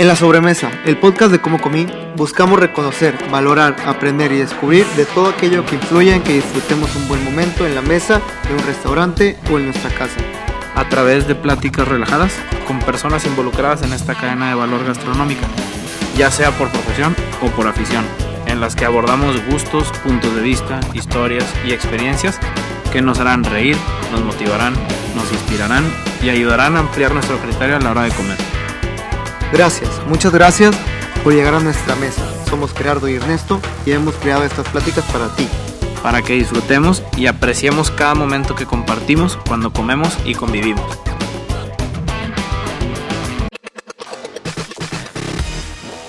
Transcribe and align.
En 0.00 0.08
la 0.08 0.16
sobremesa, 0.16 0.70
el 0.86 0.96
podcast 0.96 1.30
de 1.30 1.42
Cómo 1.42 1.60
Comí, 1.60 1.86
buscamos 2.16 2.58
reconocer, 2.58 3.18
valorar, 3.30 3.76
aprender 3.84 4.32
y 4.32 4.38
descubrir 4.38 4.86
de 4.96 5.04
todo 5.04 5.28
aquello 5.28 5.66
que 5.66 5.74
influye 5.74 6.14
en 6.14 6.22
que 6.22 6.32
disfrutemos 6.32 6.96
un 6.96 7.06
buen 7.06 7.22
momento 7.22 7.66
en 7.66 7.74
la 7.74 7.82
mesa 7.82 8.22
de 8.48 8.54
un 8.54 8.66
restaurante 8.66 9.36
o 9.52 9.58
en 9.58 9.66
nuestra 9.66 9.90
casa. 9.90 10.16
a 10.74 10.88
través 10.88 11.28
de 11.28 11.34
pláticas 11.34 11.86
relajadas 11.86 12.32
con 12.66 12.78
personas 12.78 13.26
involucradas 13.26 13.82
en 13.82 13.92
esta 13.92 14.14
cadena 14.14 14.48
de 14.48 14.54
valor 14.54 14.86
gastronómica, 14.86 15.46
ya 16.16 16.30
sea 16.30 16.50
por 16.52 16.70
profesión 16.70 17.14
o 17.42 17.48
por 17.48 17.66
afición, 17.66 18.06
en 18.46 18.58
las 18.58 18.76
que 18.76 18.86
abordamos 18.86 19.36
gustos, 19.50 19.92
puntos 20.02 20.34
de 20.34 20.40
vista, 20.40 20.80
historias 20.94 21.44
y 21.66 21.72
experiencias 21.72 22.38
que 22.90 23.02
nos 23.02 23.20
harán 23.20 23.44
reír, 23.44 23.76
nos 24.12 24.24
motivarán, 24.24 24.72
nos 25.14 25.30
inspirarán 25.30 25.84
y 26.22 26.30
ayudarán 26.30 26.76
a 26.76 26.80
ampliar 26.80 27.12
nuestro 27.12 27.36
criterio 27.36 27.76
a 27.76 27.80
la 27.80 27.90
hora 27.90 28.04
de 28.04 28.12
comer. 28.12 28.49
Gracias, 29.52 29.90
muchas 30.06 30.32
gracias 30.32 30.78
por 31.24 31.34
llegar 31.34 31.54
a 31.54 31.60
nuestra 31.60 31.96
mesa. 31.96 32.22
Somos 32.48 32.72
Gerardo 32.72 33.08
y 33.08 33.14
Ernesto 33.14 33.60
y 33.84 33.90
hemos 33.90 34.14
creado 34.14 34.44
estas 34.44 34.68
pláticas 34.68 35.04
para 35.10 35.28
ti. 35.34 35.48
para 36.04 36.22
que 36.22 36.32
disfrutemos 36.32 37.02
y 37.18 37.26
apreciemos 37.26 37.90
cada 37.90 38.14
momento 38.14 38.54
que 38.54 38.64
compartimos 38.64 39.36
cuando 39.46 39.70
comemos 39.70 40.16
y 40.24 40.34
convivimos. 40.34 40.80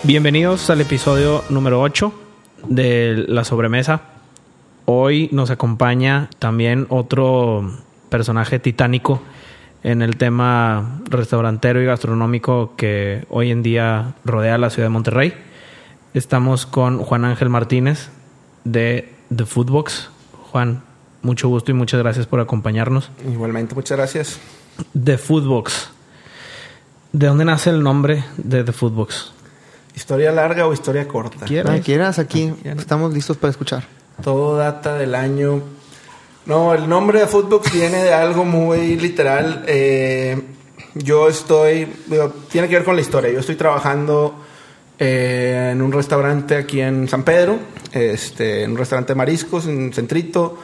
Bienvenidos 0.03 0.69
al 0.69 0.79
episodio 0.79 1.43
número 1.49 1.81
8 1.81 2.13
de 2.69 3.25
La 3.27 3.43
Sobremesa. 3.43 4.01
Hoy 4.85 5.27
nos 5.33 5.49
acompaña 5.49 6.29
también 6.39 6.85
otro 6.89 7.69
personaje 8.09 8.59
titánico 8.59 9.21
en 9.83 10.01
el 10.01 10.17
tema 10.17 10.99
restaurantero 11.09 11.81
y 11.81 11.85
gastronómico 11.85 12.75
que 12.75 13.25
hoy 13.29 13.51
en 13.51 13.63
día 13.63 14.13
rodea 14.25 14.57
la 14.57 14.69
ciudad 14.69 14.85
de 14.85 14.91
Monterrey. 14.91 15.33
Estamos 16.13 16.65
con 16.65 16.99
Juan 16.99 17.25
Ángel 17.25 17.49
Martínez 17.49 18.09
de 18.63 19.13
The 19.35 19.45
Foodbox. 19.45 20.09
Juan, 20.51 20.83
mucho 21.21 21.47
gusto 21.47 21.71
y 21.71 21.73
muchas 21.73 21.99
gracias 22.01 22.27
por 22.27 22.39
acompañarnos. 22.39 23.09
Igualmente, 23.31 23.73
muchas 23.75 23.97
gracias. 23.97 24.39
The 25.03 25.17
Foodbox. 25.17 25.89
¿De 27.13 27.27
dónde 27.27 27.45
nace 27.45 27.69
el 27.69 27.81
nombre 27.83 28.23
de 28.37 28.63
The 28.63 28.71
Foodbox? 28.71 29.33
¿Historia 29.95 30.31
larga 30.31 30.67
o 30.67 30.73
historia 30.73 31.07
corta? 31.07 31.45
¿Quieres? 31.45 31.71
Ah, 31.71 31.79
quieras, 31.83 32.19
aquí 32.19 32.53
Quieras. 32.61 32.79
estamos 32.79 33.13
listos 33.13 33.35
para 33.37 33.51
escuchar. 33.51 33.83
Todo 34.23 34.55
data 34.57 34.95
del 34.95 35.15
año. 35.15 35.61
No, 36.45 36.73
el 36.73 36.89
nombre 36.89 37.19
de 37.19 37.27
Foodbox 37.27 37.71
viene 37.71 38.03
de 38.03 38.13
algo 38.13 38.45
muy 38.45 38.95
literal. 38.97 39.63
Eh, 39.67 40.41
yo 40.95 41.27
estoy. 41.29 41.87
digo, 42.07 42.29
tiene 42.49 42.67
que 42.67 42.75
ver 42.75 42.83
con 42.83 42.95
la 42.95 43.01
historia. 43.01 43.31
Yo 43.31 43.39
estoy 43.39 43.55
trabajando 43.55 44.35
eh, 44.99 45.69
en 45.71 45.81
un 45.81 45.91
restaurante 45.91 46.55
aquí 46.55 46.81
en 46.81 47.07
San 47.07 47.23
Pedro. 47.23 47.59
Este, 47.91 48.63
en 48.63 48.71
un 48.71 48.77
restaurante 48.77 49.13
de 49.13 49.17
mariscos, 49.17 49.67
en 49.67 49.93
Centrito. 49.93 50.57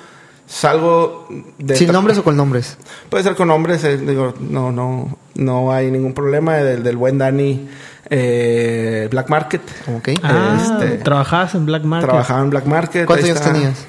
Salgo 0.47 1.27
de. 1.57 1.75
¿Sin 1.75 1.91
nombres 1.91 2.17
o 2.17 2.23
con 2.23 2.37
nombres? 2.37 2.77
Puede 3.09 3.23
ser 3.23 3.35
con 3.35 3.49
nombres, 3.49 3.83
eh, 3.83 3.97
digo, 3.97 4.33
no, 4.39 4.71
no, 4.71 5.17
no 5.35 5.71
hay 5.73 5.91
ningún 5.91 6.13
problema. 6.13 6.55
Del, 6.55 6.83
del 6.83 6.95
buen 6.95 7.17
Dani 7.17 7.67
eh, 8.09 9.07
Black 9.11 9.29
Market. 9.29 9.61
Ok. 9.95 10.09
Ah, 10.23 10.57
Este, 10.61 10.97
trabajabas 10.97 11.53
en 11.55 11.65
Black 11.65 11.83
Market. 11.83 12.09
Trabajaba 12.09 12.41
en 12.41 12.49
Black 12.49 12.65
Market. 12.65 13.05
¿Cuántos 13.05 13.29
años 13.29 13.41
tenías? 13.41 13.85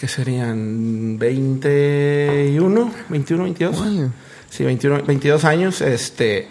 ¿Qué 0.00 0.08
serían? 0.08 1.18
¿21? 1.18 2.90
¿21, 3.10 3.42
22? 3.42 3.82
Ay, 3.82 4.10
Sí, 4.48 4.64
21, 4.64 5.02
22 5.02 5.44
años. 5.44 5.82
Este, 5.82 6.48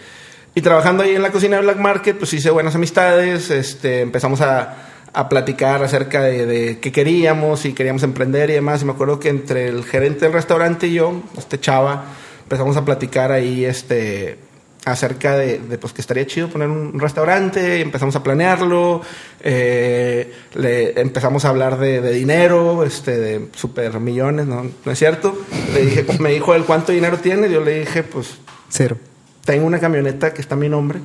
y 0.53 0.61
trabajando 0.61 1.01
ahí 1.01 1.15
en 1.15 1.23
la 1.23 1.31
cocina 1.31 1.55
de 1.55 1.63
Black 1.63 1.79
Market, 1.79 2.15
pues 2.19 2.31
hice 2.31 2.51
buenas 2.51 2.75
amistades. 2.75 3.49
Este, 3.49 4.01
empezamos 4.01 4.41
a, 4.41 4.91
a 5.11 5.29
platicar 5.29 5.83
acerca 5.83 6.21
de, 6.21 6.45
de 6.45 6.79
qué 6.79 6.91
queríamos 6.91 7.65
y 7.65 7.73
queríamos 7.73 8.03
emprender 8.03 8.51
y 8.51 8.53
demás. 8.53 8.83
Y 8.83 8.85
me 8.85 8.91
acuerdo 8.91 9.19
que 9.19 9.29
entre 9.29 9.67
el 9.67 9.83
gerente 9.83 10.25
del 10.25 10.33
restaurante 10.33 10.85
y 10.85 10.93
yo, 10.93 11.23
este 11.35 11.59
chava, 11.59 12.05
empezamos 12.43 12.77
a 12.77 12.85
platicar 12.85 13.31
ahí 13.31 13.65
este, 13.65 14.37
acerca 14.85 15.35
de, 15.37 15.59
de, 15.59 15.77
pues 15.77 15.93
que 15.93 16.01
estaría 16.01 16.25
chido 16.25 16.49
poner 16.49 16.69
un 16.69 16.99
restaurante. 16.99 17.79
Y 17.79 17.81
empezamos 17.81 18.15
a 18.15 18.23
planearlo. 18.23 19.01
eh, 19.41 20.33
le 20.55 20.99
empezamos 20.99 21.45
a 21.45 21.49
hablar 21.49 21.77
de, 21.79 22.01
de 22.01 22.11
dinero, 22.13 22.83
este, 22.83 23.17
de 23.17 23.47
super 23.55 23.99
millones, 23.99 24.45
¿no? 24.47 24.69
¿No 24.85 24.91
es 24.91 24.97
cierto? 24.97 25.37
Le 25.73 25.85
dije, 25.85 26.05
me 26.19 26.31
dijo 26.31 26.55
él 26.55 26.63
cuánto 26.65 26.91
dinero 26.91 27.17
tiene. 27.17 27.49
Yo 27.49 27.61
le 27.63 27.81
dije, 27.81 28.03
pues 28.03 28.35
Cero. 28.69 28.97
tengo 29.45 29.65
una 29.65 29.79
camioneta 29.79 30.33
que 30.33 30.41
está 30.41 30.55
a 30.55 30.57
mi 30.57 30.69
nombre, 30.69 30.99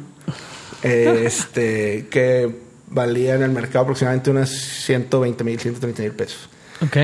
eh, 0.83 1.23
este, 1.27 2.07
que 2.11 2.63
valía 2.89 3.35
en 3.35 3.43
el 3.43 3.51
mercado 3.51 3.81
aproximadamente 3.85 4.31
unas 4.31 4.51
120 4.51 5.43
mil, 5.45 5.59
130 5.59 6.03
mil 6.03 6.13
pesos. 6.13 6.49
Ok. 6.83 6.97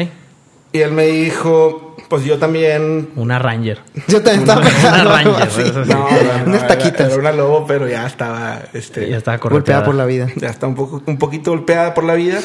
Y 0.72 0.78
él 0.80 0.92
me 0.92 1.06
dijo, 1.06 1.96
pues 2.08 2.24
yo 2.24 2.38
también... 2.38 3.10
Una 3.16 3.38
Ranger. 3.40 3.80
Yo 4.06 4.22
también 4.22 4.40
estaba 4.42 4.60
Una 4.60 4.70
pensando 4.70 5.10
algo 5.14 5.32
Ranger, 5.32 5.48
así. 5.48 5.60
eso 5.62 5.84
sí. 5.84 5.90
No, 5.90 5.98
no, 6.10 6.38
no, 6.38 6.44
Unas 6.46 6.62
era- 6.62 6.66
taquitas. 6.68 7.08
Era 7.10 7.16
una 7.20 7.32
lobo, 7.32 7.66
pero 7.66 7.88
ya 7.88 8.06
estaba, 8.06 8.62
este, 8.72 9.08
Ya 9.10 9.16
estaba 9.16 9.38
Golpeada 9.38 9.82
por 9.84 9.94
la 9.96 10.04
vida. 10.06 10.28
ya 10.36 10.48
está 10.48 10.66
un 10.68 10.76
poco 10.76 11.02
un 11.06 11.18
poquito 11.18 11.50
golpeada 11.50 11.92
por 11.94 12.04
la 12.04 12.14
vida 12.14 12.38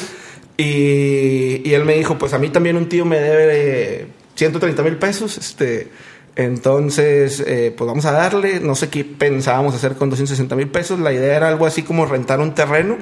y, 0.58 1.62
y 1.70 1.74
él 1.74 1.84
me 1.86 1.94
dijo 1.96 2.18
pues 2.18 2.34
a 2.34 2.40
mí 2.40 2.50
también 2.50 2.78
un 2.78 2.88
tío 2.90 3.06
me 3.06 3.20
debe 3.20 4.08
130 4.36 4.84
mil 4.84 4.96
pesos 4.98 5.38
este 5.38 5.92
entonces 6.38 7.42
eh, 7.46 7.74
pues 7.78 7.88
vamos 7.88 8.06
a 8.06 8.12
darle 8.12 8.60
no 8.62 8.74
sé 8.76 8.90
qué 8.90 9.04
pensábamos 9.04 9.76
hacer 9.76 9.96
con 9.96 10.10
260 10.10 10.56
mil 10.56 10.68
pesos 10.70 11.00
la 11.00 11.12
idea 11.12 11.36
era 11.36 11.50
algo 11.50 11.66
así 11.66 11.84
como 11.84 12.06
rentar 12.06 12.40
un 12.40 12.54
terreno 12.56 12.98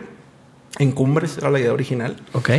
en 0.79 0.91
Cumbres 0.93 1.37
era 1.37 1.51
la 1.51 1.59
idea 1.59 1.73
original 1.73 2.15
Ok. 2.33 2.49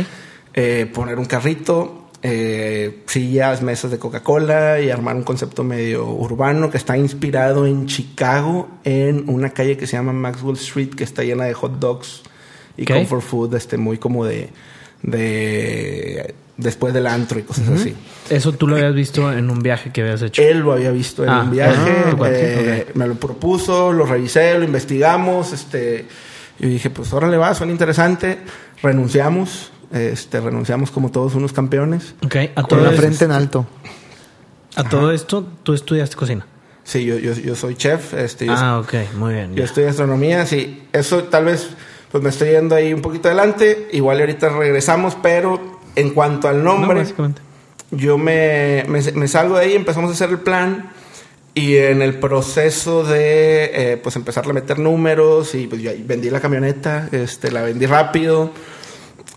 eh, 0.53 0.89
poner 0.93 1.19
un 1.19 1.25
carrito, 1.25 2.04
eh, 2.27 3.03
sillas, 3.05 3.61
mesas 3.61 3.91
de 3.91 3.99
Coca-Cola 3.99 4.81
y 4.81 4.89
armar 4.89 5.15
un 5.15 5.21
concepto 5.21 5.63
medio 5.63 6.07
urbano 6.07 6.71
que 6.71 6.77
está 6.77 6.97
inspirado 6.97 7.67
en 7.67 7.85
Chicago, 7.85 8.67
en 8.83 9.29
una 9.29 9.51
calle 9.51 9.77
que 9.77 9.85
se 9.85 9.95
llama 9.95 10.11
Maxwell 10.11 10.55
Street, 10.55 10.89
que 10.95 11.03
está 11.03 11.23
llena 11.23 11.43
de 11.45 11.53
hot 11.53 11.77
dogs 11.77 12.23
y 12.77 12.85
comfort 12.85 13.21
food, 13.21 13.53
este, 13.53 13.77
muy 13.77 13.99
como 13.99 14.25
de, 14.25 14.49
de 15.03 16.33
después 16.57 16.95
del 16.95 17.05
antro 17.05 17.37
y 17.37 17.43
cosas 17.43 17.69
así. 17.69 17.95
Eso 18.31 18.53
tú 18.53 18.67
lo 18.67 18.75
habías 18.75 18.95
visto 18.95 19.31
en 19.31 19.51
un 19.51 19.59
viaje 19.59 19.91
que 19.91 20.01
habías 20.01 20.23
hecho. 20.23 20.41
Él 20.41 20.61
lo 20.61 20.73
había 20.73 20.89
visto 20.89 21.23
en 21.23 21.29
Ah, 21.29 21.41
un 21.43 21.51
viaje, 21.51 21.91
ah, 22.07 22.27
eh, 22.27 22.87
me 22.95 23.05
lo 23.05 23.13
propuso, 23.15 23.93
lo 23.93 24.07
revisé, 24.07 24.57
lo 24.57 24.63
investigamos, 24.63 25.53
este, 25.53 26.07
yo 26.57 26.67
dije, 26.67 26.89
pues 26.89 27.13
órale 27.13 27.37
va, 27.37 27.53
suena 27.53 27.71
interesante, 27.71 28.39
renunciamos, 28.81 29.71
este, 29.91 30.39
renunciamos 30.41 30.91
como 30.91 31.11
todos 31.11 31.35
unos 31.35 31.53
campeones. 31.53 32.15
Ok. 32.25 32.35
A 32.55 32.61
Con 32.61 32.67
todo, 32.69 32.81
la 32.81 32.89
esto, 32.89 33.01
frente 33.01 33.25
en 33.25 33.31
alto. 33.31 33.65
a 34.75 34.83
todo 34.89 35.11
esto, 35.11 35.45
tú 35.63 35.73
estudiaste 35.73 36.15
cocina. 36.15 36.45
Sí, 36.83 37.03
yo, 37.05 37.17
yo, 37.17 37.33
yo 37.33 37.55
soy 37.55 37.75
chef, 37.75 38.13
este, 38.13 38.45
yo, 38.45 38.53
Ah, 38.55 38.79
ok. 38.79 38.93
Muy 39.17 39.33
bien. 39.33 39.51
yo 39.51 39.57
ya. 39.59 39.63
estudié 39.65 39.87
astronomía, 39.87 40.45
sí, 40.45 40.83
eso 40.93 41.23
tal 41.23 41.45
vez, 41.45 41.69
pues 42.11 42.23
me 42.23 42.29
estoy 42.29 42.49
yendo 42.51 42.75
ahí 42.75 42.93
un 42.93 43.01
poquito 43.01 43.27
adelante, 43.27 43.87
igual 43.91 44.17
y 44.17 44.21
ahorita 44.21 44.49
regresamos, 44.49 45.17
pero 45.21 45.79
en 45.95 46.11
cuanto 46.11 46.47
al 46.47 46.63
No, 46.63 46.77
nombre, 46.77 46.99
básicamente. 46.99 47.41
yo 47.91 48.17
me, 48.19 48.83
me, 48.87 49.01
me 49.13 49.27
salgo 49.27 49.57
de 49.57 49.65
ahí, 49.65 49.73
empezamos 49.73 50.11
a 50.11 50.13
hacer 50.13 50.29
el 50.29 50.39
plan 50.39 50.91
y 51.55 51.77
en 51.77 52.01
el 52.03 52.19
proceso 52.19 53.03
de 53.03 53.71
eh, 53.93 53.97
pues 53.97 54.15
empezarle 54.17 54.51
a 54.51 54.53
meter 54.53 54.77
números 54.77 55.55
y 55.55 55.65
pues 55.67 55.81
yo 55.81 55.89
vendí 56.05 56.29
la 56.29 56.39
camioneta, 56.41 57.07
este, 57.13 57.49
la 57.51 57.63
vendí 57.63 57.85
rápido. 57.87 58.51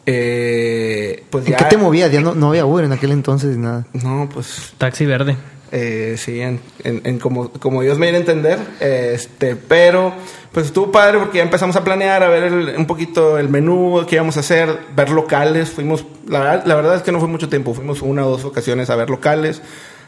Eh, 0.07 1.25
pues 1.31 1.45
¿En 1.47 1.53
ya, 1.53 1.59
qué 1.59 1.65
te 1.67 1.77
movías? 1.77 2.11
Ya 2.11 2.21
no, 2.21 2.35
no 2.35 2.49
había 2.51 2.65
Uber 2.67 2.85
en 2.85 2.93
aquel 2.93 3.13
entonces 3.13 3.57
ni 3.57 3.63
nada. 3.65 3.87
No, 3.93 4.29
pues 4.33 4.73
Taxi 4.79 5.05
verde. 5.07 5.37
eh, 5.71 6.15
sí, 6.19 6.41
en, 6.41 6.61
en- 6.85 7.03
en 7.05 7.19
como, 7.19 7.51
como 7.53 7.83
Dios 7.83 7.99
me 7.99 8.07
diera 8.07 8.17
a 8.17 8.21
entender. 8.21 8.59
Este, 8.81 9.55
pero 9.57 10.13
pues 10.53 10.67
estuvo 10.67 10.91
padre 10.91 11.19
porque 11.19 11.39
ya 11.39 11.45
empezamos 11.45 11.77
a 11.77 11.85
planear, 11.85 12.23
a 12.23 12.29
ver 12.29 12.45
el- 12.45 12.75
un 12.77 12.87
poquito 12.87 13.39
el 13.39 13.49
menú, 13.51 14.05
qué 14.09 14.17
íbamos 14.17 14.37
a 14.39 14.41
hacer, 14.41 14.79
ver 14.97 15.11
locales. 15.11 15.69
Fuimos, 15.71 16.07
la, 16.27 16.39
verdad- 16.41 16.63
la 16.67 16.75
verdad 16.75 16.97
es 16.97 17.03
que 17.03 17.13
no 17.13 17.19
fue 17.21 17.29
mucho 17.29 17.49
tiempo, 17.49 17.75
fuimos 17.75 18.01
una 18.03 18.27
o 18.27 18.31
dos 18.31 18.45
ocasiones 18.45 18.89
a 18.91 18.97
ver 18.97 19.11
locales, 19.11 19.61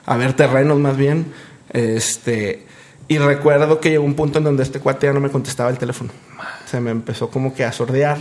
a 0.06 0.16
ver 0.16 0.32
terrenos 0.32 0.78
más 0.78 0.96
bien. 0.96 1.26
Este, 1.72 2.66
y 3.08 3.18
recuerdo 3.18 3.80
que 3.80 3.90
llegó 3.90 4.04
un 4.04 4.14
punto 4.14 4.38
en 4.38 4.44
donde 4.44 4.62
este 4.62 4.80
cuate 4.80 5.06
ya 5.08 5.12
no 5.12 5.20
me 5.20 5.28
contestaba 5.30 5.68
el 5.70 5.78
teléfono. 5.78 6.10
Se 6.66 6.80
me 6.80 6.90
empezó 6.90 7.28
como 7.28 7.52
que 7.54 7.64
a 7.64 7.72
sordear. 7.72 8.16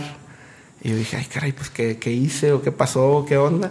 Y 0.82 0.90
yo 0.90 0.96
dije, 0.96 1.16
ay, 1.18 1.26
caray, 1.26 1.52
pues, 1.52 1.68
¿qué, 1.70 1.98
qué 1.98 2.10
hice? 2.10 2.52
¿O 2.52 2.62
qué 2.62 2.72
pasó? 2.72 3.24
¿Qué 3.28 3.36
onda? 3.36 3.70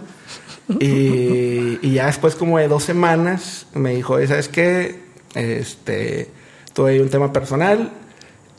Y, 0.78 1.78
y 1.82 1.92
ya 1.94 2.06
después 2.06 2.36
como 2.36 2.58
de 2.58 2.68
dos 2.68 2.84
semanas 2.84 3.66
me 3.74 3.94
dijo, 3.96 4.14
"Oye, 4.14 4.28
¿sabes 4.28 4.48
qué? 4.48 5.00
Este, 5.34 6.30
tuve 6.72 7.00
un 7.02 7.08
tema 7.08 7.32
personal 7.32 7.90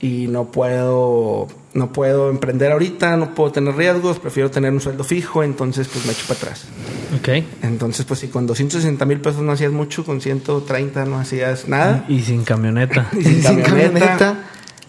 y 0.02 0.28
no 0.28 0.52
puedo, 0.52 1.48
no 1.74 1.94
puedo 1.94 2.30
emprender 2.30 2.72
ahorita, 2.74 3.16
no 3.18 3.34
puedo 3.34 3.52
tener 3.54 3.76
riesgos, 3.76 4.20
prefiero 4.20 4.52
tener 4.52 4.74
un 4.74 4.82
sueldo 4.82 5.04
fijo, 5.06 5.44
entonces 5.44 5.88
pues 5.88 6.06
me 6.06 6.12
echo 6.12 6.24
para 6.28 6.40
atrás. 6.40 6.66
Ok. 7.18 7.46
Entonces 7.64 8.06
pues 8.06 8.20
si 8.20 8.28
con 8.28 8.46
260 8.48 9.06
mil 9.06 9.22
pesos 9.22 9.42
no 9.42 9.52
hacías 9.54 9.72
mucho, 9.72 10.04
con 10.04 10.20
130 10.20 11.06
no 11.06 11.18
hacías 11.20 11.68
nada. 11.70 12.04
Y 12.10 12.20
sin 12.22 12.44
camioneta. 12.44 13.08
Y 13.18 13.24
sin 13.24 13.42
Sin 13.44 13.62
camioneta. 13.62 14.00
camioneta. 14.00 14.44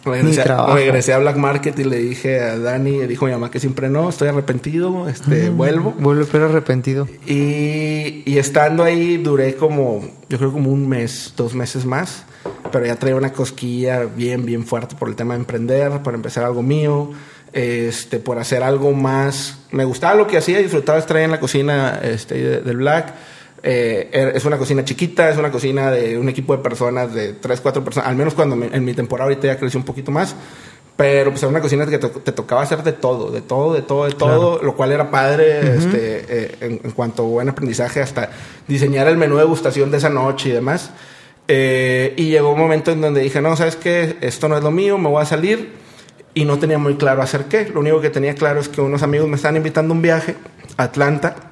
Regresé, 0.05 0.45
regresé, 0.45 1.13
a 1.13 1.19
Black 1.19 1.37
Market 1.37 1.79
y 1.79 1.85
le 1.85 1.99
dije 1.99 2.41
a 2.41 2.59
Dani, 2.59 3.07
dijo 3.07 3.27
mi 3.27 3.33
mamá 3.33 3.51
que 3.51 3.61
siempre 3.61 3.89
no, 3.89 4.09
estoy 4.09 4.29
arrepentido, 4.29 5.09
este, 5.09 5.49
vuelvo. 5.51 5.95
Vuelvo, 5.97 6.27
pero 6.31 6.47
arrepentido. 6.47 7.07
Y, 7.27 8.23
y, 8.25 8.39
estando 8.39 8.83
ahí 8.83 9.19
duré 9.19 9.55
como, 9.55 10.09
yo 10.29 10.39
creo 10.39 10.53
como 10.53 10.71
un 10.71 10.89
mes, 10.89 11.35
dos 11.37 11.55
meses 11.55 11.85
más, 11.85 12.25
pero 12.73 12.85
ya 12.85 12.97
traía 12.97 13.15
una 13.15 13.33
cosquilla 13.33 14.05
bien, 14.05 14.45
bien 14.45 14.67
fuerte 14.67 14.97
por 14.97 15.09
el 15.09 15.15
tema 15.15 15.35
de 15.35 15.41
emprender, 15.41 16.03
para 16.03 16.17
empezar 16.17 16.45
algo 16.45 16.63
mío, 16.63 17.11
este, 17.53 18.19
por 18.19 18.39
hacer 18.39 18.63
algo 18.65 18.93
más. 18.93 19.59
Me 19.71 19.85
gustaba 19.85 20.17
lo 20.17 20.27
que 20.27 20.37
hacía, 20.39 20.59
disfrutaba 20.59 20.99
estar 20.99 21.17
ahí 21.17 21.25
en 21.25 21.31
la 21.31 21.41
cocina 21.41 22.01
este, 22.03 22.61
del 22.61 22.77
Black 22.79 23.15
eh, 23.63 24.09
er, 24.13 24.37
es 24.37 24.45
una 24.45 24.59
cocina 24.59 24.85
chiquita, 24.85 25.31
es 25.31 25.39
una 25.39 25.51
cocina 25.51 25.91
de 25.91 26.19
un 26.19 26.29
equipo 26.29 26.57
de 26.57 26.63
personas, 26.63 27.15
de 27.15 27.35
tres, 27.35 27.61
cuatro 27.61 27.85
personas, 27.85 28.09
al 28.09 28.17
menos 28.17 28.35
cuando 28.35 28.57
en 28.65 28.85
mi 28.85 28.95
temporada 28.95 29.29
ahorita 29.29 29.47
ya 29.47 29.57
creció 29.57 29.79
un 29.79 29.87
poquito 29.87 30.11
más, 30.11 30.35
pero 30.97 31.31
pues 31.31 31.43
era 31.43 31.51
una 31.51 31.61
cocina 31.61 31.87
que 31.87 31.99
te, 31.99 32.33
tocaba 32.33 32.63
hacer 32.63 32.83
de 32.83 32.93
todo, 32.93 33.31
de 33.31 33.41
todo, 33.41 33.73
de 33.73 33.83
todo, 33.83 34.07
de 34.07 34.13
todo, 34.13 34.63
lo 34.63 34.75
cual 34.75 34.93
era 34.93 35.11
padre 35.11 35.77
este, 35.77 36.25
eh, 36.29 36.81
en, 36.83 36.91
cuanto 36.91 37.23
a 37.23 37.27
buen 37.27 37.49
aprendizaje, 37.49 38.03
hasta 38.03 38.31
diseñar 38.67 39.07
el 39.07 39.17
menú 39.17 39.37
de 39.37 39.45
gustación 39.45 39.91
de 39.91 39.99
esa 39.99 40.11
noche 40.11 40.51
y 40.51 40.53
demás. 40.53 40.91
Eh, 41.49 42.15
y 42.17 42.31
llegó 42.31 42.53
un 42.53 42.59
momento 42.59 42.91
en 42.91 43.01
donde 43.01 43.21
dije, 43.21 43.41
no, 43.41 43.57
sabes 43.57 43.77
qué, 43.77 44.17
esto 44.21 44.49
no 44.49 44.57
es 44.57 44.63
lo 44.63 44.71
mío, 44.71 44.99
me 44.99 45.09
voy 45.09 45.23
a 45.23 45.27
salir. 45.27 45.81
Y 46.35 46.47
no 46.47 46.59
tenía 46.59 46.79
muy 46.79 46.97
claro 46.97 47.21
hacer 47.21 47.45
qué. 47.45 47.67
Lo 47.67 47.81
único 47.81 48.01
que 48.01 48.09
tenía 48.09 48.35
claro 48.35 48.59
es 48.61 48.69
que 48.69 48.81
unos 48.81 49.03
amigos 49.03 49.29
me 49.29 49.37
estaban 49.37 49.57
invitando 49.57 49.93
a 49.93 49.97
un 49.97 50.03
viaje 50.03 50.35
a 50.79 50.85
Atlanta 50.85 51.52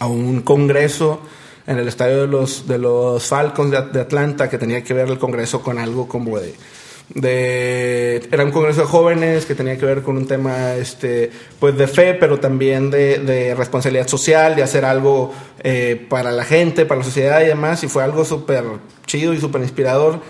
a 0.00 0.06
un 0.06 0.40
congreso 0.40 1.20
en 1.66 1.78
el 1.78 1.86
estadio 1.86 2.22
de 2.22 2.26
los, 2.26 2.66
de 2.66 2.78
los 2.78 3.24
Falcons 3.24 3.70
de, 3.70 4.00
Atlanta 4.00 4.50
que 4.50 4.58
tenía 4.58 4.82
que 4.82 4.92
ver 4.92 5.08
el 5.08 5.18
congreso 5.18 5.62
con 5.62 5.78
algo 5.78 6.08
como 6.08 6.38
de, 6.40 8.16
era 8.32 8.44
un 8.44 8.50
congreso 8.50 8.80
de 8.80 8.86
jóvenes 8.86 9.46
que 9.46 9.54
tenía 9.54 9.76
que 9.78 9.84
ver 9.84 10.02
con 10.02 10.16
un 10.16 10.26
tema 10.26 10.74
este 10.74 11.30
pues 11.58 11.76
de 11.76 11.86
fe 11.86 12.14
pero 12.14 12.40
también 12.40 12.90
de, 12.90 13.18
de 13.18 13.54
responsabilidad 13.54 14.08
social 14.08 14.56
de 14.56 14.62
hacer 14.62 14.84
algo 14.84 15.32
eh, 15.62 16.06
para 16.08 16.32
la 16.32 16.44
gente 16.44 16.86
para 16.86 17.00
la 17.00 17.04
sociedad 17.04 17.42
y 17.42 17.46
demás 17.46 17.84
y 17.84 17.88
fue 17.88 18.02
algo 18.02 18.24
súper 18.24 18.64
chido 19.06 19.34
y 19.34 19.40
súper 19.40 19.60
inspirador 19.60 20.20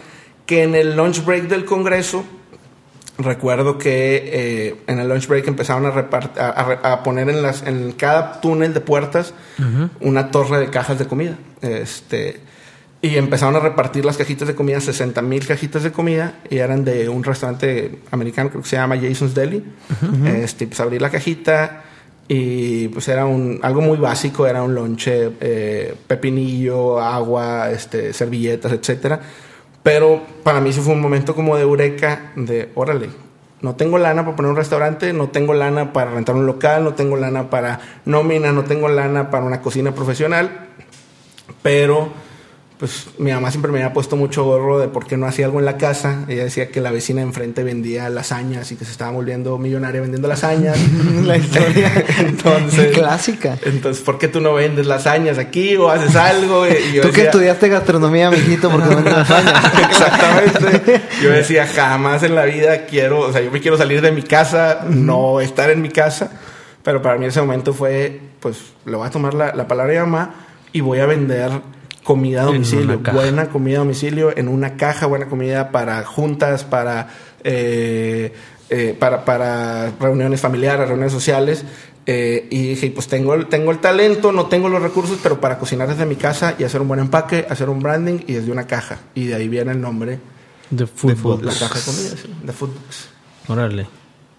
que 0.47 0.65
en 0.65 0.75
el 0.75 0.97
lunch 0.97 1.25
break 1.25 1.45
del 1.45 1.65
congreso 1.65 2.25
recuerdo 3.25 3.79
que 3.79 4.31
eh, 4.33 4.77
en 4.87 4.99
el 4.99 5.09
lunch 5.09 5.27
break 5.27 5.47
empezaron 5.49 5.87
a, 5.87 6.93
a, 6.93 7.03
poner 7.03 7.29
en, 7.29 7.43
las, 7.43 7.63
en 7.63 7.93
cada 7.93 8.41
túnel 8.41 8.75
de 8.75 8.81
puertas 8.81 9.35
una 10.01 10.31
torre 10.31 10.59
de 10.59 10.71
cajas 10.71 10.99
de 10.99 11.07
comida. 11.07 11.37
Este, 11.61 12.41
y 13.03 13.17
empezaron 13.17 13.57
a 13.57 13.61
repartir 13.61 14.05
las 14.05 14.17
cajitas 14.17 14.47
de 14.47 14.55
comida, 14.55 14.81
60 14.81 15.23
mil 15.23 15.47
cajitas 15.47 15.83
de 15.83 15.93
comida, 15.93 16.35
y 16.51 16.59
eran 16.59 16.85
de 16.85 17.09
un 17.09 17.25
restaurante 17.25 18.01
americano, 18.11 18.51
creo 18.51 18.63
que 18.63 18.69
se 18.69 18.77
llama 18.77 18.99
Jason's 19.01 19.35
Deli. 19.35 19.65
este, 20.27 20.67
pues 20.67 20.81
abrí 20.81 20.99
la 20.99 21.11
cajita 21.11 21.85
y 22.29 22.89
pues 22.89 23.09
era 23.09 23.27
un, 23.27 23.59
algo 23.63 23.81
muy 23.81 23.99
básico, 23.99 24.47
era 24.47 24.63
un 24.63 24.75
lonche, 24.75 25.31
eh, 25.41 25.95
pepinillo, 26.07 27.01
agua, 27.01 27.71
este, 27.71 28.13
servilletas, 28.13 28.73
etcétera 28.73 29.21
pero 29.83 30.23
para 30.43 30.61
mí 30.61 30.73
sí 30.73 30.81
fue 30.81 30.95
un 30.95 31.01
momento 31.01 31.35
como 31.35 31.57
de 31.57 31.63
eureka, 31.63 32.33
de 32.37 32.71
órale, 32.75 33.11
no 33.63 33.77
tengo 33.77 33.99
lana 33.99 34.25
para 34.25 34.37
poner 34.37 34.51
un 34.51 34.57
restaurante, 34.57 35.13
no 35.13 35.29
tengo 35.29 35.53
lana 35.55 35.93
para 35.93 36.13
rentar 36.13 36.35
un 36.35 36.47
local, 36.47 36.85
no 36.85 36.95
tengo 36.95 37.17
lana 37.17 37.51
para 37.51 37.81
nómina, 38.05 38.53
no 38.53 38.65
tengo 38.65 38.89
lana 38.89 39.31
para 39.31 39.45
una 39.45 39.61
cocina 39.61 39.95
profesional, 39.95 40.69
pero 41.63 42.11
pues 42.81 43.09
mi 43.19 43.31
mamá 43.31 43.51
siempre 43.51 43.71
me 43.71 43.83
había 43.83 43.93
puesto 43.93 44.17
mucho 44.17 44.43
gorro 44.43 44.79
de 44.79 44.89
por 44.89 45.07
qué 45.07 45.19
no 45.19 45.27
hacía 45.27 45.45
algo 45.45 45.59
en 45.59 45.67
la 45.67 45.77
casa. 45.77 46.25
Ella 46.29 46.45
decía 46.45 46.71
que 46.71 46.81
la 46.81 46.91
vecina 46.91 47.21
enfrente 47.21 47.63
vendía 47.63 48.09
lasañas 48.09 48.73
y 48.73 48.77
que 48.77 48.87
se 48.87 48.93
estaba 48.93 49.11
volviendo 49.11 49.59
millonaria 49.59 50.01
vendiendo 50.01 50.27
lasañas. 50.27 50.79
la 51.23 51.37
historia. 51.37 51.93
entonces. 52.21 52.93
Clásica. 52.97 53.59
Entonces, 53.67 54.03
¿por 54.03 54.19
qué 54.19 54.29
tú 54.29 54.41
no 54.41 54.55
vendes 54.55 54.87
lasañas 54.87 55.37
aquí 55.37 55.77
o 55.77 55.91
haces 55.91 56.17
algo? 56.17 56.65
tú 57.03 57.11
que 57.11 57.25
estudiaste 57.25 57.69
gastronomía, 57.69 58.31
mijito, 58.31 58.71
porque 58.71 58.89
vendes 58.95 59.13
lasañas. 59.13 59.63
Exactamente. 59.91 61.03
Yo 61.23 61.33
decía, 61.33 61.67
jamás 61.67 62.23
en 62.23 62.35
la 62.35 62.47
vida 62.47 62.87
quiero, 62.87 63.21
o 63.21 63.31
sea, 63.31 63.43
yo 63.43 63.51
me 63.51 63.61
quiero 63.61 63.77
salir 63.77 64.01
de 64.01 64.11
mi 64.11 64.23
casa, 64.23 64.87
no 64.89 65.43
estar 65.43 65.69
en 65.69 65.83
mi 65.83 65.91
casa. 65.91 66.31
Pero 66.83 67.03
para 67.03 67.19
mí 67.19 67.27
ese 67.27 67.43
momento 67.43 67.75
fue, 67.75 68.21
pues, 68.41 68.57
le 68.87 68.97
voy 68.97 69.07
a 69.07 69.11
tomar 69.11 69.35
la, 69.35 69.55
la 69.55 69.69
palabra 69.69 69.93
de 69.93 70.01
mamá 70.01 70.35
y 70.73 70.81
voy 70.81 71.01
a 71.01 71.05
vender 71.05 71.51
comida 72.11 72.43
a 72.43 72.45
domicilio, 72.47 72.99
buena 73.13 73.49
comida 73.51 73.77
a 73.77 73.79
domicilio 73.81 74.37
en 74.37 74.49
una 74.49 74.77
caja, 74.77 75.07
buena 75.07 75.27
comida 75.27 75.71
para 75.71 76.05
juntas, 76.05 76.65
para, 76.65 77.09
eh, 77.45 78.33
eh, 78.69 78.97
para, 78.99 79.25
para, 79.25 79.93
reuniones 80.01 80.41
familiares, 80.41 80.89
reuniones 80.89 81.13
sociales. 81.13 81.65
Eh, 82.07 82.49
y 82.51 82.71
dije, 82.71 82.91
pues 82.91 83.07
tengo, 83.07 83.47
tengo 83.47 83.71
el 83.71 83.79
talento, 83.79 84.33
no 84.33 84.47
tengo 84.47 84.69
los 84.69 84.83
recursos, 84.83 85.21
pero 85.23 85.41
para 85.41 85.57
cocinar 85.57 85.87
desde 85.87 86.05
mi 86.05 86.17
casa 86.17 86.57
y 86.59 86.65
hacer 86.65 86.81
un 86.81 86.89
buen 86.89 86.99
empaque, 86.99 87.47
hacer 87.49 87.69
un 87.69 87.79
branding 87.79 88.25
y 88.27 88.33
desde 88.33 88.51
una 88.51 88.67
caja. 88.67 88.99
Y 89.15 89.27
de 89.27 89.37
ahí 89.37 89.49
viene 89.49 89.71
el 89.71 89.81
nombre. 89.81 90.19
De 90.71 90.89
Food 90.89 91.45
La 91.45 91.53
caja 91.53 91.79
de 91.79 91.85
comida, 91.85 92.11
sí, 92.21 92.35
de 92.43 92.53
Food 92.53 92.71
Órale. 93.47 93.87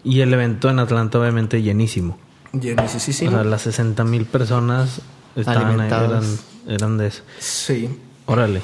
Y 0.04 0.20
el 0.20 0.34
evento 0.34 0.70
en 0.70 0.80
Atlanta 0.80 1.20
obviamente 1.20 1.62
llenísimo. 1.62 2.18
Llenísimo. 2.52 3.30
O 3.30 3.34
sea, 3.34 3.44
las 3.46 3.62
60 3.62 4.04
mil 4.04 4.26
personas 4.26 5.00
estaban 5.38 5.80
ahí, 5.80 5.88
eran 5.88 6.24
eran 6.68 6.98
de 6.98 7.08
eso. 7.08 7.24
Sí. 7.40 7.90
Órale. 8.26 8.62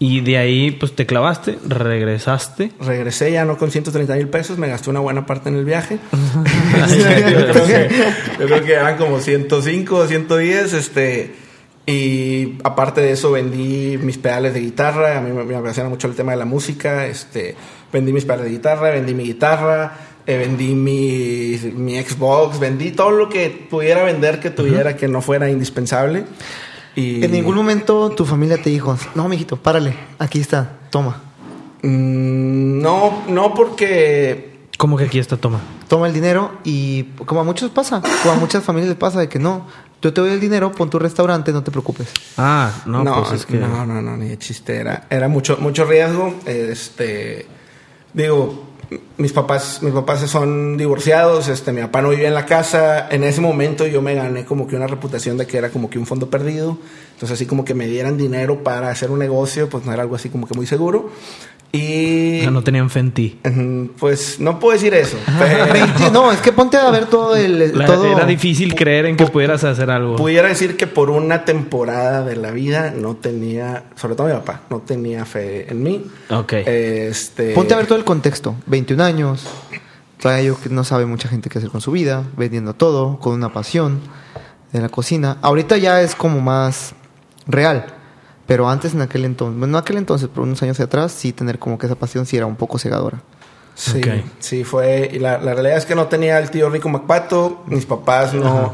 Y 0.00 0.20
de 0.20 0.38
ahí, 0.38 0.70
pues 0.70 0.94
te 0.94 1.06
clavaste, 1.06 1.58
regresaste. 1.66 2.70
Regresé 2.80 3.32
ya 3.32 3.44
no 3.44 3.58
con 3.58 3.72
130 3.72 4.14
mil 4.14 4.28
pesos, 4.28 4.56
me 4.56 4.68
gasté 4.68 4.90
una 4.90 5.00
buena 5.00 5.26
parte 5.26 5.48
en 5.48 5.56
el 5.56 5.64
viaje. 5.64 5.98
yo, 8.38 8.46
creo 8.46 8.64
que, 8.64 8.72
eran 8.72 8.96
como 8.96 9.18
105 9.18 10.06
110, 10.06 10.72
este. 10.74 11.34
Y 11.86 12.58
aparte 12.64 13.00
de 13.00 13.12
eso, 13.12 13.32
vendí 13.32 13.98
mis 13.98 14.18
pedales 14.18 14.54
de 14.54 14.60
guitarra. 14.60 15.18
A 15.18 15.20
mí 15.20 15.32
me, 15.32 15.56
apasiona 15.56 15.88
mucho 15.88 16.06
el 16.06 16.14
tema 16.14 16.32
de 16.32 16.38
la 16.38 16.44
música. 16.44 17.06
Este, 17.06 17.56
vendí 17.92 18.12
mis 18.12 18.24
pedales 18.24 18.44
de 18.44 18.50
guitarra, 18.52 18.90
vendí 18.90 19.14
mi 19.14 19.24
guitarra, 19.24 19.94
eh, 20.26 20.36
vendí 20.36 20.74
mi, 20.74 21.58
mi, 21.74 22.00
Xbox, 22.00 22.60
vendí 22.60 22.92
todo 22.92 23.10
lo 23.10 23.28
que 23.28 23.66
pudiera 23.68 24.04
vender 24.04 24.38
que 24.38 24.50
tuviera 24.50 24.96
que 24.96 25.08
no 25.08 25.22
fuera 25.22 25.50
indispensable. 25.50 26.24
En 26.98 27.30
ningún 27.30 27.54
momento 27.54 28.10
tu 28.10 28.24
familia 28.24 28.60
te 28.60 28.70
dijo, 28.70 28.96
no, 29.14 29.28
mijito, 29.28 29.56
párale, 29.56 29.94
aquí 30.18 30.40
está, 30.40 30.78
toma. 30.90 31.22
Mm, 31.82 32.82
no, 32.82 33.22
no 33.28 33.54
porque... 33.54 34.68
¿Cómo 34.76 34.96
que 34.96 35.04
aquí 35.04 35.18
está, 35.18 35.36
toma? 35.36 35.60
Toma 35.86 36.08
el 36.08 36.12
dinero 36.12 36.58
y 36.64 37.04
como 37.24 37.40
a 37.40 37.44
muchos 37.44 37.70
pasa, 37.70 38.02
como 38.22 38.34
a 38.34 38.36
muchas 38.36 38.64
familias 38.64 38.88
les 38.88 38.98
pasa 38.98 39.20
de 39.20 39.28
que 39.28 39.38
no, 39.38 39.66
yo 40.02 40.12
te 40.12 40.20
doy 40.20 40.30
el 40.30 40.40
dinero, 40.40 40.72
pon 40.72 40.90
tu 40.90 40.98
restaurante, 40.98 41.52
no 41.52 41.62
te 41.62 41.70
preocupes. 41.70 42.08
Ah, 42.36 42.72
no, 42.84 43.04
no 43.04 43.22
pues 43.22 43.32
es 43.32 43.46
que... 43.46 43.56
No, 43.56 43.86
no, 43.86 44.02
no, 44.02 44.16
ni 44.16 44.28
de 44.28 44.38
chiste, 44.38 44.76
era, 44.76 45.06
era 45.08 45.28
mucho, 45.28 45.56
mucho 45.60 45.84
riesgo, 45.84 46.34
este... 46.46 47.46
Digo, 48.12 48.67
mis 49.18 49.32
papás, 49.32 49.82
mis 49.82 49.92
papás 49.92 50.20
son 50.30 50.76
divorciados, 50.76 51.48
este, 51.48 51.72
mi 51.72 51.82
papá 51.82 52.00
no 52.00 52.10
vivía 52.10 52.28
en 52.28 52.34
la 52.34 52.46
casa. 52.46 53.08
En 53.10 53.24
ese 53.24 53.40
momento 53.40 53.86
yo 53.86 54.00
me 54.00 54.14
gané 54.14 54.44
como 54.44 54.66
que 54.66 54.76
una 54.76 54.86
reputación 54.86 55.36
de 55.36 55.46
que 55.46 55.58
era 55.58 55.70
como 55.70 55.90
que 55.90 55.98
un 55.98 56.06
fondo 56.06 56.30
perdido. 56.30 56.78
Entonces 57.14 57.32
así 57.32 57.46
como 57.46 57.64
que 57.64 57.74
me 57.74 57.86
dieran 57.86 58.16
dinero 58.16 58.62
para 58.62 58.90
hacer 58.90 59.10
un 59.10 59.18
negocio, 59.18 59.68
pues 59.68 59.84
no 59.84 59.92
era 59.92 60.02
algo 60.02 60.14
así 60.14 60.28
como 60.30 60.46
que 60.46 60.54
muy 60.54 60.66
seguro. 60.66 61.10
Y... 61.70 62.40
no 62.50 62.62
tenían 62.62 62.88
fe 62.88 63.00
en 63.00 63.12
ti. 63.12 63.38
Pues 63.98 64.40
no 64.40 64.58
puedo 64.58 64.72
decir 64.72 64.94
eso. 64.94 65.18
no, 66.12 66.32
es 66.32 66.40
que 66.40 66.52
ponte 66.52 66.78
a 66.78 66.90
ver 66.90 67.06
todo 67.06 67.36
el... 67.36 67.60
Era 67.80 68.24
difícil 68.24 68.74
creer 68.74 69.06
en 69.06 69.16
que 69.16 69.26
pudieras 69.26 69.64
hacer 69.64 69.90
algo. 69.90 70.16
Pudiera 70.16 70.48
decir 70.48 70.76
que 70.76 70.86
por 70.86 71.10
una 71.10 71.44
temporada 71.44 72.24
de 72.24 72.36
la 72.36 72.52
vida 72.52 72.92
no 72.96 73.16
tenía, 73.16 73.84
sobre 73.96 74.14
todo 74.14 74.28
mi 74.28 74.32
papá, 74.32 74.62
no 74.70 74.78
tenía 74.78 75.24
fe 75.26 75.70
en 75.70 75.82
mí. 75.82 76.06
Ok. 76.30 76.54
Este... 76.54 77.52
Ponte 77.54 77.74
a 77.74 77.76
ver 77.76 77.86
todo 77.86 77.98
el 77.98 78.04
contexto. 78.04 78.54
21 78.66 79.04
años, 79.04 79.46
todavía 80.18 80.44
yo 80.44 80.60
que 80.60 80.70
no 80.70 80.84
sabe 80.84 81.04
mucha 81.04 81.28
gente 81.28 81.50
qué 81.50 81.58
hacer 81.58 81.70
con 81.70 81.82
su 81.82 81.92
vida, 81.92 82.24
vendiendo 82.36 82.74
todo, 82.74 83.18
con 83.18 83.34
una 83.34 83.52
pasión 83.52 84.00
de 84.72 84.80
la 84.80 84.88
cocina. 84.88 85.36
Ahorita 85.42 85.76
ya 85.76 86.00
es 86.00 86.14
como 86.14 86.40
más 86.40 86.94
real 87.46 87.97
pero 88.48 88.66
antes, 88.70 88.94
en 88.94 89.02
aquel 89.02 89.26
entonces, 89.26 89.58
bueno, 89.58 89.72
no 89.72 89.78
aquel 89.78 89.98
entonces, 89.98 90.30
pero 90.32 90.44
unos 90.44 90.62
años 90.62 90.80
atrás, 90.80 91.12
sí 91.12 91.34
tener 91.34 91.58
como 91.58 91.76
que 91.76 91.84
esa 91.84 91.96
pasión 91.96 92.24
sí 92.24 92.38
era 92.38 92.46
un 92.46 92.56
poco 92.56 92.78
cegadora. 92.78 93.20
Sí, 93.74 94.00
sí 94.38 94.64
fue. 94.64 95.10
Y 95.12 95.18
la, 95.18 95.36
realidad 95.36 95.76
es 95.76 95.84
que 95.84 95.94
no 95.94 96.06
tenía 96.06 96.38
el 96.38 96.50
tío 96.50 96.70
Rico 96.70 96.88
Macpato, 96.88 97.62
mis 97.66 97.84
papás 97.84 98.32
no. 98.32 98.72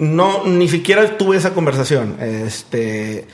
No, 0.00 0.44
ni 0.44 0.68
siquiera 0.68 1.16
tuve 1.16 1.36
esa 1.36 1.54
conversación. 1.54 2.16
Este 2.20 3.28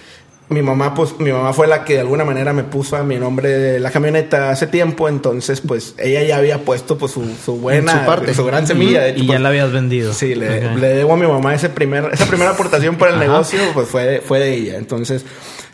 mi 0.51 0.63
mamá, 0.63 0.95
pues, 0.95 1.19
mi 1.21 1.31
mamá 1.31 1.53
fue 1.53 1.69
la 1.69 1.85
que 1.85 1.95
de 1.95 2.01
alguna 2.01 2.25
manera 2.25 2.53
me 2.53 2.65
puso 2.65 2.97
a 2.97 3.05
mi 3.05 3.17
nombre 3.17 3.49
de 3.49 3.79
la 3.79 3.93
camioneta 3.93 4.51
hace 4.51 4.67
tiempo, 4.67 5.09
entonces, 5.09 5.61
pues, 5.61 5.95
ella 5.97 6.25
ya 6.25 6.39
había 6.39 6.59
puesto, 6.65 6.99
pues, 6.99 7.13
su, 7.13 7.25
su 7.37 7.57
buena, 7.57 8.05
su, 8.35 8.45
gran 8.45 8.67
semilla. 8.67 9.09
y 9.11 9.21
ya 9.21 9.27
pues, 9.29 9.41
la 9.41 9.49
habías 9.49 9.73
vendido. 9.73 10.13
Sí, 10.13 10.35
le, 10.35 10.49
debo 10.49 11.13
a 11.13 11.17
mi 11.17 11.29
mamá 11.29 11.55
ese 11.55 11.69
primer, 11.69 12.11
esa 12.13 12.27
primera 12.27 12.51
aportación 12.51 12.97
para 12.97 13.13
el 13.13 13.21
negocio, 13.21 13.61
pues, 13.75 13.89
fue, 13.89 14.21
fue 14.27 14.41
de 14.41 14.55
ella. 14.55 14.77
Entonces, 14.77 15.25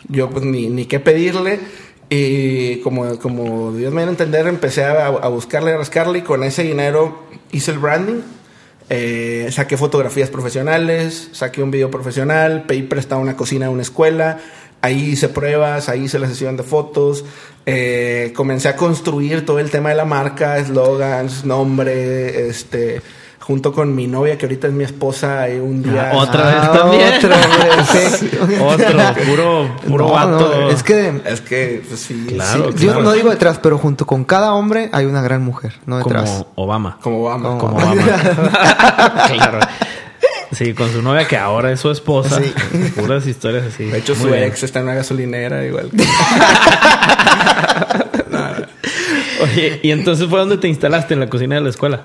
yo, 0.09 0.29
pues, 0.29 0.43
ni, 0.45 0.67
ni 0.67 0.85
qué 0.85 0.99
pedirle. 0.99 1.59
Y 2.09 2.77
como, 2.77 3.19
como 3.19 3.73
Dios 3.73 3.93
me 3.93 4.01
dio 4.01 4.09
a 4.09 4.11
entender, 4.11 4.47
empecé 4.47 4.85
a, 4.85 5.07
a 5.07 5.27
buscarle, 5.27 5.73
a 5.73 5.77
rascarle 5.77 6.19
y 6.19 6.21
con 6.21 6.43
ese 6.43 6.63
dinero 6.63 7.23
hice 7.51 7.71
el 7.71 7.79
branding. 7.79 8.21
Eh, 8.89 9.49
saqué 9.51 9.75
fotografías 9.75 10.29
profesionales, 10.29 11.29
saqué 11.33 11.61
un 11.61 11.71
video 11.71 11.91
profesional, 11.91 12.63
pedí 12.65 12.83
prestado 12.83 13.19
una 13.19 13.35
cocina 13.35 13.65
de 13.65 13.73
una 13.73 13.81
escuela, 13.81 14.39
ahí 14.81 15.11
hice 15.11 15.27
pruebas, 15.27 15.89
ahí 15.89 16.05
hice 16.05 16.19
la 16.19 16.27
sesión 16.29 16.55
de 16.55 16.63
fotos, 16.63 17.25
eh, 17.65 18.31
comencé 18.33 18.69
a 18.69 18.77
construir 18.77 19.45
todo 19.45 19.59
el 19.59 19.69
tema 19.71 19.89
de 19.89 19.95
la 19.95 20.05
marca, 20.05 20.57
eslogans, 20.57 21.43
nombre, 21.43 22.47
este, 22.47 23.01
junto 23.47 23.71
con 23.71 23.95
mi 23.95 24.07
novia, 24.07 24.37
que 24.37 24.45
ahorita 24.45 24.67
es 24.67 24.73
mi 24.73 24.83
esposa, 24.83 25.43
ahí 25.43 25.57
un 25.57 25.81
día... 25.81 26.11
Ah, 26.13 26.17
otra 26.17 26.45
vez 26.47 26.55
Ah, 26.63 26.71
también. 26.73 27.13
otra 27.17 27.37
vez, 27.37 27.87
sí. 28.19 28.29
Otro, 28.61 28.99
puro, 29.25 29.69
puro 29.87 30.07
No, 30.07 30.11
vato. 30.13 30.53
no, 30.59 30.69
es 30.69 30.83
que 30.83 31.21
Es 31.25 31.39
que, 31.39 31.81
pues 31.87 32.01
sí, 32.01 32.25
Claro, 32.27 32.71
sí, 32.75 32.85
yo 32.85 32.99
no 33.01 33.13
digo 33.13 33.29
detrás, 33.29 33.57
pero 33.63 33.77
junto 33.77 34.05
con 34.05 34.25
cada 34.25 34.53
hombre 34.53 34.89
hay 34.91 35.05
una 35.05 35.21
gran 35.21 35.43
mujer, 35.43 35.75
no 35.85 35.97
detrás. 35.97 36.29
como 36.29 36.47
Obama. 36.55 36.97
como 37.01 37.23
vamos. 37.23 37.57
Como 37.63 37.77
Obama. 37.77 37.95
claro. 39.33 39.59
Sí, 40.51 40.73
con 40.73 40.91
su 40.91 41.01
novia 41.01 41.25
que 41.27 41.37
ahora 41.37 41.71
es 41.71 41.79
su 41.79 41.89
esposa. 41.89 42.41
Sí. 42.41 42.53
Puras 42.97 43.25
historias 43.27 43.63
así. 43.67 43.85
De 43.85 43.99
hecho, 43.99 44.13
Muy 44.15 44.23
su 44.23 44.27
bien. 44.31 44.43
ex 44.43 44.63
está 44.63 44.79
en 44.79 44.85
una 44.87 44.95
gasolinera, 44.95 45.63
igual. 45.65 45.89
que- 45.95 46.03
Oye, 49.43 49.79
y 49.83 49.91
entonces 49.91 50.27
fue 50.29 50.39
donde 50.39 50.57
te 50.57 50.67
instalaste 50.67 51.13
en 51.13 51.19
la 51.21 51.29
cocina 51.29 51.55
de 51.55 51.61
la 51.61 51.69
escuela. 51.69 52.01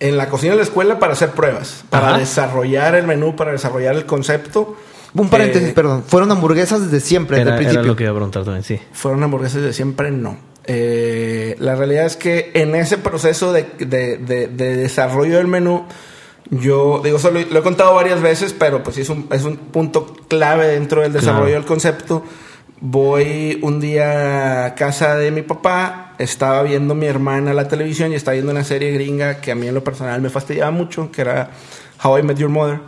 En 0.00 0.16
la 0.16 0.28
cocina 0.28 0.52
de 0.52 0.56
la 0.58 0.62
escuela 0.64 0.98
para 0.98 1.12
hacer 1.12 1.30
pruebas, 1.30 1.84
para 1.90 2.08
Ajá. 2.10 2.18
desarrollar 2.18 2.94
el 2.94 3.06
menú, 3.06 3.36
para 3.36 3.52
desarrollar 3.52 3.94
el 3.94 4.06
concepto. 4.06 4.76
Un 5.14 5.28
paréntesis, 5.28 5.68
Eh, 5.68 5.72
perdón. 5.74 6.04
Fueron 6.06 6.30
hamburguesas 6.30 6.82
desde 6.84 7.00
siempre, 7.00 7.36
desde 7.38 7.48
Era, 7.50 7.56
el 7.56 7.62
era 7.62 7.68
principio. 7.70 7.92
lo 7.92 7.96
que 7.96 8.04
iba 8.04 8.10
a 8.12 8.14
preguntar 8.14 8.44
también, 8.44 8.64
sí. 8.64 8.80
¿Fueron 8.92 9.22
hamburguesas 9.22 9.62
de 9.62 9.72
siempre? 9.72 10.10
No. 10.10 10.36
Eh, 10.64 11.56
la 11.58 11.74
realidad 11.74 12.06
es 12.06 12.16
que 12.16 12.50
en 12.54 12.74
ese 12.74 12.96
proceso 12.98 13.52
de, 13.52 13.66
de- 13.78 14.18
de- 14.18 14.46
de 14.48 14.76
desarrollo 14.76 15.36
del 15.38 15.48
menú, 15.48 15.84
yo 16.50 17.00
digo, 17.04 17.18
solo 17.18 17.40
lo 17.50 17.58
he 17.58 17.62
contado 17.62 17.94
varias 17.94 18.20
veces, 18.22 18.52
pero 18.52 18.82
pues 18.82 18.96
sí 18.96 19.02
es 19.02 19.08
un, 19.08 19.26
es 19.32 19.44
un 19.44 19.56
punto 19.56 20.14
clave 20.28 20.66
dentro 20.68 21.02
del 21.02 21.12
desarrollo 21.12 21.44
Claro. 21.46 21.58
del 21.60 21.64
concepto. 21.66 22.24
Voy 22.80 23.58
un 23.62 23.78
día 23.80 24.64
a 24.66 24.74
casa 24.74 25.14
de 25.16 25.30
mi 25.30 25.42
papá, 25.42 26.09
estaba 26.22 26.62
viendo 26.62 26.94
mi 26.94 27.06
hermana 27.06 27.52
la 27.54 27.66
televisión 27.68 28.12
y 28.12 28.14
estaba 28.14 28.34
viendo 28.34 28.52
una 28.52 28.64
serie 28.64 28.92
gringa 28.92 29.40
que 29.40 29.50
a 29.52 29.54
mí 29.54 29.66
en 29.68 29.74
lo 29.74 29.82
personal 29.84 30.20
me 30.20 30.30
fastidiaba 30.30 30.70
mucho, 30.70 31.10
que 31.10 31.22
era 31.22 31.50
How 32.02 32.18
I 32.18 32.22
Met 32.22 32.38
Your 32.38 32.50
Mother. 32.50 32.80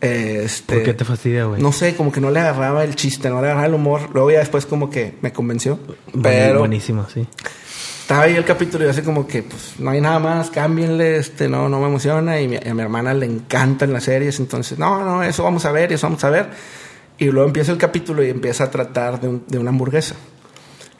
Este, 0.00 0.74
¿Por 0.74 0.82
qué 0.84 0.94
te 0.94 1.04
fastidia, 1.04 1.44
güey? 1.44 1.62
no 1.62 1.72
sé, 1.72 1.94
como 1.96 2.12
que 2.12 2.20
no 2.20 2.30
le 2.30 2.38
agarraba 2.40 2.84
el 2.84 2.94
chiste, 2.96 3.30
no 3.30 3.40
le 3.40 3.46
agarraba 3.46 3.66
el 3.66 3.74
humor. 3.74 4.10
Luego 4.12 4.30
ya 4.30 4.40
después 4.40 4.66
como 4.66 4.90
que 4.90 5.14
me 5.22 5.32
convenció. 5.32 5.78
Pero 6.22 6.58
Buenísimo, 6.60 7.06
sí. 7.12 7.26
estaba 8.02 8.22
ahí 8.24 8.36
el 8.36 8.44
capítulo 8.44 8.84
y 8.84 8.88
así 8.88 9.00
como 9.02 9.26
que 9.26 9.42
pues 9.42 9.74
no 9.78 9.90
hay 9.90 10.00
nada 10.02 10.18
más, 10.18 10.50
cámbienle, 10.50 11.16
este, 11.16 11.48
no, 11.48 11.68
no 11.70 11.80
me 11.80 11.86
emociona. 11.86 12.38
Y 12.40 12.46
mi- 12.48 12.56
a 12.58 12.74
mi 12.74 12.82
hermana 12.82 13.14
le 13.14 13.24
encantan 13.26 13.92
las 13.92 14.04
series, 14.04 14.38
entonces, 14.38 14.78
no, 14.78 15.02
no, 15.02 15.22
eso 15.22 15.42
vamos 15.44 15.64
a 15.64 15.72
ver, 15.72 15.90
eso 15.92 16.06
vamos 16.06 16.22
a 16.24 16.30
ver. 16.30 16.50
Y 17.18 17.24
luego 17.26 17.46
empieza 17.48 17.72
el 17.72 17.78
capítulo 17.78 18.22
y 18.22 18.28
empieza 18.28 18.64
a 18.64 18.70
tratar 18.70 19.18
de, 19.20 19.28
un- 19.28 19.44
de 19.48 19.58
una 19.58 19.70
hamburguesa. 19.70 20.14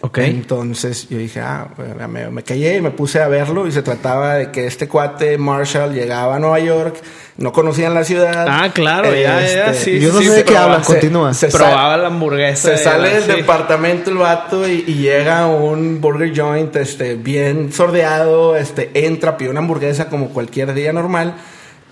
Ok. 0.03 0.19
Entonces 0.19 1.09
yo 1.09 1.17
dije, 1.19 1.41
ah, 1.41 1.69
bueno, 1.76 2.07
me, 2.09 2.29
me 2.31 2.43
callé 2.43 2.76
y 2.76 2.81
me 2.81 2.91
puse 2.91 3.21
a 3.21 3.29
verlo 3.29 3.67
y 3.67 3.73
se 3.73 3.83
trataba 3.83 4.35
de 4.35 4.50
que 4.50 4.67
este 4.67 4.88
cuate, 4.88 5.38
Marshall, 5.38 5.95
llegaba 5.95 6.37
a 6.37 6.38
Nueva 6.38 6.59
York, 6.61 6.97
no 7.38 7.50
conocían 7.53 7.95
la 7.95 8.05
ciudad. 8.05 8.47
Ah, 8.49 8.71
claro, 8.75 9.15
ya, 9.15 9.41
ya, 9.47 9.75
sí, 9.75 9.99
Yo 9.99 10.12
no 10.12 10.21
sé 10.21 10.31
de 10.31 10.45
qué 10.45 10.57
hablan, 10.57 10.83
continúa. 10.83 11.33
se 11.35 11.49
Probaba 11.49 11.93
sal- 11.93 12.03
la 12.03 12.07
hamburguesa. 12.09 12.76
se 12.76 12.85
sale 12.85 13.09
del 13.09 13.23
sí. 13.25 13.33
departamento 13.33 14.11
el 14.11 14.19
vato 14.19 14.69
y, 14.69 14.85
y 14.87 14.95
llega 14.97 15.41
a 15.41 15.47
un 15.47 16.00
burger 16.00 16.33
joint 16.37 16.76
este, 16.76 17.15
bien 17.15 17.73
sordeado, 17.73 18.55
este, 18.57 18.91
entra, 19.07 19.37
pide 19.38 19.49
una 19.49 19.61
hamburguesa 19.61 20.09
como 20.11 20.29
cualquier 20.29 20.75
día 20.75 20.93
normal 20.93 21.35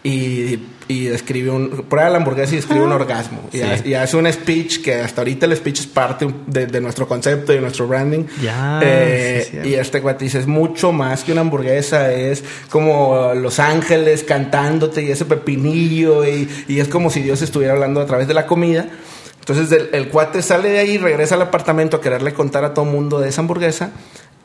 y, 0.02 0.58
y 0.86 1.04
describe 1.04 1.50
un, 1.50 1.84
prueba 1.88 2.10
la 2.10 2.18
hamburguesa 2.18 2.52
y 2.52 2.56
describe 2.56 2.82
un 2.82 2.92
orgasmo. 2.92 3.40
Y, 3.52 3.56
Sí. 3.58 3.62
hace, 3.62 3.88
y 3.88 3.94
hace 3.94 4.16
un 4.16 4.30
speech 4.32 4.82
que 4.82 4.94
hasta 4.96 5.22
ahorita 5.22 5.46
el 5.46 5.56
speech 5.56 5.80
es 5.80 5.86
parte 5.86 6.26
de, 6.46 6.66
de 6.66 6.80
nuestro 6.80 7.08
concepto 7.08 7.52
y 7.52 7.56
de 7.56 7.60
nuestro 7.62 7.86
branding. 7.88 8.24
Ya, 8.42 8.80
Eh, 8.82 9.48
sí, 9.50 9.68
y 9.70 9.74
este 9.74 10.00
cuate 10.02 10.24
dice, 10.24 10.38
es 10.40 10.46
mucho 10.46 10.92
más 10.92 11.24
que 11.24 11.32
una 11.32 11.40
hamburguesa, 11.40 12.12
es 12.12 12.44
como 12.70 13.32
Los 13.34 13.58
Ángeles 13.60 14.24
cantándote 14.24 15.02
y 15.02 15.10
ese 15.10 15.24
pepinillo 15.24 16.26
y, 16.26 16.48
y 16.68 16.80
es 16.80 16.88
como 16.88 17.10
si 17.10 17.20
Dios 17.22 17.40
estuviera 17.42 17.72
hablando 17.72 18.00
a 18.00 18.06
través 18.06 18.28
de 18.28 18.34
la 18.34 18.46
comida. 18.46 18.86
Entonces 19.40 19.70
el, 19.72 19.88
el 19.92 20.08
cuate 20.08 20.40
sale 20.42 20.70
de 20.70 20.78
ahí, 20.78 20.96
regresa 20.98 21.34
al 21.34 21.42
apartamento 21.42 21.96
a 21.98 22.00
quererle 22.00 22.32
contar 22.32 22.64
a 22.64 22.72
todo 22.74 22.84
mundo 22.84 23.20
de 23.20 23.28
esa 23.28 23.42
hamburguesa 23.42 23.90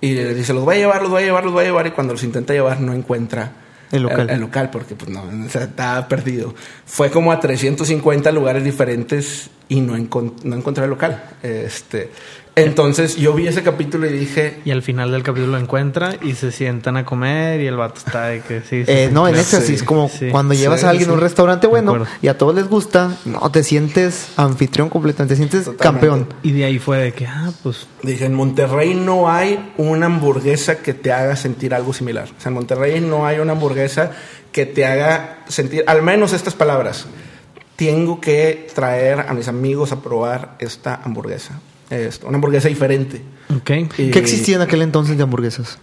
y 0.01 0.13
le 0.13 0.33
dice, 0.33 0.53
los 0.53 0.63
voy 0.65 0.75
a 0.75 0.79
llevar, 0.79 1.01
los 1.01 1.09
voy 1.11 1.23
a 1.23 1.25
llevar, 1.25 1.43
los 1.43 1.53
voy 1.53 1.63
a 1.63 1.67
llevar 1.67 1.87
y 1.87 1.91
cuando 1.91 2.13
los 2.13 2.23
intenta 2.23 2.53
llevar 2.53 2.79
no 2.81 2.93
encuentra 2.93 3.51
El 3.91 4.03
local. 4.03 4.29
el, 4.29 4.39
local 4.39 4.69
porque 4.69 4.95
pues 4.95 5.09
no, 5.09 5.23
estaba 5.45 6.07
perdido. 6.07 6.53
Fue 6.85 7.09
como 7.09 7.31
a 7.31 7.39
350 7.39 8.31
lugares 8.31 8.63
diferentes 8.63 9.49
y 9.67 9.81
no, 9.81 9.97
encon- 9.97 10.33
no 10.43 10.55
encontré 10.55 10.83
el 10.83 10.89
local. 10.89 11.23
Este, 11.43 12.11
entonces 12.55 13.15
yo 13.15 13.33
vi 13.33 13.47
ese 13.47 13.63
capítulo 13.63 14.05
y 14.07 14.11
dije, 14.11 14.59
Y 14.65 14.71
al 14.71 14.81
final 14.81 15.11
del 15.11 15.23
capítulo 15.23 15.53
lo 15.53 15.57
encuentra 15.59 16.15
y 16.21 16.33
se 16.33 16.51
sientan 16.51 16.97
a 16.97 17.05
comer 17.05 17.61
y 17.61 17.67
el 17.67 17.77
vato 17.77 17.99
está 18.05 18.25
de 18.27 18.41
que 18.41 18.59
sí. 18.61 18.83
sí, 18.83 18.85
Eh, 18.87 19.05
sí, 19.07 19.13
no, 19.13 19.27
en 19.27 19.35
éxtasis, 19.35 19.79
Sí, 19.79 19.85
como 19.85 20.09
sí. 20.09 20.27
cuando 20.29 20.53
Sí, 20.53 20.59
llevas 20.59 20.83
a 20.83 20.89
alguien 20.89 21.09
a 21.09 21.13
un 21.13 21.21
restaurante 21.21 21.67
bueno 21.67 22.05
y 22.21 22.27
a 22.27 22.37
todos 22.37 22.53
les 22.55 22.67
gusta, 22.67 23.15
no, 23.25 23.49
te 23.51 23.63
sientes 23.63 24.29
anfitrión 24.35 24.89
completamente, 24.89 25.33
te 25.35 25.37
sientes 25.37 25.65
Totalmente. 25.65 25.83
campeón. 26.07 26.27
Y 26.43 26.51
de 26.51 26.65
ahí 26.65 26.79
fue 26.79 26.97
de 26.97 27.13
que, 27.13 27.25
ah, 27.27 27.51
pues 27.63 27.87
Dije, 28.03 28.25
en 28.25 28.33
Monterrey 28.33 28.93
no 28.95 29.29
hay 29.29 29.71
una 29.77 30.07
hamburguesa 30.07 30.79
que 30.79 30.93
te 30.93 31.11
haga 31.13 31.35
sentir 31.35 31.73
algo 31.73 31.93
similar. 31.93 32.25
O 32.37 32.41
sea, 32.41 32.49
en 32.49 32.55
Monterrey 32.55 32.99
no 33.01 33.25
hay 33.25 33.39
una 33.39 33.53
hamburguesa 33.53 34.11
que 34.51 34.65
te 34.65 34.85
haga 34.85 35.39
sentir, 35.47 35.83
al 35.87 36.01
menos 36.01 36.33
estas 36.33 36.55
palabras, 36.55 37.05
tengo 37.75 38.19
que 38.19 38.67
traer 38.73 39.21
a 39.21 39.33
mis 39.33 39.47
amigos 39.47 39.91
a 39.91 40.01
probar 40.01 40.55
esta 40.59 40.95
hamburguesa. 41.03 41.59
Esto, 41.89 42.27
una 42.27 42.35
hamburguesa 42.37 42.67
diferente. 42.67 43.21
Y- 43.49 44.11
¿Qué 44.11 44.19
existía 44.19 44.57
en 44.57 44.61
aquel 44.61 44.81
entonces 44.81 45.17
de 45.17 45.23
hamburguesas? 45.23 45.77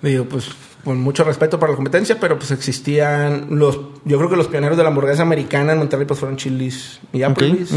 Digo, 0.00 0.24
pues 0.24 0.46
con 0.82 1.00
mucho 1.00 1.22
respeto 1.22 1.60
para 1.60 1.70
la 1.72 1.76
competencia, 1.76 2.18
pero 2.18 2.36
pues 2.38 2.50
existían 2.50 3.46
los, 3.50 3.78
yo 4.04 4.18
creo 4.18 4.28
que 4.28 4.34
los 4.36 4.48
pioneros 4.48 4.76
de 4.76 4.82
la 4.82 4.88
hamburguesa 4.88 5.22
americana 5.22 5.72
en 5.72 5.78
Monterrey 5.78 6.06
pues 6.06 6.18
fueron 6.18 6.36
Chili's 6.36 6.98
y 7.12 7.22
Applebee's. 7.22 7.70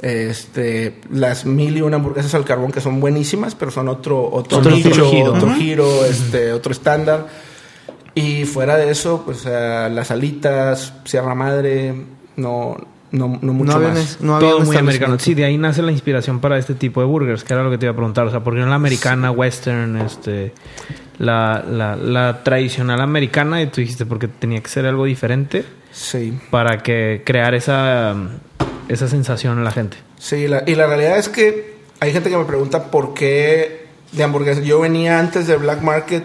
Este, 0.00 1.00
las 1.10 1.46
mil 1.46 1.76
y 1.76 1.80
una 1.80 1.96
hamburguesas 1.96 2.34
al 2.34 2.44
carbón 2.44 2.70
que 2.70 2.80
son 2.80 3.00
buenísimas, 3.00 3.54
pero 3.54 3.70
son 3.70 3.88
otro 3.88 4.30
otro, 4.30 4.58
Otro 4.58 4.70
nicho, 4.72 5.10
giro. 5.10 5.32
otro 5.34 5.48
Ujú. 5.48 5.56
giro, 5.56 6.04
este, 6.04 6.52
otro 6.52 6.70
estándar. 6.72 7.26
Y 8.14 8.44
fuera 8.44 8.76
de 8.76 8.90
eso, 8.90 9.22
pues 9.24 9.42
eh, 9.46 9.88
las 9.90 10.10
alitas, 10.10 10.92
Sierra 11.04 11.34
Madre, 11.34 11.94
no 12.36 12.76
no 13.12 13.38
no 13.40 13.52
mucho 13.52 13.72
no 13.72 13.76
había, 13.78 13.88
más. 14.00 14.18
no 14.20 14.36
había 14.36 14.48
Todo 14.50 14.60
muy 14.60 14.76
americano. 14.76 15.18
Sí, 15.18 15.34
de 15.34 15.44
ahí 15.44 15.56
nace 15.58 15.82
la 15.82 15.92
inspiración 15.92 16.40
para 16.40 16.58
este 16.58 16.74
tipo 16.74 17.00
de 17.00 17.06
burgers, 17.06 17.44
que 17.44 17.52
era 17.52 17.62
lo 17.62 17.70
que 17.70 17.78
te 17.78 17.86
iba 17.86 17.92
a 17.92 17.96
preguntar. 17.96 18.26
O 18.26 18.30
sea, 18.30 18.40
porque 18.44 18.60
no 18.60 18.66
la 18.66 18.74
americana, 18.74 19.30
western, 19.30 19.96
este, 19.98 20.52
la, 21.18 21.64
la, 21.68 21.96
la 21.96 22.42
tradicional 22.42 23.00
americana, 23.00 23.62
y 23.62 23.66
tú 23.68 23.80
dijiste 23.80 24.06
porque 24.06 24.28
tenía 24.28 24.60
que 24.60 24.68
ser 24.68 24.86
algo 24.86 25.04
diferente 25.04 25.64
Sí. 25.92 26.38
para 26.50 26.78
que 26.82 27.22
crear 27.24 27.54
esa, 27.54 28.14
esa 28.88 29.08
sensación 29.08 29.58
en 29.58 29.64
la 29.64 29.72
gente. 29.72 29.96
Sí, 30.18 30.46
la- 30.48 30.62
y 30.66 30.74
la 30.74 30.86
realidad 30.86 31.18
es 31.18 31.28
que 31.28 31.76
hay 32.00 32.12
gente 32.12 32.28
que 32.28 32.36
me 32.36 32.44
pregunta 32.44 32.90
por 32.90 33.14
qué 33.14 33.86
de 34.12 34.22
hamburguesas. 34.22 34.64
Yo 34.64 34.80
venía 34.80 35.18
antes 35.18 35.46
de 35.46 35.56
Black 35.56 35.80
Market. 35.82 36.24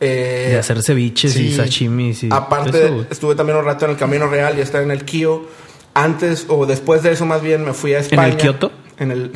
eh, 0.00 0.48
De 0.50 0.58
hacer 0.58 0.82
ceviches 0.82 1.34
y 1.36 1.50
sí. 1.50 1.56
sashimis 1.56 2.24
y 2.24 2.28
Aparte, 2.30 2.84
eso, 2.84 3.06
estuve 3.10 3.34
también 3.34 3.56
un 3.58 3.64
rato 3.64 3.84
en 3.86 3.92
el 3.92 3.96
Camino 3.96 4.28
Real 4.28 4.58
y 4.58 4.60
estar 4.60 4.82
en 4.82 4.90
el 4.90 5.04
Kio. 5.04 5.46
Antes 5.96 6.44
o 6.48 6.66
después 6.66 7.02
de 7.02 7.12
eso, 7.12 7.24
más 7.26 7.40
bien, 7.42 7.64
me 7.64 7.72
fui 7.72 7.94
a 7.94 8.00
España. 8.00 8.26
el 8.28 8.36
Kioto? 8.36 8.70
En 8.98 9.10
el. 9.10 9.30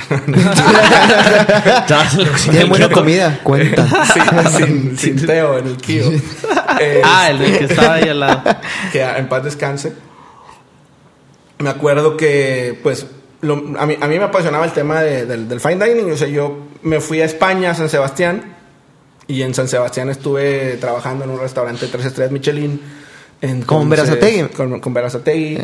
Tiene 2.50 2.64
buena 2.64 2.88
comida, 2.90 3.40
cuenta. 3.43 3.87
Sí, 4.14 4.21
sin, 4.57 4.99
sin 4.99 5.26
Teo, 5.26 5.59
en 5.59 5.67
el 5.67 5.76
Kio. 5.76 6.11
Eh, 6.81 7.02
ah, 7.05 7.31
el 7.31 7.59
que 7.59 7.64
estaba 7.64 7.95
ahí 7.95 8.09
al 8.09 8.21
lado. 8.21 8.43
que 8.93 9.02
en 9.02 9.29
paz 9.29 9.45
descanse. 9.45 9.93
Me 11.59 11.69
acuerdo 11.69 12.17
que, 12.17 12.79
pues, 12.83 13.07
lo- 13.43 13.79
a, 13.79 13.87
mí, 13.87 13.97
a 14.00 14.07
mí 14.09 14.19
me 14.19 14.25
apasionaba 14.25 14.64
el 14.64 14.73
tema 14.73 15.02
de- 15.02 15.26
del, 15.26 15.47
del 15.49 15.61
fine 15.61 15.85
dining. 15.87 16.11
O 16.12 16.17
sea, 16.17 16.29
yo 16.29 16.59
me 16.83 17.00
fui 17.00 17.21
a 17.21 17.26
España, 17.26 17.73
a 17.73 17.75
San 17.75 17.90
Sebastián, 17.90 18.55
y 19.26 19.43
en 19.43 19.52
San 19.55 19.69
Sebastián 19.69 20.09
estuve 20.09 20.79
trabajando 20.81 21.25
en 21.25 21.31
un 21.31 21.38
restaurante 21.40 21.85
de 21.87 21.93
tres 21.93 22.07
estrellas 22.07 22.33
Michelin. 22.33 22.81
Entonces, 23.43 23.67
¿Con 23.67 23.88
Berazategui? 23.90 24.49
Con, 24.49 24.81
con 24.81 24.95
Berazategui. 24.95 25.59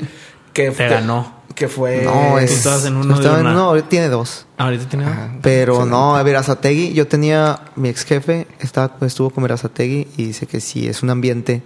Que, 0.57 0.71
Te 0.71 0.89
ganó. 0.89 1.35
Que 1.55 1.69
fue... 1.69 2.03
No, 2.03 2.39
es. 2.39 2.51
estabas 2.51 2.85
en 2.87 2.97
uno 2.97 3.15
estaba 3.15 3.37
de 3.37 3.41
en 3.43 3.47
uno, 3.49 3.61
ahorita 3.65 3.89
tiene 3.89 4.09
dos. 4.09 4.47
Ahorita 4.57 4.89
tiene. 4.89 5.05
Ajá. 5.05 5.35
Pero 5.43 5.85
no, 5.85 6.17
a 6.17 6.23
ver, 6.23 6.37
Azategui, 6.37 6.93
yo 6.95 7.07
tenía, 7.07 7.61
mi 7.77 7.89
ex 7.91 8.05
jefe 8.05 8.47
estaba, 8.61 8.97
estuvo 9.07 9.31
con 9.31 9.43
Verazategui 9.43 10.09
y 10.17 10.25
dice 10.27 10.47
que 10.47 10.61
sí, 10.61 10.87
es 10.89 11.03
un 11.03 11.11
ambiente 11.11 11.63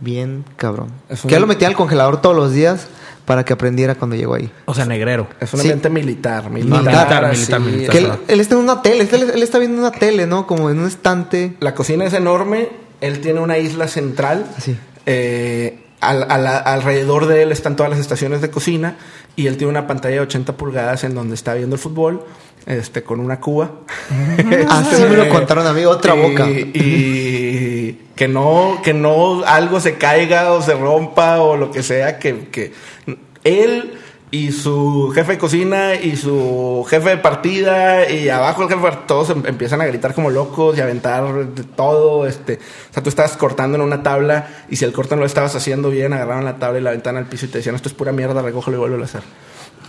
bien 0.00 0.44
cabrón. 0.56 0.88
Es 1.08 1.22
Que 1.22 1.28
ya 1.28 1.40
lo 1.40 1.46
metía 1.46 1.68
al 1.68 1.74
congelador 1.76 2.20
todos 2.20 2.34
los 2.36 2.52
días 2.52 2.86
para 3.24 3.44
que 3.44 3.52
aprendiera 3.52 3.94
cuando 3.94 4.16
llegó 4.16 4.34
ahí. 4.34 4.50
O 4.64 4.74
sea, 4.74 4.84
negrero. 4.86 5.28
Es 5.40 5.52
un 5.54 5.60
Sí. 5.60 5.68
ambiente 5.68 5.88
militar. 5.90 6.50
Militar, 6.50 6.82
Militar, 6.82 7.24
así, 7.26 7.38
militar, 7.38 7.60
militar. 7.60 7.90
Que 8.26 8.32
él, 8.32 8.40
está 8.40 8.54
en 8.56 8.60
una 8.60 8.82
tele, 8.82 9.08
él, 9.10 9.30
él 9.34 9.42
está 9.42 9.58
viendo 9.58 9.78
una 9.78 9.92
tele, 9.92 10.26
¿no? 10.26 10.46
Como 10.48 10.70
en 10.70 10.80
un 10.80 10.86
estante. 10.88 11.56
La 11.60 11.74
cocina 11.74 12.04
es 12.04 12.12
enorme. 12.12 12.70
Él 13.00 13.20
tiene 13.20 13.40
una 13.40 13.58
isla 13.58 13.86
central. 13.88 14.46
Así. 14.56 14.76
Eh, 15.06 15.78
al- 16.02 16.30
al- 16.30 16.46
alrededor 16.46 17.26
de 17.26 17.42
él 17.42 17.52
están 17.52 17.76
todas 17.76 17.90
las 17.90 17.98
estaciones 18.00 18.42
de 18.42 18.50
cocina. 18.50 18.96
Y 19.34 19.46
él 19.46 19.56
tiene 19.56 19.70
una 19.70 19.86
pantalla 19.86 20.16
de 20.16 20.20
80 20.20 20.56
pulgadas 20.58 21.04
en 21.04 21.14
donde 21.14 21.34
está 21.34 21.54
viendo 21.54 21.76
el 21.76 21.80
fútbol. 21.80 22.22
Este, 22.66 23.02
con 23.02 23.18
una 23.18 23.40
cuba. 23.40 23.72
Así 24.68 25.02
me 25.02 25.16
lo 25.16 25.28
contaron 25.30 25.66
a 25.66 25.72
mí, 25.72 25.84
otra 25.84 26.14
y, 26.14 26.20
boca. 26.20 26.46
Y 26.48 27.92
que 28.14 28.28
no, 28.28 28.80
que 28.84 28.94
no 28.94 29.42
algo 29.44 29.80
se 29.80 29.96
caiga 29.96 30.52
o 30.52 30.62
se 30.62 30.74
rompa 30.74 31.40
o 31.40 31.56
lo 31.56 31.70
que 31.72 31.82
sea, 31.82 32.18
que, 32.20 32.48
que 32.50 32.72
él 33.42 33.94
y 34.32 34.50
su 34.50 35.12
jefe 35.14 35.32
de 35.32 35.38
cocina 35.38 35.94
y 35.94 36.16
su 36.16 36.84
jefe 36.88 37.10
de 37.10 37.16
partida 37.18 38.10
y 38.10 38.30
abajo 38.30 38.62
el 38.62 38.68
jefe 38.68 38.80
de 38.80 38.86
partida, 38.88 39.06
todos 39.06 39.28
em- 39.30 39.44
empiezan 39.46 39.82
a 39.82 39.84
gritar 39.84 40.14
como 40.14 40.30
locos 40.30 40.76
y 40.76 40.80
a 40.80 40.84
aventar 40.84 41.44
de 41.54 41.62
todo. 41.64 42.26
Este, 42.26 42.54
o 42.90 42.94
sea, 42.94 43.02
tú 43.02 43.10
estabas 43.10 43.36
cortando 43.36 43.76
en 43.76 43.82
una 43.82 44.02
tabla 44.02 44.48
y 44.70 44.76
si 44.76 44.86
el 44.86 44.92
corte 44.94 45.14
no 45.16 45.20
lo 45.20 45.26
estabas 45.26 45.54
haciendo 45.54 45.90
bien, 45.90 46.14
agarraban 46.14 46.46
la 46.46 46.56
tabla 46.58 46.78
y 46.80 46.82
la 46.82 46.90
aventaban 46.90 47.18
al 47.18 47.26
piso 47.28 47.44
y 47.44 47.50
te 47.50 47.58
decían, 47.58 47.74
esto 47.74 47.88
es 47.90 47.94
pura 47.94 48.10
mierda, 48.10 48.40
recógelo 48.40 48.78
y 48.78 48.80
vuelve 48.80 49.02
a 49.02 49.04
hacer. 49.04 49.22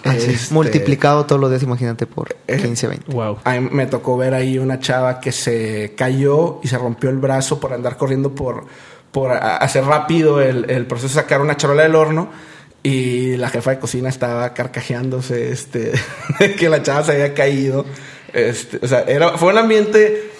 Así, 0.03 0.31
Este, 0.31 0.53
Multiplicado 0.53 1.25
todos 1.25 1.39
los 1.39 1.49
días, 1.49 1.63
imagínate, 1.63 2.05
por 2.05 2.35
15, 2.47 2.87
20. 2.87 3.11
Wow. 3.13 3.37
a 3.45 3.53
mí 3.53 3.69
me 3.71 3.85
tocó 3.85 4.17
ver 4.17 4.33
ahí 4.33 4.59
una 4.59 4.77
chava 4.81 5.21
que 5.21 5.31
se 5.31 5.93
cayó 5.95 6.59
y 6.61 6.67
se 6.67 6.77
rompió 6.77 7.09
el 7.09 7.17
brazo 7.19 7.61
por 7.61 7.71
andar 7.71 7.95
corriendo 7.95 8.35
por, 8.35 8.65
por 9.13 9.31
hacer 9.31 9.85
rápido 9.85 10.41
el, 10.41 10.69
el 10.69 10.85
proceso 10.85 11.07
de 11.15 11.21
sacar 11.21 11.39
una 11.39 11.55
charola 11.55 11.83
del 11.83 11.95
horno. 11.95 12.27
Y 12.83 13.37
la 13.37 13.49
jefa 13.49 13.71
de 13.71 13.79
cocina 13.79 14.09
estaba 14.09 14.53
carcajeándose 14.53 15.51
este, 15.51 15.93
que 16.59 16.67
la 16.69 16.83
chava 16.83 17.03
se 17.03 17.13
había 17.13 17.33
caído. 17.33 17.85
Este, 18.33 18.79
o 18.83 18.87
sea, 18.87 19.01
era, 19.07 19.37
fue 19.37 19.53
un 19.53 19.57
ambiente 19.59 20.31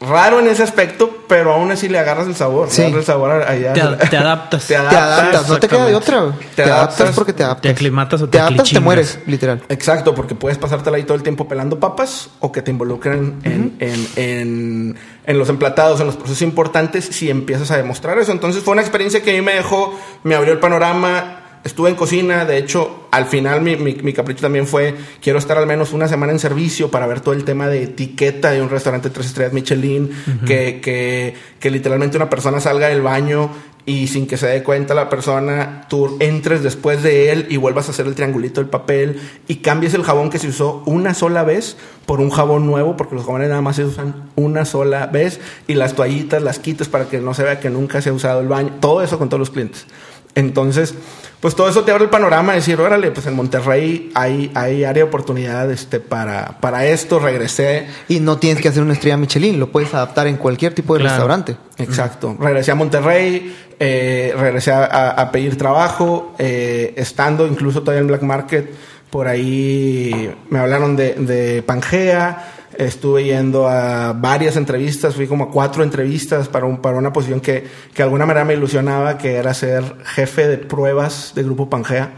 raro 0.00 0.40
en 0.40 0.48
ese 0.48 0.62
aspecto, 0.62 1.24
pero 1.26 1.54
aún 1.54 1.70
así 1.70 1.88
le 1.88 1.98
agarras 1.98 2.26
el 2.26 2.34
sabor. 2.34 2.68
Sí. 2.70 2.82
Agarras 2.82 2.98
el 2.98 3.04
sabor 3.06 3.30
a- 3.30 3.50
allá. 3.50 3.72
Te, 3.72 3.80
ad- 3.80 4.08
te 4.10 4.16
adaptas. 4.18 4.62
Te 4.66 4.74
Te 4.74 4.76
adaptas, 4.76 5.48
no 5.48 5.58
te 5.58 5.68
queda 5.68 5.86
de 5.86 5.94
otra. 5.94 6.32
Te, 6.54 6.62
adaptas, 6.64 7.00
adaptas, 7.00 7.10
porque 7.14 7.32
te 7.32 7.42
adaptas. 7.44 7.62
te 7.62 7.68
aclimatas 7.70 8.20
o 8.20 8.24
te 8.26 8.32
Te 8.32 8.38
adaptas, 8.40 8.70
te 8.70 8.80
mueres, 8.80 9.18
literal. 9.26 9.62
Exacto, 9.70 10.14
porque 10.14 10.34
puedes 10.34 10.58
pasártela 10.58 10.98
ahí 10.98 11.04
todo 11.04 11.16
el 11.16 11.22
tiempo 11.22 11.48
pelando 11.48 11.80
papas 11.80 12.28
o 12.40 12.52
que 12.52 12.60
te 12.60 12.72
involucren 12.72 13.38
en, 13.44 13.76
en, 13.80 14.08
en, 14.16 14.96
en 15.24 15.38
los 15.38 15.48
emplatados, 15.48 15.98
en 16.00 16.06
los 16.08 16.16
procesos 16.16 16.42
importantes, 16.42 17.06
si 17.06 17.30
empiezas 17.30 17.70
a 17.70 17.78
demostrar 17.78 18.18
eso. 18.18 18.32
Entonces 18.32 18.62
fue 18.62 18.72
una 18.72 18.82
experiencia 18.82 19.22
que 19.22 19.30
a 19.30 19.34
mí 19.34 19.40
me 19.40 19.54
dejó, 19.54 19.98
me 20.24 20.34
abrió 20.34 20.52
el 20.52 20.58
panorama. 20.58 21.40
Estuve 21.64 21.88
en 21.88 21.96
cocina, 21.96 22.44
de 22.44 22.58
hecho, 22.58 23.06
al 23.10 23.24
final 23.24 23.62
mi, 23.62 23.76
mi, 23.76 23.94
mi 23.94 24.12
capricho 24.12 24.42
también 24.42 24.66
fue, 24.66 24.94
quiero 25.22 25.38
estar 25.38 25.56
al 25.56 25.66
menos 25.66 25.94
una 25.94 26.08
semana 26.08 26.30
en 26.30 26.38
servicio 26.38 26.90
para 26.90 27.06
ver 27.06 27.20
todo 27.20 27.32
el 27.32 27.44
tema 27.44 27.68
de 27.68 27.84
etiqueta 27.84 28.50
de 28.50 28.60
un 28.60 28.68
restaurante 28.68 29.08
tres 29.08 29.28
estrellas 29.28 29.54
Michelin, 29.54 30.10
que, 30.46 30.80
que, 30.82 31.34
que 31.58 31.70
literalmente 31.70 32.18
una 32.18 32.28
persona 32.28 32.60
salga 32.60 32.88
del 32.88 33.00
baño 33.00 33.50
y 33.86 34.06
sin 34.06 34.26
que 34.26 34.36
se 34.36 34.46
dé 34.46 34.62
cuenta 34.62 34.94
la 34.94 35.10
persona, 35.10 35.86
tú 35.88 36.16
entres 36.20 36.62
después 36.62 37.02
de 37.02 37.32
él 37.32 37.46
y 37.50 37.58
vuelvas 37.58 37.88
a 37.88 37.90
hacer 37.90 38.06
el 38.06 38.14
triangulito 38.14 38.60
del 38.60 38.70
papel 38.70 39.20
y 39.46 39.56
cambies 39.56 39.92
el 39.94 40.02
jabón 40.02 40.30
que 40.30 40.38
se 40.38 40.48
usó 40.48 40.82
una 40.86 41.12
sola 41.12 41.44
vez 41.44 41.76
por 42.06 42.20
un 42.20 42.30
jabón 42.30 42.66
nuevo, 42.66 42.96
porque 42.96 43.14
los 43.14 43.24
jabones 43.24 43.48
nada 43.48 43.60
más 43.60 43.76
se 43.76 43.84
usan 43.84 44.30
una 44.36 44.64
sola 44.64 45.06
vez 45.06 45.40
y 45.66 45.74
las 45.74 45.94
toallitas 45.94 46.42
las 46.42 46.58
quites 46.58 46.88
para 46.88 47.08
que 47.08 47.20
no 47.20 47.34
se 47.34 47.42
vea 47.42 47.60
que 47.60 47.70
nunca 47.70 48.00
se 48.00 48.08
ha 48.08 48.12
usado 48.12 48.40
el 48.40 48.48
baño, 48.48 48.74
todo 48.80 49.02
eso 49.02 49.18
con 49.18 49.28
todos 49.28 49.40
los 49.40 49.50
clientes. 49.50 49.86
Entonces, 50.34 50.94
pues 51.40 51.54
todo 51.54 51.68
eso 51.68 51.84
te 51.84 51.90
abre 51.92 52.04
el 52.04 52.10
panorama 52.10 52.52
de 52.52 52.58
decir, 52.58 52.80
órale, 52.80 53.10
pues 53.10 53.26
en 53.26 53.34
Monterrey 53.34 54.10
hay, 54.14 54.50
hay 54.54 54.82
área 54.84 55.02
de 55.04 55.08
oportunidad 55.08 55.70
este, 55.70 56.00
para, 56.00 56.58
para 56.60 56.86
esto, 56.86 57.18
regresé. 57.18 57.86
Y 58.08 58.20
no 58.20 58.38
tienes 58.38 58.62
que 58.62 58.68
hacer 58.68 58.82
una 58.82 58.94
estrella 58.94 59.16
Michelin, 59.16 59.60
lo 59.60 59.70
puedes 59.70 59.92
adaptar 59.94 60.26
en 60.26 60.36
cualquier 60.36 60.74
tipo 60.74 60.94
de 60.94 61.00
Claro. 61.00 61.14
restaurante. 61.14 61.56
Exacto. 61.78 62.36
Regresé 62.40 62.70
a 62.72 62.74
Monterrey, 62.74 63.54
eh, 63.78 64.34
regresé 64.38 64.72
a, 64.72 64.84
a- 64.86 65.10
a 65.10 65.30
pedir 65.30 65.56
trabajo, 65.58 66.34
eh, 66.38 66.94
estando 66.96 67.46
incluso 67.46 67.80
todavía 67.82 68.00
en 68.00 68.06
Black 68.08 68.22
Market, 68.22 68.70
por 69.10 69.28
ahí 69.28 70.34
me 70.50 70.58
hablaron 70.58 70.96
de, 70.96 71.14
de 71.14 71.62
Pangea, 71.62 72.53
estuve 72.78 73.24
yendo 73.24 73.68
a 73.68 74.12
varias 74.12 74.56
entrevistas, 74.56 75.14
fui 75.14 75.26
como 75.26 75.44
a 75.44 75.50
cuatro 75.50 75.82
entrevistas 75.82 76.48
para, 76.48 76.66
un, 76.66 76.78
para 76.78 76.96
una 76.96 77.12
posición 77.12 77.40
que, 77.40 77.62
que 77.62 77.96
de 77.98 78.02
alguna 78.02 78.26
manera 78.26 78.44
me 78.44 78.54
ilusionaba, 78.54 79.18
que 79.18 79.34
era 79.34 79.54
ser 79.54 79.82
jefe 80.04 80.48
de 80.48 80.58
pruebas 80.58 81.32
de 81.34 81.42
Grupo 81.42 81.70
Pangea. 81.70 82.12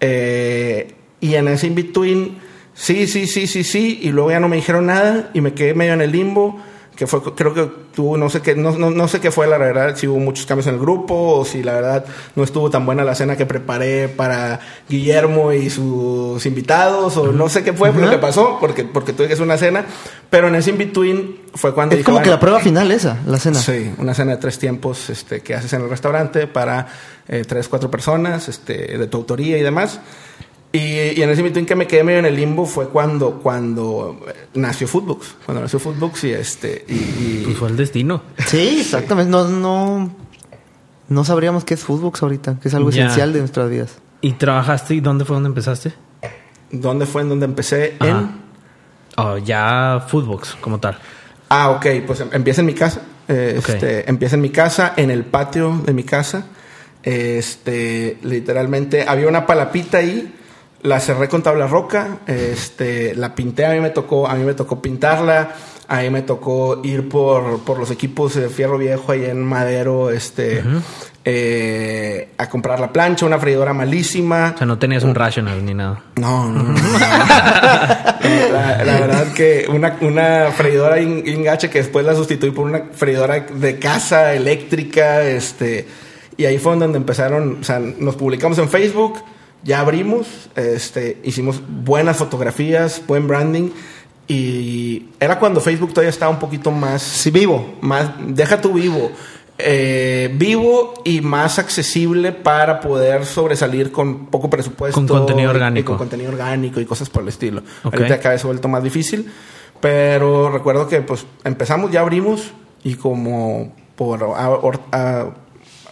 Eh, 0.00 0.94
y 1.20 1.34
en 1.34 1.48
ese 1.48 1.66
in-between, 1.66 2.38
sí, 2.74 3.06
sí, 3.06 3.26
sí, 3.26 3.46
sí, 3.46 3.64
sí, 3.64 4.00
y 4.02 4.10
luego 4.10 4.30
ya 4.30 4.40
no 4.40 4.48
me 4.48 4.56
dijeron 4.56 4.86
nada 4.86 5.30
y 5.34 5.40
me 5.40 5.54
quedé 5.54 5.74
medio 5.74 5.92
en 5.92 6.00
el 6.00 6.12
limbo 6.12 6.60
que 7.00 7.06
fue 7.06 7.22
creo 7.34 7.54
que 7.54 7.66
tuvo 7.94 8.18
no 8.18 8.28
sé 8.28 8.42
qué 8.42 8.54
no, 8.54 8.72
no, 8.72 8.90
no 8.90 9.08
sé 9.08 9.20
qué 9.20 9.30
fue 9.30 9.46
la 9.46 9.56
verdad 9.56 9.96
si 9.96 10.06
hubo 10.06 10.18
muchos 10.18 10.44
cambios 10.44 10.66
en 10.66 10.74
el 10.74 10.80
grupo 10.80 11.14
o 11.14 11.46
si 11.46 11.62
la 11.62 11.72
verdad 11.72 12.04
no 12.36 12.44
estuvo 12.44 12.68
tan 12.68 12.84
buena 12.84 13.04
la 13.04 13.14
cena 13.14 13.38
que 13.38 13.46
preparé 13.46 14.10
para 14.10 14.60
Guillermo 14.86 15.50
y 15.50 15.70
sus 15.70 16.44
invitados 16.44 17.16
o 17.16 17.32
no 17.32 17.48
sé 17.48 17.64
qué 17.64 17.72
fue 17.72 17.90
lo 17.90 18.10
que 18.10 18.18
pasó 18.18 18.58
porque 18.60 18.84
porque 18.84 19.14
tuve 19.14 19.28
que 19.28 19.32
hacer 19.32 19.46
una 19.46 19.56
cena 19.56 19.86
pero 20.28 20.48
en 20.48 20.56
ese 20.56 20.72
in 20.72 20.76
between 20.76 21.36
fue 21.54 21.72
cuando 21.72 21.94
Es 21.94 22.00
dije, 22.00 22.12
como 22.12 22.22
que 22.22 22.28
la 22.28 22.38
prueba 22.38 22.60
final 22.60 22.92
esa, 22.92 23.16
la 23.26 23.38
cena. 23.38 23.58
Sí, 23.58 23.92
una 23.96 24.12
cena 24.14 24.32
de 24.32 24.36
tres 24.36 24.58
tiempos 24.58 25.08
este, 25.10 25.40
que 25.40 25.54
haces 25.54 25.72
en 25.72 25.82
el 25.82 25.90
restaurante 25.90 26.46
para 26.46 26.86
eh, 27.26 27.44
tres, 27.48 27.66
cuatro 27.66 27.90
personas, 27.90 28.48
este, 28.48 28.98
de 28.98 29.06
tu 29.08 29.16
autoría 29.16 29.58
y 29.58 29.62
demás. 29.62 30.00
Y, 30.72 31.18
y 31.18 31.22
en 31.22 31.30
ese 31.30 31.42
meeting 31.42 31.64
que 31.64 31.74
me 31.74 31.86
quedé 31.88 32.04
medio 32.04 32.20
en 32.20 32.26
el 32.26 32.36
limbo 32.36 32.64
fue 32.64 32.88
cuando, 32.88 33.40
cuando 33.40 34.20
eh, 34.28 34.32
nació 34.54 34.86
Footbooks. 34.86 35.34
Cuando 35.44 35.62
nació 35.62 35.80
Footbooks 35.80 36.24
y 36.24 36.30
este. 36.30 36.84
Y, 36.88 36.92
y- 36.94 37.42
Pues 37.44 37.58
fue 37.58 37.68
el 37.70 37.76
destino. 37.76 38.22
Sí, 38.46 38.78
exactamente. 38.80 39.30
No, 39.30 39.48
no, 39.48 40.14
no 41.08 41.24
sabríamos 41.24 41.64
qué 41.64 41.74
es 41.74 41.80
Foodbox 41.82 42.22
ahorita, 42.22 42.58
que 42.60 42.68
es 42.68 42.74
algo 42.74 42.90
Ya. 42.90 43.04
esencial 43.06 43.32
de 43.32 43.40
nuestras 43.40 43.68
vidas. 43.68 43.98
¿Y 44.20 44.32
trabajaste 44.34 44.94
y 44.94 45.00
dónde 45.00 45.24
fue 45.24 45.34
donde 45.34 45.48
empezaste? 45.48 45.92
¿Dónde 46.70 47.06
fue 47.06 47.22
en 47.22 47.30
donde 47.30 47.46
empecé? 47.46 47.96
Ajá. 47.98 48.10
En. 48.10 48.30
Oh, 49.16 49.38
ya 49.38 50.04
Foodbox 50.06 50.56
como 50.60 50.78
tal. 50.78 50.98
Ah, 51.48 51.70
ok, 51.70 51.86
pues 52.06 52.20
em- 52.20 52.28
empieza 52.32 52.60
en 52.60 52.66
mi 52.68 52.74
casa. 52.74 53.02
Eh, 53.26 53.56
este, 53.58 54.08
empieza 54.08 54.36
en 54.36 54.42
mi 54.42 54.50
casa, 54.50 54.92
en 54.96 55.10
el 55.10 55.24
patio 55.24 55.82
de 55.84 55.92
mi 55.92 56.04
casa. 56.04 56.46
Este, 57.02 58.18
literalmente 58.22 59.04
había 59.08 59.26
una 59.26 59.46
palapita 59.46 59.98
ahí, 59.98 60.32
la 60.82 61.00
cerré 61.00 61.28
con 61.28 61.42
tabla 61.42 61.66
roca, 61.66 62.18
este, 62.26 63.14
la 63.14 63.34
pinté, 63.34 63.66
a 63.66 63.72
mí 63.72 63.80
me 63.80 63.90
tocó, 63.90 64.26
a 64.26 64.34
mí 64.34 64.44
me 64.44 64.54
tocó 64.54 64.80
pintarla, 64.80 65.54
a 65.88 66.00
mí 66.00 66.10
me 66.10 66.22
tocó 66.22 66.80
ir 66.82 67.08
por, 67.08 67.60
por 67.60 67.78
los 67.78 67.90
equipos 67.90 68.34
de 68.34 68.48
fierro 68.48 68.78
viejo 68.78 69.12
ahí 69.12 69.24
en 69.24 69.42
Madero, 69.42 70.10
este, 70.10 70.62
eh, 71.24 72.30
a 72.38 72.48
comprar 72.48 72.80
la 72.80 72.92
plancha, 72.92 73.26
una 73.26 73.38
freidora 73.38 73.74
malísima. 73.74 74.52
O 74.54 74.58
sea, 74.58 74.66
no 74.66 74.78
tenías 74.78 75.04
un 75.04 75.14
rational 75.14 75.64
ni 75.64 75.74
nada. 75.74 76.02
No, 76.16 76.48
no, 76.48 76.62
no. 76.62 76.72
no. 76.72 76.98
la, 76.98 78.82
la 78.84 79.00
verdad 79.00 79.32
que 79.32 79.66
una, 79.68 79.98
una 80.00 80.50
freidora 80.52 80.96
gacha 81.44 81.68
que 81.68 81.78
después 81.80 82.06
la 82.06 82.14
sustituí 82.14 82.52
por 82.52 82.66
una 82.66 82.84
freidora 82.92 83.40
de 83.40 83.78
casa 83.78 84.32
eléctrica, 84.32 85.22
este, 85.24 85.86
y 86.38 86.46
ahí 86.46 86.58
fue 86.58 86.76
donde 86.76 86.96
empezaron, 86.96 87.58
o 87.60 87.64
sea, 87.64 87.78
nos 87.80 88.16
publicamos 88.16 88.56
en 88.58 88.70
Facebook, 88.70 89.22
ya 89.62 89.80
abrimos, 89.80 90.26
este, 90.56 91.18
hicimos 91.24 91.60
buenas 91.84 92.16
fotografías, 92.16 93.02
buen 93.06 93.26
branding, 93.28 93.70
y 94.28 95.06
era 95.18 95.38
cuando 95.38 95.60
Facebook 95.60 95.90
todavía 95.90 96.10
estaba 96.10 96.30
un 96.30 96.38
poquito 96.38 96.70
más 96.70 97.02
Sí, 97.02 97.30
vivo. 97.30 97.74
más, 97.80 98.10
deja 98.28 98.60
tu 98.60 98.72
vivo, 98.74 99.10
eh, 99.58 100.30
vivo 100.36 100.94
y 101.04 101.20
más 101.20 101.58
accesible 101.58 102.32
para 102.32 102.80
poder 102.80 103.26
sobresalir 103.26 103.90
con 103.92 104.26
poco 104.26 104.48
presupuesto. 104.48 104.94
Con 104.98 105.06
contenido 105.08 105.50
orgánico. 105.50 105.80
Y 105.80 105.84
con 105.84 105.98
contenior 105.98 106.32
orgánico 106.34 106.80
y 106.80 106.86
cosas 106.86 107.10
por 107.10 107.22
el 107.22 107.28
estilo. 107.28 107.62
Ok. 107.84 107.94
Ahorita 107.94 108.18
cada 108.18 108.30
vez 108.30 108.40
se 108.40 108.46
ha 108.46 108.50
vuelto 108.50 108.68
más 108.68 108.82
difícil, 108.82 109.30
pero 109.80 110.50
recuerdo 110.50 110.88
que 110.88 111.02
pues 111.02 111.26
empezamos, 111.44 111.90
ya 111.90 112.00
abrimos 112.00 112.52
y 112.84 112.94
como 112.94 113.74
por 113.96 114.22
a- 114.24 114.46
a- 114.92 115.24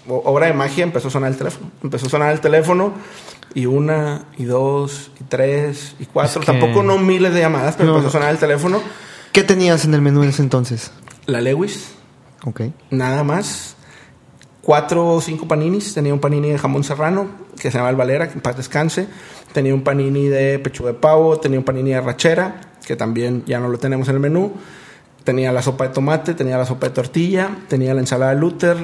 o- 0.09 0.23
obra 0.25 0.47
de 0.47 0.55
magia 0.55 0.85
empezó 0.85 1.09
a 1.09 1.11
sonar 1.11 1.31
el 1.33 1.37
teléfono. 1.37 1.71
Empezó 1.83 2.07
a 2.07 2.11
sonar 2.11 2.33
el 2.33 2.41
teléfono 2.41 2.95
y 3.55 3.67
una, 3.67 4.25
y 4.37 4.45
dos, 4.45 5.11
y 5.21 5.25
tres, 5.25 5.95
y 5.99 6.07
cuatro. 6.07 6.41
Es 6.41 6.47
que- 6.47 6.53
Tampoco 6.53 6.83
no 6.83 6.99
miles 6.99 7.33
de 7.35 7.41
llamadas, 7.41 7.75
pero 7.77 7.91
No. 7.91 7.97
empezó 7.99 8.09
a 8.17 8.21
sonar 8.21 8.31
el 8.33 8.39
teléfono. 8.39 8.81
¿Qué 9.33 9.43
tenías 9.45 9.85
en 9.85 9.95
el 9.95 10.03
menú 10.03 10.23
en 10.23 10.31
ese 10.31 10.43
entonces? 10.43 10.91
La 11.27 11.41
Lewis, 11.41 11.93
Ok. 12.45 12.63
nada 12.91 13.25
más. 13.25 13.77
Cuatro 14.63 15.07
o 15.15 15.21
cinco 15.21 15.49
paninis. 15.49 15.95
Tenía 15.95 16.13
un 16.13 16.21
panini 16.21 16.51
de 16.51 16.59
jamón 16.59 16.85
serrano, 16.85 17.27
que 17.59 17.71
se 17.71 17.79
llama 17.79 17.91
el 17.91 17.97
Valera, 17.97 18.29
que 18.29 18.35
en 18.35 18.41
paz 18.41 18.57
descanse. 18.57 19.07
Tenía 19.53 19.73
un 19.75 19.83
panini 19.83 20.29
de 20.29 20.59
pechuga 20.59 20.93
de 20.93 20.99
pavo. 20.99 21.39
Tenía 21.39 21.59
un 21.59 21.65
panini 21.65 21.91
de 21.91 22.01
rachera, 22.01 22.61
que 22.87 22.95
también 22.97 23.45
ya 23.47 23.61
no 23.61 23.69
lo 23.69 23.79
tenemos 23.79 24.09
en 24.09 24.15
el 24.17 24.21
menú. 24.21 24.53
Tenía 25.25 25.53
la 25.53 25.63
sopa 25.63 25.89
de 25.89 25.95
tomate, 25.95 26.35
tenía 26.35 26.59
la 26.59 26.67
sopa 26.67 26.89
de 26.89 26.93
tortilla, 26.95 27.51
tenía 27.69 27.95
la 27.95 28.01
ensalada 28.01 28.35
de 28.35 28.41
Luther, 28.41 28.77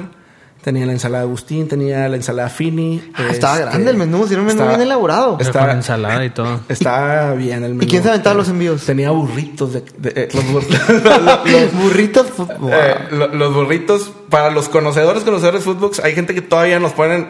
tenía 0.65 0.87
la 0.87 0.93
ensalada 0.93 1.23
Agustín, 1.25 1.67
tenía 1.67 2.09
la 2.09 2.15
ensalada 2.15 2.49
Fini. 2.49 2.99
Ah, 3.13 3.27
estaba 3.29 3.57
este, 3.59 3.69
grande 3.69 3.91
el 3.91 3.97
menú, 3.97 4.25
sí, 4.27 4.33
era 4.33 4.41
un 4.41 4.47
menú 4.47 4.57
estaba- 4.61 4.69
bien 4.75 4.81
elaborado. 4.81 5.37
Está- 5.39 5.59
con 5.59 5.69
ensalada 5.69 6.25
y 6.25 6.31
todo. 6.31 6.59
Estaba 6.69 7.33
bien 7.35 7.63
el 7.63 7.75
menú. 7.75 7.83
¿Y 7.83 7.87
quién 7.87 8.01
se 8.01 8.09
aventaba 8.09 8.35
los 8.35 8.49
envíos? 8.49 8.83
Tenía 8.83 9.11
burritos 9.11 9.73
de... 9.73 9.83
de- 9.99 10.13
eh, 10.23 10.29
los, 10.33 10.43
bur- 10.45 11.45
Los 11.51 11.73
burritos. 11.73 12.35
wow. 12.35 12.69
Eh, 12.73 12.95
lo- 13.11 13.27
los 13.27 13.53
burritos, 13.53 14.11
para 14.31 14.49
los 14.49 14.67
conocedores, 14.67 15.23
conocedores 15.23 15.61
de 15.61 15.65
Footbox, 15.65 15.99
hay 15.99 16.15
gente 16.15 16.33
que 16.33 16.41
todavía 16.41 16.79
nos 16.79 16.93
ponen 16.93 17.27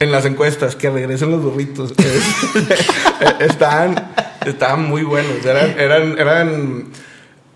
en 0.00 0.10
las 0.10 0.24
encuestas 0.24 0.74
que 0.74 0.88
regresen 0.88 1.30
los 1.30 1.42
burritos. 1.42 1.92
Es- 1.98 3.50
estaban, 3.50 4.12
estaban 4.46 4.88
muy 4.88 5.02
buenos. 5.02 5.44
Eran, 5.44 5.78
eran, 5.78 6.18
eran. 6.18 6.84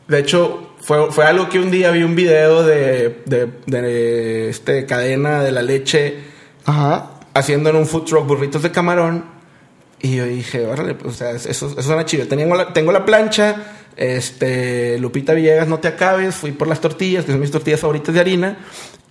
De 0.09 0.19
hecho, 0.19 0.72
fue, 0.83 1.11
fue 1.13 1.25
algo 1.25 1.49
que 1.49 1.59
un 1.59 1.71
día 1.71 1.91
vi 1.91 2.03
un 2.03 2.15
video 2.15 2.63
de, 2.65 3.23
de, 3.25 3.49
de, 3.67 4.49
este 4.51 4.85
cadena 4.85 5.43
de 5.43 5.53
la 5.53 5.63
leche 5.63 6.19
Ajá. 6.67 7.11
haciendo 7.35 7.71
en 7.71 7.77
un 7.77 7.87
food 7.87 8.05
truck 8.05 8.27
burritos 8.27 8.63
de 8.63 8.71
camarón. 8.71 9.25
Y 10.01 10.17
yo 10.17 10.25
dije, 10.27 10.67
órale, 10.67 10.95
pues, 10.95 11.15
o 11.15 11.17
sea, 11.17 11.31
eso, 11.31 11.49
eso 11.49 11.81
suena 11.83 12.05
chido. 12.05 12.27
Tengo 12.27 12.57
la, 12.57 12.73
tengo 12.73 12.91
la 12.91 13.05
plancha, 13.05 13.55
este, 13.97 14.99
Lupita 14.99 15.33
Villegas, 15.33 15.69
no 15.69 15.79
te 15.79 15.87
acabes. 15.87 16.35
Fui 16.35 16.51
por 16.51 16.67
las 16.67 16.81
tortillas, 16.81 17.25
que 17.25 17.31
son 17.31 17.41
mis 17.41 17.53
tortillas 17.53 17.79
favoritas 17.79 18.13
de 18.13 18.21
harina. 18.21 18.59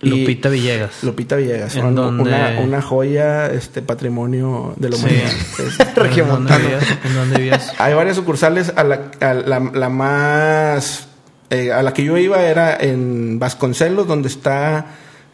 Lupita 0.02 0.50
Villegas. 0.50 1.02
Lupita 1.02 1.36
Villegas. 1.36 1.76
¿En? 1.76 1.86
Una, 1.98 2.58
una 2.60 2.82
joya, 2.82 3.46
este, 3.46 3.80
patrimonio 3.80 4.74
de 4.76 4.90
la 4.90 4.96
Sí. 4.96 5.04
humanidad. 5.04 5.30
Es- 5.30 5.58
¿En 5.80 5.86
dónde 5.86 6.02
Regiomontano. 6.02 6.58
vivías? 6.64 6.84
¿En 7.04 7.14
dónde 7.14 7.36
vivías? 7.38 7.72
hay 7.80 7.94
varias 7.94 8.16
sucursales. 8.16 8.72
A 8.76 8.84
la, 8.84 9.10
a 9.20 9.32
la, 9.32 9.60
la 9.72 9.88
más... 9.88 11.08
eh, 11.52 11.72
a 11.72 11.82
la 11.82 11.92
que 11.94 12.02
yo 12.04 12.16
iba 12.18 12.42
era 12.42 12.76
en 12.80 13.38
Vasconcelos, 13.38 14.06
donde 14.08 14.28
está 14.28 14.86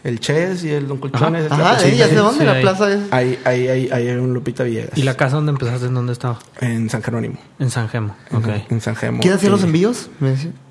el 0.04 0.20
Ches 0.20 0.62
y 0.64 0.70
el 0.70 0.86
Don 0.86 0.98
Colchones. 0.98 1.50
Ajá, 1.50 1.74
ya 1.74 1.78
sé 1.80 1.92
Chica. 1.92 2.08
dónde, 2.22 2.38
sí, 2.40 2.44
la 2.46 2.52
ahí. 2.52 2.62
plaza 2.62 2.92
es. 2.92 3.00
Ahí, 3.10 3.38
ahí, 3.44 3.68
ahí, 3.68 3.88
ahí 3.92 4.08
hay 4.08 4.16
un 4.16 4.32
Lupita 4.32 4.62
Villegas. 4.62 4.96
¿Y 4.96 5.02
la 5.02 5.14
casa 5.14 5.36
donde 5.36 5.50
empezaste 5.52 5.86
en 5.86 5.94
dónde 5.94 6.12
estaba? 6.12 6.38
En 6.60 6.88
San 6.88 7.02
Jerónimo. 7.02 7.36
En 7.58 7.70
San 7.70 7.88
Gemo. 7.88 8.14
Ok. 8.32 8.46
En 8.70 8.80
San 8.80 8.94
Gemo. 8.94 9.20
¿Quién 9.20 9.34
hacía 9.34 9.48
Sí. 9.48 9.50
los 9.52 9.64
envíos? 9.64 10.08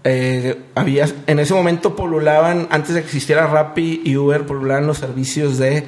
Eh, 0.03 0.57
había, 0.75 1.07
en 1.27 1.39
ese 1.39 1.53
momento 1.53 1.95
polulaban, 1.95 2.67
antes 2.71 2.93
de 2.95 3.01
que 3.01 3.05
existiera 3.07 3.47
Rappi 3.47 4.01
y 4.05 4.15
Uber, 4.15 4.45
polulaban 4.45 4.87
los 4.87 4.97
servicios 4.99 5.57
de 5.57 5.85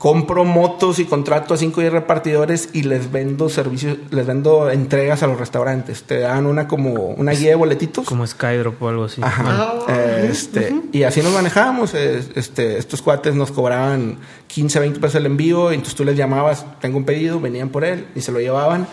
compro 0.00 0.46
motos 0.46 0.98
y 0.98 1.04
contrato 1.04 1.52
a 1.52 1.58
5 1.58 1.78
o 1.78 1.80
10 1.82 1.92
repartidores 1.92 2.70
y 2.72 2.84
les 2.84 3.12
vendo 3.12 3.50
servicios, 3.50 3.98
les 4.10 4.26
vendo 4.26 4.70
entregas 4.70 5.22
a 5.22 5.26
los 5.26 5.38
restaurantes. 5.38 6.04
Te 6.04 6.20
dan 6.20 6.46
una 6.46 6.66
como 6.66 7.08
una 7.08 7.32
guía 7.32 7.50
de 7.50 7.56
boletitos. 7.56 8.06
Como 8.06 8.26
Skydrop 8.26 8.82
o 8.82 8.88
algo 8.88 9.04
así. 9.04 9.20
Ajá. 9.22 9.44
Ah, 9.46 9.84
Eh, 9.88 10.28
este, 10.30 10.74
Y 10.92 11.02
así 11.02 11.20
nos 11.20 11.34
manejábamos. 11.34 11.92
Este, 11.92 12.78
estos 12.78 13.02
cuates 13.02 13.34
nos 13.34 13.50
cobraban 13.52 14.16
15, 14.46 14.80
20 14.80 15.00
pesos 15.00 15.16
el 15.16 15.26
envío. 15.26 15.70
Y 15.70 15.74
entonces 15.74 15.96
tú 15.96 16.04
les 16.06 16.16
llamabas, 16.16 16.64
tengo 16.80 16.96
un 16.96 17.04
pedido, 17.04 17.38
venían 17.38 17.68
por 17.68 17.84
él 17.84 18.06
y 18.14 18.22
se 18.22 18.32
lo 18.32 18.40
llevaban. 18.40 18.86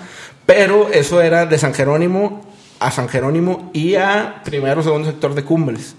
Pero 0.45 0.89
eso 0.89 1.21
era 1.21 1.45
de 1.45 1.57
San 1.57 1.73
Jerónimo 1.73 2.41
a 2.81 2.91
San 2.91 3.07
Jerónimo 3.07 3.71
y 3.71 3.95
a 3.95 4.41
primero 4.43 4.81
o 4.81 4.83
segundo 4.83 5.07
sector 5.07 5.35
de 5.35 5.45
Cumbres. 5.45 5.95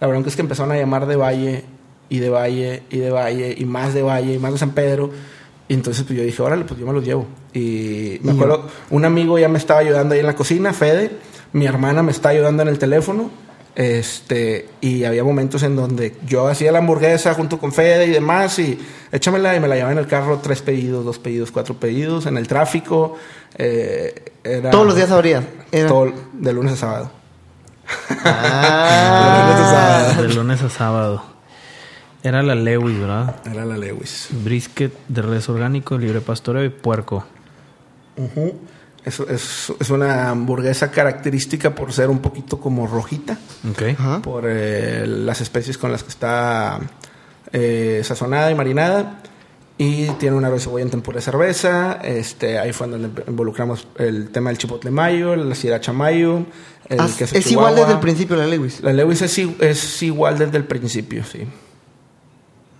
La 0.00 0.08
verdad 0.08 0.26
es 0.26 0.34
que 0.34 0.42
empezaron 0.42 0.72
a 0.72 0.76
llamar 0.76 1.06
de 1.06 1.14
Valle 1.14 1.64
y 2.08 2.18
de 2.20 2.30
Valle 2.30 2.82
y 2.90 2.98
de 2.98 3.10
Valle 3.10 3.54
y 3.56 3.64
más 3.64 3.94
de 3.94 4.02
Valle 4.02 4.34
y 4.34 4.38
más 4.38 4.52
de 4.52 4.58
San 4.58 4.70
Pedro. 4.72 5.10
Y 5.68 5.74
entonces 5.74 6.02
pues 6.04 6.18
yo 6.18 6.24
dije, 6.24 6.40
órale, 6.42 6.64
pues 6.64 6.80
yo 6.80 6.86
me 6.86 6.92
los 6.92 7.04
llevo. 7.04 7.26
Y 7.52 8.18
me 8.22 8.32
acuerdo, 8.32 8.66
un 8.90 9.04
amigo 9.04 9.38
ya 9.38 9.48
me 9.48 9.58
estaba 9.58 9.80
ayudando 9.80 10.14
ahí 10.14 10.20
en 10.20 10.26
la 10.26 10.34
cocina, 10.36 10.72
Fede. 10.72 11.10
Mi 11.52 11.66
hermana 11.66 12.02
me 12.02 12.10
está 12.12 12.30
ayudando 12.30 12.62
en 12.62 12.68
el 12.68 12.78
teléfono. 12.78 13.30
Este, 13.74 14.66
y 14.80 15.04
había 15.04 15.22
momentos 15.22 15.62
en 15.62 15.76
donde 15.76 16.16
yo 16.26 16.48
hacía 16.48 16.72
la 16.72 16.78
hamburguesa 16.78 17.34
junto 17.34 17.58
con 17.60 17.72
Fede 17.72 18.06
y 18.06 18.10
demás, 18.10 18.58
y 18.58 18.76
échamela 19.12 19.54
y 19.54 19.60
me 19.60 19.68
la 19.68 19.76
llevaba 19.76 19.92
en 19.92 19.98
el 19.98 20.08
carro, 20.08 20.40
tres 20.42 20.62
pedidos, 20.62 21.04
dos 21.04 21.20
pedidos, 21.20 21.52
cuatro 21.52 21.74
pedidos, 21.76 22.26
en 22.26 22.38
el 22.38 22.48
tráfico. 22.48 23.16
eh, 23.56 24.32
era 24.42 24.70
Todos 24.70 24.84
los 24.86 24.96
días 24.96 25.10
abrían. 25.12 25.46
Era- 25.70 25.88
todo- 25.88 26.12
de 26.32 26.52
lunes 26.52 26.72
a 26.72 26.76
sábado. 26.76 27.10
Ah. 28.24 30.14
De 30.20 30.28
lunes 30.34 30.62
a 30.62 30.68
sábado. 30.70 31.22
Era 32.28 32.42
la 32.42 32.54
Lewis, 32.54 32.98
¿verdad? 32.98 33.36
Era 33.50 33.64
la 33.64 33.76
Lewis. 33.78 34.28
Brisket 34.44 34.92
de 35.08 35.22
res 35.22 35.48
orgánico, 35.48 35.96
libre 35.96 36.20
pastoreo 36.20 36.64
y 36.64 36.68
puerco. 36.68 37.24
Eso 39.04 39.28
es, 39.28 39.72
es 39.78 39.90
una 39.90 40.28
hamburguesa 40.30 40.90
característica 40.90 41.74
por 41.74 41.92
ser 41.92 42.10
un 42.10 42.18
poquito 42.18 42.60
como 42.60 42.86
rojita, 42.86 43.38
Ok. 43.70 43.82
Ajá. 43.98 44.20
por 44.22 44.44
eh, 44.46 45.04
las 45.06 45.40
especies 45.40 45.78
con 45.78 45.92
las 45.92 46.02
que 46.02 46.10
está 46.10 46.80
eh, 47.52 48.02
sazonada 48.04 48.50
y 48.50 48.54
marinada. 48.54 49.22
Y 49.80 50.06
tiene 50.18 50.36
una 50.36 50.50
cebolla 50.58 50.82
en 50.84 50.90
tempura 50.90 51.16
de 51.18 51.22
cerveza. 51.22 52.00
Este, 52.02 52.58
ahí 52.58 52.72
fue 52.72 52.88
donde 52.88 53.22
involucramos 53.28 53.86
el 53.96 54.30
tema 54.30 54.50
del 54.50 54.58
chipotle 54.58 54.90
mayo, 54.90 55.36
la 55.36 55.54
sriracha 55.54 55.92
mayo, 55.92 56.44
el 56.88 56.98
Ah, 57.00 57.08
queso 57.16 57.36
es 57.38 57.50
igual 57.52 57.76
desde 57.76 57.92
el 57.92 58.00
principio 58.00 58.34
la 58.34 58.46
Lewis. 58.48 58.80
La 58.82 58.92
Lewis 58.92 59.22
es 59.22 60.02
igual 60.02 60.36
desde 60.36 60.56
el 60.58 60.64
principio, 60.64 61.22
sí. 61.24 61.46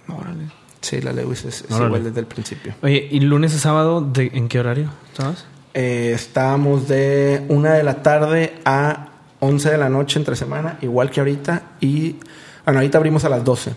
Órale. 0.08 0.44
Sí, 0.80 1.00
la 1.00 1.12
Lewis 1.12 1.44
es, 1.44 1.62
es 1.68 1.70
igual 1.86 2.04
desde 2.04 2.20
el 2.20 2.26
principio. 2.26 2.74
Oye, 2.82 3.08
¿y 3.10 3.20
lunes 3.20 3.54
a 3.54 3.58
sábado 3.58 4.00
de, 4.00 4.30
en 4.34 4.48
qué 4.48 4.60
horario? 4.60 4.90
¿Sabes? 5.12 5.44
Eh, 5.74 6.12
estábamos 6.14 6.88
de 6.88 7.44
una 7.48 7.74
de 7.74 7.82
la 7.82 8.02
tarde 8.02 8.54
a 8.64 9.08
11 9.40 9.70
de 9.70 9.78
la 9.78 9.88
noche 9.88 10.18
entre 10.18 10.36
semana, 10.36 10.78
igual 10.82 11.10
que 11.10 11.20
ahorita. 11.20 11.62
Y 11.80 12.16
bueno, 12.64 12.80
ahorita 12.80 12.98
abrimos 12.98 13.24
a 13.24 13.28
las 13.28 13.44
12. 13.44 13.72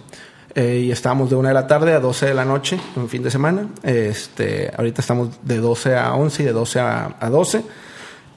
Eh, 0.54 0.84
y 0.86 0.92
estábamos 0.92 1.30
de 1.30 1.36
una 1.38 1.48
de 1.50 1.54
la 1.54 1.66
tarde 1.66 1.94
a 1.94 2.00
12 2.00 2.26
de 2.28 2.34
la 2.34 2.46
noche 2.46 2.80
en 2.96 3.10
fin 3.10 3.24
de 3.24 3.32
semana. 3.32 3.68
Este, 3.84 4.72
ahorita 4.76 5.02
estamos 5.02 5.30
de 5.44 5.58
12 5.58 5.96
a 5.98 6.14
11 6.14 6.44
y 6.44 6.46
de 6.46 6.52
12 6.54 6.80
a, 6.80 7.16
a 7.20 7.30
12. 7.30 7.64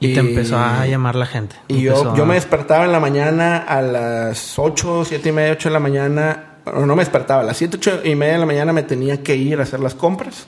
Y, 0.01 0.15
te 0.15 0.21
empezó 0.21 0.59
a 0.59 0.87
llamar 0.87 1.15
la 1.17 1.27
gente. 1.27 1.57
Y 1.69 1.83
yo, 1.83 2.15
yo 2.17 2.23
a- 2.25 2.27
me 2.27 2.35
despertaba 2.35 2.85
en 2.85 2.93
la 2.93 3.01
mañana 3.01 3.59
a 3.59 3.81
las 3.83 4.59
8, 4.59 5.05
7 5.05 5.29
y 5.29 5.33
media, 5.33 5.53
8 5.53 5.69
de 5.69 5.73
la 5.73 5.81
mañana. 5.81 6.45
No 6.67 6.97
me 6.97 7.03
despertaba, 7.03 7.43
a 7.43 7.45
las 7.45 7.59
7, 7.59 7.77
8 7.77 8.01
y 8.05 8.15
media 8.15 8.35
de 8.35 8.39
la 8.39 8.47
mañana 8.47 8.73
me 8.73 8.83
tenía 8.83 9.23
que 9.23 9.37
ir 9.37 9.61
a 9.61 9.65
hacer 9.65 9.81
las 9.81 9.95
compras. 9.95 10.47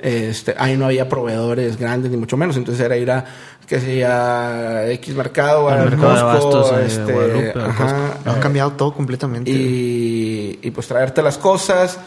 este, 0.00 0.54
ahí 0.58 0.76
no 0.76 0.86
había 0.86 1.08
proveedores 1.08 1.76
grandes, 1.76 2.10
ni 2.10 2.16
mucho 2.16 2.36
menos. 2.36 2.56
Entonces 2.56 2.84
era 2.84 2.96
ir 2.96 3.10
a, 3.10 3.24
que 3.66 3.80
sea, 3.80 4.90
X 4.90 5.14
mercado, 5.14 5.70
de 5.70 5.96
Costco, 5.96 6.78
este, 6.78 7.52
ajá, 7.56 8.18
Han 8.24 8.40
cambiado 8.40 8.72
todo 8.72 8.92
completamente. 8.94 9.50
y, 9.50 10.58
y, 10.62 10.70
pues 10.70 10.88
traerte 10.88 11.22
las 11.22 11.38
cosas, 11.38 11.98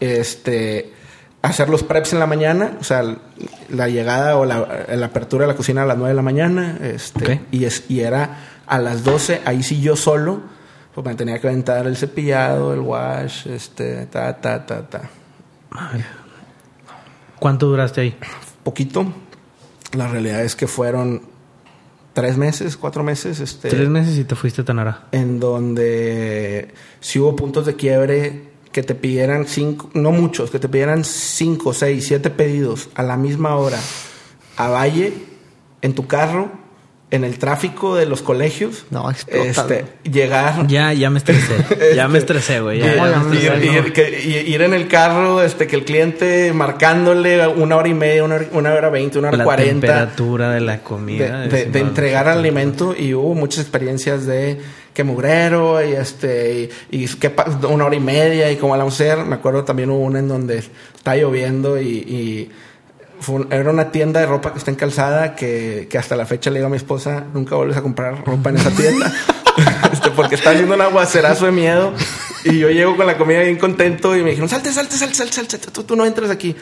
este, 0.00 0.92
hacer 1.42 1.68
los 1.68 1.82
preps 1.82 2.12
en 2.12 2.20
la 2.20 2.26
mañana, 2.26 2.76
o 2.80 2.84
sea, 2.84 3.02
la 3.68 3.88
llegada 3.88 4.36
o 4.36 4.44
la, 4.44 4.86
la 4.88 5.06
apertura 5.06 5.44
de 5.44 5.52
la 5.52 5.56
cocina 5.56 5.82
a 5.82 5.86
las 5.86 5.96
9 5.96 6.10
de 6.10 6.16
la 6.16 6.22
mañana, 6.22 6.78
este, 6.82 7.42
y, 7.50 7.64
es, 7.64 7.84
y 7.88 8.00
era 8.00 8.38
a 8.66 8.78
las 8.78 9.04
12, 9.04 9.42
ahí 9.44 9.62
sí 9.62 9.80
yo 9.80 9.96
solo, 9.96 10.40
pues 10.94 11.06
me 11.06 11.14
tenía 11.14 11.40
que 11.40 11.48
aventar 11.48 11.86
el 11.86 11.96
cepillado, 11.96 12.74
el 12.74 12.80
wash, 12.80 13.46
este, 13.48 14.06
ta, 14.06 14.40
ta, 14.40 14.66
ta, 14.66 14.88
ta. 14.88 15.10
¿Cuánto 17.38 17.66
duraste 17.66 18.00
ahí? 18.02 18.16
Poquito, 18.62 19.06
la 19.96 20.08
realidad 20.08 20.42
es 20.42 20.54
que 20.54 20.66
fueron 20.66 21.22
tres 22.12 22.36
meses, 22.36 22.76
cuatro 22.76 23.02
meses, 23.02 23.40
este, 23.40 23.68
Tres 23.68 23.88
meses 23.88 24.18
y 24.18 24.24
te 24.24 24.34
fuiste 24.34 24.60
a 24.60 24.64
Tanara. 24.64 25.08
en 25.12 25.40
donde 25.40 26.74
si 27.00 27.18
hubo 27.18 27.34
puntos 27.34 27.66
de 27.66 27.74
quiebre 27.74 28.52
que 28.70 28.82
te 28.82 28.94
pidieran 28.94 29.46
cinco, 29.46 29.90
no 29.94 30.12
muchos, 30.12 30.50
que 30.50 30.58
te 30.58 30.68
pidieran 30.68 31.04
cinco, 31.04 31.72
seis, 31.72 32.06
siete 32.06 32.30
pedidos 32.30 32.90
a 32.94 33.02
la 33.02 33.16
misma 33.16 33.56
hora 33.56 33.78
a 34.56 34.68
Valle, 34.68 35.12
en 35.80 35.94
tu 35.94 36.06
carro, 36.06 36.52
en 37.12 37.22
el 37.24 37.38
tráfico 37.38 37.94
de 37.94 38.06
los 38.06 38.22
colegios. 38.22 38.84
No, 38.90 39.08
este, 39.10 39.84
llegar. 40.02 40.66
Ya, 40.66 40.92
ya 40.92 41.10
me 41.10 41.18
estresé. 41.18 41.54
ya 41.94 42.08
me 42.08 42.18
estresé, 42.18 42.60
güey. 42.60 42.80
Ya, 42.80 43.20
me 43.22 43.36
estresé, 43.36 43.80
no. 43.82 43.92
que- 43.92 44.44
ir 44.48 44.62
en 44.62 44.74
el 44.74 44.88
carro, 44.88 45.42
este, 45.42 45.66
que 45.68 45.76
el 45.76 45.84
cliente 45.84 46.52
marcándole 46.52 47.46
una 47.46 47.76
hora 47.76 47.88
y 47.88 47.94
media, 47.94 48.24
una 48.24 48.36
hora, 48.36 48.46
una 48.52 48.72
hora 48.74 48.88
veinte, 48.90 49.18
una 49.18 49.28
hora 49.28 49.36
La 49.36 49.44
cuarenta 49.44 49.86
temperatura 49.86 50.50
de 50.52 50.60
la 50.62 50.78
comida. 50.82 51.46
de- 51.46 51.78
entregar 51.78 52.28
alimento 52.28 52.94
y 52.98 53.14
hubo 53.14 53.34
muchas 53.34 53.60
experiencias 53.60 54.26
de 54.26 54.58
que 54.94 55.04
mugrero 55.04 55.86
y 55.86 55.92
este 55.92 56.68
y, 56.90 57.04
y 57.04 57.08
que 57.08 57.30
pa- 57.30 57.46
una 57.68 57.84
hora 57.86 57.96
y 57.96 58.00
media 58.00 58.50
y 58.50 58.56
cómo 58.56 58.74
la 58.76 58.84
vamos 58.84 59.00
a 59.00 59.04
hacer 59.04 59.24
me 59.24 59.34
acuerdo 59.36 59.64
también 59.64 59.88
hubo 59.90 60.00
una 60.04 60.18
en 60.18 60.28
donde 60.28 60.58
está 60.58 61.16
lloviendo 61.16 61.80
y, 61.80 61.86
y 61.88 62.50
fue 63.22 63.46
era 63.50 63.70
una 63.70 63.90
tienda 63.90 64.20
de 64.20 64.26
ropa 64.26 64.52
que 64.52 64.58
está 64.58 64.70
en 64.70 64.76
calzada 64.76 65.34
que, 65.34 65.86
que 65.88 65.96
hasta 65.96 66.16
la 66.16 66.26
fecha 66.26 66.50
le 66.50 66.58
digo 66.58 66.66
a 66.66 66.70
mi 66.70 66.76
esposa 66.76 67.24
nunca 67.32 67.54
vuelves 67.56 67.76
a 67.76 67.82
comprar 67.82 68.24
ropa 68.24 68.50
en 68.50 68.56
esa 68.56 68.70
tienda 68.70 69.12
este, 69.92 70.10
porque 70.10 70.34
está 70.34 70.50
haciendo 70.50 70.74
un 70.74 70.80
aguacerazo 70.80 71.46
de 71.46 71.52
miedo 71.52 71.94
y 72.44 72.58
yo 72.58 72.70
llego 72.70 72.96
con 72.96 73.06
la 73.06 73.16
comida 73.16 73.40
bien 73.40 73.56
contento 73.56 74.16
y 74.16 74.22
me 74.22 74.30
dijeron 74.30 74.48
salte 74.48 74.72
salte 74.72 74.96
salte 74.96 75.14
salte, 75.14 75.32
salte, 75.34 75.58
tú, 75.70 75.84
tú 75.84 75.96
no 75.96 76.04
entras 76.04 76.30
aquí 76.30 76.56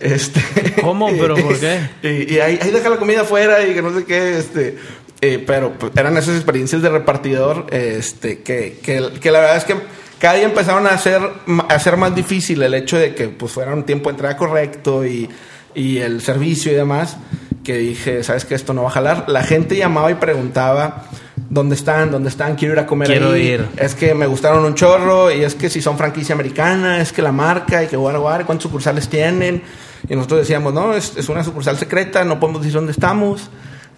este 0.00 0.40
¿Cómo? 0.82 1.08
¿Pero 1.18 1.34
por 1.36 1.58
qué? 1.58 1.80
y, 2.02 2.34
y 2.34 2.40
ahí, 2.40 2.58
ahí 2.62 2.70
deja 2.70 2.88
la 2.88 2.96
comida 2.96 3.22
afuera 3.22 3.66
y 3.66 3.74
que 3.74 3.82
no 3.82 3.96
sé 3.96 4.04
qué, 4.04 4.38
este. 4.38 4.78
eh, 5.20 5.42
pero 5.46 5.72
pues, 5.78 5.92
eran 5.96 6.16
esas 6.16 6.36
experiencias 6.36 6.82
de 6.82 6.90
repartidor, 6.90 7.66
este, 7.70 8.42
que, 8.42 8.78
que, 8.82 9.10
que 9.20 9.30
la 9.30 9.40
verdad 9.40 9.56
es 9.56 9.64
que 9.64 9.74
cada 10.20 10.34
día 10.34 10.44
empezaron 10.44 10.86
a 10.86 10.90
hacer, 10.90 11.20
a 11.20 11.74
hacer 11.74 11.96
más 11.96 12.14
difícil 12.14 12.62
el 12.62 12.74
hecho 12.74 12.98
de 12.98 13.14
que 13.14 13.28
pues 13.28 13.52
fuera 13.52 13.74
un 13.74 13.84
tiempo 13.84 14.08
de 14.08 14.14
entrada 14.14 14.36
correcto 14.36 15.04
y, 15.06 15.28
y 15.76 15.98
el 15.98 16.22
servicio 16.22 16.72
y 16.72 16.74
demás, 16.74 17.18
que 17.62 17.76
dije, 17.76 18.24
¿sabes 18.24 18.44
que 18.44 18.54
Esto 18.54 18.72
no 18.72 18.82
va 18.82 18.88
a 18.88 18.92
jalar. 18.92 19.24
La 19.28 19.42
gente 19.42 19.76
llamaba 19.76 20.10
y 20.10 20.14
preguntaba, 20.14 21.04
¿dónde 21.50 21.74
están? 21.74 22.10
¿Dónde 22.10 22.30
están? 22.30 22.56
Quiero 22.56 22.74
ir 22.74 22.80
a 22.80 22.86
comer 22.86 23.08
Quiero 23.08 23.32
ahí. 23.32 23.42
ir. 23.42 23.68
Es 23.76 23.94
que 23.94 24.14
me 24.14 24.26
gustaron 24.26 24.64
un 24.64 24.74
chorro 24.74 25.30
y 25.30 25.44
es 25.44 25.54
que 25.54 25.68
si 25.68 25.82
son 25.82 25.98
franquicia 25.98 26.34
americana, 26.34 27.00
es 27.00 27.12
que 27.12 27.22
la 27.22 27.32
marca 27.32 27.84
y 27.84 27.88
que 27.88 27.96
guar, 27.96 28.18
guar, 28.18 28.46
cuántos 28.46 28.64
sucursales 28.64 29.08
tienen. 29.08 29.62
Y 30.08 30.16
nosotros 30.16 30.40
decíamos, 30.40 30.72
no, 30.72 30.94
es, 30.94 31.14
es 31.16 31.28
una 31.28 31.44
sucursal 31.44 31.76
secreta, 31.76 32.24
no 32.24 32.40
podemos 32.40 32.62
decir 32.62 32.74
dónde 32.74 32.92
estamos. 32.92 33.50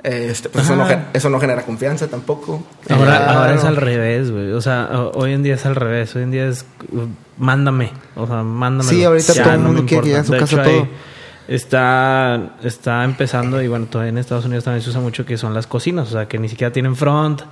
Este, 0.02 0.48
pues 0.48 0.64
eso, 0.64 0.76
no, 0.76 0.86
eso 1.12 1.28
no 1.28 1.40
genera 1.40 1.62
confianza 1.62 2.06
tampoco. 2.06 2.62
Ahora, 2.88 3.32
ahora 3.32 3.54
es 3.54 3.64
al 3.64 3.76
revés, 3.76 4.30
güey. 4.30 4.52
O 4.52 4.60
sea, 4.60 4.88
hoy 5.14 5.32
en 5.32 5.42
día 5.42 5.54
es 5.54 5.66
al 5.66 5.74
revés. 5.74 6.14
Hoy 6.14 6.22
en 6.22 6.30
día 6.30 6.46
es 6.46 6.64
uh, 6.92 7.06
mándame. 7.36 7.90
O 8.16 8.26
sea, 8.26 8.42
mándame. 8.42 8.88
Sí, 8.88 9.04
ahorita 9.04 9.34
todo 9.34 9.52
el 9.52 9.58
mundo 9.58 9.84
quiere 9.86 10.02
que 10.02 10.08
llegue 10.08 10.20
a 10.20 10.24
su 10.24 10.32
casa 10.32 10.62
todo. 10.62 10.88
Está, 11.48 12.56
está 12.62 13.04
empezando, 13.04 13.62
y 13.62 13.68
bueno, 13.68 13.86
todavía 13.86 14.10
en 14.10 14.18
Estados 14.18 14.44
Unidos 14.44 14.64
también 14.64 14.82
se 14.82 14.90
usa 14.90 15.00
mucho 15.00 15.24
que 15.24 15.38
son 15.38 15.54
las 15.54 15.66
cocinas. 15.66 16.08
O 16.08 16.12
sea, 16.12 16.28
que 16.28 16.38
ni 16.38 16.48
siquiera 16.48 16.72
tienen 16.72 16.94
front. 16.94 17.42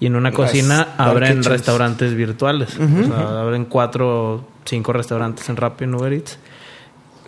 Y 0.00 0.06
en 0.06 0.14
una 0.14 0.30
cocina 0.30 0.94
abren 0.96 1.42
restaurantes 1.42 2.14
virtuales. 2.14 2.78
O 2.78 3.06
sea, 3.06 3.40
abren 3.40 3.64
cuatro 3.64 4.34
o 4.34 4.48
cinco 4.64 4.92
restaurantes 4.92 5.48
en 5.48 5.56
Rappi 5.56 5.84
en 5.84 5.94
Uber 5.94 6.12
Eats. 6.12 6.38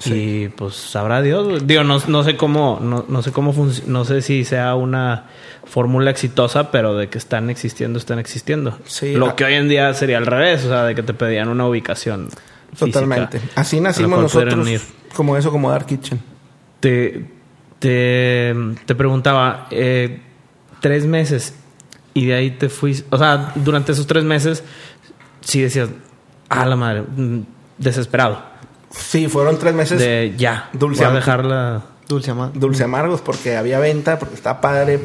Y 0.07 0.49
pues 0.49 0.75
sabrá 0.75 1.21
Dios. 1.21 1.67
Digo, 1.67 1.85
no, 1.85 1.99
no 2.07 2.23
sé 2.23 2.37
cómo, 2.37 2.79
no, 2.81 3.05
no 3.09 3.23
sé 3.23 3.33
cómo 3.33 3.55
no 3.87 4.05
sé 4.05 4.23
si 4.23 4.45
sea 4.45 4.75
una 4.75 5.25
fórmula 5.65 6.11
exitosa, 6.11 6.71
pero 6.71 6.97
de 6.97 7.09
que 7.09 7.19
están 7.19 7.51
existiendo, 7.51 7.99
están 7.99 8.19
existiendo. 8.19 8.79
Sí, 8.85 9.15
Lo 9.15 9.29
ah. 9.29 9.37
que 9.37 9.45
hoy 9.45 9.55
en 9.55 9.69
día 9.69 9.93
sería 9.95 10.19
al 10.19 10.27
revés, 10.27 10.65
o 10.65 10.69
sea, 10.69 10.85
de 10.85 10.95
que 10.95 11.03
te 11.03 11.13
pedían 11.13 11.49
una 11.49 11.67
ubicación. 11.67 12.29
Física 12.73 13.01
Totalmente. 13.01 13.41
Así 13.55 13.81
nacimos 13.81 14.21
nosotros. 14.21 14.69
Como 15.15 15.37
eso, 15.37 15.51
como 15.51 15.71
Dark 15.71 15.87
Kitchen. 15.87 16.21
Te, 16.81 17.25
te, 17.79 18.55
te 18.87 18.95
preguntaba, 18.95 19.67
eh, 19.71 20.21
tres 20.81 21.05
meses 21.07 21.55
y 22.15 22.27
de 22.27 22.35
ahí 22.35 22.51
te 22.53 22.69
fuiste, 22.69 23.07
o 23.11 23.19
sea, 23.19 23.53
durante 23.55 23.93
esos 23.93 24.07
tres 24.07 24.25
meses, 24.25 24.63
sí 25.41 25.61
decías, 25.63 25.89
a 26.49 26.67
la 26.67 26.77
madre, 26.77 27.03
mm, 27.03 27.41
desesperado. 27.79 28.43
Sí, 28.91 29.29
fueron 29.29 29.59
tres 29.59 29.73
meses 29.75 30.01
De 30.01 30.35
ya, 30.37 30.69
Dulce 30.73 31.05
voy 31.05 31.13
a 31.13 31.15
dejarla. 31.17 31.83
Dulce 32.09 32.33
amar. 32.33 32.51
dulce 32.55 32.83
amargos 32.83 33.21
porque 33.21 33.57
había 33.57 33.79
venta, 33.79 34.19
porque 34.19 34.35
está 34.35 34.61
padre. 34.61 34.99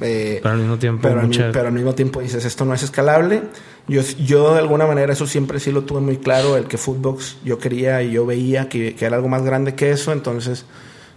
eh, 0.00 0.38
Pero 0.42 0.54
al 0.54 0.60
mismo 0.60 0.76
tiempo, 0.78 1.08
mucha- 1.08 1.50
pero 1.52 1.66
al 1.68 1.72
mismo 1.72 1.94
tiempo 1.94 2.20
dices, 2.20 2.44
esto 2.44 2.64
no 2.64 2.74
es 2.74 2.82
escalable. 2.82 3.42
Yo, 3.88 4.00
yo 4.24 4.52
de 4.54 4.60
alguna 4.60 4.86
manera 4.86 5.12
eso 5.12 5.26
siempre 5.26 5.58
sí 5.58 5.72
lo 5.72 5.82
tuve 5.82 6.00
muy 6.00 6.16
claro, 6.18 6.56
el 6.56 6.66
que 6.66 6.78
Footbox 6.78 7.38
yo 7.44 7.58
quería 7.58 8.00
y 8.02 8.12
yo 8.12 8.24
veía 8.24 8.68
que, 8.68 8.94
que 8.94 9.04
era 9.04 9.16
algo 9.16 9.28
más 9.28 9.42
grande 9.42 9.74
que 9.74 9.90
eso, 9.90 10.12
entonces 10.12 10.64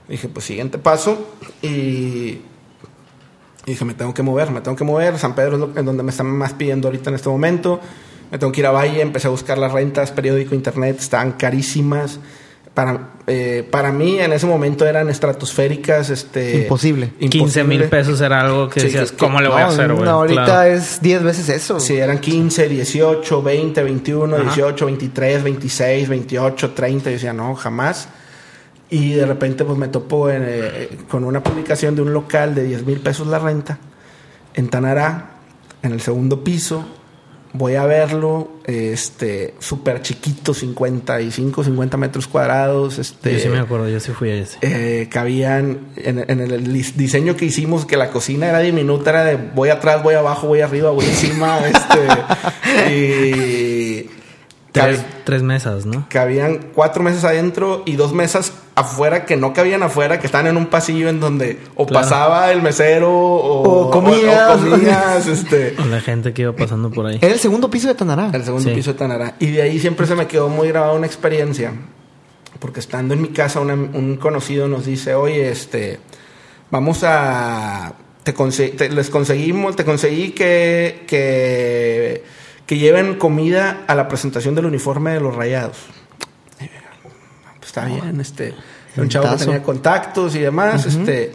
dije, 0.09 0.27
pues 0.29 0.45
siguiente 0.45 0.77
paso 0.79 1.27
y, 1.61 2.39
dije, 3.65 3.85
me 3.85 3.93
tengo 3.93 4.13
que 4.13 4.23
mover, 4.23 4.49
me 4.51 4.61
tengo 4.61 4.75
que 4.75 4.83
mover, 4.83 5.17
San 5.19 5.35
Pedro 5.35 5.53
es 5.53 5.59
lo- 5.59 5.77
en 5.79 5.85
donde 5.85 6.01
me 6.03 6.09
están 6.11 6.27
más 6.27 6.53
pidiendo 6.53 6.87
ahorita 6.87 7.09
en 7.11 7.15
este 7.15 7.29
momento, 7.29 7.79
me 8.31 8.37
tengo 8.39 8.51
que 8.51 8.61
ir 8.61 8.65
a 8.65 8.71
Valle, 8.71 9.01
empecé 9.01 9.27
a 9.27 9.31
buscar 9.31 9.57
las 9.59 9.71
rentas, 9.71 10.11
periódico, 10.11 10.55
internet, 10.55 10.97
estaban 10.99 11.33
carísimas. 11.33 12.19
Para, 12.75 13.11
eh, 13.25 13.65
para 13.71 13.91
mí 13.93 14.19
en 14.19 14.33
ese 14.33 14.45
momento 14.45 14.85
eran 14.85 15.09
estratosféricas, 15.09 16.09
este... 16.09 16.63
Imposible. 16.63 17.13
15 17.19 17.63
mil 17.63 17.77
imposible. 17.81 17.87
pesos 17.87 18.19
era 18.21 18.41
algo 18.41 18.67
que 18.69 18.81
Sí, 18.81 18.85
decías, 18.87 19.11
que- 19.13 19.17
¿cómo 19.17 19.39
le 19.41 19.47
voy 19.47 19.61
a 19.61 19.65
No, 19.67 19.71
hacer, 19.71 19.93
güey? 19.93 20.03
no, 20.03 20.11
ahorita 20.11 20.43
Claro. 20.45 20.69
es 20.71 21.01
10 21.01 21.23
veces 21.23 21.47
eso. 21.49 21.79
Sí, 21.79 21.95
eran 21.95 22.19
15, 22.19 22.67
18, 22.67 23.41
20, 23.41 23.81
21, 23.81 24.35
Ajá. 24.35 24.43
18, 24.43 24.85
23, 24.87 25.43
26, 25.43 26.09
28, 26.09 26.71
30. 26.71 27.05
Yo 27.05 27.13
decía, 27.13 27.31
no, 27.33 27.55
jamás. 27.55 28.09
Y 28.89 29.13
de 29.13 29.25
repente 29.25 29.63
pues 29.63 29.77
me 29.77 29.87
topo 29.87 30.29
en, 30.29 30.43
eh, 30.45 30.89
con 31.09 31.23
una 31.23 31.41
publicación 31.41 31.95
de 31.95 32.01
un 32.01 32.13
local 32.13 32.53
de 32.53 32.63
10 32.65 32.85
mil 32.85 32.99
pesos 32.99 33.25
la 33.27 33.39
renta 33.39 33.79
en 34.53 34.67
Tanará, 34.67 35.29
en 35.81 35.93
el 35.93 36.01
segundo 36.01 36.43
piso. 36.43 36.85
Voy 37.57 37.75
a 37.75 37.85
verlo, 37.85 38.49
este, 38.65 39.53
súper 39.59 40.01
chiquito, 40.01 40.53
55, 40.53 41.63
50 41.63 41.97
metros 41.97 42.27
cuadrados. 42.27 42.97
Este, 42.99 43.33
Yo 43.33 43.39
sí 43.39 43.47
me 43.49 43.59
acuerdo, 43.59 43.87
yo 43.87 43.99
sí 43.99 44.11
fui 44.11 44.29
a 44.29 44.35
ese. 44.35 44.57
eh, 44.61 45.07
cabían 45.09 45.79
en, 45.95 46.19
en 46.29 46.39
el 46.41 46.67
dis- 46.73 46.93
diseño 46.95 47.35
que 47.37 47.45
hicimos 47.45 47.85
que 47.85 47.95
la 47.97 48.09
cocina 48.11 48.47
era 48.47 48.59
diminuta 48.59 49.11
era 49.11 49.23
de 49.23 49.35
voy 49.37 49.69
atrás 49.69 50.03
voy 50.03 50.15
abajo 50.15 50.47
voy 50.47 50.61
arriba 50.61 50.89
voy 50.91 51.05
encima 51.05 51.59
este 51.67 52.91
y 52.93 54.09
Tres, 54.71 54.99
tres 55.23 55.41
mesas, 55.41 55.85
¿no? 55.85 56.05
cabían 56.09 56.59
cuatro 56.75 57.01
mesas 57.01 57.23
adentro 57.23 57.83
y 57.85 57.95
dos 57.95 58.11
mesas 58.13 58.51
afuera 58.75 59.25
que 59.25 59.37
no 59.37 59.53
cabían 59.53 59.83
afuera 59.83 60.19
que 60.19 60.25
estaban 60.27 60.47
en 60.47 60.57
un 60.57 60.65
pasillo 60.67 61.07
en 61.07 61.19
donde 61.21 61.59
o 61.75 61.85
Claro. 61.85 62.03
pasaba 62.03 62.51
el 62.51 62.61
mesero 62.61 63.09
o, 63.11 63.87
O 63.87 63.89
comías. 63.91 64.49
o- 64.61 64.65
o 64.67 64.69
comías, 64.71 65.27
este 65.27 65.75
La 65.89 66.01
gente 66.01 66.33
que 66.33 66.41
iba 66.43 66.53
pasando 66.53 66.91
por 66.91 67.05
ahí. 67.05 67.17
Era 67.21 67.33
el 67.33 67.39
segundo 67.39 67.69
piso 67.69 67.87
de 67.87 67.95
Tanará. 67.95 68.29
el 68.33 68.43
segundo 68.43 68.69
Sí. 68.69 68.75
piso 68.75 68.91
de 68.93 68.99
Tanará. 68.99 69.35
Y 69.39 69.47
de 69.51 69.61
ahí 69.61 69.79
siempre 69.79 70.05
se 70.07 70.15
me 70.15 70.27
quedó 70.27 70.49
muy 70.49 70.67
grabada 70.67 70.93
una 70.93 71.05
experiencia. 71.07 71.73
Porque 72.59 72.79
estando 72.79 73.13
en 73.13 73.21
mi 73.21 73.29
casa, 73.29 73.59
una- 73.59 73.73
un 73.73 74.17
conocido 74.17 74.67
nos 74.67 74.85
dice, 74.85 75.13
oye, 75.15 75.49
este, 75.51 75.99
vamos 76.71 77.03
a... 77.03 77.93
Te 78.23 78.33
conse- 78.33 78.75
te- 78.75 78.89
les 78.89 79.09
conseguimos, 79.09 79.75
te 79.75 79.85
conseguí 79.85 80.31
que, 80.31 81.03
que, 81.07 82.23
que 82.65 82.77
lleven 82.77 83.15
comida 83.15 83.83
a 83.87 83.93
la 83.93 84.07
presentación 84.07 84.55
del 84.55 84.65
uniforme 84.65 85.11
de 85.11 85.19
los 85.19 85.35
rayados. 85.35 85.77
Está 87.75 87.85
bien, 87.85 88.21
este... 88.21 88.53
era 88.93 89.03
Un 89.03 89.09
chavo 89.09 89.29
que 89.31 89.43
tenía 89.43 89.63
contactos 89.63 90.35
y 90.35 90.39
demás, 90.39 90.85
este... 90.85 91.33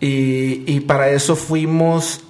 Y, 0.00 0.64
y 0.66 0.80
para 0.80 1.08
eso 1.10 1.36
fuimos 1.36 2.20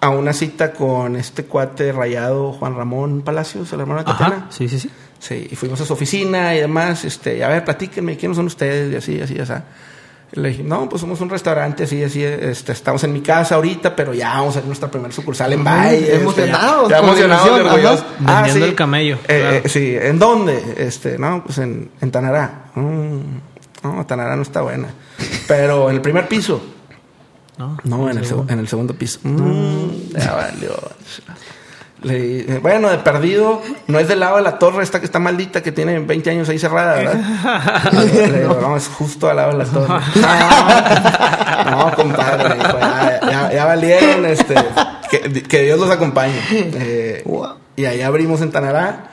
a 0.00 0.10
una 0.10 0.32
cita 0.32 0.72
con 0.72 1.16
este 1.16 1.44
cuate 1.44 1.92
rayado 1.92 2.52
Juan 2.52 2.76
Ramón 2.76 3.22
Palacios, 3.22 3.72
el 3.72 3.80
hermano 3.80 4.00
de 4.00 4.06
Tatiana. 4.06 4.46
Sí, 4.50 4.68
sí, 4.68 4.78
sí. 4.78 4.90
Sí, 5.18 5.48
y 5.50 5.54
fuimos 5.54 5.80
a 5.80 5.84
su 5.84 5.92
oficina 5.92 6.54
y 6.54 6.60
demás, 6.60 7.04
este, 7.04 7.44
a 7.44 7.48
ver, 7.48 7.64
platíquenme, 7.64 8.16
¿quiénes 8.16 8.36
son 8.36 8.46
ustedes? 8.46 8.92
Y 8.92 8.96
así, 8.96 9.20
así, 9.20 9.38
así. 9.38 9.52
Le 10.32 10.48
dije, 10.48 10.62
no, 10.62 10.88
pues 10.88 11.00
somos 11.02 11.20
un 11.20 11.28
restaurante, 11.28 11.84
así, 11.84 12.02
así, 12.02 12.24
este, 12.24 12.72
estamos 12.72 13.04
en 13.04 13.12
mi 13.12 13.20
casa 13.20 13.56
ahorita, 13.56 13.94
pero 13.94 14.14
ya 14.14 14.30
vamos 14.30 14.56
a 14.56 14.58
hacer 14.60 14.64
nuestra 14.66 14.90
primera 14.90 15.12
sucursal 15.12 15.52
en 15.52 15.62
Valle. 15.62 16.14
emocionados, 16.16 16.84
este, 16.84 16.90
ya, 16.94 16.98
ya 17.00 17.04
emocionados, 17.06 17.50
orgullosos. 17.60 18.04
ajá. 18.24 18.34
Vendiendo 18.42 18.64
el 18.66 18.74
camello, 18.74 19.18
Eh, 19.28 19.40
claro. 19.40 19.56
eh, 19.56 19.62
sí, 19.68 19.94
¿en 20.00 20.18
dónde? 20.18 20.74
Este, 20.78 21.18
no, 21.18 21.44
pues 21.44 21.58
en, 21.58 21.90
en 22.00 22.10
Tanará. 22.10 22.64
Mm, 22.74 23.18
no, 23.82 24.06
Tanará 24.06 24.34
no 24.36 24.42
está 24.42 24.62
buena. 24.62 24.88
Pero 25.46 25.90
en 25.90 25.96
el 25.96 26.00
primer 26.02 26.26
piso. 26.28 26.62
No, 27.58 27.76
No, 27.84 28.10
en 28.10 28.16
el, 28.16 28.24
en 28.48 28.58
el 28.58 28.66
segundo 28.68 28.94
piso. 28.94 29.20
Mm, 29.24 30.16
ya 30.16 30.32
valió. 30.34 30.74
Le 32.02 32.18
dije, 32.20 32.58
bueno, 32.58 32.88
de 32.90 32.98
perdido, 32.98 33.62
no 33.86 33.98
es 33.98 34.08
del 34.08 34.20
lado 34.20 34.36
de 34.36 34.42
la 34.42 34.58
torre 34.58 34.82
esta 34.82 34.98
que 35.00 35.06
está 35.06 35.18
maldita, 35.18 35.62
que 35.62 35.72
tiene 35.72 35.98
20 36.00 36.30
años 36.30 36.48
ahí 36.48 36.58
cerrada, 36.58 36.94
¿verdad? 36.96 37.92
Le 37.92 38.40
digo, 38.40 38.58
no, 38.60 38.76
es 38.76 38.88
justo 38.88 39.28
al 39.30 39.36
lado 39.36 39.52
de 39.52 39.58
la 39.58 39.64
torre. 39.64 39.88
No, 41.70 41.70
no 41.88 41.94
compadre, 41.94 42.58
ya, 42.58 43.20
ya- 43.30 43.52
ya 43.52 43.64
valieron, 43.64 44.26
este, 44.26 44.54
que, 45.10 45.42
que 45.42 45.62
Dios 45.62 45.78
los 45.78 45.90
acompañe. 45.90 46.34
Eh. 46.50 47.24
Y 47.76 47.84
ahí 47.84 48.00
abrimos 48.02 48.40
en 48.40 48.50
Tanará. 48.50 49.08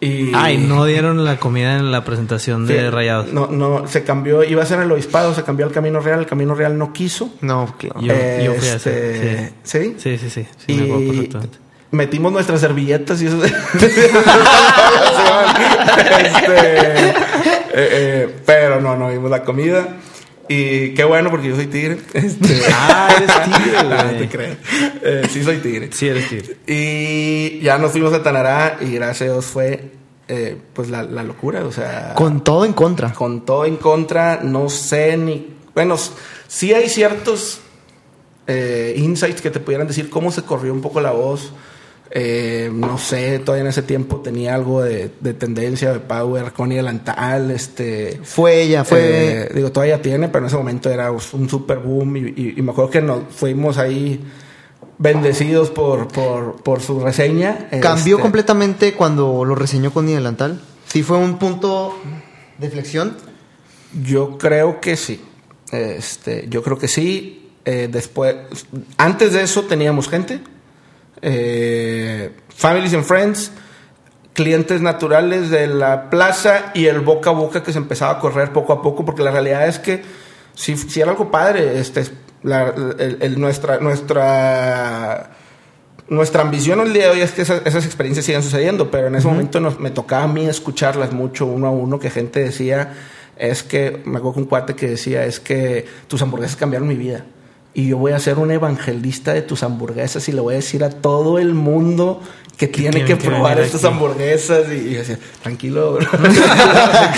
Y, 0.00 0.32
Ay, 0.34 0.58
no 0.58 0.84
dieron 0.84 1.24
la 1.24 1.36
comida 1.38 1.76
en 1.76 1.90
la 1.90 2.04
presentación 2.04 2.66
de 2.66 2.78
Sí, 2.78 2.90
Rayados. 2.90 3.32
No, 3.32 3.46
no, 3.46 3.86
se 3.86 4.02
cambió, 4.04 4.42
iba 4.44 4.62
a 4.62 4.66
ser 4.66 4.80
el 4.80 4.92
obispado, 4.92 5.32
se 5.34 5.44
cambió 5.44 5.64
al 5.64 5.72
Camino 5.72 6.00
Real, 6.00 6.18
el 6.20 6.26
Camino 6.26 6.54
Real 6.54 6.76
no 6.76 6.92
quiso. 6.92 7.30
No, 7.40 7.74
claro. 7.78 8.00
Yo- 8.00 8.12
yo 8.44 8.54
fui 8.54 8.68
a 8.68 8.74
Este, 8.74 9.34
ese, 9.34 9.52
¿Sí? 9.62 9.94
Sí, 9.98 10.18
sí, 10.18 10.28
sí. 10.30 10.46
Sí, 10.66 10.74
me 10.74 10.82
acuerdo 10.84 11.02
y 11.02 11.06
perfectamente. 11.08 11.58
Metimos 11.94 12.32
nuestras 12.32 12.60
servilletas 12.60 13.20
y 13.22 13.26
eso. 13.26 13.40
Este, 15.96 17.08
eh, 17.08 17.14
eh, 17.74 18.34
pero 18.46 18.80
no, 18.80 18.96
no 18.96 19.08
vimos 19.10 19.30
la 19.30 19.42
comida. 19.42 19.96
Y 20.48 20.90
qué 20.94 21.04
bueno 21.04 21.30
porque 21.30 21.48
yo 21.48 21.56
soy 21.56 21.66
tigre. 21.66 21.98
Este, 22.12 22.60
Ah, 22.72 23.08
eres 23.16 23.30
tigre, 23.62 23.82
no, 23.84 24.04
güey. 24.04 24.18
te 24.18 24.28
creas. 24.28 24.56
Eh, 25.02 25.22
sí, 25.30 25.42
soy 25.42 25.58
tigre. 25.58 25.90
Sí, 25.92 26.08
eres 26.08 26.28
tigre. 26.28 26.56
Y 26.66 27.60
ya 27.60 27.78
nos 27.78 27.92
fuimos 27.92 28.12
a 28.12 28.22
Tanará 28.22 28.76
y 28.80 28.92
gracias 28.94 29.22
a 29.30 29.32
Dios 29.32 29.46
fue 29.46 29.92
eh, 30.28 30.56
pues 30.74 30.90
la, 30.90 31.02
la 31.02 31.22
locura. 31.22 31.64
O 31.64 31.72
sea, 31.72 32.14
Con 32.14 32.42
todo 32.44 32.64
en 32.64 32.72
contra. 32.74 33.12
con 33.12 33.44
todo 33.44 33.64
en 33.64 33.76
contra, 33.76 34.40
no 34.42 34.68
sé 34.68 35.16
ni. 35.16 35.54
Bueno, 35.74 35.96
sí 36.46 36.72
hay 36.74 36.88
ciertos 36.88 37.60
eh, 38.46 38.94
insights 38.96 39.40
que 39.40 39.50
te 39.50 39.60
pudieran 39.60 39.88
decir 39.88 40.10
cómo 40.10 40.30
se 40.30 40.42
corrió 40.42 40.72
un 40.72 40.82
poco 40.82 41.00
la 41.00 41.10
voz. 41.12 41.52
Eh, 42.10 42.70
no 42.72 42.96
sé, 42.98 43.40
todavía 43.40 43.62
en 43.62 43.68
ese 43.70 43.82
tiempo 43.82 44.18
tenía 44.20 44.54
algo 44.54 44.82
de, 44.82 45.10
de 45.20 45.34
tendencia, 45.34 45.92
de 45.92 45.98
power, 46.00 46.52
Connie 46.52 46.76
Delantal, 46.76 47.50
este. 47.50 48.20
Fue 48.22 48.62
ella, 48.62 48.84
fue. 48.84 49.00
eh, 49.00 49.48
digo, 49.54 49.72
todavía 49.72 50.00
tiene, 50.00 50.28
pero 50.28 50.40
en 50.44 50.46
ese 50.46 50.56
momento 50.56 50.90
era 50.90 51.10
un 51.10 51.48
super 51.48 51.78
boom. 51.78 52.16
Y, 52.16 52.20
y- 52.36 52.54
y 52.56 52.62
me 52.62 52.70
acuerdo 52.72 52.90
que 52.90 53.00
nos 53.02 53.22
fuimos 53.34 53.78
ahí 53.78 54.22
bendecidos 54.98 55.70
por, 55.70 56.08
por, 56.08 56.62
por 56.62 56.80
su 56.80 57.00
reseña. 57.00 57.68
¿Cambió 57.82 58.16
Este, 58.16 58.22
completamente 58.22 58.92
cuando 58.94 59.44
lo 59.44 59.54
reseñó 59.54 59.92
con 59.92 60.06
Delantal? 60.06 60.60
¿Sí 60.86 61.02
fue 61.02 61.18
un 61.18 61.38
punto 61.38 61.96
de 62.58 62.70
flexión? 62.70 63.16
Yo 64.04 64.38
creo 64.38 64.80
que 64.80 64.96
sí. 64.96 65.20
Este, 65.72 66.46
yo 66.48 66.62
creo 66.62 66.78
que 66.78 66.86
sí. 66.86 67.50
Eh, 67.64 67.88
después, 67.90 68.36
antes 68.98 69.32
de 69.32 69.42
eso 69.42 69.62
teníamos 69.62 70.08
gente, 70.08 70.40
eh, 71.26 72.30
families 72.54 72.92
and 72.94 73.04
friends, 73.04 73.50
clientes 74.34 74.80
naturales 74.82 75.48
de 75.50 75.66
la 75.66 76.10
plaza 76.10 76.70
y 76.74 76.86
el 76.86 77.00
boca 77.00 77.30
a 77.30 77.32
boca 77.32 77.62
que 77.62 77.72
se 77.72 77.78
empezaba 77.78 78.12
a 78.12 78.18
correr 78.18 78.52
poco 78.52 78.72
a 78.74 78.82
poco, 78.82 79.04
porque 79.04 79.22
la 79.22 79.30
realidad 79.30 79.66
es 79.66 79.78
que 79.78 80.02
si, 80.54 80.76
si 80.76 81.00
era 81.00 81.10
algo 81.12 81.30
padre, 81.30 81.78
este, 81.80 82.04
la- 82.42 82.74
el- 82.98 83.18
el- 83.20 83.40
nuestra, 83.40 83.78
nuestra, 83.78 85.30
nuestra 86.08 86.42
ambición 86.42 86.80
el 86.80 86.92
día 86.92 87.04
de 87.04 87.10
hoy 87.10 87.20
es 87.22 87.32
que 87.32 87.42
esas, 87.42 87.62
esas 87.64 87.86
experiencias 87.86 88.26
sigan 88.26 88.42
sucediendo, 88.42 88.90
pero 88.90 89.06
en 89.06 89.14
ese 89.14 89.26
momento 89.26 89.60
nos- 89.60 89.80
me 89.80 89.90
tocaba 89.90 90.24
a 90.24 90.28
mí 90.28 90.46
escucharlas 90.46 91.12
mucho 91.12 91.46
uno 91.46 91.66
a 91.68 91.70
uno, 91.70 91.98
que 91.98 92.10
gente 92.10 92.40
decía, 92.40 92.92
es 93.38 93.62
que, 93.62 94.02
me 94.04 94.18
acuerdo 94.18 94.34
que 94.34 94.40
un 94.40 94.46
cuate 94.46 94.74
que 94.74 94.88
decía, 94.88 95.24
es 95.24 95.40
que 95.40 95.86
tus 96.06 96.20
hamburguesas 96.22 96.56
cambiaron 96.56 96.86
mi 96.88 96.96
vida. 96.96 97.24
Y 97.74 97.88
yo 97.88 97.98
voy 97.98 98.12
a 98.12 98.18
ser 98.20 98.38
un 98.38 98.50
evangelista 98.52 99.32
de 99.32 99.42
tus 99.42 99.62
hamburguesas 99.64 100.28
y 100.28 100.32
le 100.32 100.40
voy 100.40 100.54
a 100.54 100.56
decir 100.58 100.84
a 100.84 100.90
todo 100.90 101.38
el 101.40 101.54
mundo 101.54 102.20
que 102.56 102.68
tiene 102.68 103.00
que 103.04 103.16
que 103.18 103.28
probar 103.28 103.58
estas 103.58 103.84
aquí. 103.84 103.92
hamburguesas. 103.92 104.66
Y, 104.70 104.74
y 104.74 104.94
decía, 104.94 105.18
tranquilo, 105.42 105.94
bro. 105.94 106.06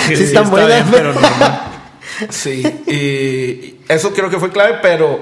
Sí, 0.06 0.14
están 0.14 0.22
está 0.24 0.42
buenas, 0.42 0.68
bien, 0.68 0.84
pero. 0.90 1.14
Sí, 2.30 2.62
y 2.86 3.80
eso 3.92 4.12
creo 4.14 4.30
que 4.30 4.38
fue 4.38 4.50
clave, 4.50 4.76
pero, 4.80 5.18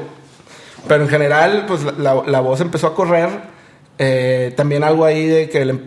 pero 0.86 1.02
en 1.02 1.08
general, 1.08 1.64
pues 1.66 1.80
la, 1.98 2.40
voz 2.40 2.60
empezó 2.60 2.86
a 2.86 2.94
correr. 2.94 3.28
Eh, 3.98 4.52
también 4.56 4.84
algo 4.84 5.04
ahí 5.04 5.26
de 5.26 5.48
que 5.48 5.64
le- 5.64 5.80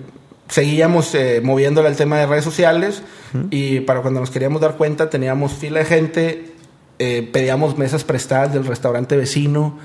seguíamos 0.50 1.14
eh, 1.16 1.42
moviéndole 1.44 1.88
al 1.88 1.96
tema 1.98 2.18
de 2.20 2.26
redes 2.26 2.44
sociales 2.44 3.04
y 3.52 3.82
para 3.82 4.02
cuando 4.02 4.22
nos 4.22 4.32
queríamos 4.32 4.62
dar 4.62 4.76
cuenta 4.78 5.10
teníamos 5.10 5.52
fila 5.54 5.80
de 5.80 5.86
gente, 5.86 6.52
eh, 7.00 7.28
pedíamos 7.32 7.78
mesas 7.78 8.04
prestadas 8.04 8.54
del 8.54 8.66
restaurante 8.66 9.16
vecino. 9.18 9.78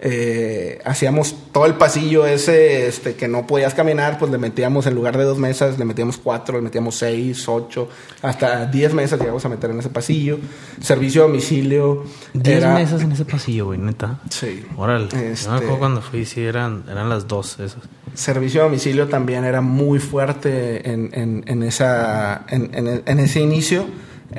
eh, 0.00 0.80
hacíamos 0.84 1.34
todo 1.50 1.66
el 1.66 1.74
pasillo 1.74 2.24
ese 2.24 2.86
este, 2.86 3.14
que 3.16 3.26
no 3.26 3.48
podías 3.48 3.74
caminar, 3.74 4.16
pues 4.16 4.30
le 4.30 4.38
metíamos 4.38 4.86
en 4.86 4.94
lugar 4.94 5.18
de 5.18 5.24
dos 5.24 5.38
mesas, 5.38 5.76
le 5.76 5.84
metíamos 5.84 6.18
cuatro, 6.18 6.56
le 6.58 6.62
metíamos 6.62 6.94
seis, 6.94 7.48
ocho, 7.48 7.88
hasta 8.22 8.66
diez 8.66 8.94
mesas 8.94 9.18
llegamos 9.18 9.44
a 9.44 9.48
meter 9.48 9.70
en 9.72 9.80
ese 9.80 9.88
pasillo. 9.88 10.38
Servicio 10.80 11.24
a 11.24 11.26
domicilio. 11.26 12.04
Diez 12.32 12.58
era- 12.58 12.74
mesas 12.74 13.02
en 13.02 13.10
ese 13.10 13.24
pasillo, 13.24 13.66
güey, 13.66 13.80
neta. 13.80 14.20
Sí. 14.30 14.64
Órale. 14.76 15.06
Este- 15.06 15.48
me 15.50 15.56
acuerdo 15.56 15.78
cuando 15.80 16.00
fui, 16.00 16.24
sí, 16.24 16.42
eran, 16.44 16.84
eran 16.88 17.08
las 17.08 17.26
dos 17.26 17.58
esas. 17.58 17.82
Servicio 18.14 18.60
a 18.60 18.64
domicilio 18.64 19.08
también 19.08 19.44
era 19.44 19.60
muy 19.62 19.98
fuerte 19.98 20.88
en, 20.92 21.10
en- 21.12 21.42
en 21.48 21.62
esa, 21.64 22.44
en 22.50 23.18
ese 23.18 23.40
inicio. 23.40 23.84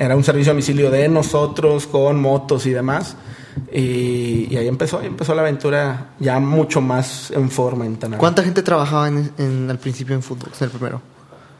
Era 0.00 0.16
un 0.16 0.24
servicio 0.24 0.50
a 0.52 0.54
domicilio 0.54 0.90
de 0.90 1.08
nosotros 1.10 1.86
con 1.86 2.18
motos 2.18 2.64
y 2.64 2.70
demás. 2.70 3.16
Y, 3.70 4.46
y 4.50 4.56
ahí 4.56 4.66
empezó, 4.66 4.98
ahí 5.00 5.06
empezó 5.08 5.34
la 5.34 5.42
aventura 5.42 6.12
ya 6.18 6.38
mucho 6.40 6.80
más 6.80 7.30
en 7.32 7.50
forma 7.50 7.84
en 7.84 7.96
Tanara. 7.98 8.18
¿Cuánta 8.18 8.42
gente 8.42 8.62
trabajaba 8.62 9.08
en, 9.08 9.30
en- 9.36 9.68
al 9.70 9.78
principio 9.78 10.14
en 10.14 10.22
fútbol? 10.22 10.50
El 10.58 10.70
primero. 10.70 11.02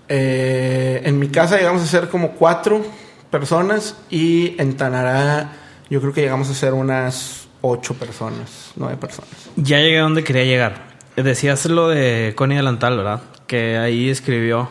Eh, 0.09 1.03
en 1.05 1.18
mi 1.18 1.29
casa 1.29 1.59
llegamos 1.59 1.83
a 1.83 1.87
ser 1.87 2.09
como 2.09 2.33
cuatro 2.33 2.83
personas 3.31 3.94
y 4.11 4.55
en 4.59 4.74
Tanará 4.76 5.53
yo 5.90 6.00
creo 6.00 6.12
que 6.14 6.22
llegamos 6.22 6.48
a 6.48 6.55
ser 6.55 6.72
unas 6.72 7.46
ocho 7.61 7.92
personas, 7.94 8.72
nueve 8.76 8.96
personas. 8.96 9.31
Ya 9.57 9.79
llegué 9.81 9.98
a 9.98 10.03
donde 10.03 10.24
quería 10.24 10.44
llegar. 10.44 10.88
Decías 11.16 11.66
lo 11.66 11.88
de 11.90 12.33
Connie 12.37 12.57
Delantal, 12.57 12.96
¿verdad? 12.96 13.20
Que 13.46 13.76
ahí 13.76 14.09
escribió. 14.09 14.70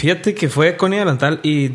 Fíjate 0.00 0.34
que 0.34 0.48
fue 0.48 0.78
Connie 0.78 0.98
Delantal 0.98 1.40
y 1.42 1.74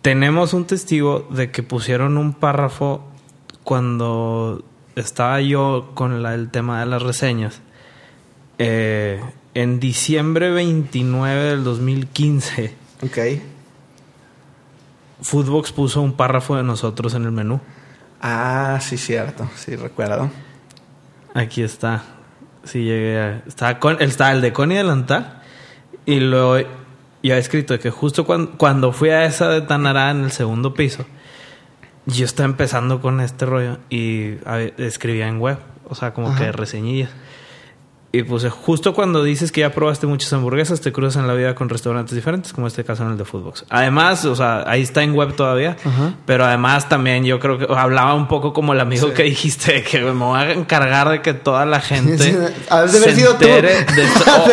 tenemos 0.00 0.54
un 0.54 0.66
testigo 0.66 1.28
de 1.30 1.50
que 1.50 1.62
pusieron 1.62 2.16
un 2.16 2.32
párrafo 2.32 3.04
cuando 3.64 4.64
estaba 4.94 5.42
yo 5.42 5.90
con 5.92 6.22
la- 6.22 6.32
el 6.32 6.50
tema 6.50 6.80
de 6.80 6.86
las 6.86 7.02
reseñas. 7.02 7.60
Eh, 8.58 9.20
en 9.52 9.78
diciembre 9.78 10.50
29 10.52 11.50
del 11.50 11.64
2015, 11.64 12.74
Ok. 13.04 13.18
Foodbox 15.20 15.72
puso 15.72 16.00
un 16.00 16.14
párrafo 16.14 16.56
de 16.56 16.62
nosotros 16.62 17.12
en 17.12 17.24
el 17.24 17.32
menú. 17.32 17.60
Ah, 18.22 18.78
sí, 18.80 18.96
cierto, 18.96 19.50
sí, 19.54 19.76
recuerdo. 19.76 20.30
Aquí 21.34 21.62
está. 21.62 22.04
Sí, 22.64 22.84
llegué 22.84 23.18
a... 23.20 23.42
Está, 23.46 23.78
con, 23.78 24.00
está 24.00 24.32
el 24.32 24.40
de 24.40 24.54
Connie 24.54 24.78
Delantal. 24.78 25.42
Y 26.06 26.20
luego 26.20 26.56
ya 27.26 27.36
he 27.36 27.38
escrito 27.38 27.78
que 27.78 27.90
justo 27.90 28.24
cuando, 28.24 28.52
cuando 28.52 28.92
fui 28.92 29.10
a 29.10 29.24
esa 29.24 29.48
de 29.48 29.60
Tanará 29.60 30.10
en 30.10 30.24
el 30.24 30.30
segundo 30.32 30.74
piso, 30.74 31.06
yo 32.06 32.24
estaba 32.24 32.48
empezando 32.48 33.00
con 33.00 33.20
este 33.20 33.46
rollo 33.46 33.78
y 33.90 34.36
escribía 34.78 35.28
en 35.28 35.40
web. 35.40 35.58
O 35.88 35.94
sea, 35.94 36.12
como 36.12 36.28
Ajá. 36.28 36.38
que 36.38 36.52
reseñillas. 36.52 37.10
Y 38.18 38.22
puse, 38.22 38.48
justo 38.50 38.94
cuando 38.94 39.22
dices 39.22 39.52
que 39.52 39.60
ya 39.60 39.70
probaste 39.72 40.06
muchas 40.06 40.32
hamburguesas, 40.32 40.80
te 40.80 40.92
cruzas 40.92 41.20
en 41.20 41.26
la 41.28 41.34
vida 41.34 41.54
con 41.54 41.68
restaurantes 41.68 42.14
diferentes, 42.14 42.52
como 42.52 42.66
este 42.66 42.84
caso 42.84 43.02
en 43.04 43.10
el 43.10 43.18
de 43.18 43.24
Foodbox. 43.24 43.64
Además, 43.68 44.24
o 44.24 44.34
sea, 44.34 44.64
ahí 44.66 44.82
está 44.82 45.02
en 45.02 45.12
web 45.14 45.34
todavía, 45.34 45.76
Ajá. 45.84 46.14
pero 46.24 46.44
además 46.44 46.88
también 46.88 47.24
yo 47.24 47.38
creo 47.40 47.58
que 47.58 47.66
hablaba 47.76 48.14
un 48.14 48.28
poco 48.28 48.52
como 48.52 48.72
el 48.72 48.80
amigo 48.80 49.08
Sí. 49.08 49.14
que 49.14 49.22
dijiste, 49.24 49.72
de 49.74 49.82
que 49.82 50.00
me 50.00 50.12
voy 50.12 50.38
a 50.40 50.52
encargar 50.52 51.08
de 51.10 51.20
que 51.22 51.34
toda 51.34 51.66
la 51.66 51.80
gente 51.80 52.18
Sí, 52.18 52.34
haber 52.70 52.88
se 52.90 53.14
sido 53.14 53.34
tú. 53.34 53.44
de. 53.46 53.84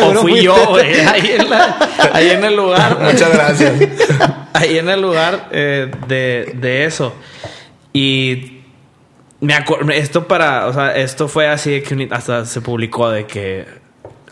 O- 0.02 0.14
fui 0.20 0.42
yo, 0.42 0.54
güey, 0.68 1.00
ahí, 1.00 1.36
en 1.38 1.50
la- 1.50 1.76
ahí 2.12 2.30
en 2.30 2.44
el 2.44 2.56
lugar. 2.56 2.98
Muchas 3.02 3.32
gracias. 3.32 3.72
ahí 4.52 4.78
en 4.78 4.88
el 4.88 5.00
lugar 5.00 5.48
eh, 5.52 5.90
de, 6.08 6.52
de 6.60 6.84
eso. 6.84 7.14
Y 7.92 8.53
me 9.44 9.98
esto 9.98 10.26
para, 10.26 10.66
o 10.66 10.72
sea, 10.72 10.96
esto 10.96 11.28
fue 11.28 11.48
así 11.48 11.70
de 11.70 11.82
que 11.82 12.08
hasta 12.10 12.44
se 12.44 12.60
publicó 12.60 13.10
de 13.10 13.26
que, 13.26 13.66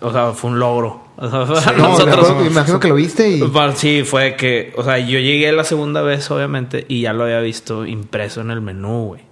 o 0.01 0.13
sea, 0.13 0.33
fue 0.33 0.51
un 0.51 0.59
logro. 0.59 1.03
O 1.17 1.29
sea, 1.31 1.45
para 1.47 1.73
No, 1.79 1.89
nosotros. 1.91 2.29
acuerdo- 2.31 2.47
imagino 2.47 2.81
que 2.81 2.89
lo 2.89 2.95
viste 2.95 3.29
y... 3.29 3.43
Sí, 3.77 4.03
fue 4.05 4.35
que, 4.37 4.73
o 4.77 4.83
sea, 4.85 4.99
yo 4.99 5.19
llegué 5.19 5.53
la 5.53 5.65
segunda 5.65 6.03
vez, 6.03 6.31
obviamente, 6.31 6.85
y 6.89 7.03
ya 7.03 7.13
lo 7.13 7.25
había 7.25 7.41
visto 7.41 7.87
impreso 7.87 8.41
en 8.41 8.51
el 8.51 8.61
menú, 8.61 9.07
güey. 9.09 9.23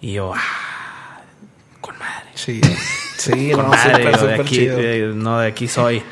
Y 0.00 0.12
yo, 0.12 0.32
ah, 0.34 1.20
con 1.80 1.98
madre. 1.98 2.28
Sí, 2.34 2.60
sí, 3.16 3.50
Con 3.52 3.64
no, 3.64 3.70
madre, 3.70 3.90
súper, 3.90 3.98
digo, 3.98 4.10
de 4.10 4.18
súper 4.18 4.40
aquí, 4.40 4.54
chido. 4.54 4.76
de- 4.76 5.12
no, 5.14 5.38
de 5.40 5.46
aquí 5.48 5.68
soy. 5.68 6.02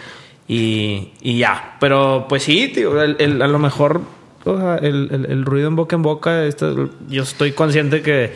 Y, 0.48 1.12
y 1.20 1.38
ya. 1.38 1.76
Pero 1.80 2.26
pues 2.28 2.42
sí, 2.42 2.68
tío, 2.68 3.00
el- 3.02 3.16
el- 3.18 3.42
a 3.42 3.46
lo 3.48 3.58
mejor 3.58 4.00
o 4.44 4.56
sea, 4.58 4.76
el, 4.76 5.08
el- 5.10 5.26
el 5.26 5.44
ruido 5.44 5.66
en 5.68 5.74
boca 5.76 5.96
en 5.96 6.02
boca, 6.02 6.44
esto- 6.44 6.90
yo 7.08 7.22
estoy 7.24 7.52
consciente 7.52 8.00
que 8.02 8.32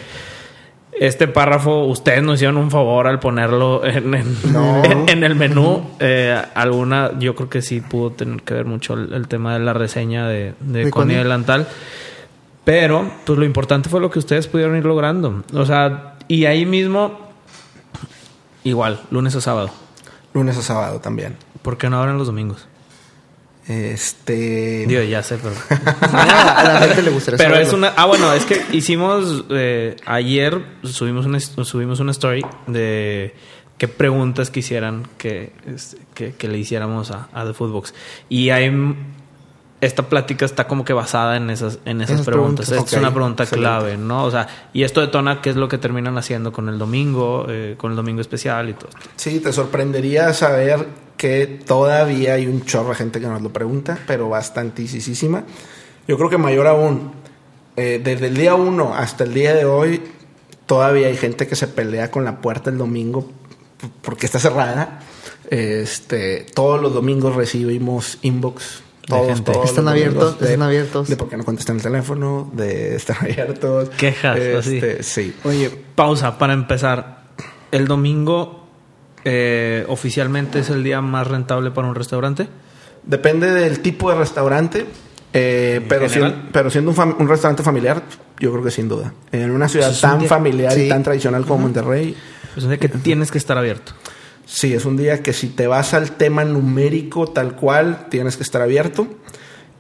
este 0.99 1.29
párrafo, 1.29 1.85
ustedes 1.85 2.23
nos 2.23 2.37
hicieron 2.37 2.57
un 2.57 2.71
favor 2.71 3.07
al 3.07 3.21
ponerlo 3.21 3.85
en, 3.85 4.15
en- 4.15 4.37
No. 4.53 4.85
en- 4.85 5.09
en 5.09 5.25
el 5.25 5.35
menú. 5.35 5.89
Eh, 6.01 6.41
alguna, 6.55 7.13
yo 7.19 7.35
creo 7.35 7.49
que 7.49 7.63
sí 7.63 7.81
pudo 7.81 8.11
tener 8.11 8.43
que 8.43 8.55
ver 8.55 8.65
mucho 8.67 8.95
el, 8.95 9.13
el 9.13 9.29
tema 9.29 9.55
de 9.55 9.61
la 9.61 9.73
reseña 9.73 10.27
de, 10.29 10.55
de, 10.61 10.85
De 10.87 10.91
Connie. 10.91 11.17
Delantal. 11.17 11.67
Pero, 12.65 13.11
pues 13.25 13.39
lo 13.39 13.45
importante 13.45 13.89
fue 13.89 14.01
lo 14.01 14.11
que 14.11 14.19
ustedes 14.19 14.47
pudieron 14.47 14.77
ir 14.77 14.85
logrando. 14.85 15.43
O 15.55 15.65
sea, 15.65 16.17
y 16.29 16.45
ahí 16.45 16.67
mismo, 16.67 17.19
igual, 18.65 19.01
lunes 19.11 19.35
o 19.35 19.41
sábado. 19.41 19.71
Lunes 20.35 20.57
a 20.59 20.63
sábado 20.63 21.01
también. 21.01 21.37
¿Por 21.63 21.77
qué 21.79 21.89
no 21.91 21.99
abren 21.99 22.19
los 22.19 22.27
domingos? 22.27 22.67
Este. 23.71 24.85
Digo, 24.89 25.01
ya 25.03 25.23
sé, 25.23 25.39
pero. 25.41 25.55
a 26.01 26.65
la 26.65 26.81
gente 26.81 27.03
le 27.03 27.11
gustaría 27.11 27.39
pero 27.39 27.55
es 27.55 27.73
una. 27.73 27.93
Ah, 27.97 28.07
bueno, 28.07 28.33
es 28.33 28.45
que 28.45 28.61
hicimos. 28.73 29.45
eh, 29.51 29.95
ayer 30.07 30.61
subimos 30.83 31.25
una, 31.25 31.39
subimos 31.39 32.01
una 32.01 32.11
story 32.11 32.45
de 32.67 33.33
qué 33.79 33.87
preguntas 33.87 34.51
quisieran 34.51 35.07
que, 35.19 35.53
este, 35.73 35.99
que, 36.15 36.33
que 36.33 36.49
le 36.49 36.59
hiciéramos 36.59 37.13
a, 37.13 37.29
a 37.33 37.45
The 37.45 37.55
Foodbox. 37.55 37.95
Y 38.29 38.51
hay. 38.51 38.97
Esta 39.81 40.09
plática 40.09 40.45
está 40.45 40.67
como 40.67 40.85
que 40.85 40.93
basada 40.93 41.37
en 41.37 41.49
esas, 41.49 41.79
en 41.85 42.01
esas, 42.01 42.17
Esas 42.17 42.27
preguntas. 42.27 42.71
es 42.73 42.93
una 42.95 43.15
pregunta 43.15 43.45
excelente. 43.45 43.69
clave, 43.69 43.97
¿no? 43.97 44.25
O 44.25 44.31
sea, 44.33 44.49
y 44.73 44.83
esto 44.83 45.01
detona 45.01 45.41
qué 45.41 45.51
es 45.51 45.57
lo 45.57 45.69
que 45.69 45.79
terminan 45.79 46.19
haciendo 46.19 46.53
con 46.53 46.69
el 46.69 46.77
domingo, 46.77 47.47
eh, 47.49 47.77
con 47.79 47.93
el 47.93 47.97
domingo 47.97 48.21
especial 48.21 48.69
y 48.69 48.73
todo. 48.73 48.89
esto. 48.89 49.01
Sí, 49.15 49.39
te 49.39 49.53
sorprendería 49.53 50.35
saber 50.35 50.87
que 51.21 51.47
todavía 51.67 52.33
hay 52.33 52.47
un 52.47 52.65
chorro 52.65 52.89
de 52.91 52.95
gente 52.95 53.21
que 53.21 53.27
nos 53.27 53.43
lo 53.43 53.53
pregunta, 53.53 53.99
pero 54.07 54.31
bastantísima. 54.31 55.45
Yo 56.09 56.17
creo 56.17 56.31
que 56.31 56.39
mayor 56.39 56.67
aún, 56.67 57.13
eh, 57.77 58.01
desde 58.03 58.29
el 58.29 58.37
día 58.39 58.55
uno 58.55 58.95
hasta 58.95 59.25
el 59.25 59.35
día 59.35 59.53
de 59.55 59.67
hoy, 59.67 60.01
todavía 60.65 61.09
hay 61.09 61.19
gente 61.19 61.47
que 61.47 61.57
se 61.57 61.67
pelea 61.69 62.11
con 62.11 62.25
la 62.25 62.41
puerta 62.41 62.71
el 62.71 62.79
domingo 62.79 63.31
porque 64.01 64.25
está 64.25 64.39
cerrada. 64.39 65.01
Este, 65.51 66.47
todos 66.55 66.81
los 66.81 66.95
domingos 66.95 67.35
recibimos 67.37 68.17
inbox. 68.23 68.83
De 69.03 69.17
Todos, 69.17 69.27
gente. 69.35 69.53
todos 69.53 69.69
Están 69.69 69.89
abiertos, 69.89 70.39
de- 70.39 70.47
están 70.47 70.63
abiertos. 70.63 71.09
De 71.09 71.17
por 71.17 71.29
qué 71.29 71.37
no 71.37 71.45
contestan 71.45 71.77
el 71.77 71.83
teléfono, 71.83 72.49
de 72.55 72.95
estar 72.97 73.17
abiertos. 73.21 73.91
Quejas, 73.91 74.39
así. 74.59 74.77
Este, 74.79 75.03
Sí. 75.03 75.35
Oye, 75.45 75.69
pausa 75.95 76.39
para 76.39 76.55
empezar. 76.55 77.25
¿El 77.73 77.87
domingo 77.89 78.60
eh, 79.25 79.85
oficialmente 79.89 80.61
es 80.61 80.71
el 80.71 80.83
día 80.83 81.01
más 81.01 81.27
rentable 81.27 81.71
para 81.71 81.89
un 81.89 81.95
restaurante? 81.95 82.49
Depende 83.03 83.51
del 83.51 83.81
tipo 83.81 84.11
de 84.11 84.17
restaurante, 84.17 84.87
eh, 85.33 85.85
pero, 85.89 86.09
siendo, 86.09 86.35
pero 86.53 86.71
siendo 86.71 86.91
un, 86.91 87.29
restaurante 87.29 87.63
familiar, 87.63 88.03
yo 88.39 88.51
creo 88.53 88.65
que 88.65 88.71
sin 88.71 88.89
duda. 88.89 89.13
En 89.33 89.51
una 89.51 89.69
ciudad 89.69 89.89
Pues 89.89 90.03
un 90.03 90.11
tan 90.11 90.27
familiar 90.27 90.77
y 90.79 90.89
tan 90.89 91.03
tradicional 91.03 91.45
como 91.45 91.61
Monterrey, 91.61 92.17
Es 92.57 92.63
un 92.63 92.71
día 92.71 92.79
que 92.79 92.89
tienes 92.89 93.31
que 93.31 93.39
estar 93.39 93.57
abierto. 93.57 93.93
sí, 94.45 94.75
es 94.75 94.85
un 94.85 94.97
día 94.97 95.23
que 95.23 95.33
si 95.33 95.49
te 95.49 95.67
vas 95.67 95.95
al 95.95 96.13
tema 96.13 96.45
numérico 96.45 97.29
tal 97.29 97.55
cual, 97.55 98.07
tienes 98.11 98.37
que 98.37 98.43
estar 98.43 98.61
abierto. 98.61 99.07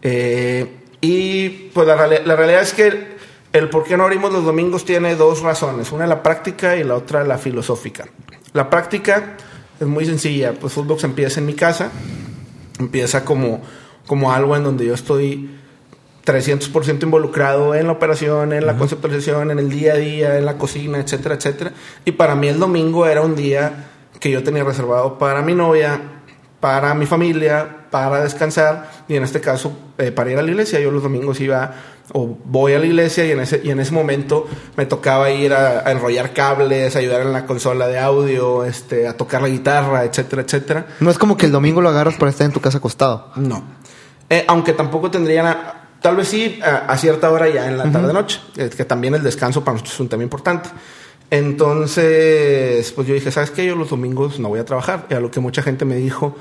Eh, 0.02 0.76
y 1.00 1.48
pues 1.74 1.86
la, 1.86 1.96
la 1.96 2.36
realidad 2.36 2.62
es 2.62 2.72
que 2.72 3.20
el 3.52 3.68
por 3.68 3.84
qué 3.84 3.96
no 3.96 4.04
abrimos 4.04 4.32
los 4.32 4.44
domingos 4.44 4.84
tiene 4.84 5.16
dos 5.16 5.40
razones. 5.40 5.92
Una 5.92 6.06
la 6.06 6.22
práctica 6.22 6.76
y 6.76 6.84
la 6.84 6.94
otra 6.94 7.24
la 7.24 7.38
filosófica. 7.38 8.06
La 8.52 8.70
práctica 8.70 9.36
es 9.78 9.86
muy 9.86 10.04
sencilla. 10.04 10.54
Pues 10.54 10.72
Foodbox 10.72 11.04
empieza 11.04 11.40
en 11.40 11.46
mi 11.46 11.54
casa. 11.54 11.90
Empieza 12.78 13.24
como, 13.24 13.60
como 14.06 14.32
algo 14.32 14.56
en 14.56 14.64
donde 14.64 14.86
yo 14.86 14.94
estoy 14.94 15.50
300% 16.24 17.02
involucrado 17.02 17.74
en 17.74 17.86
la 17.86 17.92
operación, 17.92 18.52
en 18.52 18.66
la 18.66 18.76
conceptualización, 18.76 19.50
en 19.50 19.58
el 19.58 19.70
día 19.70 19.94
a 19.94 19.96
día, 19.96 20.38
en 20.38 20.44
la 20.44 20.56
cocina, 20.58 20.98
etcétera, 20.98 21.34
etcétera. 21.34 21.72
Y 22.04 22.12
para 22.12 22.34
mí 22.34 22.48
el 22.48 22.58
domingo 22.58 23.06
era 23.06 23.22
un 23.22 23.34
día 23.34 23.88
que 24.18 24.30
yo 24.30 24.42
tenía 24.42 24.64
reservado 24.64 25.18
para 25.18 25.42
mi 25.42 25.54
novia, 25.54 26.00
para 26.60 26.94
mi 26.94 27.06
familia, 27.06 27.86
para 27.90 28.22
descansar 28.22 28.90
y 29.08 29.16
en 29.16 29.24
este 29.24 29.40
caso 29.40 29.72
eh, 29.98 30.12
para 30.12 30.30
ir 30.30 30.38
a 30.38 30.42
la 30.42 30.50
iglesia. 30.50 30.78
Yo 30.80 30.90
los 30.90 31.02
domingos 31.02 31.40
iba 31.40 31.74
o 32.12 32.36
voy 32.44 32.72
a 32.74 32.78
la 32.78 32.86
iglesia 32.86 33.24
y 33.26 33.30
en 33.32 33.40
ese, 33.40 33.60
y 33.62 33.70
en 33.70 33.80
ese 33.80 33.92
momento 33.92 34.46
me 34.76 34.86
tocaba 34.86 35.30
ir 35.30 35.52
a, 35.52 35.86
a 35.86 35.92
enrollar 35.92 36.32
cables, 36.32 36.96
ayudar 36.96 37.20
en 37.22 37.32
la 37.32 37.46
consola 37.46 37.86
de 37.86 37.98
audio, 37.98 38.64
este, 38.64 39.06
a 39.06 39.16
tocar 39.16 39.42
la 39.42 39.48
guitarra, 39.48 40.04
etcétera, 40.04 40.42
etcétera. 40.42 40.86
No 41.00 41.10
es 41.10 41.18
como 41.18 41.36
que 41.36 41.46
el 41.46 41.52
domingo 41.52 41.80
lo 41.80 41.88
agarras 41.88 42.16
para 42.16 42.30
estar 42.30 42.44
en 42.46 42.52
tu 42.52 42.60
casa 42.60 42.78
acostado. 42.78 43.30
No. 43.36 43.62
Eh, 44.28 44.44
aunque 44.48 44.72
tampoco 44.72 45.10
tendrían, 45.10 45.46
a- 45.46 45.88
tal 46.00 46.16
vez 46.16 46.28
sí, 46.28 46.58
a, 46.62 46.86
a 46.92 46.96
cierta 46.98 47.30
hora 47.30 47.48
ya 47.48 47.66
en 47.68 47.76
la 47.78 47.90
tarde-noche, 47.90 48.40
eh, 48.56 48.70
que 48.76 48.84
también 48.84 49.14
el 49.14 49.22
descanso 49.22 49.62
para 49.62 49.74
nosotros 49.74 49.94
es 49.94 50.00
un 50.00 50.08
tema 50.08 50.22
importante. 50.22 50.68
Entonces, 51.32 52.92
pues 52.92 53.06
yo 53.06 53.14
dije, 53.14 53.30
¿sabes 53.30 53.50
qué? 53.50 53.64
Yo 53.66 53.76
los 53.76 53.90
domingos 53.90 54.38
no 54.40 54.48
voy 54.48 54.58
a 54.60 54.64
trabajar. 54.64 55.06
Y 55.10 55.14
a 55.14 55.20
lo 55.20 55.30
que 55.30 55.40
mucha 55.40 55.62
gente 55.62 55.84
me 55.84 55.94
dijo, 55.96 56.34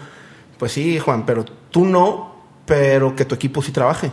pues 0.58 0.72
sí, 0.72 0.98
Juan, 1.00 1.26
pero 1.26 1.46
tú 1.46 1.86
no, 1.86 2.36
pero 2.66 3.16
que 3.16 3.26
tu 3.26 3.36
equipo 3.36 3.62
sí 3.62 3.72
trabaje. 3.72 4.12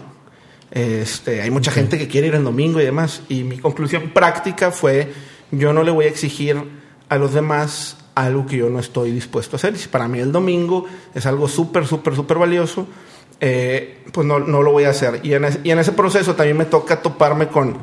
Este, 0.71 1.43
hay 1.43 1.51
mucha 1.51 1.71
gente 1.71 1.99
que 1.99 2.09
quiere 2.09 2.29
ir 2.29 2.35
el 2.35 2.45
domingo 2.45 2.81
y 2.81 2.85
demás. 2.85 3.23
Y 3.29 3.45
mi 3.45 3.59
conclusión 3.59 4.11
práctica 4.11 4.71
fue, 4.71 5.13
yo 5.51 5.73
no 5.73 5.83
le 5.83 5.91
voy 5.91 6.07
a 6.07 6.09
exigir 6.09 6.57
a 7.09 7.17
los 7.17 7.35
demás 7.35 7.97
algo 8.15 8.47
que 8.47 8.57
yo 8.57 8.71
no 8.71 8.81
estoy 8.81 9.13
dispuesto 9.13 9.57
a 9.57 9.59
hacer. 9.59 9.75
Y 9.75 9.79
si 9.79 9.89
para 9.89 10.09
mí 10.09 10.19
el 10.19 10.33
domingo 10.33 10.87
es 11.15 11.27
algo 11.27 11.49
súper, 11.49 11.87
súper, 11.87 12.17
súper 12.17 12.39
valioso, 12.39 12.87
eh, 13.41 14.05
pues 14.13 14.27
no, 14.27 14.39
no 14.39 14.63
lo 14.63 14.73
voy 14.73 14.85
a 14.85 14.91
hacer. 14.91 15.21
Y 15.23 15.35
en, 15.35 15.45
ese, 15.45 15.61
y 15.63 15.71
en 15.71 15.79
ese 15.79 15.93
proceso 15.93 16.35
también 16.35 16.57
me 16.57 16.65
toca 16.65 17.03
toparme 17.03 17.49
con, 17.49 17.77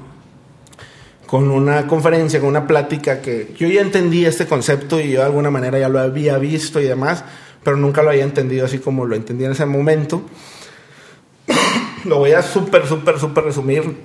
con 1.27 1.51
una 1.51 1.87
conferencia, 1.87 2.39
con 2.39 2.49
una 2.49 2.67
plática 2.67 3.21
que 3.21 3.53
yo 3.57 3.67
ya 3.67 3.81
entendí 3.81 4.25
este 4.25 4.47
concepto 4.47 4.99
y 4.99 5.11
yo 5.11 5.19
de 5.19 5.25
alguna 5.27 5.51
manera 5.51 5.79
ya 5.79 5.89
lo 5.89 5.99
había 5.99 6.37
visto 6.39 6.81
y 6.81 6.85
demás, 6.85 7.23
pero 7.63 7.77
nunca 7.77 8.01
lo 8.01 8.09
había 8.09 8.23
entendido 8.23 8.65
así 8.65 8.79
como 8.79 9.05
lo 9.05 9.15
entendí 9.15 9.45
en 9.45 9.51
ese 9.51 9.65
momento. 9.65 10.23
Lo 12.05 12.17
voy 12.19 12.31
a 12.31 12.41
súper, 12.41 12.87
súper, 12.87 13.19
súper 13.19 13.43
resumir 13.45 13.95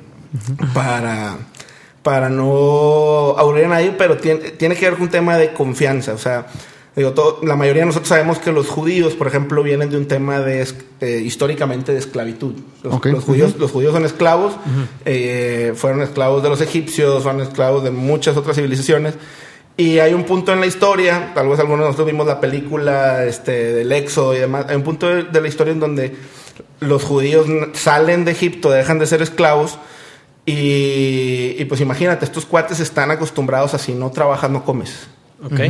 para, 0.75 1.37
para 2.03 2.29
no 2.29 3.35
aburrir 3.39 3.67
a 3.67 3.69
nadie, 3.69 3.95
pero 3.97 4.17
tiene, 4.17 4.51
tiene 4.51 4.75
que 4.77 4.87
ver 4.87 4.95
con 4.95 5.03
un 5.05 5.09
tema 5.11 5.37
de 5.37 5.53
confianza. 5.53 6.13
O 6.15 6.19
sea, 6.19 6.47
digo, 6.97 7.13
todo- 7.13 7.41
la 7.43 7.57
mayoría 7.57 7.83
de 7.83 7.87
nosotros 7.87 8.09
sabemos 8.09 8.39
que 8.39 8.53
los 8.53 8.69
judíos, 8.69 9.15
por 9.15 9.27
ejemplo, 9.27 9.63
vienen 9.63 9.91
de 9.91 9.97
un 9.97 10.07
tema 10.07 10.41
de, 10.41 10.67
eh, 11.01 11.23
históricamente 11.25 11.93
de 11.93 11.99
esclavitud. 11.99 12.55
Los, 12.83 12.93
los 13.13 13.25
judíos, 13.25 13.57
los 13.59 13.71
judíos 13.71 13.93
son 13.93 14.05
esclavos, 14.05 14.55
eh, 15.05 15.73
fueron 15.77 16.03
esclavos 16.03 16.43
de 16.43 16.49
los 16.49 16.61
egipcios, 16.61 17.23
fueron 17.23 17.41
esclavos 17.41 17.83
de 17.85 17.91
muchas 17.91 18.37
otras 18.37 18.57
civilizaciones. 18.57 19.15
Y 19.77 20.01
hay 20.01 20.13
un 20.13 20.25
punto 20.25 20.53
en 20.53 20.59
la 20.59 20.67
historia, 20.67 21.31
tal 21.37 21.49
vez 21.49 21.61
algunos 21.61 21.81
de 21.85 21.87
nosotros 21.87 22.07
vimos 22.09 22.27
la 22.27 22.41
película 22.41 23.25
este, 23.25 23.53
del 23.75 23.93
Éxodo 23.93 24.35
y 24.35 24.39
demás, 24.41 24.67
hay 24.69 24.75
un 24.75 24.83
punto 24.83 25.07
de, 25.09 25.23
de 25.23 25.41
la 25.41 25.47
historia 25.47 25.73
en 25.73 25.79
donde 25.79 26.17
los 26.81 27.03
judíos 27.05 27.47
salen 27.75 28.25
de 28.25 28.33
Egipto, 28.33 28.71
dejan 28.71 28.99
de 28.99 29.07
ser 29.07 29.23
esclavos 29.23 29.79
y, 30.47 31.57
y 31.59 31.65
pues 31.67 31.81
imagínate, 31.81 32.25
estos 32.25 32.47
cuates 32.47 32.81
están 32.81 33.11
acostumbrados 33.11 33.75
a 33.75 33.79
si 33.79 33.93
no 33.93 34.11
trabajas 34.11 34.51
no 34.51 34.65
comes. 34.65 35.09
¿Ok? 35.45 35.61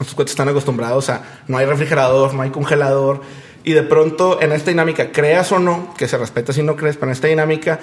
Estos 0.00 0.14
cuates 0.14 0.32
están 0.32 0.48
acostumbrados 0.48 1.10
a 1.10 1.22
no 1.46 1.58
hay 1.58 1.66
refrigerador, 1.66 2.34
no 2.34 2.42
hay 2.42 2.50
congelador. 2.50 3.20
Y 3.62 3.72
de 3.72 3.82
pronto, 3.82 4.40
en 4.42 4.50
esta 4.52 4.70
dinámica, 4.70 5.12
creas 5.12 5.52
o 5.52 5.58
no, 5.60 5.94
que 5.94 6.08
se 6.08 6.18
respeta 6.18 6.52
si 6.52 6.62
no 6.62 6.74
crees, 6.76 6.96
pero 6.96 7.06
en 7.06 7.12
esta 7.12 7.28
dinámica, 7.28 7.78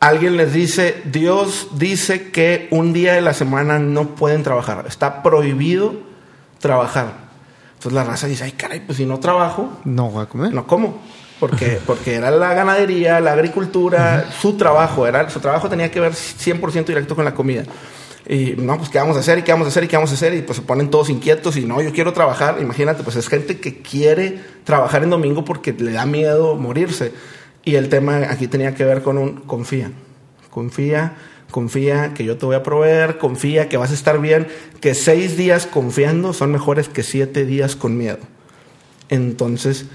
alguien 0.00 0.36
les 0.36 0.52
dice: 0.52 1.00
Dios 1.06 1.68
dice 1.78 2.30
que 2.30 2.68
un 2.70 2.92
día 2.92 3.14
de 3.14 3.22
la 3.22 3.32
semana 3.32 3.78
no 3.78 4.14
pueden 4.14 4.42
trabajar. 4.42 4.84
Está 4.86 5.22
prohibido 5.22 5.94
trabajar. 6.58 7.14
Entonces 7.74 7.92
la 7.92 8.04
raza 8.04 8.26
dice: 8.26 8.44
Ay, 8.44 8.52
caray, 8.52 8.80
pues 8.80 8.98
si 8.98 9.06
no 9.06 9.20
trabajo, 9.20 9.70
No 9.84 10.10
voy 10.10 10.24
a 10.24 10.26
comer. 10.26 10.52
no 10.52 10.66
como. 10.66 11.00
Porque, 11.42 11.80
porque 11.84 12.14
era 12.14 12.30
la 12.30 12.54
ganadería, 12.54 13.18
la 13.18 13.32
agricultura, 13.32 14.30
su 14.40 14.56
trabajo. 14.56 15.08
Era, 15.08 15.28
su 15.28 15.40
trabajo 15.40 15.68
tenía 15.68 15.90
que 15.90 15.98
ver 15.98 16.12
100% 16.12 16.84
directo 16.84 17.16
con 17.16 17.24
la 17.24 17.34
comida. 17.34 17.64
Y 18.28 18.54
no, 18.58 18.78
pues 18.78 18.90
qué 18.90 18.98
vamos 18.98 19.16
a 19.16 19.20
hacer 19.20 19.40
y 19.40 19.42
qué 19.42 19.50
vamos 19.50 19.66
a 19.66 19.70
hacer 19.70 19.82
y 19.82 19.88
qué 19.88 19.96
vamos 19.96 20.12
a 20.12 20.14
hacer. 20.14 20.34
Y 20.34 20.42
pues 20.42 20.58
se 20.58 20.62
ponen 20.62 20.88
todos 20.88 21.10
inquietos 21.10 21.56
y 21.56 21.64
no, 21.64 21.82
yo 21.82 21.90
quiero 21.90 22.12
trabajar. 22.12 22.58
Imagínate, 22.60 23.02
pues 23.02 23.16
es 23.16 23.26
gente 23.28 23.58
que 23.58 23.78
quiere 23.82 24.38
trabajar 24.62 25.02
en 25.02 25.10
domingo 25.10 25.44
porque 25.44 25.72
le 25.72 25.90
da 25.90 26.06
miedo 26.06 26.54
morirse. 26.54 27.12
Y 27.64 27.74
el 27.74 27.88
tema 27.88 28.18
aquí 28.30 28.46
tenía 28.46 28.76
que 28.76 28.84
ver 28.84 29.02
con 29.02 29.18
un 29.18 29.40
confía. 29.40 29.90
Confía, 30.48 31.16
confía 31.50 32.14
que 32.14 32.22
yo 32.22 32.38
te 32.38 32.46
voy 32.46 32.54
a 32.54 32.62
proveer, 32.62 33.18
confía 33.18 33.68
que 33.68 33.78
vas 33.78 33.90
a 33.90 33.94
estar 33.94 34.20
bien, 34.20 34.46
que 34.80 34.94
seis 34.94 35.36
días 35.36 35.66
confiando 35.66 36.34
son 36.34 36.52
mejores 36.52 36.88
que 36.88 37.02
siete 37.02 37.44
días 37.44 37.74
con 37.74 37.98
miedo. 37.98 38.20
Entonces, 39.08 39.86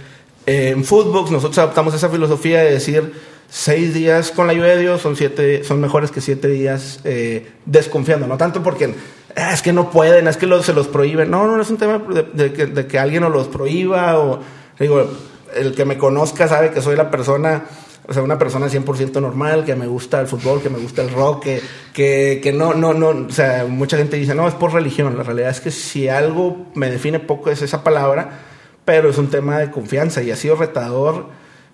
en 0.47 0.83
Footbox 0.85 1.29
nosotros 1.29 1.57
adoptamos 1.59 1.93
esa 1.93 2.09
filosofía 2.09 2.61
de 2.61 2.71
decir 2.71 3.13
seis 3.49 3.93
días 3.93 4.31
con 4.31 4.47
la 4.47 4.53
ayuda 4.53 4.67
de 4.67 4.79
Dios 4.79 5.01
son, 5.01 5.15
siete, 5.15 5.63
son 5.63 5.79
mejores 5.81 6.09
que 6.09 6.21
siete 6.21 6.47
días 6.47 7.01
eh, 7.03 7.51
desconfiando. 7.65 8.27
No 8.27 8.37
tanto 8.37 8.63
porque 8.63 8.93
"Ah, 9.35 9.53
es 9.53 9.61
que 9.61 9.73
no 9.73 9.91
pueden, 9.91 10.27
es 10.27 10.37
que 10.37 10.47
se 10.63 10.73
los 10.73 10.87
prohíben. 10.87 11.29
No, 11.29 11.47
no, 11.47 11.61
es 11.61 11.69
un 11.69 11.77
tema 11.77 11.99
de, 11.99 12.23
de 12.23 12.53
que, 12.53 12.65
de 12.65 12.87
que 12.87 12.97
alguien 12.97 13.23
nos 13.23 13.31
los 13.31 13.47
prohíba. 13.47 14.17
O, 14.19 14.39
digo, 14.79 15.05
el 15.53 15.75
que 15.75 15.85
me 15.85 15.97
conozca 15.97 16.47
sabe 16.47 16.71
que 16.71 16.81
soy 16.81 16.95
la 16.95 17.11
persona. 17.11 17.65
O 18.09 18.13
sea, 18.13 18.23
una 18.23 18.39
persona 18.39 18.67
100% 18.67 19.19
normal, 19.19 19.65
que 19.65 19.75
me 19.75 19.85
gusta 19.85 20.21
el 20.21 20.27
fútbol, 20.27 20.61
que 20.61 20.69
me 20.69 20.79
gusta 20.79 21.01
el 21.01 21.09
rock, 21.09 21.43
que, 21.43 21.61
que, 21.93 22.39
que 22.41 22.53
no, 22.53 22.73
no, 22.73 22.93
no, 22.93 23.09
o 23.09 23.29
sea, 23.29 23.65
mucha 23.67 23.97
gente 23.97 24.15
dice, 24.15 24.33
no, 24.33 24.47
es 24.47 24.53
por 24.53 24.71
religión. 24.73 25.17
La 25.17 25.23
realidad 25.23 25.49
es 25.49 25.59
que 25.59 25.71
si 25.71 26.07
algo 26.07 26.67
me 26.73 26.89
define 26.89 27.19
poco 27.19 27.49
es 27.49 27.61
esa 27.61 27.83
palabra, 27.83 28.39
pero 28.87 29.09
es 29.09 29.17
un 29.17 29.27
tema 29.27 29.59
de 29.59 29.69
confianza 29.69 30.23
y 30.23 30.31
ha 30.31 30.37
sido 30.37 30.55
retador 30.55 31.27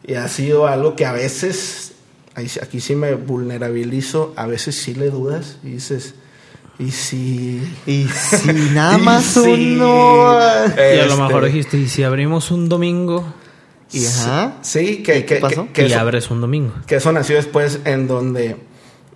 y 0.03 0.16
ha 0.16 0.28
sido 0.28 0.66
algo 0.66 0.95
que 0.95 1.05
a 1.05 1.11
veces, 1.11 1.93
aquí 2.36 2.82
sí 2.82 2.95
me 2.95 3.14
vulnerabilizo, 3.14 4.34
a 4.36 4.47
veces 4.47 4.76
sí 4.76 4.95
le 4.95 5.11
dudas 5.11 5.57
y 5.64 5.74
dices, 5.74 6.16
y 6.80 6.89
si... 6.89 7.61
Y 7.86 8.07
si 8.07 8.51
nada 8.74 8.97
y 8.97 9.01
más 9.01 9.24
si- 9.26 9.39
uno. 9.41 10.39
Y 10.76 10.99
a 10.99 11.05
lo 11.05 11.11
Este, 11.14 11.22
mejor 11.22 11.45
dijiste, 11.45 11.78
¿y 11.78 11.88
si 11.88 12.01
abrimos 12.01 12.49
un 12.49 12.68
domingo? 12.68 13.24
Y 13.91 14.07
ajá. 14.07 14.55
Sí, 14.64 15.03
que, 15.03 15.20
¿Y 15.20 15.22
qué 15.22 15.36
que, 15.36 15.41
pasó? 15.41 15.68
que- 15.68 15.74
que 15.74 15.82
y 15.84 15.86
eso, 15.91 15.99
abres 15.99 16.32
un 16.32 16.41
domingo. 16.41 16.74
que 16.88 16.95
eso 16.95 17.11
nació 17.11 17.36
después 17.36 17.80
en 17.86 18.07
donde, 18.07 18.57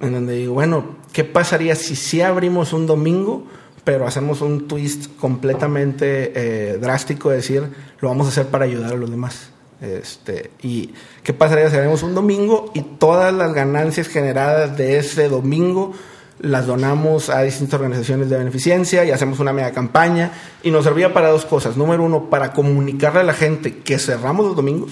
en 0.01 0.13
donde 0.13 0.35
digo, 0.35 0.53
bueno, 0.53 0.97
¿qué 1.13 1.23
pasaría 1.23 1.75
si 1.75 1.95
sí 1.95 2.21
abrimos 2.21 2.73
un 2.73 2.85
domingo, 2.85 3.47
pero 3.87 4.05
hacemos 4.05 4.41
un 4.41 4.67
twist 4.67 5.15
completamente 5.17 6.33
eh, 6.35 6.77
drástico 6.77 7.29
de 7.29 7.37
decir, 7.37 7.63
lo 8.01 8.09
vamos 8.09 8.27
a 8.27 8.31
hacer 8.31 8.47
para 8.47 8.65
ayudar 8.65 8.91
a 8.91 8.95
los 8.97 9.09
demás? 9.09 9.51
Este, 9.79 10.51
y 10.61 10.93
qué 11.23 11.31
pasaría 11.31 11.69
si 11.69 11.77
abrimos 11.77 12.03
un 12.03 12.13
domingo 12.13 12.69
y 12.73 12.81
todas 12.81 13.33
las 13.33 13.53
ganancias 13.53 14.09
generadas 14.09 14.75
de 14.75 14.97
ese 14.97 15.29
domingo 15.29 15.93
las 16.39 16.67
donamos 16.67 17.29
a 17.29 17.43
distintas 17.43 17.75
organizaciones 17.75 18.29
de 18.29 18.37
beneficencia 18.37 19.05
y 19.05 19.11
hacemos 19.11 19.39
una 19.39 19.53
mega 19.53 19.71
campaña 19.71 20.33
y 20.63 20.69
nos 20.69 20.83
servía 20.83 21.13
para 21.13 21.29
dos 21.29 21.45
cosas. 21.45 21.77
Número 21.77 22.03
uno, 22.03 22.29
para 22.29 22.51
comunicarle 22.51 23.21
a 23.21 23.23
la 23.23 23.33
gente 23.33 23.77
que 23.77 23.99
cerramos 23.99 24.47
los 24.47 24.55
domingos, 24.57 24.91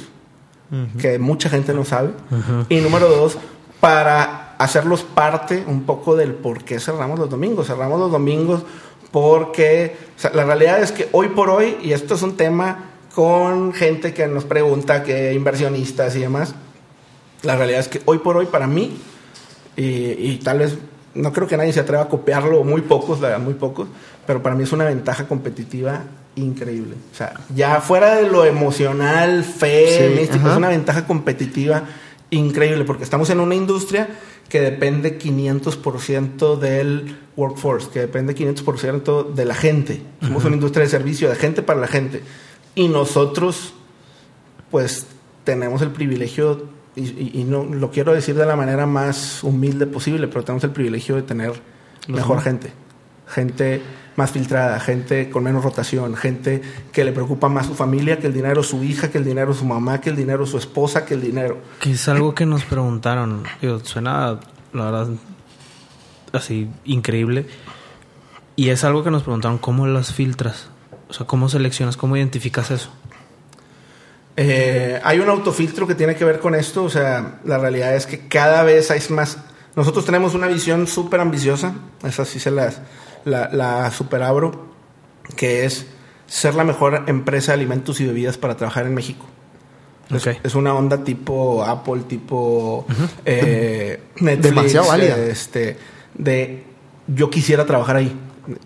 que 0.98 1.20
mucha 1.20 1.50
gente 1.50 1.74
no 1.74 1.84
sabe. 1.84 2.12
Y 2.70 2.80
número 2.80 3.10
dos, 3.10 3.38
para 3.82 4.56
hacerlos 4.58 5.04
parte 5.04 5.64
un 5.68 5.84
poco 5.84 6.16
del 6.16 6.34
por 6.34 6.64
qué 6.64 6.80
cerramos 6.80 7.20
los 7.20 7.30
domingos. 7.30 7.68
Cerramos 7.68 8.00
los 8.00 8.12
domingos 8.12 8.64
porque 9.16 9.96
o 10.18 10.20
sea, 10.20 10.32
la 10.34 10.44
realidad 10.44 10.82
es 10.82 10.92
que 10.92 11.08
hoy 11.14 11.30
por 11.30 11.50
hoy, 11.50 11.78
y 11.82 11.94
esto 11.94 12.16
es 12.16 12.22
un 12.22 12.36
tema 12.36 12.90
con 13.14 13.72
gente 13.72 14.14
que 14.14 14.28
nos 14.28 14.44
pregunta, 14.44 15.04
que 15.04 15.34
inversionistas 15.34 16.18
y 16.18 16.20
demás, 16.20 16.54
la 17.42 17.56
realidad 17.56 17.80
es 17.80 17.88
que 17.88 18.02
hoy 18.04 18.18
por 18.18 18.36
hoy 18.36 18.48
para 18.48 18.68
mí, 18.68 18.98
y, 19.78 19.86
y 19.86 20.42
tal 20.44 20.60
vez 20.60 20.78
no 21.14 21.32
creo 21.32 21.48
que 21.48 21.56
nadie 21.56 21.72
se 21.72 21.80
atreva 21.80 22.04
a 22.04 22.10
copiarlo, 22.10 22.66
muy 22.66 22.82
pocos, 22.82 23.22
la 23.22 23.30
verdad, 23.30 23.42
muy 23.46 23.54
pocos, 23.54 23.88
pero 24.28 24.44
para 24.44 24.54
mí 24.54 24.64
es 24.64 24.74
una 24.74 24.84
ventaja 24.84 25.30
competitiva 25.30 26.04
increíble. 26.36 26.96
O 27.14 27.16
sea, 27.16 27.36
ya 27.56 27.80
fuera 27.80 28.16
de 28.16 28.30
lo 28.30 28.44
emocional, 28.44 29.46
fe, 29.46 30.10
Sí, 30.10 30.20
místico, 30.20 30.50
es 30.50 30.58
una 30.58 30.68
ventaja 30.68 31.08
competitiva 31.08 31.84
increíble 32.32 32.84
porque 32.84 33.06
estamos 33.06 33.30
en 33.30 33.40
una 33.40 33.56
industria 33.56 34.10
que 34.50 34.62
depende 34.62 35.18
500% 35.18 36.58
del 36.58 37.18
workforce, 37.36 37.90
que 37.90 38.00
depende 38.00 38.36
500% 38.36 39.34
de 39.34 39.46
la 39.46 39.56
gente. 39.56 40.02
Somos 40.22 40.46
una 40.46 40.56
industria 40.56 40.84
de 40.86 40.90
servicio, 40.90 41.30
de 41.30 41.36
gente 41.36 41.62
para 41.62 41.80
la 41.80 41.88
gente. 41.88 42.22
Y 42.76 42.88
nosotros, 42.88 43.74
pues, 44.72 45.08
tenemos 45.44 45.82
el 45.82 45.92
privilegio, 45.92 46.68
y, 46.96 47.02
y- 47.02 47.32
y 47.36 47.44
no 47.44 47.64
lo 47.66 47.92
quiero 47.92 48.14
decir 48.14 48.36
de 48.36 48.46
la 48.46 48.56
manera 48.56 48.86
más 48.86 49.44
humilde 49.44 49.86
posible, 49.88 50.28
pero 50.28 50.44
tenemos 50.44 50.64
el 50.64 50.72
privilegio 50.72 51.16
de 51.16 51.24
tener 51.24 51.54
mejor 52.08 52.42
gente. 52.42 52.72
Gente 53.28 53.82
más 54.16 54.32
filtrada, 54.32 54.80
gente 54.80 55.30
con 55.30 55.44
menos 55.44 55.64
rotación, 55.64 56.16
gente 56.16 56.62
que 56.92 57.04
le 57.04 57.12
preocupa 57.12 57.50
más 57.50 57.66
su 57.66 57.76
familia 57.76 58.20
que 58.20 58.28
el 58.28 58.34
dinero, 58.34 58.64
su 58.64 58.84
hija, 58.84 59.10
que 59.10 59.18
el 59.18 59.26
dinero, 59.26 59.54
su 59.54 59.66
mamá, 59.66 60.00
que 60.00 60.10
el 60.10 60.16
dinero, 60.16 60.46
su 60.46 60.58
esposa, 60.58 61.06
que 61.06 61.16
el 61.16 61.22
dinero. 61.22 61.58
Que 61.80 61.92
es 61.92 62.08
algo 62.08 62.34
que 62.34 62.46
nos 62.46 62.64
preguntaron. 62.64 63.44
Digo, 63.62 63.80
suena, 63.80 64.40
la 64.74 64.86
verdad, 64.86 65.08
así 66.32 66.70
increíble. 66.86 67.46
Y 68.56 68.70
es 68.70 68.84
algo 68.84 69.04
que 69.04 69.12
nos 69.12 69.24
preguntaron, 69.24 69.58
¿cómo 69.58 69.86
las 69.86 70.14
filtras? 70.14 70.70
O 71.10 71.14
sea, 71.14 71.28
¿cómo 71.28 71.50
seleccionas? 71.50 71.98
¿Cómo 71.98 72.16
identificas 72.16 72.72
eso? 72.72 72.90
Eh, 74.38 75.00
hay 75.04 75.20
un 75.20 75.30
autofiltro 75.30 75.88
que 75.88 75.96
tiene 75.96 76.16
que 76.16 76.26
ver 76.26 76.40
con 76.40 76.56
esto, 76.56 76.84
o 76.84 76.90
sea, 76.90 77.40
la 77.46 77.58
realidad 77.58 77.96
es 77.96 78.06
que 78.06 78.28
cada 78.28 78.64
vez 78.64 78.92
hay 78.92 79.02
más... 79.10 79.38
Nosotros 79.76 80.06
tenemos 80.06 80.34
una 80.34 80.48
visión 80.48 80.88
súper 80.88 81.20
ambiciosa, 81.20 81.76
esa 82.04 82.24
sí 82.24 82.40
se 82.40 82.52
las, 82.52 82.80
la, 83.26 83.50
la 83.52 83.92
superabro, 83.92 84.68
que 85.36 85.66
es 85.66 85.86
ser 86.28 86.56
la 86.56 86.64
mejor 86.64 87.04
empresa 87.08 87.52
de 87.52 87.58
alimentos 87.58 88.00
y 88.02 88.06
bebidas 88.08 88.38
para 88.38 88.56
trabajar 88.56 88.86
en 88.86 88.94
México. 88.94 89.26
Es, 90.10 90.26
Ok. 90.28 90.36
es 90.44 90.56
una 90.56 90.74
onda 90.76 91.04
tipo 91.04 91.64
Apple, 91.64 92.04
tipo 92.08 92.86
eh, 93.26 94.00
Netflix. 94.20 94.56
Demasiado 94.56 94.88
válida. 94.88 95.18
Este, 95.18 95.78
de 96.14 96.64
yo 97.08 97.30
quisiera 97.30 97.66
trabajar 97.66 97.98
ahí. 97.98 98.16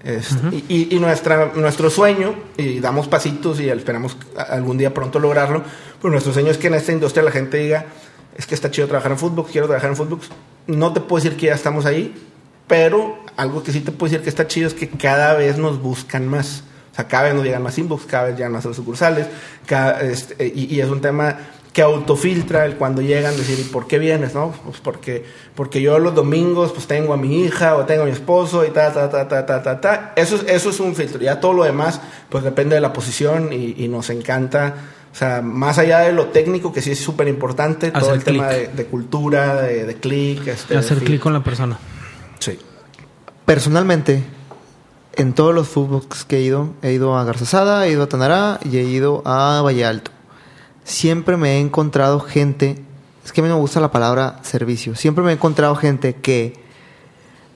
Este, 0.03 0.35
y, 0.51 0.65
y- 0.67 0.95
y 0.95 0.99
nuestra, 0.99 1.53
nuestro 1.55 1.89
sueño, 1.89 2.35
y 2.57 2.79
damos 2.81 3.07
pasitos 3.07 3.61
y 3.61 3.69
esperamos 3.69 4.17
algún 4.49 4.77
día 4.77 4.93
pronto 4.93 5.19
lograrlo, 5.19 5.63
pero 6.01 6.11
nuestro 6.11 6.33
sueño 6.33 6.51
es 6.51 6.57
que 6.57 6.67
en 6.67 6.73
esta 6.73 6.91
industria 6.91 7.23
la 7.23 7.31
gente 7.31 7.57
diga, 7.57 7.85
es 8.37 8.45
que 8.45 8.55
está 8.55 8.69
chido 8.71 8.87
trabajar 8.87 9.13
en 9.13 9.17
fútbol, 9.17 9.45
quiero 9.49 9.67
trabajar 9.67 9.89
en 9.91 9.95
fútbol. 9.95 10.19
No 10.67 10.91
te 10.91 10.99
puedo 10.99 11.23
decir 11.23 11.37
que 11.39 11.45
ya 11.45 11.53
estamos 11.55 11.85
ahí, 11.85 12.13
pero 12.67 13.19
algo 13.39 13.63
que 13.63 13.71
sí 13.71 13.79
te 13.81 13.91
puedo 13.91 14.11
decir 14.11 14.23
que 14.23 14.29
está 14.29 14.47
chido 14.47 14.67
es 14.67 14.73
que 14.73 14.87
cada 14.89 15.33
vez 15.33 15.57
nos 15.57 15.81
buscan 15.81 16.27
más. 16.27 16.63
O 16.91 16.95
sea, 16.95 17.07
cada 17.07 17.23
vez 17.25 17.33
nos 17.35 17.43
llegan 17.43 17.63
más 17.63 17.77
inbox, 17.77 18.05
cada 18.05 18.25
vez 18.25 18.35
llegan 18.35 18.51
más 18.51 18.65
a 18.65 18.69
las 18.69 18.77
sucursales, 18.77 19.27
cada- 19.65 20.01
este, 20.01 20.47
y, 20.53 20.73
y 20.75 20.81
es 20.81 20.89
un 20.89 21.01
tema 21.01 21.37
que 21.71 21.81
autofiltra 21.83 22.65
el 22.65 22.75
cuando 22.75 23.01
llegan, 23.01 23.37
decir, 23.37 23.57
¿y 23.59 23.63
por 23.69 23.87
qué 23.87 23.99
vienes? 23.99 24.33
No? 24.33 24.51
Pues 24.65 24.79
porque, 24.81 25.23
porque 25.55 25.81
yo 25.81 25.99
los 25.99 26.15
domingos 26.15 26.71
pues 26.73 26.87
tengo 26.87 27.13
a 27.13 27.17
mi 27.17 27.41
hija 27.43 27.75
o 27.75 27.85
tengo 27.85 28.01
a 28.01 28.05
mi 28.05 28.11
esposo 28.11 28.65
y 28.65 28.71
ta, 28.71 28.91
ta, 28.91 29.09
ta, 29.09 29.27
ta, 29.27 29.45
ta, 29.45 29.61
ta, 29.63 29.79
ta. 29.79 30.13
Eso, 30.15 30.35
es- 30.37 30.45
eso 30.47 30.71
es 30.71 30.79
un 30.79 30.95
filtro. 30.95 31.21
Ya 31.21 31.39
todo 31.39 31.53
lo 31.53 31.63
demás 31.63 32.01
pues 32.29 32.43
depende 32.43 32.73
de 32.75 32.81
la 32.81 32.91
posición 32.91 33.53
y, 33.53 33.75
y 33.77 33.87
nos 33.87 34.09
encanta. 34.09 34.73
O 35.13 35.15
sea, 35.15 35.41
más 35.41 35.77
allá 35.77 35.99
de 35.99 36.11
lo 36.11 36.27
técnico, 36.27 36.73
que 36.73 36.81
sí 36.81 36.91
es 36.91 36.99
súper 36.99 37.27
importante, 37.27 37.91
todo 37.91 38.13
el 38.13 38.23
tema 38.23 38.47
de, 38.49 38.67
de 38.69 38.85
cultura, 38.85 39.61
de, 39.61 39.85
de 39.85 39.95
clic. 39.95 40.47
Este, 40.47 40.75
hacer 40.75 40.97
clic 40.99 41.21
con 41.21 41.33
la 41.33 41.43
persona. 41.43 41.77
Sí. 42.39 42.57
Personalmente, 43.49 44.23
en 45.15 45.33
todos 45.33 45.55
los 45.55 45.67
fútbols 45.67 46.23
que 46.23 46.37
he 46.37 46.41
ido, 46.43 46.69
he 46.83 46.91
ido 46.91 47.17
a 47.17 47.23
Garzasada, 47.23 47.87
he 47.87 47.91
ido 47.91 48.03
a 48.03 48.07
Tanará 48.07 48.59
y 48.63 48.77
he 48.77 48.83
ido 48.83 49.23
a 49.25 49.63
Valle 49.63 49.87
Alto. 49.87 50.11
Siempre 50.83 51.35
me 51.35 51.53
he 51.53 51.59
encontrado 51.59 52.19
gente, 52.19 52.85
es 53.25 53.31
que 53.31 53.41
a 53.41 53.43
mí 53.43 53.49
no 53.49 53.55
me 53.55 53.61
gusta 53.61 53.79
la 53.79 53.91
palabra 53.91 54.39
servicio, 54.43 54.93
siempre 54.93 55.23
me 55.23 55.31
he 55.31 55.33
encontrado 55.33 55.75
gente 55.75 56.13
que 56.13 56.63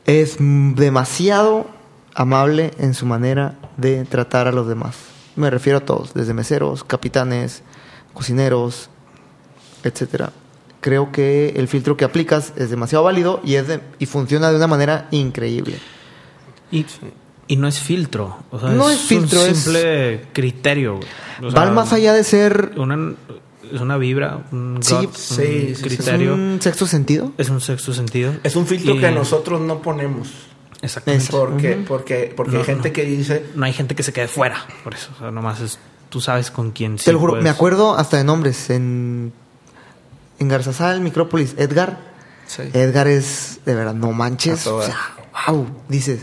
es 0.08 0.38
demasiado 0.40 1.68
amable 2.16 2.72
en 2.80 2.96
su 2.96 3.06
manera 3.06 3.60
de 3.78 4.04
tratar 4.06 4.48
a 4.48 4.52
los 4.52 4.68
demás. 4.68 4.96
Me 5.36 5.52
refiero 5.52 5.78
a 5.78 5.86
todos, 5.86 6.16
desde 6.16 6.34
meseros, 6.34 6.84
capitanes, 6.84 7.62
cocineros, 8.16 8.90
etcétera. 9.84 10.34
Creo 10.84 11.14
que 11.14 11.54
el 11.56 11.70
filtro 11.70 11.96
que 11.96 12.04
aplicas 12.04 12.52
es 12.58 12.70
demasiado 12.70 13.06
válido 13.06 13.40
y 13.46 13.56
es 13.56 13.70
de- 13.70 13.80
y 14.00 14.06
funciona 14.06 14.50
de 14.52 14.58
una 14.58 14.68
manera 14.68 15.08
increíble. 15.12 15.78
Y, 16.72 16.86
y 17.48 17.56
no 17.56 17.70
es 17.70 17.80
filtro. 17.80 18.38
O 18.52 18.60
sea, 18.60 18.70
No 18.70 18.90
es, 18.90 18.98
es 19.00 19.06
filtro, 19.06 19.42
un 19.42 19.48
es- 19.50 19.58
simple 19.60 20.26
criterio. 20.34 20.98
güey. 20.98 21.08
O 21.48 21.52
sea, 21.52 21.62
Va 21.66 21.72
más 21.72 21.94
allá 21.94 22.12
de 22.12 22.26
ser 22.26 22.74
Una, 22.76 23.14
es 23.72 23.80
una 23.80 23.96
vibra, 23.98 24.44
un 24.52 24.80
Sí, 24.82 24.94
gut, 24.96 25.16
sí, 25.16 25.34
un 25.34 25.38
sí, 25.38 25.46
sí, 25.70 25.76
sí. 25.76 25.82
criterio. 25.84 26.34
un 26.34 26.58
sexto 26.62 26.86
sentido. 26.86 27.32
Es 27.38 27.50
un 27.50 27.62
sexto 27.62 27.94
sentido. 27.94 28.34
Es 28.44 28.58
un 28.58 28.68
filtro 28.68 28.96
Y- 28.96 29.00
que 29.00 29.10
nosotros 29.12 29.62
no 29.62 29.82
ponemos. 29.82 30.30
Exactamente. 30.82 31.28
Porque, 31.32 31.82
porque, 31.88 32.34
porque 32.36 32.52
No, 32.52 32.60
hay 32.60 32.66
gente 32.66 32.90
no. 32.90 32.94
que 32.94 33.04
dice, 33.06 33.46
No 33.56 33.64
hay 33.66 33.72
gente 33.72 33.96
que 33.96 34.04
se 34.04 34.12
quede 34.12 34.28
fuera. 34.28 34.58
Por 34.84 34.94
eso. 34.96 35.12
O 35.16 35.20
sea, 35.20 35.32
nomás 35.32 35.62
es. 35.62 35.80
Tú 36.10 36.20
sabes 36.20 36.52
con 36.52 36.72
quién 36.72 37.00
sí 37.00 37.06
Te 37.06 37.14
lo 37.14 37.20
juro, 37.20 37.32
puedes- 37.34 37.44
me 37.46 37.50
acuerdo 37.50 37.96
hasta 37.98 38.18
de 38.18 38.26
nombres. 38.26 38.70
En, 38.70 39.32
en 40.44 40.50
Garzasal, 40.50 41.02
Micrópolis, 41.02 41.56
Edgar. 41.58 41.98
Sí. 42.46 42.64
Edgar 42.74 43.08
es, 43.08 43.62
de 43.66 43.74
verdad, 43.74 43.94
no 43.94 44.12
manches. 44.12 44.68
O 44.68 44.82
sea, 44.82 44.98
wow. 45.48 45.66
Dices, 45.90 46.22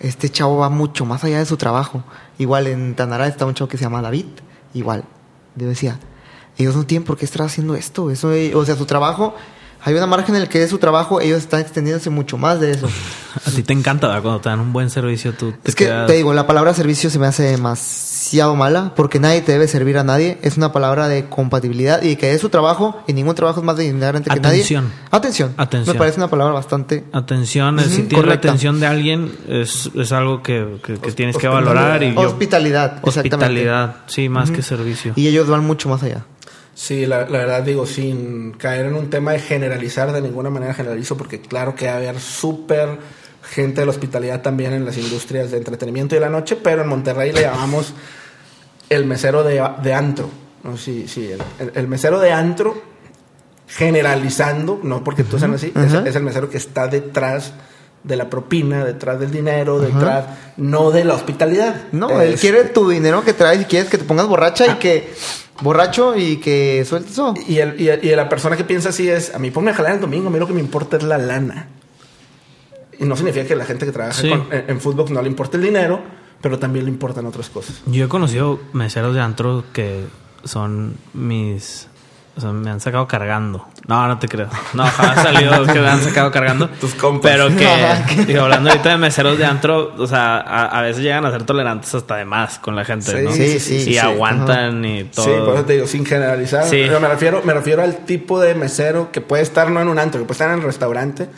este 0.00 0.30
chavo 0.30 0.58
va 0.58 0.70
mucho 0.70 1.04
más 1.04 1.24
allá 1.24 1.38
de 1.38 1.46
su 1.46 1.56
trabajo. 1.56 2.02
Igual 2.38 2.66
en 2.68 2.94
Tanará 2.94 3.26
está 3.26 3.44
un 3.44 3.54
chavo 3.54 3.68
que 3.68 3.76
se 3.76 3.84
llama 3.84 4.00
David. 4.00 4.26
Igual. 4.72 5.04
Yo 5.56 5.68
decía, 5.68 5.98
ellos 6.56 6.76
no 6.76 6.86
tienen 6.86 7.04
por 7.04 7.16
qué 7.18 7.24
estar 7.24 7.42
haciendo 7.42 7.74
esto. 7.74 8.10
Eso, 8.10 8.32
eh, 8.32 8.54
o 8.54 8.64
sea, 8.64 8.76
su 8.76 8.86
trabajo, 8.86 9.34
hay 9.86 9.94
una 9.94 10.06
margen 10.06 10.34
en 10.34 10.42
el 10.42 10.48
que 10.48 10.62
es 10.62 10.68
su 10.70 10.78
trabajo, 10.78 11.20
ellos 11.20 11.38
están 11.38 11.60
extendiéndose 11.60 12.10
mucho 12.10 12.36
más 12.36 12.60
de 12.60 12.72
eso. 12.72 12.88
A 13.46 13.50
ti 13.50 13.62
te 13.62 13.72
encanta, 13.74 14.06
¿verdad? 14.08 14.22
Cuando 14.22 14.40
te 14.40 14.48
dan 14.48 14.60
un 14.60 14.72
buen 14.72 14.88
servicio, 14.90 15.32
tú 15.34 15.52
te 15.52 15.70
Es 15.70 15.74
que 15.76 15.84
quedas- 15.84 16.06
te 16.06 16.14
digo, 16.14 16.32
la 16.32 16.46
palabra 16.46 16.72
servicio 16.74 17.10
se 17.10 17.18
me 17.18 17.26
hace 17.26 17.42
demasiado 17.42 18.56
mala 18.56 18.92
porque 18.96 19.20
nadie 19.20 19.42
te 19.42 19.52
debe 19.52 19.68
servir 19.68 19.98
a 19.98 20.04
nadie. 20.04 20.38
Es 20.42 20.56
una 20.56 20.72
palabra 20.72 21.06
de 21.06 21.26
compatibilidad 21.28 22.02
y 22.02 22.16
que 22.16 22.32
es 22.32 22.40
su 22.40 22.48
trabajo 22.48 23.02
y 23.06 23.12
ningún 23.12 23.34
trabajo 23.34 23.60
es 23.60 23.66
más 23.66 23.76
dignamente 23.76 24.30
que 24.30 24.40
nadie. 24.40 24.56
Atención. 24.62 24.90
Atención. 25.10 25.52
Atención. 25.58 25.94
Me 25.94 25.98
parece 25.98 26.18
una 26.18 26.28
palabra 26.30 26.54
bastante. 26.54 27.04
Atención, 27.12 27.78
es- 27.78 27.86
si 27.88 28.02
tienes 28.04 28.26
la 28.26 28.34
atención 28.34 28.80
de 28.80 28.86
alguien, 28.86 29.30
es, 29.48 29.90
es 29.94 30.12
algo 30.12 30.42
que, 30.42 30.78
que- 30.82 30.96
que 30.98 31.12
tienes 31.12 31.36
que 31.36 31.46
valorar. 31.46 32.02
Y 32.02 32.14
yo, 32.14 32.20
Hospitalidad, 32.22 33.00
exactamente. 33.04 33.36
hospitalidad, 33.36 33.96
sí, 34.06 34.28
más 34.30 34.50
que 34.50 34.62
servicio. 34.62 35.12
Y 35.14 35.28
ellos 35.28 35.46
van 35.46 35.62
mucho 35.64 35.88
más 35.90 36.02
allá. 36.02 36.24
Sí, 36.76 37.06
la, 37.06 37.28
la 37.28 37.38
verdad 37.38 37.62
digo, 37.62 37.86
sin 37.86 38.52
caer 38.52 38.86
en 38.86 38.94
un 38.94 39.10
tema 39.10 39.32
de 39.32 39.40
generalizar, 39.40 40.12
de 40.12 40.20
ninguna 40.20 40.50
manera 40.50 40.74
generalizo, 40.74 41.16
porque 41.16 41.40
claro 41.40 41.74
que 41.74 41.86
va 41.86 41.94
a 41.94 41.96
haber 41.96 42.20
súper 42.20 42.98
gente 43.42 43.80
de 43.80 43.86
la 43.86 43.90
hospitalidad 43.90 44.42
también 44.42 44.74
en 44.74 44.84
las 44.84 44.96
industrias 44.98 45.50
de 45.50 45.56
entretenimiento 45.56 46.14
y 46.14 46.18
de 46.18 46.24
la 46.24 46.30
noche, 46.30 46.56
pero 46.56 46.82
en 46.82 46.88
Monterrey 46.88 47.32
le 47.32 47.42
llamamos 47.42 47.94
el 48.90 49.06
mesero 49.06 49.42
de, 49.42 49.66
de 49.82 49.94
antro. 49.94 50.28
¿no? 50.62 50.76
Sí, 50.76 51.06
sí, 51.08 51.30
el, 51.74 51.88
mesero 51.88 52.20
de 52.20 52.32
antro, 52.32 52.80
generalizando, 53.68 54.80
no 54.82 55.02
porque 55.02 55.24
todos 55.24 55.40
sean 55.40 55.54
así, 55.54 55.72
es, 55.74 55.94
Ajá. 55.94 56.04
es 56.06 56.14
el 56.14 56.22
mesero 56.22 56.50
que 56.50 56.58
está 56.58 56.88
detrás 56.88 57.54
de 58.02 58.16
la 58.16 58.28
propina, 58.28 58.84
detrás 58.84 59.18
del 59.18 59.30
dinero, 59.30 59.80
detrás, 59.80 60.26
no 60.56 60.90
de 60.90 61.04
la 61.04 61.14
hospitalidad. 61.14 61.84
No, 61.92 62.20
él 62.20 62.36
quiere 62.36 62.64
tu 62.64 62.88
dinero 62.88 63.24
que 63.24 63.32
traes 63.32 63.62
y 63.62 63.64
quieres 63.64 63.88
que 63.88 63.98
te 63.98 64.04
pongas 64.04 64.26
borracha 64.26 64.66
y 64.66 64.74
que. 64.74 65.12
Borracho 65.62 66.16
y 66.16 66.36
que 66.36 66.84
sueltes 66.84 67.12
eso. 67.12 67.34
Y, 67.48 67.58
el, 67.58 67.80
y, 67.80 67.88
el- 67.88 68.04
y 68.04 68.14
la 68.14 68.28
persona 68.28 68.56
que 68.56 68.64
piensa 68.64 68.90
así 68.90 69.08
es, 69.08 69.34
a 69.34 69.38
mí 69.38 69.50
ponme 69.50 69.70
a 69.70 69.74
jalar 69.74 69.94
el 69.94 70.00
domingo, 70.00 70.28
a 70.28 70.30
mí 70.30 70.38
lo 70.38 70.46
que 70.46 70.52
me 70.52 70.60
importa 70.60 70.96
es 70.96 71.02
la 71.02 71.18
lana. 71.18 71.68
Y 72.98 73.04
no 73.04 73.16
significa 73.16 73.46
que 73.46 73.56
la 73.56 73.64
gente 73.64 73.84
que 73.86 73.92
trabaja 73.92 74.20
Sí. 74.20 74.28
con- 74.30 74.48
en, 74.52 74.64
en 74.68 74.80
fútbol 74.80 75.12
no 75.12 75.20
le 75.22 75.28
importe 75.28 75.56
el 75.56 75.62
dinero, 75.62 76.00
pero 76.40 76.58
también 76.58 76.84
le 76.84 76.90
importan 76.90 77.26
otras 77.26 77.48
cosas. 77.50 77.80
Yo 77.86 78.04
he 78.04 78.08
conocido 78.08 78.60
meseros 78.72 79.14
de 79.14 79.20
antro 79.20 79.64
que 79.72 80.04
son 80.44 80.94
mis... 81.14 81.88
O 82.36 82.40
sea, 82.40 82.52
me 82.52 82.68
han 82.70 82.80
sacado 82.80 83.08
cargando. 83.08 83.66
No, 83.86 84.06
no 84.06 84.18
te 84.18 84.28
creo. 84.28 84.48
No, 84.74 84.84
jamás 84.84 85.16
ha 85.18 85.22
salido 85.22 85.64
que 85.72 85.80
me 85.80 85.88
han 85.88 86.02
sacado 86.02 86.30
cargando. 86.30 86.68
Tus 86.80 86.94
compas. 86.94 87.32
Pero 87.32 87.48
que, 87.56 88.24
digo, 88.26 88.42
hablando 88.42 88.68
ahorita 88.68 88.90
de 88.90 88.96
meseros 88.98 89.38
de 89.38 89.46
antro, 89.46 89.94
o 89.96 90.06
sea, 90.06 90.36
a, 90.36 90.66
a 90.78 90.82
veces 90.82 91.02
llegan 91.02 91.24
a 91.24 91.30
ser 91.30 91.44
tolerantes 91.44 91.94
hasta 91.94 92.16
de 92.16 92.26
más 92.26 92.58
con 92.58 92.76
la 92.76 92.84
gente, 92.84 93.10
Sí, 93.10 93.24
¿no? 93.24 93.32
sí, 93.32 93.58
sí, 93.58 93.74
Y 93.76 93.84
sí. 93.84 93.98
aguantan 93.98 94.84
y 94.84 95.04
todo. 95.04 95.24
Sí, 95.24 95.30
por 95.44 95.54
eso 95.54 95.64
te 95.64 95.72
digo, 95.74 95.86
sin 95.86 96.04
generalizar. 96.04 96.64
Sí. 96.64 96.82
Pero 96.86 97.00
me 97.00 97.08
refiero, 97.08 97.40
me 97.42 97.54
refiero 97.54 97.82
al 97.82 97.96
tipo 98.04 98.38
de 98.38 98.54
mesero 98.54 99.10
que 99.12 99.22
puede 99.22 99.42
estar 99.42 99.70
no 99.70 99.80
en 99.80 99.88
un 99.88 99.98
antro, 99.98 100.20
que 100.20 100.26
puede 100.26 100.34
estar 100.34 100.50
en 100.50 100.58
el 100.58 100.62
restaurante, 100.64 101.28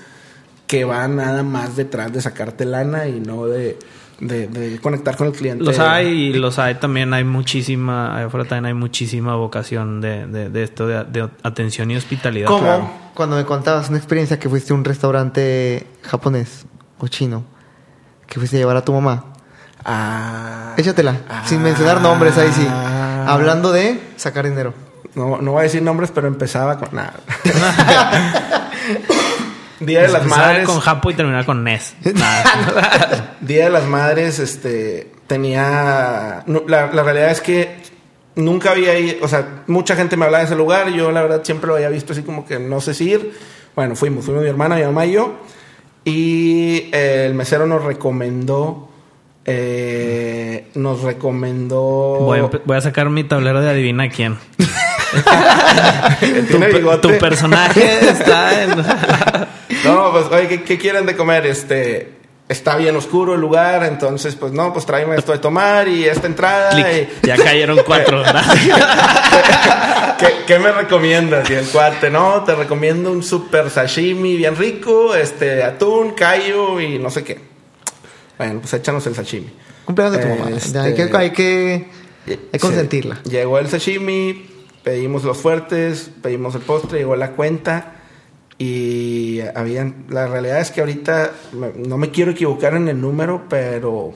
que 0.66 0.84
va 0.84 1.06
nada 1.06 1.44
más 1.44 1.76
detrás 1.76 2.12
de 2.12 2.20
sacarte 2.20 2.64
lana 2.64 3.06
y 3.06 3.20
no 3.20 3.46
de, 3.46 3.78
de, 4.20 4.48
de 4.48 4.78
conectar 4.80 5.16
con 5.16 5.28
el 5.28 5.32
cliente. 5.32 5.64
Los 5.64 5.78
hay 5.78 6.06
y 6.08 6.32
los 6.32 6.58
hay 6.58 6.74
también, 6.76 7.14
hay 7.14 7.24
muchísima, 7.24 8.16
allá 8.16 8.26
afuera 8.26 8.48
también 8.48 8.66
hay 8.66 8.74
muchísima 8.74 9.36
vocación 9.36 10.00
de, 10.00 10.26
de, 10.26 10.50
de 10.50 10.62
esto, 10.62 10.86
de, 10.86 11.04
de 11.04 11.28
atención 11.42 11.90
y 11.90 11.96
hospitalidad. 11.96 12.48
¿Cómo? 12.48 12.60
claro. 12.60 12.90
Cuando 13.14 13.36
me 13.36 13.44
contabas 13.44 13.88
una 13.88 13.98
experiencia 13.98 14.38
que 14.38 14.48
fuiste 14.48 14.72
a 14.72 14.76
un 14.76 14.84
restaurante 14.84 15.86
japonés 16.02 16.66
o 16.98 17.08
chino, 17.08 17.44
que 18.26 18.38
fuiste 18.38 18.56
a 18.56 18.60
llevar 18.60 18.76
a 18.76 18.84
tu 18.84 18.92
mamá. 18.92 19.24
Ah, 19.84 20.74
Échatela, 20.76 21.16
sin 21.44 21.62
mencionar 21.62 22.00
nombres 22.00 22.36
ahí 22.36 22.52
sí. 22.52 22.66
Hablando 22.66 23.72
de 23.72 24.00
sacar 24.16 24.48
dinero. 24.48 24.74
No, 25.14 25.40
no 25.40 25.52
voy 25.52 25.60
a 25.60 25.62
decir 25.64 25.82
nombres, 25.82 26.10
pero 26.12 26.28
empezaba 26.28 26.78
con. 26.78 26.94
Nada. 26.94 27.14
Día 29.80 30.02
de 30.02 30.08
las 30.08 30.24
Madres. 30.26 30.66
con 30.66 30.80
Japo 30.80 31.10
y 31.10 31.14
terminar 31.14 31.44
con 31.46 31.62
NES. 31.64 31.94
Día 33.40 33.64
de 33.64 33.70
las 33.70 33.84
Madres, 33.84 34.38
este, 34.38 35.12
tenía... 35.26 36.44
la, 36.46 36.86
la 36.92 37.02
realidad 37.02 37.30
es 37.30 37.40
que 37.40 37.76
nunca 38.34 38.70
había 38.72 38.98
ido, 38.98 39.16
o 39.24 39.28
sea, 39.28 39.62
mucha 39.66 39.96
gente 39.96 40.16
me 40.16 40.24
hablaba 40.24 40.40
de 40.42 40.46
ese 40.46 40.56
lugar, 40.56 40.88
yo 40.90 41.10
la 41.10 41.22
verdad 41.22 41.42
siempre 41.44 41.66
lo 41.68 41.74
había 41.74 41.88
visto 41.88 42.12
así 42.12 42.22
como 42.22 42.46
que 42.46 42.58
no 42.58 42.80
sé 42.80 42.94
si 42.94 43.10
ir. 43.10 43.32
Bueno, 43.74 43.94
fuimos, 43.96 44.24
fuimos 44.24 44.42
mi 44.42 44.48
hermana, 44.48 44.76
mi 44.76 44.82
mamá 44.82 45.06
y 45.06 45.12
yo, 45.12 45.34
y 46.04 46.88
eh, 46.92 47.24
el 47.26 47.34
mesero 47.34 47.66
nos 47.66 47.84
recomendó, 47.84 48.88
eh, 49.44 50.66
nos 50.74 51.02
recomendó... 51.02 52.18
voy, 52.20 52.38
a, 52.40 52.42
empe- 52.42 52.62
voy 52.64 52.76
a 52.76 52.80
sacar 52.80 53.08
mi 53.10 53.24
tablero 53.24 53.60
de 53.60 53.70
adivina 53.70 54.08
quién. 54.08 54.36
tu, 56.50 56.98
tu 57.00 57.18
personaje 57.18 58.08
está 58.10 58.62
en... 58.64 58.70
No, 59.84 60.10
pues, 60.12 60.26
oye, 60.26 60.48
¿qué, 60.48 60.62
qué 60.62 60.78
quieren 60.78 61.06
de 61.06 61.16
comer? 61.16 61.46
Este, 61.46 62.12
está 62.48 62.76
bien 62.76 62.96
oscuro 62.96 63.34
el 63.34 63.40
lugar, 63.40 63.84
entonces, 63.84 64.34
pues, 64.36 64.52
no, 64.52 64.72
pues 64.72 64.86
tráeme 64.86 65.16
esto 65.16 65.32
de 65.32 65.38
tomar 65.38 65.88
y 65.88 66.04
esta 66.04 66.26
entrada. 66.26 66.70
Clic. 66.70 66.86
y- 67.22 67.26
Ya 67.26 67.36
cayeron 67.36 67.80
cuatro. 67.86 68.22
¿Qué, 70.18 70.26
qué 70.46 70.58
me 70.58 70.72
recomiendas? 70.72 71.48
Y 71.50 71.54
el 71.54 71.66
cuate, 71.66 72.10
no, 72.10 72.42
te 72.44 72.54
recomiendo 72.54 73.12
un 73.12 73.22
super 73.22 73.70
sashimi 73.70 74.36
bien 74.36 74.56
rico, 74.56 75.14
este, 75.14 75.62
atún, 75.62 76.12
callo 76.12 76.80
y 76.80 76.98
no 76.98 77.10
sé 77.10 77.22
qué. 77.22 77.38
Bueno, 78.36 78.60
pues 78.60 78.72
échanos 78.74 79.06
el 79.06 79.14
sashimi. 79.14 79.48
Cumpleaños 79.84 80.16
de 80.18 80.22
tu 80.24 80.28
mamá. 80.34 80.50
Este- 80.56 80.78
Hay 80.78 80.94
que, 80.94 81.02
hay 81.16 81.30
que, 81.30 81.86
hay 82.26 82.36
que 82.52 82.58
consentirla. 82.58 83.20
Sí. 83.24 83.30
Llegó 83.30 83.58
el 83.58 83.68
sashimi, 83.68 84.46
pedimos 84.82 85.22
los 85.24 85.36
fuertes, 85.38 86.10
pedimos 86.22 86.54
el 86.56 86.62
postre, 86.62 86.98
llegó 86.98 87.14
la 87.16 87.30
cuenta 87.32 87.94
y 88.58 89.40
habían... 89.54 90.04
La 90.08 90.26
realidad 90.26 90.60
es 90.60 90.70
que 90.72 90.80
ahorita 90.80 91.30
me- 91.52 91.72
no 91.88 91.96
me 91.98 92.10
quiero 92.10 92.32
equivocar 92.32 92.74
en 92.74 92.88
el 92.88 93.00
número, 93.00 93.44
pero 93.48 94.14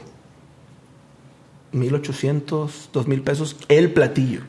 1800, 1.73 2.91
2000 2.93 3.23
pesos 3.23 3.57
el 3.69 3.91
platillo. 3.93 4.41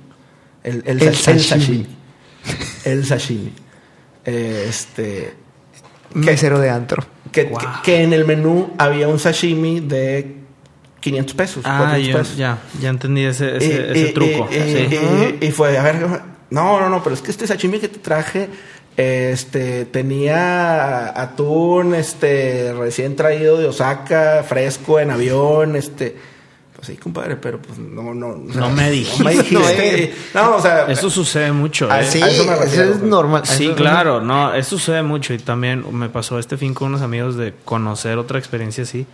El, 0.63 0.83
el, 0.85 1.01
El 1.01 1.15
sa- 1.15 1.31
el 1.31 1.39
sashimi. 1.39 1.85
sashimi. 1.85 1.87
El 2.85 3.05
sashimi. 3.05 3.53
Eh, 4.25 4.65
este... 4.69 5.33
Mesero 6.13 6.59
de 6.59 6.69
antro. 6.69 7.03
Que, 7.31 7.45
Wow. 7.45 7.57
que- 7.59 7.67
que 7.83 8.03
en 8.03 8.13
el 8.13 8.25
menú 8.25 8.71
había 8.77 9.07
un 9.07 9.17
sashimi 9.19 9.79
de 9.79 10.35
500 10.99 11.35
pesos. 11.35 11.63
Ah, 11.65 11.79
400 11.79 12.11
yo, 12.11 12.17
pesos. 12.19 12.37
ya, 12.37 12.59
ya 12.79 12.89
entendí 12.89 13.23
ese, 13.23 13.57
ese, 13.57 13.65
Y- 13.67 13.71
ese 13.99 14.09
y- 14.09 14.13
truco. 14.13 14.47
y- 14.51 14.53
sí. 14.53 14.87
y- 15.41 15.45
y 15.47 15.51
fue, 15.51 15.77
a 15.77 15.83
ver, 15.83 15.95
no, 16.51 16.79
no, 16.79 16.89
no, 16.89 17.01
pero 17.03 17.15
es 17.15 17.21
que 17.21 17.31
este 17.31 17.47
sashimi 17.47 17.79
que 17.79 17.87
te 17.89 17.97
traje, 17.99 18.47
este, 18.97 19.85
tenía 19.85 21.19
atún, 21.19 21.95
este, 21.95 22.73
recién 22.73 23.15
traído 23.15 23.57
de 23.57 23.67
Osaka, 23.67 24.43
fresco 24.47 24.99
en 24.99 25.11
avión, 25.11 25.75
este, 25.75 26.15
pues 26.75 26.87
sí, 26.87 26.95
compadre, 26.97 27.37
pero 27.37 27.59
pues 27.61 27.79
no, 27.79 28.13
no. 28.13 28.35
No 28.35 28.69
me 28.71 28.91
dijiste. 28.91 29.23
No, 29.23 29.29
me 29.29 29.35
dijiste. 29.35 30.13
no, 30.33 30.55
o 30.57 30.61
sea. 30.61 30.85
Eso 30.87 31.09
sucede 31.09 31.51
mucho. 31.51 31.89
¿eh? 31.93 32.05
Sí, 32.05 32.19
eso 32.21 32.43
me 32.45 32.53
eso, 32.53 32.61
refiero, 32.63 32.91
es 32.91 32.97
güey. 32.99 33.09
normal. 33.09 33.41
a 33.43 33.45
Sí, 33.45 33.65
eso- 33.67 33.75
claro, 33.75 34.21
no, 34.21 34.53
eso 34.53 34.77
sucede 34.77 35.01
mucho 35.01 35.33
y 35.33 35.39
también 35.39 35.85
me 35.97 36.09
pasó 36.09 36.37
este 36.39 36.57
fin 36.57 36.73
con 36.73 36.89
unos 36.89 37.01
amigos 37.01 37.35
de 37.37 37.53
conocer 37.65 38.17
otra 38.17 38.37
experiencia 38.37 38.83
así, 38.83 39.05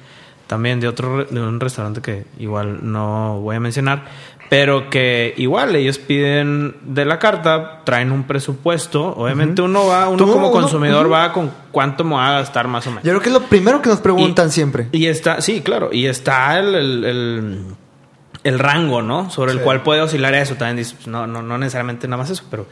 también 0.49 0.79
de 0.79 0.87
otro 0.87 1.23
de 1.25 1.39
un 1.39 1.59
restaurante 1.59 2.01
que 2.01 2.25
igual 2.39 2.79
no 2.81 3.39
voy 3.39 3.55
a 3.55 3.59
mencionar, 3.59 4.05
pero 4.49 4.89
que 4.89 5.35
igual 5.37 5.75
ellos 5.75 5.99
piden 5.99 6.75
de 6.81 7.05
la 7.05 7.19
carta, 7.19 7.81
traen 7.83 8.11
un 8.11 8.23
presupuesto, 8.23 9.13
obviamente 9.15 9.61
uno 9.61 9.85
va, 9.85 10.09
uno 10.09 10.25
como 10.25 10.47
uno, 10.47 10.51
consumidor 10.51 11.11
va 11.11 11.31
con 11.31 11.51
cuánto 11.69 12.03
me 12.03 12.15
va 12.15 12.29
a 12.29 12.39
gastar 12.39 12.67
más 12.67 12.87
o 12.87 12.89
menos. 12.89 13.03
Yo 13.03 13.11
creo 13.11 13.21
que 13.21 13.29
es 13.29 13.33
lo 13.33 13.43
primero 13.43 13.79
que 13.83 13.89
nos 13.89 13.99
preguntan 13.99 14.47
Y- 14.47 14.51
siempre. 14.51 14.87
Y 14.91 15.05
está, 15.05 15.39
sí, 15.41 15.61
claro, 15.61 15.89
y 15.91 16.07
está 16.07 16.57
el, 16.57 16.73
el, 16.73 17.05
el- 17.05 17.65
el 18.43 18.57
rango, 18.57 19.01
¿no? 19.03 19.29
Sobre 19.29 19.51
el 19.51 19.59
cual 19.61 19.83
puede 19.83 20.01
oscilar 20.01 20.33
eso. 20.33 20.55
También 20.55 20.77
dices, 20.77 20.93
pues, 20.93 21.07
no, 21.07 21.27
no, 21.27 21.41
no 21.43 21.57
necesariamente 21.57 22.07
nada 22.07 22.23
más 22.23 22.29
eso, 22.31 22.43
pero, 22.49 22.65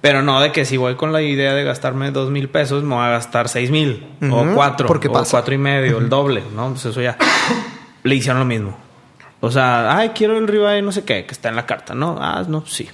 pero 0.00 0.22
no 0.22 0.40
de 0.40 0.52
que 0.52 0.64
si 0.64 0.76
voy 0.76 0.94
con 0.94 1.12
la 1.12 1.22
idea 1.22 1.54
de 1.54 1.64
gastarme 1.64 2.10
dos 2.10 2.30
mil 2.30 2.48
pesos, 2.48 2.82
me 2.84 2.94
voy 2.94 3.04
a 3.04 3.10
gastar 3.10 3.48
seis 3.48 3.70
mil 3.70 4.06
o 4.30 4.46
cuatro 4.54 4.86
porque 4.86 5.08
o 5.08 5.12
pasa. 5.12 5.30
cuatro 5.32 5.54
y 5.54 5.58
medio, 5.58 5.98
el 5.98 6.08
doble, 6.08 6.42
¿no? 6.54 6.70
Pues 6.70 6.84
eso 6.86 7.00
ya 7.00 7.16
le 8.02 8.14
hicieron 8.14 8.38
lo 8.38 8.44
mismo. 8.46 8.76
O 9.40 9.50
sea, 9.50 9.96
ay, 9.96 10.10
quiero 10.10 10.36
el 10.36 10.48
ribeye 10.48 10.82
no 10.82 10.92
sé 10.92 11.04
qué, 11.04 11.24
que 11.24 11.32
está 11.32 11.48
en 11.48 11.56
la 11.56 11.66
carta, 11.66 11.94
¿no? 11.94 12.16
Ah, 12.20 12.44
no, 12.48 12.64
sí. 12.66 12.88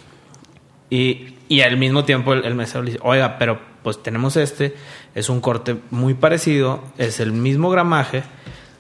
Y, 0.90 1.36
y 1.48 1.60
al 1.62 1.76
mismo 1.76 2.04
tiempo 2.04 2.32
el, 2.32 2.44
el 2.44 2.54
mesero 2.54 2.82
le 2.82 2.92
dice, 2.92 3.02
oiga, 3.02 3.38
pero 3.38 3.58
pues 3.82 4.02
tenemos 4.02 4.36
este, 4.36 4.74
es 5.14 5.28
un 5.28 5.40
corte 5.40 5.76
muy 5.90 6.14
parecido, 6.14 6.82
es 6.98 7.20
el 7.20 7.32
mismo 7.32 7.70
gramaje, 7.70 8.22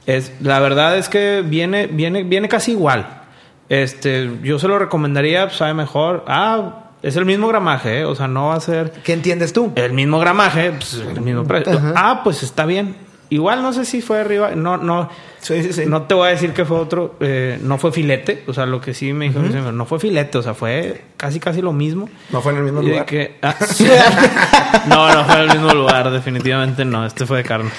es, 0.06 0.32
la 0.40 0.60
verdad 0.60 0.96
es 0.98 1.08
que 1.08 1.42
viene, 1.44 1.86
viene, 1.86 2.22
viene 2.22 2.48
casi 2.48 2.72
igual. 2.72 3.22
Este, 3.68 4.30
yo 4.42 4.58
se 4.58 4.68
lo 4.68 4.78
recomendaría, 4.78 5.46
pues, 5.46 5.56
sabe 5.56 5.72
mejor. 5.74 6.24
Ah, 6.28 6.83
es 7.04 7.16
el 7.16 7.24
mismo 7.24 7.46
gramaje, 7.48 8.00
¿eh? 8.00 8.04
o 8.04 8.14
sea, 8.14 8.26
no 8.28 8.48
va 8.48 8.54
a 8.56 8.60
ser 8.60 8.90
¿Qué 9.04 9.12
entiendes 9.12 9.52
tú? 9.52 9.72
el 9.76 9.92
mismo 9.92 10.18
gramaje, 10.18 10.72
pues, 10.72 10.94
el 10.94 11.20
mismo 11.20 11.44
precio. 11.44 11.76
Ajá. 11.78 11.92
Ah, 11.96 12.20
pues 12.24 12.42
está 12.42 12.64
bien. 12.66 12.96
Igual 13.30 13.62
no 13.62 13.72
sé 13.72 13.84
si 13.84 14.00
fue 14.02 14.20
arriba, 14.20 14.50
no, 14.54 14.76
no, 14.76 15.08
Sí, 15.40 15.62
sí, 15.62 15.72
sí. 15.72 15.82
no 15.86 16.02
te 16.02 16.14
voy 16.14 16.28
a 16.28 16.30
decir 16.30 16.52
que 16.52 16.64
fue 16.64 16.78
otro, 16.78 17.16
eh, 17.20 17.58
no 17.62 17.78
fue 17.78 17.90
filete, 17.90 18.44
o 18.46 18.52
sea, 18.54 18.64
lo 18.66 18.80
que 18.80 18.94
sí 18.94 19.12
me 19.12 19.28
dijo, 19.28 19.40
no 19.40 19.86
fue 19.86 19.98
filete, 19.98 20.38
o 20.38 20.42
sea, 20.42 20.54
fue 20.54 21.02
casi 21.16 21.40
casi 21.40 21.60
lo 21.62 21.72
mismo. 21.72 22.08
No 22.30 22.40
fue 22.42 22.52
en 22.52 22.58
el 22.58 22.64
mismo 22.64 22.82
Y 22.82 22.88
lugar. 22.90 23.06
que- 23.06 23.38
ah, 23.42 23.54
no, 24.88 25.12
no 25.12 25.24
fue 25.24 25.34
en 25.36 25.40
el 25.50 25.58
mismo 25.58 25.72
lugar, 25.74 26.10
definitivamente 26.10 26.84
no, 26.84 27.04
este 27.06 27.26
fue 27.26 27.38
de 27.38 27.44
carne. 27.44 27.70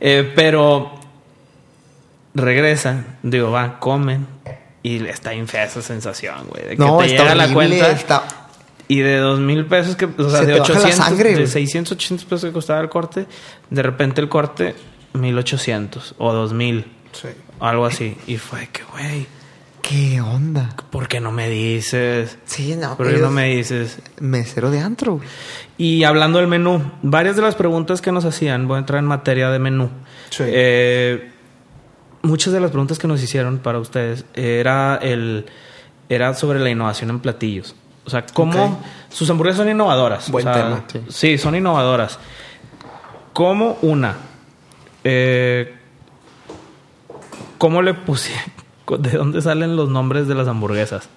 Eh, 0.00 0.30
pero 0.36 0.92
regresan, 2.34 3.18
digo, 3.22 3.50
va, 3.50 3.78
comen 3.78 4.26
y 4.82 5.04
está 5.06 5.30
bien 5.30 5.48
fea 5.48 5.64
esa 5.64 5.82
sensación, 5.82 6.46
güey, 6.48 6.62
de 6.64 6.70
que 6.70 6.76
No, 6.76 6.98
te 6.98 7.08
llega 7.08 7.34
la 7.34 7.44
horrible, 7.44 7.54
cuenta 7.78 7.90
está- 7.90 8.22
y 8.92 9.00
de 9.00 9.18
dos 9.18 9.38
mil 9.40 9.66
pesos 9.66 9.94
que, 9.96 10.04
o 10.06 10.30
sea, 10.30 10.40
Se 10.40 10.46
de 10.46 10.52
te 10.54 10.58
baja 10.60 10.72
la 10.72 10.78
800, 10.80 11.06
sangre, 11.06 11.28
de 11.30 11.34
güey. 11.36 11.46
600, 11.46 11.92
800 11.92 12.24
pesos 12.26 12.44
que 12.44 12.52
costaba 12.52 12.80
el 12.80 12.88
corte, 12.88 13.26
de 13.70 13.82
repente 13.82 14.20
el 14.20 14.28
corte 14.28 14.74
1800 15.14 16.14
o 16.18 16.32
2000, 16.32 16.84
Sí. 17.12 17.28
algo 17.60 17.86
así. 17.86 18.16
Y 18.26 18.36
fue 18.36 18.68
que, 18.72 18.82
güey, 18.84 19.26
¿Qué 19.82 20.20
onda? 20.20 20.68
¿por 20.90 21.08
qué 21.08 21.20
no 21.20 21.32
me 21.32 21.48
dices? 21.48 22.38
Sí, 22.44 22.76
no. 22.76 22.96
¿Por 22.96 23.10
qué 23.10 23.16
no 23.18 23.30
me 23.30 23.48
dices? 23.56 23.98
Mesero 24.20 24.70
de 24.70 24.78
antro. 24.80 25.14
güey. 25.16 25.28
Y 25.78 26.04
hablando 26.04 26.38
del 26.38 26.46
menú, 26.48 26.82
varias 27.02 27.34
de 27.34 27.42
las 27.42 27.54
preguntas 27.56 28.00
que 28.00 28.12
nos 28.12 28.24
hacían, 28.24 28.68
voy 28.68 28.76
a 28.76 28.80
entrar 28.80 28.98
en 29.00 29.06
materia 29.06 29.50
de 29.50 29.58
menú. 29.58 29.88
Sí. 30.28 30.44
Eh, 30.46 31.30
muchas 32.22 32.52
de 32.52 32.60
las 32.60 32.70
preguntas 32.70 32.98
que 32.98 33.08
nos 33.08 33.22
hicieron 33.22 33.58
para 33.58 33.78
ustedes 33.80 34.24
era 34.34 34.96
el 34.96 35.46
era 36.08 36.34
sobre 36.34 36.58
la 36.60 36.70
innovación 36.70 37.10
en 37.10 37.18
platillos. 37.20 37.74
O 38.10 38.12
sea, 38.12 38.26
cómo 38.26 38.82
sus 39.08 39.30
hamburguesas 39.30 39.58
son 39.58 39.68
innovadoras. 39.68 40.28
Buen 40.32 40.48
O 40.48 40.52
sea, 40.52 40.62
tema, 40.62 40.84
sí. 40.90 41.00
sí, 41.08 41.38
son 41.38 41.54
innovadoras. 41.54 42.18
¿Cómo 43.32 43.78
una? 43.82 44.16
Eh, 45.04 45.76
¿Cómo 47.56 47.82
le 47.82 47.94
puse? 47.94 48.32
¿De 48.98 49.10
dónde 49.12 49.40
salen 49.42 49.76
los 49.76 49.88
nombres 49.88 50.26
de 50.26 50.34
las 50.34 50.48
hamburguesas? 50.48 51.08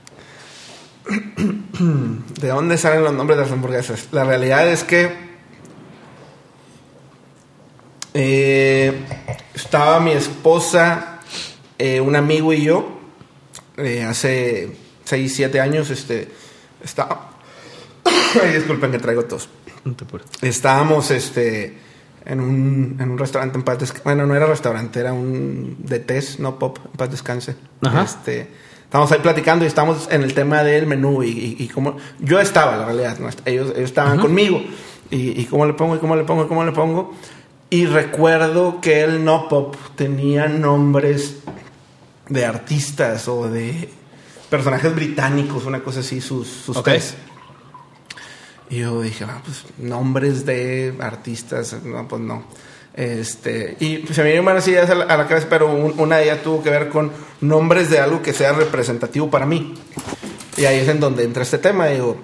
¿De 1.10 2.48
dónde 2.48 2.78
salen 2.78 3.04
los 3.04 3.14
nombres 3.14 3.38
de 3.38 3.44
las 3.46 3.52
hamburguesas? 3.52 4.10
La 4.12 4.24
realidad 4.24 4.68
es 4.68 4.84
que 4.84 5.34
eh, 8.14 8.94
estaba 9.56 10.00
mi 10.00 10.12
esposa, 10.12 11.22
eh, 11.80 12.00
un 12.00 12.16
amigo 12.16 12.54
y 12.54 12.66
yo, 12.66 13.00
eh, 13.78 14.04
hace 14.04 14.78
6, 15.06 15.34
7 15.36 15.60
años, 15.60 15.90
este, 15.90 16.30
está... 16.84 17.30
Ay, 18.44 18.54
disculpen 18.54 18.92
que 18.92 19.00
traigo 19.00 19.26
tos. 19.26 19.50
No 19.86 19.94
te. 19.94 20.06
Estábamos 20.48 21.12
este, 21.12 21.78
en, 22.26 22.40
un, 22.40 22.98
en 23.00 23.12
un 23.12 23.18
restaurante 23.18 23.58
en 23.58 23.64
paz 23.64 23.80
descanse. 23.80 24.04
Bueno, 24.04 24.26
no 24.26 24.36
era 24.36 24.46
restaurante, 24.46 25.00
era 25.00 25.14
un 25.14 25.78
de 25.80 26.00
test, 26.00 26.40
no 26.40 26.58
pop, 26.58 26.80
en 26.86 26.92
paz 26.92 27.12
descanse. 27.12 27.56
Ajá. 27.82 28.04
Este, 28.04 28.50
estábamos 28.84 29.12
ahí 29.12 29.20
platicando 29.20 29.66
y 29.66 29.68
estábamos 29.68 30.08
en 30.12 30.24
el 30.24 30.34
tema 30.34 30.64
del 30.64 30.88
menú 30.88 31.24
y, 31.24 31.30
y, 31.30 31.56
y 31.60 31.68
cómo... 31.68 31.98
Yo 32.20 32.40
estaba, 32.40 32.78
la 32.78 32.86
realidad, 32.86 33.20
no 33.20 33.30
ellos, 33.46 33.74
ellos 33.76 33.90
estaban 33.90 34.20
conmigo. 34.20 34.62
Y, 35.10 35.40
y 35.40 35.46
cómo 35.46 35.66
le 35.66 35.74
pongo, 35.74 35.96
y 35.96 36.00
cómo 36.00 36.16
le 36.16 36.24
pongo, 36.24 36.46
y 36.46 36.48
cómo 36.48 36.64
le 36.64 36.72
pongo. 36.72 37.14
Y 37.70 37.86
recuerdo 37.88 38.80
que 38.82 39.02
el 39.02 39.24
no 39.24 39.50
pop 39.50 39.76
tenía 39.96 40.48
nombres 40.48 41.40
de 42.30 42.46
artistas 42.46 43.28
o 43.28 43.50
de 43.50 43.90
personajes 44.54 44.94
británicos, 44.94 45.66
una 45.66 45.80
cosa 45.84 46.02
así, 46.02 46.22
sus, 46.22 46.48
sus 46.48 46.78
Ok. 46.78 46.86
test. 46.86 47.16
Y 48.70 48.78
yo 48.82 49.02
dije, 49.02 49.26
ah, 49.28 49.42
pues 49.44 49.64
nombres 49.80 50.46
de 50.46 50.94
artistas, 51.00 51.76
no, 51.84 52.08
pues 52.08 52.22
no. 52.22 52.44
Este, 52.94 53.76
y 53.80 54.06
se 54.14 54.22
me 54.22 54.32
vinieron 54.32 54.62
ideas 54.68 54.92
a 54.92 54.94
la, 54.96 55.06
a 55.06 55.18
la 55.18 55.28
cabeza, 55.28 55.48
pero 55.50 55.74
un- 55.74 56.00
una 56.00 56.18
de 56.18 56.26
ellas 56.26 56.44
tuvo 56.44 56.62
que 56.62 56.70
ver 56.70 56.90
con 56.90 57.12
nombres 57.42 57.90
de 57.90 57.98
algo 57.98 58.22
que 58.22 58.32
sea 58.32 58.54
representativo 58.54 59.32
para 59.32 59.48
mí. 59.48 59.74
Y 60.56 60.66
ahí 60.66 60.78
es 60.82 60.88
en 60.88 61.00
donde 61.00 61.24
entra 61.24 61.42
este 61.42 61.58
tema. 61.58 61.88
Digo, 61.88 62.18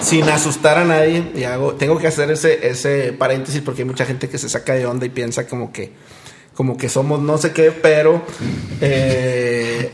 sin 0.00 0.28
asustar 0.28 0.78
a 0.78 0.84
nadie, 0.84 1.32
y 1.34 1.42
hago, 1.42 1.72
tengo 1.74 1.98
que 1.98 2.06
hacer 2.06 2.30
ese, 2.30 2.68
ese 2.68 3.12
paréntesis 3.12 3.60
porque 3.60 3.82
hay 3.82 3.88
mucha 3.88 4.06
gente 4.06 4.28
que 4.28 4.38
se 4.38 4.48
saca 4.48 4.74
de 4.74 4.86
onda 4.86 5.04
y 5.04 5.08
piensa 5.10 5.48
como 5.48 5.72
que, 5.72 5.92
como 6.54 6.76
que 6.76 6.88
somos 6.88 7.20
no 7.20 7.38
sé 7.38 7.52
qué, 7.52 7.72
pero 7.72 8.22
eh, 8.80 9.90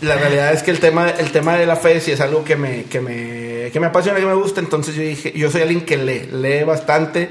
la 0.00 0.16
realidad 0.16 0.52
es 0.52 0.62
que 0.62 0.70
el 0.70 0.78
tema, 0.80 1.10
el 1.10 1.30
tema 1.32 1.56
de 1.56 1.66
la 1.66 1.76
fe 1.76 2.00
sí 2.00 2.12
es 2.12 2.20
algo 2.20 2.44
que 2.44 2.56
me, 2.56 2.84
que 2.84 3.00
me, 3.00 3.70
que 3.72 3.80
me 3.80 3.86
apasiona, 3.86 4.18
que 4.20 4.26
me 4.26 4.34
gusta. 4.34 4.60
Entonces 4.60 4.94
yo 4.94 5.02
dije, 5.02 5.32
yo 5.36 5.50
soy 5.50 5.62
alguien 5.62 5.82
que 5.82 5.96
lee, 5.96 6.28
lee 6.32 6.64
bastante 6.64 7.28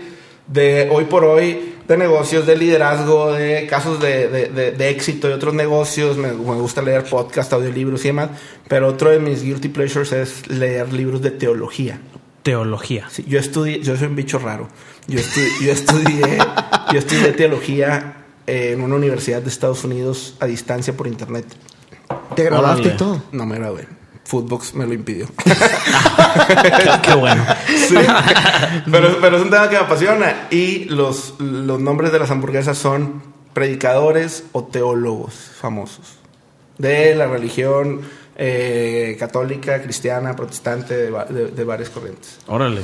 de 0.47 0.88
hoy 0.91 1.05
por 1.05 1.24
hoy, 1.26 1.74
de 1.88 1.97
negocios, 1.97 2.45
de 2.45 2.57
liderazgo, 2.57 3.32
de 3.32 3.65
casos 3.68 4.01
de, 4.01 4.28
de, 4.28 4.45
de- 4.49 4.72
de 4.72 4.89
éxito 4.89 5.28
de 5.30 5.34
otros 5.36 5.53
negocios. 5.53 6.18
Me, 6.18 6.28
me 6.30 6.55
gusta 6.55 6.82
leer 6.82 7.03
podcast, 7.05 7.51
audiolibros 7.53 8.03
y 8.03 8.09
demás. 8.09 8.30
Pero 8.68 8.88
otro 8.88 9.09
de 9.09 9.20
mis 9.20 9.43
guilty 9.43 9.70
pleasures 9.70 10.11
es 10.11 10.47
leer 10.47 10.91
libros 10.91 11.22
de 11.22 11.32
teología. 11.32 11.99
Teología. 12.43 13.07
Sí, 13.09 13.26
yo 13.28 13.39
estudié, 13.39 13.80
yo 13.82 13.95
soy 13.97 14.07
un 14.07 14.15
bicho 14.15 14.39
raro. 14.39 14.68
Yo, 15.07 15.20
estu- 15.20 15.65
yo 15.65 15.72
estudié, 15.72 16.38
yo 16.91 16.99
estudié 16.99 17.32
teología 17.32 18.15
en 18.45 18.82
una 18.82 18.95
universidad 18.95 19.41
de 19.41 19.49
Estados 19.49 19.84
Unidos 19.86 20.36
a 20.41 20.45
distancia 20.45 20.93
por 20.95 21.07
internet. 21.07 21.45
Te 22.36 22.43
grabaste 22.43 22.82
Órale. 22.82 22.93
y 22.93 22.97
todo. 22.97 23.24
No 23.32 23.45
me 23.45 23.55
gradué. 23.58 23.88
Footbox 24.26 24.74
me 24.74 24.86
lo 24.86 24.93
impidió. 24.93 25.28
qué, 25.43 26.91
qué 27.01 27.14
bueno. 27.16 27.45
Sí. 27.88 27.95
pero, 28.91 29.18
pero 29.22 29.38
es 29.38 29.43
un 29.43 29.49
tema 29.49 29.70
que 29.70 29.76
me 29.78 29.82
apasiona. 29.84 30.47
Y 30.51 30.86
los, 30.86 31.36
los 31.39 31.80
nombres 31.80 32.12
de 32.12 32.20
las 32.20 32.30
hamburguesas 32.32 32.78
son 32.78 33.24
predicadores 33.53 34.43
o 34.51 34.66
teólogos 34.66 35.34
famosos. 35.60 36.18
De 36.78 37.16
la 37.16 37.28
religión 37.28 38.01
eh, 38.36 39.16
católica, 39.20 39.82
cristiana, 39.82 40.36
protestante, 40.36 40.95
de, 40.95 41.12
de- 41.30 41.47
de 41.51 41.64
varias 41.64 41.89
corrientes. 41.89 42.38
Órale. 42.47 42.82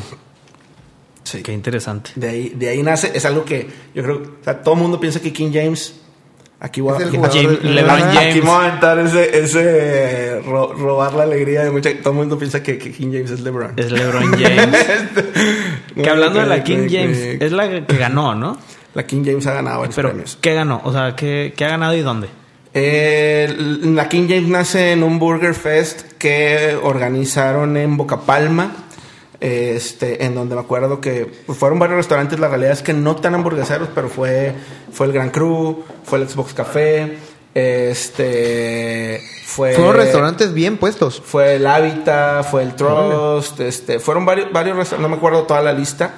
Sí. 1.23 1.41
Qué 1.43 1.51
interesante. 1.53 2.11
De 2.15 2.29
ahí, 2.29 2.49
de 2.49 2.69
ahí 2.69 2.81
nace, 2.83 3.11
es 3.13 3.23
algo 3.25 3.45
que 3.45 3.69
yo 3.93 4.03
creo, 4.03 4.17
o 4.41 4.43
sea, 4.43 4.61
todo 4.61 4.73
el 4.75 4.81
mundo 4.81 4.99
piensa 4.99 5.19
que 5.21 5.31
King 5.31 5.51
James, 5.53 5.95
aquí 6.59 6.81
voy 6.81 6.93
a, 7.01 7.05
jugador 7.07 7.63
LeBron. 7.63 7.99
James. 7.99 8.17
aquí 8.17 8.41
me 8.41 8.47
voy 8.49 8.49
a 8.63 8.67
aventar 8.67 8.99
ese, 8.99 9.39
ese 9.39 10.41
ro- 10.45 10.73
robar 10.73 11.13
la 11.13 11.23
alegría 11.23 11.63
de 11.63 11.71
mucha, 11.71 11.89
todo 12.01 12.11
el 12.13 12.19
mundo 12.19 12.37
piensa 12.37 12.61
que, 12.63 12.77
que 12.77 12.91
King 12.91 13.11
James 13.11 13.31
es 13.31 13.39
LeBron. 13.41 13.73
Es 13.77 13.91
LeBron 13.91 14.31
James. 14.39 14.85
que 15.95 16.09
hablando 16.09 16.39
de 16.39 16.45
la 16.45 16.63
King 16.63 16.87
James, 16.89 17.17
es 17.41 17.51
la 17.51 17.85
que 17.85 17.97
ganó, 17.97 18.35
¿no? 18.35 18.57
La 18.93 19.05
King 19.05 19.23
James 19.25 19.45
ha 19.47 19.53
ganado 19.53 19.79
varios 19.79 19.95
Pero, 19.95 20.09
premios. 20.09 20.37
¿qué 20.39 20.53
ganó? 20.53 20.81
O 20.83 20.91
sea, 20.93 21.15
¿qué, 21.15 21.53
qué 21.57 21.65
ha 21.65 21.69
ganado 21.69 21.95
y 21.95 22.01
dónde? 22.01 22.27
Eh, 22.75 23.53
la 23.83 24.09
King 24.09 24.27
James 24.27 24.47
nace 24.49 24.91
en 24.93 25.03
un 25.03 25.19
Burger 25.19 25.53
Fest 25.53 26.13
que 26.17 26.77
organizaron 26.81 27.77
en 27.77 27.97
Boca 27.97 28.21
Palma. 28.21 28.71
Este, 29.43 30.23
en 30.23 30.35
donde 30.35 30.55
me 30.55 30.61
acuerdo 30.61 31.01
que 31.01 31.29
pues, 31.45 31.57
fueron 31.57 31.77
varios 31.77 31.97
restaurantes, 31.97 32.39
la 32.39 32.47
realidad 32.47 32.71
es 32.71 32.81
que 32.81 32.93
no 32.93 33.17
tan 33.17 33.35
hamburgueseros, 33.35 33.89
pero 33.93 34.07
fue, 34.07 34.55
fue 34.93 35.07
el 35.07 35.11
Gran 35.11 35.31
Cru, 35.31 35.83
fue 36.05 36.19
el 36.19 36.29
Xbox 36.29 36.53
Café, 36.53 37.17
este, 37.53 39.21
fue... 39.43 39.73
Fueron 39.73 39.97
restaurantes 39.97 40.53
bien 40.53 40.77
puestos. 40.77 41.21
Fue 41.25 41.55
el 41.55 41.67
Hábitat, 41.67 42.49
fue 42.49 42.63
el 42.63 42.73
Trust, 42.75 43.59
este, 43.59 43.99
fueron 43.99 44.25
varios, 44.25 44.49
varios 44.53 44.77
restaurantes, 44.77 45.01
no 45.01 45.09
me 45.09 45.17
acuerdo 45.17 45.43
toda 45.43 45.61
la 45.61 45.73
lista, 45.73 46.13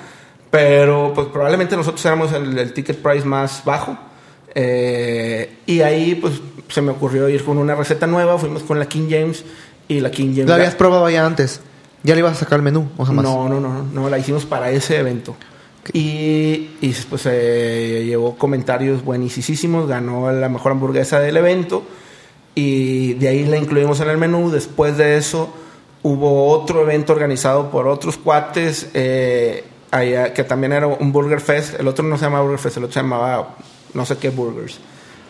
pero 0.51 1.11
pues 1.15 1.25
probablemente 1.29 1.75
nosotros 1.75 2.05
éramos 2.05 2.31
el, 2.31 2.55
el 2.59 2.73
ticket 2.73 3.01
price 3.01 3.25
más 3.25 3.63
bajo. 3.65 3.97
Eh, 4.53 5.57
y 5.65 5.81
ahí 5.81 6.13
pues 6.13 6.35
se 6.69 6.83
me 6.83 6.91
ocurrió 6.91 7.27
ir 7.27 7.43
con 7.43 7.57
una 7.57 7.73
receta 7.73 8.05
nueva, 8.05 8.37
fuimos 8.37 8.61
con 8.61 8.77
la 8.77 8.85
King 8.85 9.07
James 9.09 9.43
y 9.87 9.99
la 9.99 10.11
King 10.11 10.33
James... 10.35 10.47
¿Lo 10.47 10.53
habías 10.53 10.75
probado 10.75 11.09
ya 11.09 11.25
antes? 11.25 11.59
¿Ya 12.05 12.13
le 12.13 12.19
ibas 12.19 12.33
a 12.33 12.39
sacar 12.41 12.57
el 12.59 12.63
menú 12.63 12.87
o 12.97 13.03
jamás? 13.05 13.23
No, 13.25 13.49
no, 13.49 13.59
no, 13.59 13.73
no, 13.73 13.83
no, 13.83 14.09
la 14.09 14.17
hicimos 14.19 14.45
para 14.45 14.69
ese 14.71 14.99
evento. 14.99 15.35
Y, 15.93 16.69
y 16.81 16.95
pues 17.09 17.23
eh, 17.25 18.03
llevó 18.05 18.35
comentarios 18.37 19.03
buenísimos, 19.03 19.87
ganó 19.87 20.31
la 20.31 20.49
mejor 20.49 20.71
hamburguesa 20.71 21.19
del 21.19 21.37
evento 21.37 21.83
y 22.55 23.13
de 23.15 23.27
ahí 23.27 23.45
la 23.45 23.57
incluimos 23.57 23.99
en 23.99 24.09
el 24.09 24.17
menú. 24.17 24.49
Después 24.51 24.97
de 24.97 25.17
eso 25.17 25.53
hubo 26.03 26.47
otro 26.49 26.81
evento 26.81 27.13
organizado 27.13 27.69
por 27.69 27.87
otros 27.87 28.17
cuates 28.17 28.89
eh, 28.93 29.63
allá, 29.91 30.33
que 30.33 30.43
también 30.43 30.73
era 30.73 30.87
un 30.87 31.11
Burger 31.11 31.39
Fest. 31.41 31.79
El 31.79 31.87
otro 31.87 32.03
no 32.05 32.17
se 32.17 32.25
llamaba 32.25 32.43
Burger 32.43 32.59
Fest, 32.59 32.77
el 32.77 32.83
otro 32.85 32.93
se 32.93 32.99
llamaba 33.01 33.55
no 33.93 34.05
sé 34.05 34.17
qué 34.17 34.29
Burgers. 34.29 34.79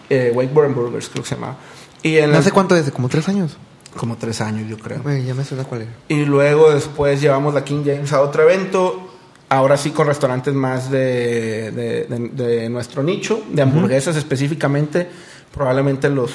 Eh, 0.09 0.31
Burgers 0.33 1.09
creo 1.09 1.23
que 1.23 1.29
se 1.29 1.35
llamaba. 1.35 1.57
Y 2.01 2.17
en 2.17 2.31
¿No 2.31 2.37
la- 2.37 2.43
sé 2.43 2.51
cuánto 2.51 2.75
desde? 2.75 2.91
¿Como 2.91 3.09
tres 3.09 3.27
años? 3.27 3.57
Como 3.97 4.17
tres 4.17 4.41
años 4.41 4.69
yo 4.69 4.77
creo. 4.77 5.01
Güey, 5.01 5.23
ya 5.25 5.33
me 5.33 5.43
suena 5.43 5.63
cuál 5.63 5.81
era. 5.83 5.91
Y 6.09 6.25
luego 6.25 6.71
después 6.73 7.21
llevamos 7.21 7.53
la 7.53 7.63
King 7.63 7.83
James 7.85 8.11
a 8.13 8.21
otro 8.21 8.43
evento. 8.43 9.11
Ahora 9.49 9.77
sí 9.77 9.91
con 9.91 10.07
restaurantes 10.07 10.53
más 10.53 10.89
de, 10.89 11.71
de- 11.71 12.05
de- 12.07 12.29
de 12.29 12.69
nuestro 12.69 13.03
nicho, 13.03 13.41
de 13.51 13.61
hamburguesas 13.61 14.15
específicamente. 14.15 15.07
Probablemente 15.53 16.09
los, 16.09 16.31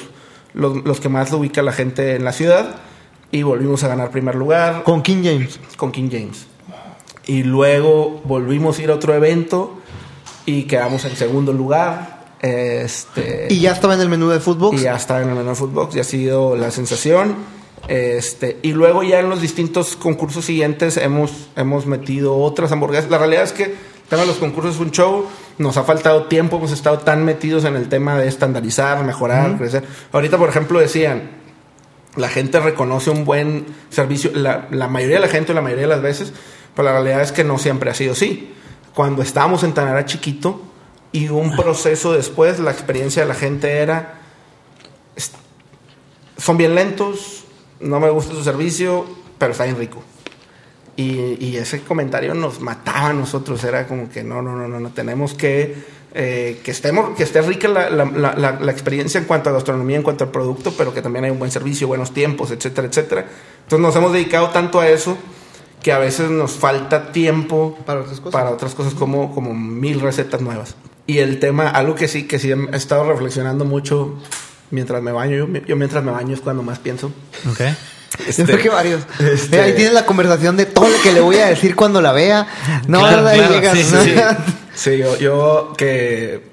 los, 0.53 0.83
los 0.85 0.99
que 0.99 1.09
más 1.09 1.29
lo 1.31 1.37
ubica 1.39 1.61
la 1.61 1.73
gente 1.73 2.15
en 2.15 2.23
la 2.23 2.31
ciudad. 2.31 2.77
Y 3.31 3.43
volvimos 3.43 3.83
a 3.83 3.87
ganar 3.87 4.11
primer 4.11 4.35
lugar 4.35 4.83
Con 4.83 5.01
King 5.03 5.21
James. 5.23 5.59
con 5.77 5.91
King 5.91 6.09
James. 6.11 6.47
Y 7.27 7.43
luego 7.43 8.21
volvimos 8.25 8.79
a 8.79 8.81
ir 8.81 8.89
a 8.91 8.95
otro 8.95 9.13
evento 9.13 9.77
y 10.45 10.63
quedamos 10.63 11.05
en 11.05 11.15
segundo 11.15 11.53
lugar. 11.53 12.20
Este, 12.41 13.47
Y 13.49 13.59
ya 13.59 13.71
estaba 13.71 13.93
en 13.93 14.01
el 14.01 14.09
menú 14.09 14.29
de 14.29 14.39
Footbox. 14.39 14.79
y 14.79 14.83
ya 14.83 14.95
está 14.95 15.21
en 15.21 15.29
el 15.29 15.35
menú 15.35 15.49
de 15.49 15.55
Footbox 15.55 15.95
y 15.95 15.99
ha 15.99 16.03
sido 16.03 16.55
la 16.55 16.71
sensación. 16.71 17.35
Este, 17.87 18.59
y 18.61 18.73
luego 18.73 19.03
ya 19.03 19.19
en 19.19 19.29
los 19.29 19.41
distintos 19.41 19.95
concursos 19.95 20.45
siguientes 20.45 20.97
hemos, 20.97 21.49
hemos 21.55 21.85
metido 21.85 22.37
otras 22.37 22.71
hamburguesas. 22.71 23.09
La 23.09 23.17
realidad 23.17 23.43
es 23.43 23.53
que 23.53 23.63
el 23.63 23.77
tema 24.09 24.21
de 24.23 24.27
los 24.27 24.37
concursos 24.37 24.75
es 24.75 24.81
un 24.81 24.91
show. 24.91 25.25
Nos 25.57 25.77
ha 25.77 25.83
faltado 25.83 26.23
tiempo, 26.23 26.57
hemos 26.57 26.71
estado 26.71 26.99
tan 26.99 27.25
metidos 27.25 27.65
en 27.65 27.75
el 27.75 27.89
tema 27.89 28.17
de 28.17 28.27
estandarizar, 28.27 29.03
mejorar, 29.03 29.57
crecer. 29.57 29.83
Ahorita, 30.11 30.37
por 30.37 30.49
ejemplo, 30.49 30.79
decían, 30.79 31.29
la 32.15 32.29
gente 32.29 32.59
reconoce 32.59 33.09
un 33.09 33.23
buen 33.25 33.67
servicio, 33.89 34.31
la, 34.33 34.67
la 34.71 34.87
mayoría 34.87 35.17
de 35.17 35.21
la 35.21 35.27
gente, 35.27 35.53
la 35.53 35.61
mayoría 35.61 35.83
de 35.83 35.93
las 35.95 36.01
veces, 36.01 36.33
pero 36.75 36.87
la 36.87 36.93
realidad 36.93 37.21
es 37.21 37.31
que 37.31 37.43
no 37.43 37.57
siempre 37.59 37.89
ha 37.91 37.93
sido 37.93 38.13
así. 38.13 38.53
Cuando 38.93 39.21
estábamos 39.21 39.63
en 39.63 39.73
Tanara 39.73 40.05
chiquito 40.05 40.61
y 41.11 41.27
un 41.29 41.55
proceso 41.55 42.13
después, 42.13 42.59
la 42.59 42.71
experiencia 42.71 43.21
de 43.23 43.27
la 43.27 43.35
gente 43.35 43.69
era, 43.79 44.19
son 46.37 46.57
bien 46.57 46.75
lentos, 46.75 47.43
no 47.79 47.99
me 47.99 48.09
gusta 48.09 48.33
su 48.33 48.43
servicio, 48.43 49.05
pero 49.37 49.51
está 49.51 49.65
bien 49.65 49.77
rico. 49.77 50.01
Y, 50.95 51.37
y 51.43 51.57
ese 51.57 51.81
comentario 51.81 52.33
nos 52.33 52.59
mataba 52.59 53.07
a 53.09 53.13
nosotros, 53.13 53.63
era 53.63 53.87
como 53.87 54.09
que 54.09 54.23
no, 54.23 54.41
no, 54.41 54.55
no, 54.55 54.67
no, 54.67 54.79
no 54.79 54.89
tenemos 54.91 55.33
que, 55.33 55.75
eh, 56.13 56.59
que, 56.63 56.71
estemos, 56.71 57.15
que 57.15 57.23
esté 57.23 57.41
rica 57.41 57.67
la, 57.67 57.89
la- 57.89 58.05
la- 58.05 58.35
la- 58.35 58.59
la 58.59 58.71
experiencia 58.71 59.19
en 59.19 59.25
cuanto 59.25 59.49
a 59.49 59.53
gastronomía, 59.53 59.97
en 59.97 60.03
cuanto 60.03 60.23
al 60.25 60.31
producto, 60.31 60.73
pero 60.77 60.93
que 60.93 61.01
también 61.01 61.25
hay 61.25 61.31
un 61.31 61.39
buen 61.39 61.51
servicio, 61.51 61.87
buenos 61.87 62.13
tiempos, 62.13 62.51
etcétera, 62.51 62.87
etcétera. 62.87 63.25
Entonces 63.63 63.79
nos 63.79 63.95
hemos 63.95 64.11
dedicado 64.13 64.49
tanto 64.49 64.79
a 64.79 64.89
eso 64.89 65.17
que 65.81 65.91
a 65.91 65.97
veces 65.97 66.29
nos 66.29 66.51
falta 66.51 67.11
tiempo 67.11 67.77
Para 67.85 68.01
otras 68.01 68.19
cosas. 68.19 68.31
para 68.33 68.51
otras 68.51 68.75
cosas 68.75 68.93
como, 68.93 69.33
como 69.33 69.53
mil 69.53 69.99
recetas 70.01 70.41
nuevas. 70.41 70.75
Y 71.11 71.19
el 71.19 71.39
tema, 71.39 71.67
algo 71.69 71.95
que 71.95 72.07
sí, 72.07 72.27
que 72.27 72.39
sí 72.39 72.51
he 72.51 72.75
estado 72.75 73.03
reflexionando 73.11 73.65
mucho 73.65 74.17
mientras 74.69 75.01
me 75.01 75.11
baño, 75.11 75.35
yo, 75.35 75.47
yo 75.67 75.75
mientras 75.75 76.03
me 76.03 76.11
baño 76.11 76.33
es 76.33 76.41
cuando 76.41 76.63
más 76.63 76.79
pienso. 76.79 77.11
Ok. 77.49 77.59
Yo 78.37 78.45
creo 78.45 78.59
que 78.59 78.69
varios. 78.69 79.01
este- 79.19 79.59
ahí 79.61 79.73
tienes 79.73 79.93
la 79.93 80.05
conversación 80.05 80.55
de 80.57 80.65
todo 80.65 80.87
lo 80.89 81.01
que 81.01 81.11
le 81.11 81.21
voy 81.21 81.37
a 81.37 81.47
decir 81.47 81.75
cuando 81.75 82.01
la 82.01 82.11
vea. 82.11 82.47
No, 82.87 82.99
Claro, 82.99 83.23
¿verdad? 83.23 83.33
Y 83.33 83.37
claro, 83.37 83.53
llegas, 83.55 83.77
sí, 83.77 83.85
¿no? 83.91 84.03
Sí, 84.03 84.13
sí, 84.75 84.97
yo, 84.97 85.17
yo 85.17 85.73
que 85.77 86.49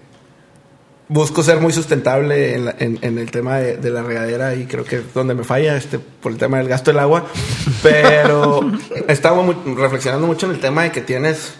busco 1.09 1.43
ser 1.43 1.59
muy 1.61 1.73
sustentable 1.73 2.55
en, 2.55 2.65
la- 2.67 2.75
en- 2.79 2.99
en 3.03 3.19
el 3.19 3.31
tema 3.31 3.57
de, 3.59 3.77
de 3.77 3.91
la 3.91 4.03
regadera 4.03 4.55
y 4.55 4.67
creo 4.67 4.85
que 4.85 4.97
es 4.97 5.15
donde 5.15 5.35
me 5.35 5.43
falla 5.45 5.77
este, 5.77 5.99
por 5.99 6.33
el 6.33 6.39
tema 6.39 6.59
del 6.59 6.69
gasto 6.69 6.91
del 6.91 7.01
agua. 7.01 7.27
Pero 7.83 8.61
estaba 9.09 9.43
muy- 9.43 9.57
reflexionando 9.77 10.27
mucho 10.27 10.47
en 10.47 10.53
el 10.53 10.61
tema 10.61 10.83
de 10.83 10.93
que 10.93 11.01
tienes 11.01 11.55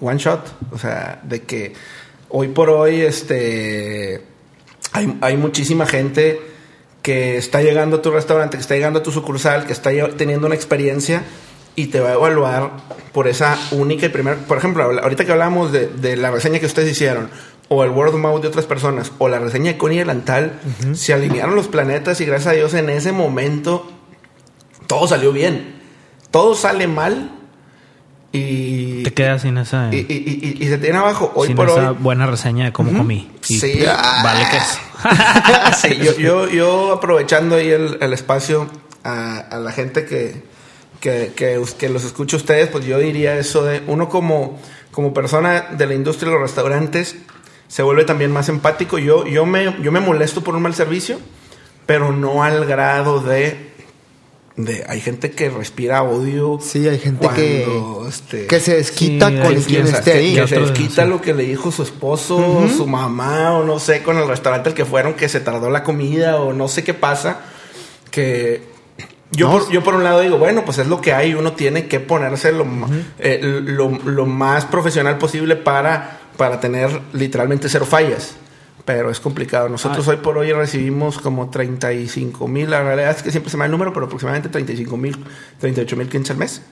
one 0.00 0.18
shot, 0.18 0.40
o 0.72 0.78
sea, 0.78 1.20
de 1.22 1.42
que 1.42 1.74
hoy 2.28 2.48
por 2.48 2.70
hoy 2.70 3.00
este, 3.00 4.22
hay, 4.92 5.18
hay 5.20 5.36
muchísima 5.36 5.86
gente 5.86 6.40
que 7.02 7.36
está 7.36 7.62
llegando 7.62 7.96
a 7.96 8.02
tu 8.02 8.10
restaurante, 8.10 8.56
que 8.56 8.60
está 8.60 8.74
llegando 8.74 9.00
a 9.00 9.02
tu 9.02 9.12
sucursal, 9.12 9.66
que 9.66 9.72
está 9.72 9.90
teniendo 10.16 10.46
una 10.46 10.54
experiencia 10.54 11.22
y 11.74 11.86
te 11.86 12.00
va 12.00 12.10
a 12.10 12.14
evaluar 12.14 12.72
por 13.12 13.28
esa 13.28 13.58
única 13.70 14.06
y 14.06 14.08
primera. 14.08 14.36
Por 14.36 14.58
ejemplo, 14.58 14.82
ahorita 14.82 15.24
que 15.24 15.32
hablamos 15.32 15.72
de, 15.72 15.86
de 15.86 16.16
la 16.16 16.30
reseña 16.30 16.58
que 16.58 16.66
ustedes 16.66 16.90
hicieron, 16.90 17.30
o 17.68 17.84
el 17.84 17.90
word 17.90 18.14
of 18.14 18.20
mouth 18.20 18.42
de 18.42 18.48
otras 18.48 18.66
personas, 18.66 19.12
o 19.18 19.28
la 19.28 19.38
reseña 19.38 19.72
de 19.72 19.78
Connie 19.78 19.98
Delantal, 19.98 20.58
se 20.94 21.12
alinearon 21.12 21.54
los 21.54 21.68
planetas 21.68 22.20
y 22.20 22.24
gracias 22.24 22.52
a 22.52 22.56
Dios 22.56 22.74
en 22.74 22.88
ese 22.90 23.12
momento 23.12 23.86
todo 24.86 25.06
salió 25.06 25.32
bien. 25.32 25.80
Todo 26.30 26.54
sale 26.54 26.88
mal 26.88 27.37
y... 28.32 29.02
Te 29.04 29.12
quedas 29.14 29.42
sin 29.42 29.56
esa... 29.58 29.88
Y, 29.92 29.98
y- 30.08 30.56
y- 30.58 30.64
y 30.64 30.68
se 30.68 30.78
tiene 30.78 30.98
abajo. 30.98 31.32
Hoy 31.34 31.48
sin 31.48 31.56
por 31.56 31.68
esa 31.70 31.92
hoy... 31.92 31.96
buena 32.00 32.26
reseña 32.26 32.66
de 32.66 32.72
cómo 32.72 32.96
comí. 32.96 33.30
Y 33.48 33.58
Sí. 33.58 33.82
Vale 34.22 34.46
que 34.50 34.56
es. 34.58 34.78
Sí, 35.78 35.96
yo, 35.96 36.12
yo, 36.18 36.48
yo 36.50 36.92
aprovechando 36.92 37.56
ahí 37.56 37.70
el, 37.70 37.98
el 38.00 38.12
espacio 38.12 38.68
a, 39.04 39.38
a 39.38 39.58
la 39.58 39.72
gente 39.72 40.04
que, 40.04 40.42
que, 41.00 41.32
que, 41.34 41.88
los 41.88 42.04
escucha 42.04 42.36
ustedes, 42.36 42.68
pues 42.68 42.84
yo 42.84 42.98
diría 42.98 43.36
eso 43.38 43.64
de 43.64 43.82
uno 43.86 44.08
como, 44.08 44.58
como 44.90 45.14
persona 45.14 45.66
de 45.70 45.86
la 45.86 45.94
industria 45.94 46.28
de 46.30 46.34
los 46.38 46.42
restaurantes 46.42 47.16
se 47.68 47.82
vuelve 47.82 48.04
también 48.04 48.32
más 48.32 48.48
empático. 48.48 48.98
Yo, 48.98 49.26
yo, 49.26 49.46
me, 49.46 49.76
yo 49.82 49.92
me 49.92 50.00
molesto 50.00 50.42
por 50.42 50.54
un 50.56 50.62
mal 50.62 50.74
servicio, 50.74 51.18
pero 51.86 52.12
no 52.12 52.42
al 52.42 52.64
grado 52.66 53.20
de... 53.20 53.67
de 54.58 54.84
hay 54.88 55.00
gente 55.00 55.30
que 55.30 55.48
respira 55.48 56.02
odio. 56.02 56.58
Sí, 56.60 56.86
hay 56.86 56.98
gente 56.98 57.26
que, 57.34 57.64
cuando, 57.64 58.08
este, 58.08 58.46
que 58.46 58.60
se 58.60 58.74
desquita 58.76 59.30
Sí, 59.30 59.36
con 59.38 59.54
quien 59.62 59.84
que, 59.84 59.90
esté 59.90 60.12
que- 60.12 60.18
ahí. 60.18 60.34
que 60.34 60.46
se 60.48 60.60
desquita 60.60 61.04
sí. 61.04 61.08
lo 61.08 61.20
que 61.22 61.32
le 61.32 61.44
dijo 61.44 61.70
su 61.72 61.82
esposo, 61.84 62.66
su 62.76 62.86
mamá, 62.86 63.52
o 63.56 63.64
no 63.64 63.78
sé, 63.78 64.02
con 64.02 64.18
el 64.18 64.28
restaurante 64.28 64.68
al 64.68 64.74
que 64.74 64.84
fueron, 64.84 65.14
que 65.14 65.28
se 65.30 65.40
tardó 65.40 65.70
la 65.70 65.82
comida, 65.84 66.36
o 66.40 66.52
no 66.52 66.68
sé 66.68 66.84
qué 66.84 66.92
pasa. 66.92 67.40
Que 68.10 68.62
yo, 69.30 69.46
No. 69.46 69.52
por, 69.60 69.70
yo 69.70 69.82
por 69.84 69.94
un 69.94 70.02
lado 70.04 70.20
digo, 70.20 70.38
bueno, 70.38 70.64
pues 70.64 70.78
es 70.78 70.86
lo 70.88 71.00
que 71.00 71.12
hay, 71.12 71.34
uno 71.34 71.52
tiene 71.52 71.86
que 71.86 72.00
ponerse 72.00 72.50
lo, 72.52 72.66
eh, 73.20 73.38
lo, 73.42 73.90
lo 73.90 74.26
más 74.26 74.64
profesional 74.64 75.18
posible 75.18 75.54
para, 75.56 76.18
para 76.36 76.58
tener 76.60 77.00
literalmente 77.12 77.68
cero 77.68 77.86
fallas. 77.86 78.34
Pero 78.88 79.10
es 79.10 79.20
complicado. 79.20 79.68
Nosotros 79.68 80.08
Ah. 80.08 80.12
hoy 80.12 80.16
por 80.16 80.38
hoy 80.38 80.50
recibimos 80.50 81.18
como 81.18 81.50
35 81.50 82.48
mil, 82.48 82.70
la 82.70 82.82
realidad 82.82 83.10
es 83.10 83.22
que 83.22 83.30
siempre 83.30 83.50
se 83.50 83.58
me 83.58 83.60
da 83.60 83.66
el 83.66 83.72
número, 83.72 83.92
pero 83.92 84.06
aproximadamente 84.06 84.48
35 84.48 84.96
mil, 84.96 85.14
38 85.60 85.94
mil 85.94 86.08
clientes 86.08 86.30
al 86.30 86.38
mes. 86.38 86.62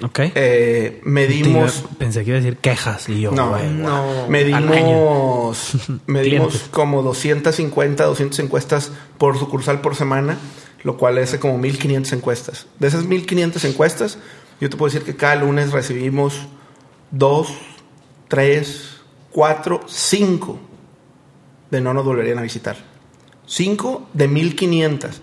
Ok. 0.00 0.20
Eh, 0.36 1.00
medimos... 1.02 1.82
Pensé 1.98 2.22
que 2.22 2.30
iba 2.30 2.38
a 2.38 2.40
decir 2.40 2.58
quejas 2.58 3.08
y 3.08 3.20
yo, 3.20 3.32
No, 3.32 3.48
güey, 3.50 3.68
no. 3.68 4.28
Medimos, 4.28 5.72
medimos 6.06 6.68
como 6.70 7.02
250, 7.02 8.04
200 8.04 8.38
encuestas 8.38 8.92
por 9.18 9.36
sucursal 9.36 9.80
por 9.80 9.96
semana, 9.96 10.38
lo 10.84 10.96
cual 10.96 11.18
es 11.18 11.36
como 11.38 11.58
1500 11.58 12.12
encuestas. 12.12 12.68
De 12.78 12.86
esas 12.86 13.06
1500 13.06 13.64
encuestas, 13.64 14.18
yo 14.60 14.70
te 14.70 14.76
puedo 14.76 14.92
decir 14.92 15.04
que 15.04 15.16
cada 15.16 15.34
lunes 15.34 15.72
recibimos 15.72 16.46
dos, 17.10 17.48
tres, 18.28 18.98
cuatro, 19.32 19.80
cinco 19.88 20.60
de 21.70 21.80
no 21.80 21.92
nos 21.94 22.04
volverían 22.04 22.38
a 22.38 22.42
visitar. 22.42 22.76
Cinco 23.46 24.08
de 24.12 24.28
1500. 24.28 25.22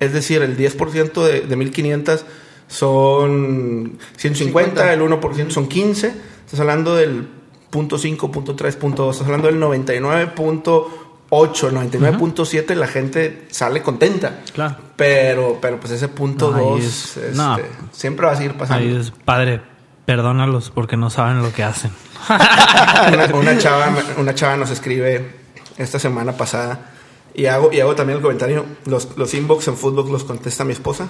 Es 0.00 0.12
decir, 0.12 0.42
el 0.42 0.56
10% 0.56 1.22
de, 1.24 1.40
de 1.42 1.56
1500 1.56 2.24
son 2.68 3.98
150, 4.16 4.82
50. 4.82 4.92
el 4.92 5.00
1% 5.00 5.50
son 5.50 5.68
15. 5.68 6.14
Estás 6.44 6.60
hablando 6.60 6.94
del 6.96 7.26
punto 7.70 7.98
5, 7.98 8.30
punto 8.30 8.54
3, 8.54 8.76
punto 8.76 9.04
2. 9.06 9.14
Estás 9.16 9.26
hablando 9.26 9.48
del 9.48 9.60
99.8, 9.60 10.90
99.7. 11.30 12.74
La 12.74 12.86
gente 12.86 13.46
sale 13.50 13.82
contenta. 13.82 14.40
Claro. 14.52 14.76
Pero, 14.96 15.58
pero 15.60 15.80
pues 15.80 15.92
ese 15.92 16.08
punto 16.08 16.50
No, 16.50 16.56
ahí 16.56 16.64
2 16.64 16.84
es- 16.84 17.16
este, 17.16 17.36
no. 17.36 17.56
siempre 17.92 18.26
va 18.26 18.32
a 18.32 18.36
seguir 18.36 18.54
pasando. 18.54 18.84
Ahí 18.84 18.94
es, 18.96 19.10
padre, 19.10 19.60
perdónalos 20.06 20.70
porque 20.70 20.96
no 20.96 21.10
saben 21.10 21.42
lo 21.42 21.52
que 21.52 21.64
hacen. 21.64 21.90
una, 22.28 23.26
una 23.34 23.58
chava, 23.58 23.92
una 24.18 24.34
chava 24.34 24.56
nos 24.56 24.70
escribe 24.70 25.43
esta 25.76 25.98
semana 25.98 26.36
pasada 26.36 26.90
y 27.34 27.46
hago, 27.46 27.72
y 27.72 27.80
hago 27.80 27.94
también 27.96 28.18
el 28.18 28.22
comentario, 28.22 28.64
los, 28.86 29.16
los 29.16 29.34
inbox 29.34 29.68
en 29.68 29.76
Footbox 29.76 30.10
los 30.10 30.24
contesta 30.24 30.64
mi 30.64 30.72
esposa, 30.72 31.08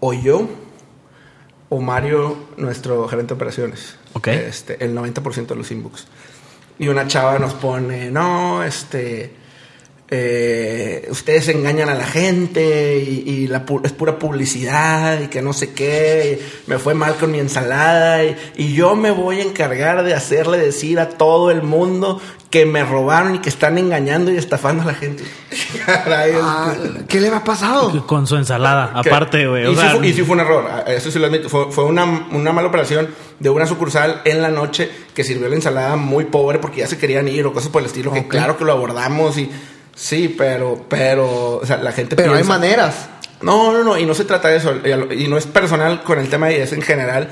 o 0.00 0.12
yo, 0.12 0.48
o 1.68 1.80
Mario, 1.80 2.36
nuestro 2.56 3.08
gerente 3.08 3.34
de 3.34 3.36
operaciones. 3.36 3.96
Ok. 4.14 4.28
Este, 4.28 4.84
el 4.84 4.94
90% 4.94 5.46
de 5.46 5.54
los 5.56 5.70
inbox. 5.70 6.06
Y 6.78 6.88
una 6.88 7.06
chava 7.06 7.38
nos 7.38 7.54
pone, 7.54 8.10
no, 8.10 8.62
este... 8.64 9.34
eh, 10.10 11.06
ustedes 11.10 11.48
engañan 11.48 11.88
a 11.88 11.94
la 11.94 12.04
gente 12.06 12.98
y, 12.98 13.30
y 13.30 13.46
la 13.46 13.64
pu- 13.64 13.80
es 13.84 13.92
pura 13.92 14.18
publicidad 14.18 15.20
y 15.22 15.28
que 15.28 15.40
no 15.40 15.52
sé 15.54 15.72
qué, 15.72 16.42
me 16.66 16.78
fue 16.78 16.92
mal 16.94 17.14
con 17.16 17.30
mi 17.30 17.38
ensalada 17.38 18.22
y, 18.24 18.36
y 18.56 18.74
yo 18.74 18.94
me 18.96 19.10
voy 19.10 19.40
a 19.40 19.44
encargar 19.44 20.02
de 20.04 20.12
hacerle 20.14 20.58
decir 20.58 20.98
a 21.00 21.08
todo 21.10 21.50
el 21.50 21.62
mundo 21.62 22.20
que 22.52 22.66
me 22.66 22.84
robaron 22.84 23.34
y 23.34 23.38
que 23.40 23.48
están 23.48 23.78
engañando 23.78 24.30
y 24.30 24.36
estafando 24.36 24.82
a 24.82 24.86
la 24.86 24.94
gente. 24.94 25.24
Caray, 25.86 26.34
Ah, 26.40 26.74
¿Qué 27.08 27.18
le 27.20 27.28
ha 27.28 27.42
pasado? 27.42 28.06
Con 28.06 28.26
su 28.28 28.36
ensalada, 28.36 28.92
aparte, 28.94 29.46
güey. 29.48 29.72
Y, 29.72 29.74
sí 29.74 29.82
fue- 29.96 30.06
y 30.06 30.12
sí 30.12 30.22
fue 30.22 30.34
un 30.34 30.40
error, 30.40 30.66
a- 30.70 30.92
eso 30.92 31.10
sí 31.10 31.18
lo 31.18 31.26
admito. 31.26 31.48
Fue, 31.48 31.72
fue 31.72 31.84
una, 31.84 32.04
una 32.30 32.52
mala 32.52 32.68
operación 32.68 33.08
de 33.40 33.48
una 33.50 33.66
sucursal 33.66 34.20
en 34.26 34.42
la 34.42 34.50
noche 34.50 34.90
que 35.14 35.24
sirvió 35.24 35.48
la 35.48 35.56
ensalada 35.56 35.96
muy 35.96 36.26
pobre 36.26 36.58
porque 36.58 36.80
ya 36.80 36.86
se 36.86 36.98
querían 36.98 37.26
ir 37.26 37.46
o 37.46 37.52
cosas 37.54 37.70
por 37.70 37.80
el 37.80 37.86
estilo. 37.86 38.12
Que 38.12 38.28
claro 38.28 38.56
que 38.58 38.64
lo 38.66 38.72
abordamos 38.72 39.38
y 39.38 39.50
sí, 39.96 40.32
pero, 40.36 40.84
pero, 40.90 41.56
o 41.56 41.66
sea, 41.66 41.78
la 41.78 41.92
gente 41.92 42.14
Pero 42.16 42.32
hay 42.32 42.42
piensa- 42.42 42.52
maneras. 42.52 43.08
no, 43.40 43.72
no, 43.72 43.82
no, 43.82 43.98
y 43.98 44.04
no 44.04 44.12
se 44.14 44.24
trata 44.26 44.48
de 44.48 44.58
eso, 44.58 44.74
y 45.16 45.26
no 45.26 45.38
es 45.38 45.46
personal 45.46 46.02
con 46.04 46.18
el 46.18 46.28
tema 46.28 46.52
y 46.52 46.56
es 46.56 46.72
en 46.72 46.82
general. 46.82 47.30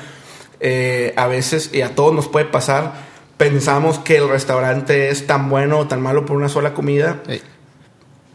eh, 0.61 1.13
a 1.17 1.27
veces, 1.27 1.71
y 1.73 1.83
a 1.83 1.95
todos 1.95 2.15
nos 2.15 2.29
puede 2.29 2.45
pasar, 2.47 3.10
pensamos 3.41 3.99
que 3.99 4.19
el 4.19 4.29
restaurante 4.29 5.09
es 5.09 5.27
tan 5.27 5.49
bueno 5.49 5.79
o 5.79 5.87
tan 5.89 6.03
malo 6.03 6.27
por 6.27 6.37
una 6.37 6.51
sola 6.51 6.75
comida. 6.75 7.23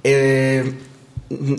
Eh, 0.04 0.74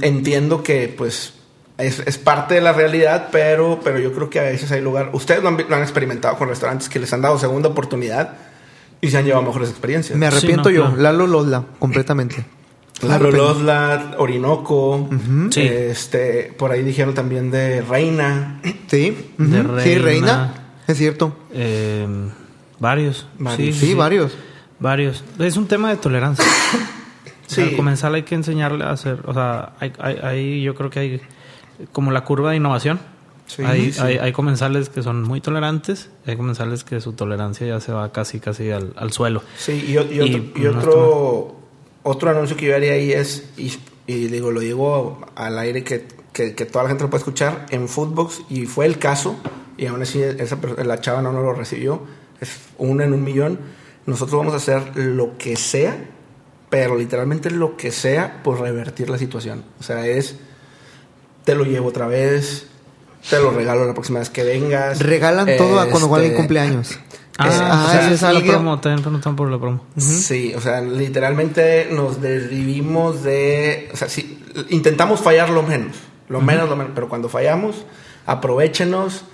entiendo 0.03 0.65
que, 0.65 0.89
pues, 0.89 1.35
es, 1.79 2.01
es 2.01 2.19
parte 2.19 2.55
de 2.57 2.61
la 2.61 2.73
realidad, 2.73 3.29
pero, 3.31 3.79
pero 3.85 4.01
yo 4.01 4.13
creo 4.13 4.29
que 4.31 4.41
a 4.41 4.43
veces 4.43 4.73
hay 4.73 4.81
lugar. 4.81 5.11
Ustedes 5.13 5.45
lo 5.45 5.49
han, 5.51 5.65
lo 5.69 5.77
han 5.77 5.83
experimentado 5.83 6.37
con 6.37 6.49
restaurantes 6.49 6.89
que 6.89 6.99
les 6.99 7.13
han 7.13 7.23
dado 7.23 7.39
segunda 7.39 7.69
oportunidad 7.69 8.33
y 9.01 9.11
se 9.11 9.19
han 9.19 9.25
llevado 9.25 9.45
mejores 9.45 9.71
experiencias. 9.71 10.19
Me 10.19 10.27
arrepiento 10.27 10.69
Sí, 10.71 10.75
no, 10.75 10.81
yo. 10.81 10.85
claro. 10.97 11.03
Lalo 11.03 11.27
Losla, 11.29 11.65
completamente. 11.79 12.45
Lalo 13.03 13.31
Losla, 13.31 14.17
Orinoco, 14.19 15.09
Sí. 15.51 15.61
este, 15.61 16.53
por 16.59 16.73
ahí 16.73 16.83
dijeron 16.83 17.15
también 17.15 17.53
de 17.53 17.81
Reina. 17.83 18.61
Sí, 18.89 19.33
De 19.39 19.61
ujú. 19.61 19.81
sí, 19.81 19.99
reina. 19.99 20.03
reina. 20.03 20.55
Es 20.89 20.97
cierto. 20.99 21.37
eh, 21.53 22.09
varios. 22.79 23.27
Varios. 23.39 23.77
Sí, 23.77 23.95
varios. 23.95 24.33
Varios. 24.79 25.25
Es 25.39 25.57
un 25.57 25.67
tema 25.67 25.91
de 25.91 25.97
tolerancia. 25.97 26.45
Sí. 27.49 27.61
Al 27.63 27.77
comenzar 27.77 28.13
hay 28.13 28.25
que 28.25 28.35
enseñarle 28.35 28.83
a 28.85 28.91
hacer, 28.91 29.21
o 29.25 29.33
sea, 29.33 29.75
hay, 29.79 29.93
hay- 30.01 30.19
hay- 30.21 30.63
yo 30.65 30.75
creo 30.75 30.91
que 30.91 30.99
hay 30.99 31.21
como 31.93 32.11
la 32.11 32.25
curva 32.25 32.51
de 32.51 32.57
innovación. 32.57 32.99
Sí, 33.47 33.63
hay, 33.63 33.93
sí. 33.93 34.01
hay, 34.03 34.17
hay 34.19 34.33
comensales 34.33 34.89
que 34.89 35.01
son 35.05 35.23
muy 35.23 35.41
tolerantes, 35.41 36.11
hay 36.27 36.37
comensales 36.37 36.83
que 36.83 37.01
su 37.01 37.13
tolerancia 37.13 37.65
ya 37.65 37.79
se 37.79 37.93
va 37.93 38.11
casi 38.11 38.41
casi 38.41 38.73
al, 38.73 38.93
al 38.97 39.13
suelo. 39.13 39.43
Sí, 39.57 39.85
y, 39.89 39.97
otro, 39.97 40.13
Y 40.27 40.53
y 40.57 40.61
no 40.63 40.71
otro, 40.71 41.57
otro 42.03 42.31
anuncio 42.31 42.57
que 42.57 42.67
yo 42.67 42.75
haría 42.75 42.95
ahí 42.95 43.13
es, 43.13 43.49
y, 43.57 43.71
digo, 44.27 44.51
lo 44.51 44.59
digo 44.59 45.21
al 45.37 45.57
aire 45.61 45.85
que, 45.85 46.05
que, 46.33 46.57
que 46.57 46.65
toda 46.67 46.83
la 46.83 46.89
gente 46.89 47.05
lo 47.05 47.11
puede 47.11 47.21
escuchar, 47.21 47.67
en 47.71 47.87
Footbox, 47.89 48.43
y 48.51 48.67
fue 48.67 48.87
el 48.87 48.99
caso, 48.99 49.37
y 49.79 49.87
aún 49.87 50.03
así 50.03 50.21
esa, 50.21 50.59
la 50.85 51.01
chava 51.01 51.23
no 51.23 51.31
nos 51.31 51.45
lo 51.45 51.53
recibió, 51.53 52.03
es 52.41 52.59
uno 52.79 53.03
en 53.03 53.13
un 53.13 53.25
millón, 53.25 53.59
nosotros 54.07 54.39
vamos 54.39 54.55
a 54.55 54.57
hacer 54.59 54.97
lo 54.97 55.37
que 55.39 55.57
sea, 55.57 55.97
pero 56.71 56.97
literalmente 56.97 57.51
lo 57.51 57.77
que 57.77 57.91
sea 57.93 58.43
por 58.43 58.61
revertir 58.61 59.11
la 59.11 59.19
situación. 59.19 59.65
O 59.81 59.83
sea, 59.83 60.07
es, 60.07 60.37
te 61.45 61.55
lo 61.55 61.65
llevo 61.65 61.89
otra 61.89 62.07
vez, 62.07 62.67
te 63.29 63.41
lo 63.41 63.51
regalo 63.51 63.87
la 63.87 63.95
próxima 63.95 64.19
vez 64.21 64.31
que 64.31 64.45
vengas. 64.45 65.01
Regalan 65.01 65.57
todo 65.57 65.81
a 65.81 65.87
cuando 65.87 66.07
Este, 66.07 66.15
alguien 66.15 66.35
cumpleaños. 66.35 66.99
Ah, 67.39 67.49
Es- 67.49 67.61
o 67.61 67.65
ah, 67.65 67.89
sea, 67.91 68.05
ese 68.07 68.15
es 68.15 68.23
la 68.23 68.41
promo, 68.41 68.81
preguntan 68.81 69.37
por 69.37 69.51
la 69.51 69.59
promo. 69.59 69.85
Sí, 69.99 70.55
o 70.57 70.61
sea, 70.63 70.81
literalmente 70.81 71.87
nos 71.91 72.23
desvivimos 72.23 73.23
de. 73.25 73.91
O 73.93 73.97
sea, 73.99 74.09
sí, 74.09 74.43
intentamos 74.71 75.21
fallar 75.21 75.51
lo 75.51 75.63
menos. 75.63 75.97
Lo 76.31 76.41
menos, 76.41 76.67
lo 76.67 76.77
menos. 76.77 76.93
Pero 76.95 77.11
cuando 77.11 77.29
fallamos, 77.29 77.85
aprovechenos 78.25 79.25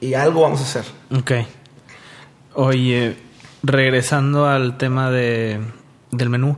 y 0.00 0.14
algo 0.14 0.40
vamos 0.42 0.60
a 0.60 0.64
hacer. 0.64 0.84
Ok. 1.16 1.30
Oye, 2.54 3.16
regresando 3.62 4.46
al 4.48 4.76
tema 4.78 5.10
de, 5.10 5.60
del 6.10 6.30
menú, 6.30 6.56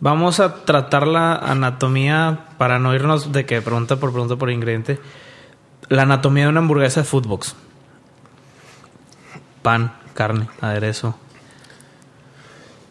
vamos 0.00 0.40
a 0.40 0.64
tratar 0.64 1.06
la 1.06 1.34
anatomía 1.36 2.46
para 2.58 2.78
no 2.78 2.94
irnos 2.94 3.32
de 3.32 3.46
que 3.46 3.62
pregunta 3.62 3.96
por 3.96 4.12
pregunta 4.12 4.36
por 4.36 4.50
ingrediente. 4.50 4.98
La 5.88 6.02
anatomía 6.02 6.44
de 6.44 6.48
una 6.50 6.60
hamburguesa 6.60 7.00
de 7.00 7.06
Foodbox. 7.06 7.54
Pan, 9.62 9.92
carne, 10.14 10.48
aderezo, 10.60 11.16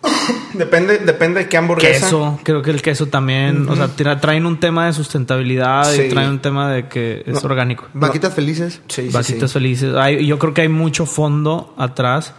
Depende, 0.53 0.99
depende 0.99 1.41
de 1.41 1.49
qué 1.49 1.57
hamburguesa. 1.57 2.05
queso. 2.05 2.39
Creo 2.43 2.61
que 2.61 2.71
el 2.71 2.81
queso 2.81 3.07
también, 3.07 3.67
o 3.67 3.75
sea, 3.75 3.87
tra- 3.95 4.19
traen 4.19 4.45
un 4.45 4.59
tema 4.59 4.85
de 4.85 4.93
sustentabilidad 4.93 5.83
Sí. 5.91 6.03
y 6.03 6.09
traen 6.09 6.29
un 6.29 6.39
tema 6.39 6.69
de 6.71 6.87
que 6.87 7.23
es 7.25 7.43
orgánico. 7.43 7.85
Vaquitas 7.93 8.33
felices. 8.33 8.81
Sí, 8.87 9.07
sí, 9.07 9.09
Vaquitas 9.13 9.49
sí. 9.51 9.53
felices. 9.53 9.93
Hay- 9.95 10.25
yo 10.25 10.37
creo 10.39 10.53
que 10.53 10.61
hay 10.61 10.69
mucho 10.69 11.05
fondo 11.05 11.73
atrás 11.77 12.33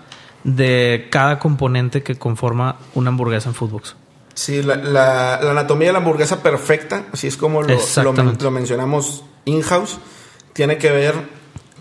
de 0.44 1.08
cada 1.10 1.38
componente 1.38 2.02
que 2.02 2.16
conforma 2.16 2.76
una 2.94 3.08
hamburguesa 3.10 3.48
en 3.48 3.54
Foodbox. 3.54 3.96
Sí, 4.34 4.62
la, 4.62 4.76
la- 4.76 5.40
la 5.42 5.50
anatomía 5.50 5.88
de 5.88 5.92
la 5.94 5.98
hamburguesa 5.98 6.42
perfecta, 6.42 7.04
así 7.12 7.26
es 7.26 7.36
como 7.36 7.62
lo, 7.62 7.78
lo, 8.02 8.50
mencionamos 8.50 9.24
in-house, 9.46 9.98
tiene 10.52 10.76
que 10.78 10.90
ver 10.90 11.14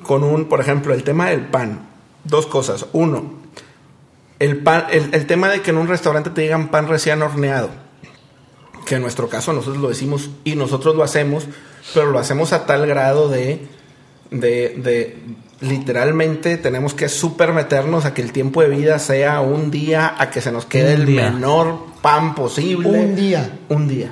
con 0.03 0.23
un, 0.23 0.45
por 0.45 0.61
ejemplo, 0.61 0.93
el 0.93 1.03
tema 1.03 1.29
del 1.29 1.41
pan. 1.41 1.87
Dos 2.23 2.47
cosas. 2.47 2.85
Uno, 2.93 3.33
el, 4.39 4.57
pan, 4.63 4.85
el, 4.89 5.13
el 5.13 5.27
tema 5.27 5.49
de 5.49 5.61
que 5.61 5.71
en 5.71 5.77
un 5.77 5.87
restaurante 5.87 6.29
te 6.29 6.41
digan 6.41 6.69
pan 6.69 6.87
recién 6.87 7.21
horneado. 7.21 7.69
Que 8.85 8.95
en 8.95 9.01
nuestro 9.01 9.27
caso 9.29 9.51
nosotros 9.53 9.81
lo 9.81 9.89
decimos 9.89 10.29
y 10.43 10.55
nosotros 10.55 10.95
lo 10.95 11.03
hacemos, 11.03 11.47
pero 11.93 12.11
lo 12.11 12.19
hacemos 12.19 12.53
a 12.53 12.65
tal 12.65 12.85
grado 12.87 13.29
de, 13.29 13.67
de, 14.31 14.75
de 14.77 15.17
literalmente 15.65 16.57
tenemos 16.57 16.93
que 16.93 17.09
super 17.09 17.53
meternos 17.53 18.05
a 18.05 18.13
que 18.13 18.21
el 18.21 18.31
tiempo 18.31 18.61
de 18.61 18.69
vida 18.69 18.99
sea 18.99 19.41
un 19.41 19.71
día, 19.71 20.15
a 20.17 20.29
que 20.29 20.41
se 20.41 20.51
nos 20.51 20.65
quede 20.65 20.95
Un 20.95 21.01
el 21.01 21.05
día. 21.05 21.31
menor 21.31 21.79
pan 22.01 22.35
posible. 22.35 22.89
Un 22.89 23.15
día. 23.15 23.59
Un 23.69 23.87
día. 23.87 24.07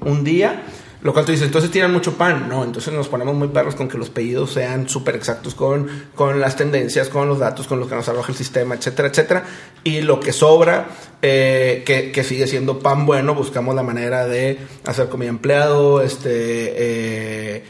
Un 0.00 0.24
día. 0.24 0.62
Lo 1.02 1.12
cual 1.12 1.26
tú 1.26 1.32
dices, 1.32 1.48
entonces 1.48 1.70
tiran 1.70 1.92
mucho 1.92 2.14
pan. 2.14 2.48
No, 2.48 2.64
entonces 2.64 2.92
nos 2.94 3.08
ponemos 3.08 3.34
muy 3.34 3.48
perros 3.48 3.74
con 3.74 3.88
que 3.88 3.98
los 3.98 4.08
pedidos 4.08 4.52
sean 4.52 4.88
súper 4.88 5.14
exactos 5.16 5.54
con, 5.54 5.86
con 6.14 6.40
las 6.40 6.56
tendencias, 6.56 7.10
con 7.10 7.28
los 7.28 7.38
datos, 7.38 7.66
con 7.66 7.78
los 7.78 7.88
que 7.90 7.94
nos 7.94 8.08
arroja 8.08 8.32
el 8.32 8.38
sistema, 8.38 8.74
etcétera, 8.74 9.08
etcétera. 9.08 9.44
Y 9.84 10.00
lo 10.00 10.18
que 10.18 10.32
sobra, 10.32 10.86
eh, 11.20 11.82
que, 11.84 12.10
que 12.10 12.24
sigue 12.24 12.46
siendo 12.46 12.78
pan 12.78 13.04
bueno, 13.04 13.34
buscamos 13.34 13.74
la 13.74 13.82
manera 13.82 14.26
de 14.26 14.58
hacer 14.86 15.10
comida 15.10 15.28
empleado, 15.28 16.00
este, 16.00 16.30
eh, 16.76 17.64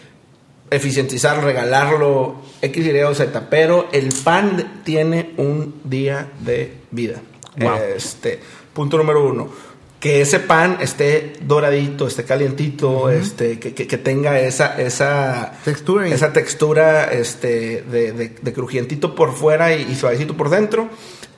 eficientizar, 0.70 1.42
regalarlo, 1.44 2.36
X, 2.62 2.86
Y 2.86 3.00
o 3.02 3.14
Z. 3.14 3.48
Pero 3.50 3.88
el 3.92 4.12
pan 4.24 4.80
tiene 4.84 5.32
un 5.36 5.80
día 5.84 6.28
de 6.40 6.72
vida. 6.90 7.20
Wow. 7.56 7.76
Este, 7.96 8.40
punto 8.72 8.96
número 8.96 9.24
uno. 9.24 9.48
Que 10.00 10.20
ese 10.20 10.38
pan 10.38 10.78
esté 10.82 11.32
doradito, 11.40 12.06
esté 12.06 12.24
calientito, 12.24 13.08
este, 13.08 13.58
que, 13.58 13.72
que- 13.72 13.86
que 13.86 13.96
tenga 13.96 14.38
esa, 14.38 14.78
esa 14.80 15.52
Textura. 15.64 16.06
esa 16.08 16.30
textura 16.32 17.04
este, 17.04 17.82
de, 17.90 18.12
de- 18.12 18.28
de 18.40 18.52
crujientito 18.52 19.14
por 19.14 19.32
fuera 19.34 19.74
y, 19.74 19.82
y 19.90 19.94
suavecito 19.94 20.36
por 20.36 20.50
dentro. 20.50 20.90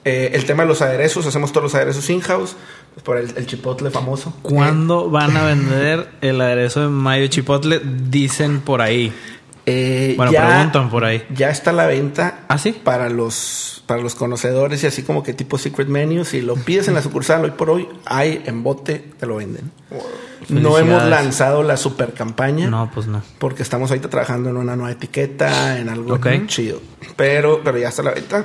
Eh, 0.04 0.30
el 0.34 0.46
tema 0.46 0.64
de 0.64 0.68
los 0.68 0.82
aderezos, 0.82 1.26
hacemos 1.26 1.52
todos 1.52 1.64
los 1.64 1.74
aderezos 1.76 2.10
in-house, 2.10 2.56
por 3.04 3.18
el, 3.18 3.32
el 3.36 3.46
chipotle 3.46 3.90
famoso. 3.90 4.34
¿Cuándo 4.42 5.10
van 5.10 5.36
a 5.36 5.44
vender 5.46 6.08
el 6.20 6.40
aderezo 6.40 6.80
de 6.82 6.88
mayo 6.88 7.26
chipotle? 7.28 7.80
Dicen 7.84 8.60
por 8.60 8.80
ahí. 8.82 9.12
Eh, 9.68 10.14
Bueno, 10.16 10.30
preguntan 10.32 10.90
por 10.90 11.04
ahí. 11.04 11.24
Ya 11.34 11.50
está 11.50 11.70
a 11.70 11.72
la 11.72 11.86
venta 11.86 12.40
¿Ah, 12.48 12.56
sí? 12.58 12.72
para 12.72 13.08
los 13.10 13.82
para 13.86 14.00
los 14.02 14.14
conocedores 14.16 14.82
y 14.82 14.86
así 14.88 15.02
como 15.04 15.22
que 15.22 15.32
tipo 15.32 15.58
secret 15.58 15.88
menu. 15.88 16.24
Si 16.24 16.40
lo 16.40 16.54
pides 16.56 16.88
en 16.88 16.94
la 16.94 17.02
sucursal 17.02 17.44
hoy 17.44 17.50
por 17.52 17.70
hoy, 17.70 17.88
hay 18.04 18.42
en 18.46 18.62
bote, 18.64 19.12
te 19.18 19.26
lo 19.26 19.36
venden. 19.36 19.70
No 20.48 20.78
hemos 20.78 21.04
lanzado 21.04 21.62
la 21.64 21.76
super 21.76 22.12
campaña. 22.12 22.68
No, 22.68 22.90
pues 22.94 23.06
no. 23.08 23.22
Porque 23.38 23.62
estamos 23.62 23.90
ahorita 23.90 24.08
trabajando 24.08 24.50
en 24.50 24.56
una 24.56 24.76
nueva 24.76 24.92
etiqueta, 24.92 25.78
en 25.78 25.88
algo 25.88 26.14
Ok. 26.14 26.26
chido. 26.46 26.80
Pero, 27.16 27.60
pero 27.64 27.78
ya 27.78 27.88
está 27.88 28.02
a 28.02 28.04
la 28.06 28.10
venta. 28.12 28.44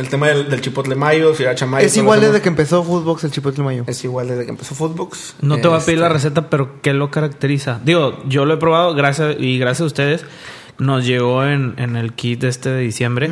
El 0.00 0.08
tema 0.08 0.28
del, 0.28 0.48
del 0.50 0.60
chipotle 0.60 0.94
mayo, 0.94 1.34
sriracha 1.34 1.66
mayo. 1.66 1.86
Es 1.86 1.96
igual 1.96 2.20
desde 2.20 2.40
que 2.40 2.48
empezó 2.48 2.82
Foodbox 2.82 3.24
el 3.24 3.30
chipotle 3.30 3.62
mayo. 3.62 3.84
Es 3.86 4.02
igual 4.04 4.28
desde 4.28 4.44
que 4.44 4.50
empezó 4.50 4.74
Foodbox. 4.74 5.36
No 5.42 5.60
te 5.60 5.68
voy 5.68 5.78
a 5.78 5.84
pedir 5.84 5.98
la 6.00 6.06
Este, 6.06 6.14
receta, 6.14 6.48
pero 6.50 6.80
¿qué 6.82 6.92
lo 6.94 7.10
caracteriza? 7.10 7.80
Digo, 7.84 8.22
yo 8.26 8.44
lo 8.46 8.54
he 8.54 8.56
probado 8.56 8.94
gracias 8.94 9.36
y 9.38 9.58
gracias 9.58 9.82
a 9.82 9.84
ustedes 9.86 10.24
nos 10.78 11.04
llegó 11.04 11.44
en, 11.44 11.74
en 11.76 11.96
el 11.96 12.14
kit 12.14 12.42
este 12.44 12.70
de 12.70 12.80
diciembre 12.80 13.30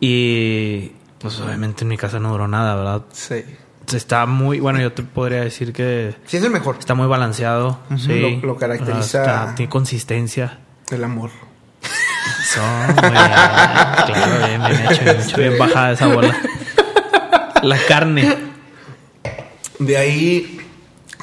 y 0.00 0.92
pues 1.18 1.38
obviamente 1.40 1.84
en 1.84 1.88
mi 1.88 1.96
casa 1.96 2.18
no 2.20 2.30
duró 2.32 2.48
nada, 2.48 2.74
¿verdad? 2.76 3.02
Sí. 3.12 3.44
Está 3.94 4.26
muy, 4.26 4.60
bueno, 4.60 4.80
yo 4.80 4.92
te 4.92 5.02
podría 5.02 5.40
decir 5.42 5.72
que 5.72 6.14
Sí, 6.26 6.36
es 6.36 6.44
el 6.44 6.50
mejor. 6.50 6.76
está 6.78 6.94
muy 6.94 7.06
balanceado, 7.06 7.78
sí. 7.96 8.20
Lo- 8.40 8.46
lo 8.48 8.56
caracteriza- 8.58 9.20
Está- 9.22 9.54
tiene 9.54 9.70
consistencia. 9.70 10.58
El 10.90 11.04
amor. 11.04 11.30
Muy 12.56 13.10
bien. 13.10 13.12
Claro, 14.06 14.46
bien, 14.46 14.62
bien 14.68 14.86
hecho, 14.92 15.04
bien 15.04 15.20
hecho, 15.20 15.36
bien 15.36 15.58
bajada 15.58 15.92
esa 15.92 16.06
bola. 16.06 16.36
La 17.62 17.76
carne. 17.86 18.36
De 19.78 19.96
ahí, 19.96 20.60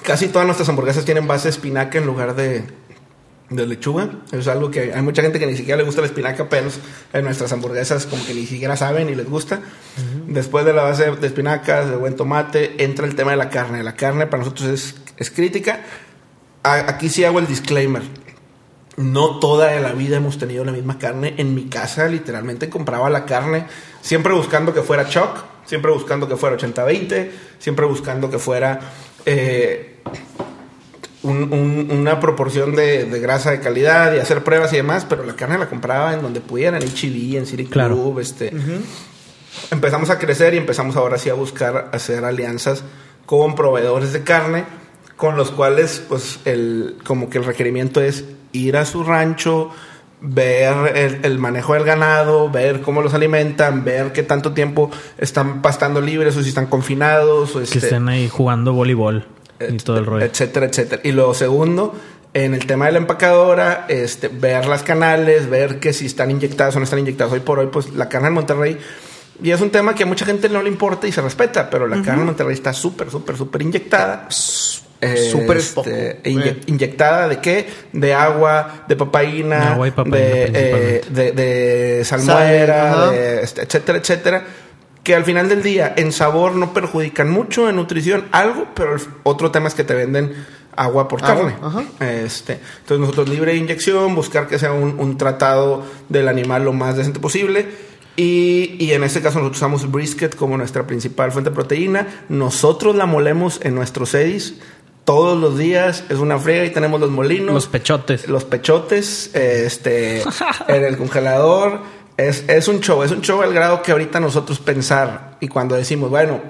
casi 0.03 0.27
todas 0.27 0.45
nuestras 0.45 0.69
hamburguesas 0.69 1.05
tienen 1.05 1.27
base 1.27 1.45
de 1.45 1.49
espinaca 1.51 1.97
en 1.97 2.05
lugar 2.05 2.35
de, 2.35 2.63
de 3.49 3.67
lechuga. 3.67 4.09
Es 4.31 4.47
algo 4.47 4.69
que 4.71 4.93
hay 4.93 5.01
mucha 5.01 5.21
gente 5.21 5.39
que 5.39 5.47
ni 5.47 5.55
siquiera 5.57 5.77
le 5.77 5.83
gusta 5.83 6.01
la 6.01 6.07
espinaca, 6.07 6.47
pero 6.49 6.69
en 7.13 7.23
nuestras 7.25 7.51
hamburguesas 7.51 8.05
como 8.05 8.25
que 8.25 8.33
ni 8.33 8.45
siquiera 8.45 8.75
saben 8.75 9.09
y 9.09 9.15
les 9.15 9.29
gusta. 9.29 9.59
Después 10.27 10.65
de 10.65 10.73
la 10.73 10.83
base 10.83 11.11
de 11.11 11.27
espinacas, 11.27 11.89
de 11.89 11.95
buen 11.95 12.15
tomate, 12.15 12.83
entra 12.83 13.05
el 13.05 13.15
tema 13.15 13.31
de 13.31 13.37
la 13.37 13.49
carne. 13.49 13.83
La 13.83 13.95
carne 13.95 14.27
para 14.27 14.43
nosotros 14.43 14.69
es, 14.69 14.95
es 15.17 15.31
crítica. 15.31 15.81
A- 16.63 16.89
aquí 16.89 17.09
sí 17.09 17.23
hago 17.25 17.39
el 17.39 17.47
disclaimer. 17.47 18.01
No 18.97 19.39
toda 19.39 19.77
la 19.81 19.91
vida 19.93 20.17
hemos 20.17 20.37
tenido 20.37 20.63
la 20.63 20.71
misma 20.71 20.97
carne. 20.97 21.33
En 21.37 21.53
mi 21.53 21.65
casa, 21.65 22.07
literalmente, 22.07 22.69
compraba 22.69 23.09
la 23.09 23.25
carne 23.25 23.65
siempre 24.01 24.33
buscando 24.33 24.73
que 24.73 24.81
fuera 24.81 25.07
choc, 25.09 25.43
siempre 25.65 25.91
buscando 25.91 26.27
que 26.27 26.37
fuera 26.37 26.55
80-20, 26.57 27.29
siempre 27.59 27.85
buscando 27.85 28.29
que 28.29 28.39
fuera 28.39 28.79
eh, 29.25 29.97
un- 31.23 31.51
un- 31.51 31.87
una 31.91 32.19
proporción 32.19 32.75
de, 32.75 33.05
de 33.05 33.19
grasa 33.19 33.51
de 33.51 33.59
calidad 33.59 34.13
y 34.13 34.19
hacer 34.19 34.43
pruebas 34.43 34.71
y 34.73 34.77
demás, 34.77 35.05
pero 35.09 35.23
la 35.25 35.35
carne 35.35 35.57
la 35.57 35.67
compraba 35.67 36.13
en 36.13 36.21
donde 36.21 36.39
pudiera, 36.39 36.77
en 36.77 36.83
HB, 36.83 37.37
en 37.37 37.45
City 37.47 37.63
Club, 37.65 37.71
Claro. 37.73 38.19
este, 38.21 38.53
empezamos 39.71 40.09
a 40.09 40.19
crecer 40.19 40.53
y 40.53 40.57
empezamos 40.57 40.95
ahora 40.95 41.17
sí 41.17 41.29
a 41.29 41.33
buscar 41.33 41.89
hacer 41.93 42.23
alianzas 42.25 42.83
con 43.25 43.55
proveedores 43.55 44.13
de 44.13 44.23
carne 44.23 44.65
con 45.15 45.35
los 45.37 45.49
cuales 45.51 46.03
pues 46.07 46.39
el 46.45 46.97
como 47.05 47.29
que 47.29 47.37
el 47.39 47.45
requerimiento 47.45 48.01
es 48.01 48.25
ir 48.55 48.77
a 48.77 48.85
su 48.85 49.03
rancho 49.03 49.69
ver 50.21 50.95
el, 50.95 51.19
el 51.23 51.39
manejo 51.39 51.73
del 51.73 51.83
ganado 51.83 52.49
ver 52.49 52.81
cómo 52.81 53.01
los 53.01 53.13
alimentan 53.13 53.83
ver 53.83 54.11
qué 54.11 54.23
tanto 54.23 54.53
tiempo 54.53 54.89
están 55.17 55.61
pastando 55.61 56.01
libres 56.01 56.35
o 56.37 56.41
si 56.41 56.49
están 56.49 56.67
confinados 56.67 57.55
o 57.55 57.59
Que 57.59 57.65
este, 57.65 57.79
estén 57.79 58.07
ahí 58.09 58.29
jugando 58.29 58.73
voleibol 58.73 59.27
y 59.59 59.77
todo 59.77 59.97
el 59.97 60.05
rollo. 60.05 60.25
etcétera, 60.25 60.65
etcétera. 60.65 61.01
Y 61.05 61.11
lo 61.11 61.33
segundo, 61.33 61.95
en 62.33 62.53
el 62.53 62.65
tema 62.65 62.87
de 62.87 62.93
la 62.93 62.97
empacadora, 62.97 63.85
este, 63.87 64.27
ver 64.27 64.67
las 64.67 64.83
canales, 64.83 65.49
ver 65.49 65.79
que 65.79 65.93
si 65.93 66.05
están 66.05 66.31
inyectadas 66.31 66.75
o 66.75 66.79
no 66.79 66.83
están 66.83 66.99
inyectadas. 66.99 67.33
Hoy 67.33 67.39
por 67.39 67.59
hoy, 67.59 67.67
pues 67.67 67.93
la 67.93 68.09
carne 68.09 68.27
en 68.27 68.33
Monterrey, 68.33 68.77
y 69.41 69.51
es 69.51 69.61
un 69.61 69.69
tema 69.69 69.95
que 69.95 70.03
a 70.03 70.05
mucha 70.05 70.25
gente 70.25 70.49
no 70.49 70.61
le 70.61 70.69
importa 70.69 71.07
y 71.07 71.11
se 71.11 71.21
respeta, 71.21 71.69
pero 71.69 71.87
la 71.87 72.01
carne 72.01 72.21
en 72.21 72.25
Monterrey 72.27 72.53
está 72.53 72.73
súper, 72.73 73.09
súper, 73.09 73.37
súper 73.37 73.61
inyectada. 73.61 74.27
Eh, 75.13 75.29
Súper 75.31 75.57
es 75.57 75.69
poco. 75.71 75.89
inye- 75.89 76.45
Eh. 76.57 76.61
inyectada 76.67 77.27
de 77.27 77.39
qué? 77.39 77.67
De 77.93 78.13
agua, 78.13 78.85
de 78.87 78.95
papaína, 78.95 79.57
De 79.59 79.65
agua 79.67 79.87
y 79.87 79.91
papaína, 79.91 80.17
de, 80.17 80.43
eh, 80.43 81.01
principalmente. 81.01 81.09
de, 81.11 81.31
de 81.97 82.05
salmuera, 82.05 82.93
Sal, 82.93 83.11
de, 83.11 83.41
este, 83.43 83.61
etcétera, 83.63 83.97
etcétera. 83.99 84.43
Que 85.03 85.13
al 85.15 85.23
final 85.23 85.47
del 85.49 85.61
día, 85.61 85.93
en 85.97 86.11
sabor 86.11 86.55
no 86.55 86.73
perjudican 86.73 87.29
mucho, 87.29 87.69
en 87.69 87.75
nutrición 87.75 88.25
algo, 88.31 88.67
pero 88.73 88.95
el 88.95 89.01
otro 89.23 89.51
tema 89.51 89.67
es 89.67 89.75
que 89.75 89.83
te 89.83 89.93
venden 89.93 90.33
agua 90.75 91.07
por 91.07 91.23
Agua, 91.23 91.53
carne. 91.53 91.55
ajá. 91.61 91.83
Este, 92.23 92.53
entonces 92.79 92.99
nosotros 92.99 93.29
libre 93.29 93.51
de 93.51 93.57
inyección, 93.59 94.15
buscar 94.15 94.47
que 94.47 94.57
sea 94.59 94.73
un, 94.73 94.99
un 94.99 95.17
tratado 95.17 95.83
del 96.09 96.27
animal 96.27 96.65
lo 96.65 96.73
más 96.73 96.97
decente 96.97 97.19
posible. 97.19 97.67
Y, 98.17 98.77
y 98.79 98.93
en 98.93 99.03
este 99.03 99.21
caso 99.21 99.39
nosotros 99.39 99.57
usamos 99.57 99.91
brisket 99.91 100.35
como 100.35 100.57
nuestra 100.57 100.87
principal 100.87 101.31
fuente 101.31 101.49
de 101.49 101.53
proteína. 101.55 102.07
Nosotros 102.29 102.95
la 102.95 103.05
molemos 103.05 103.59
en 103.61 103.75
nuestros 103.75 104.09
sedis 104.09 104.55
todos 105.05 105.39
los 105.39 105.57
días. 105.57 106.03
Es 106.09 106.17
una 106.17 106.37
friega 106.37 106.65
y 106.65 106.71
tenemos 106.71 106.99
los 106.99 107.09
molinos 107.11 107.53
Los 107.53 107.67
pechotes. 107.67 108.27
los 108.27 108.43
pechotes, 108.43 109.33
este, 109.33 110.21
en 110.67 110.83
el 110.83 110.97
congelador. 110.97 111.79
Es, 112.17 112.43
es 112.47 112.67
un 112.67 112.79
show, 112.81 113.03
es 113.03 113.11
un 113.11 113.21
show 113.21 113.41
al 113.41 113.53
grado 113.53 113.81
que 113.81 113.91
ahorita 113.91 114.19
nosotros 114.19 114.59
pensar 114.59 115.37
y 115.41 115.47
cuando 115.49 115.75
decimos, 115.75 116.09
bueno, 116.09 116.41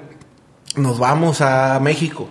nos 0.76 1.00
vamos 1.00 1.42
a 1.42 1.80
México, 1.80 2.30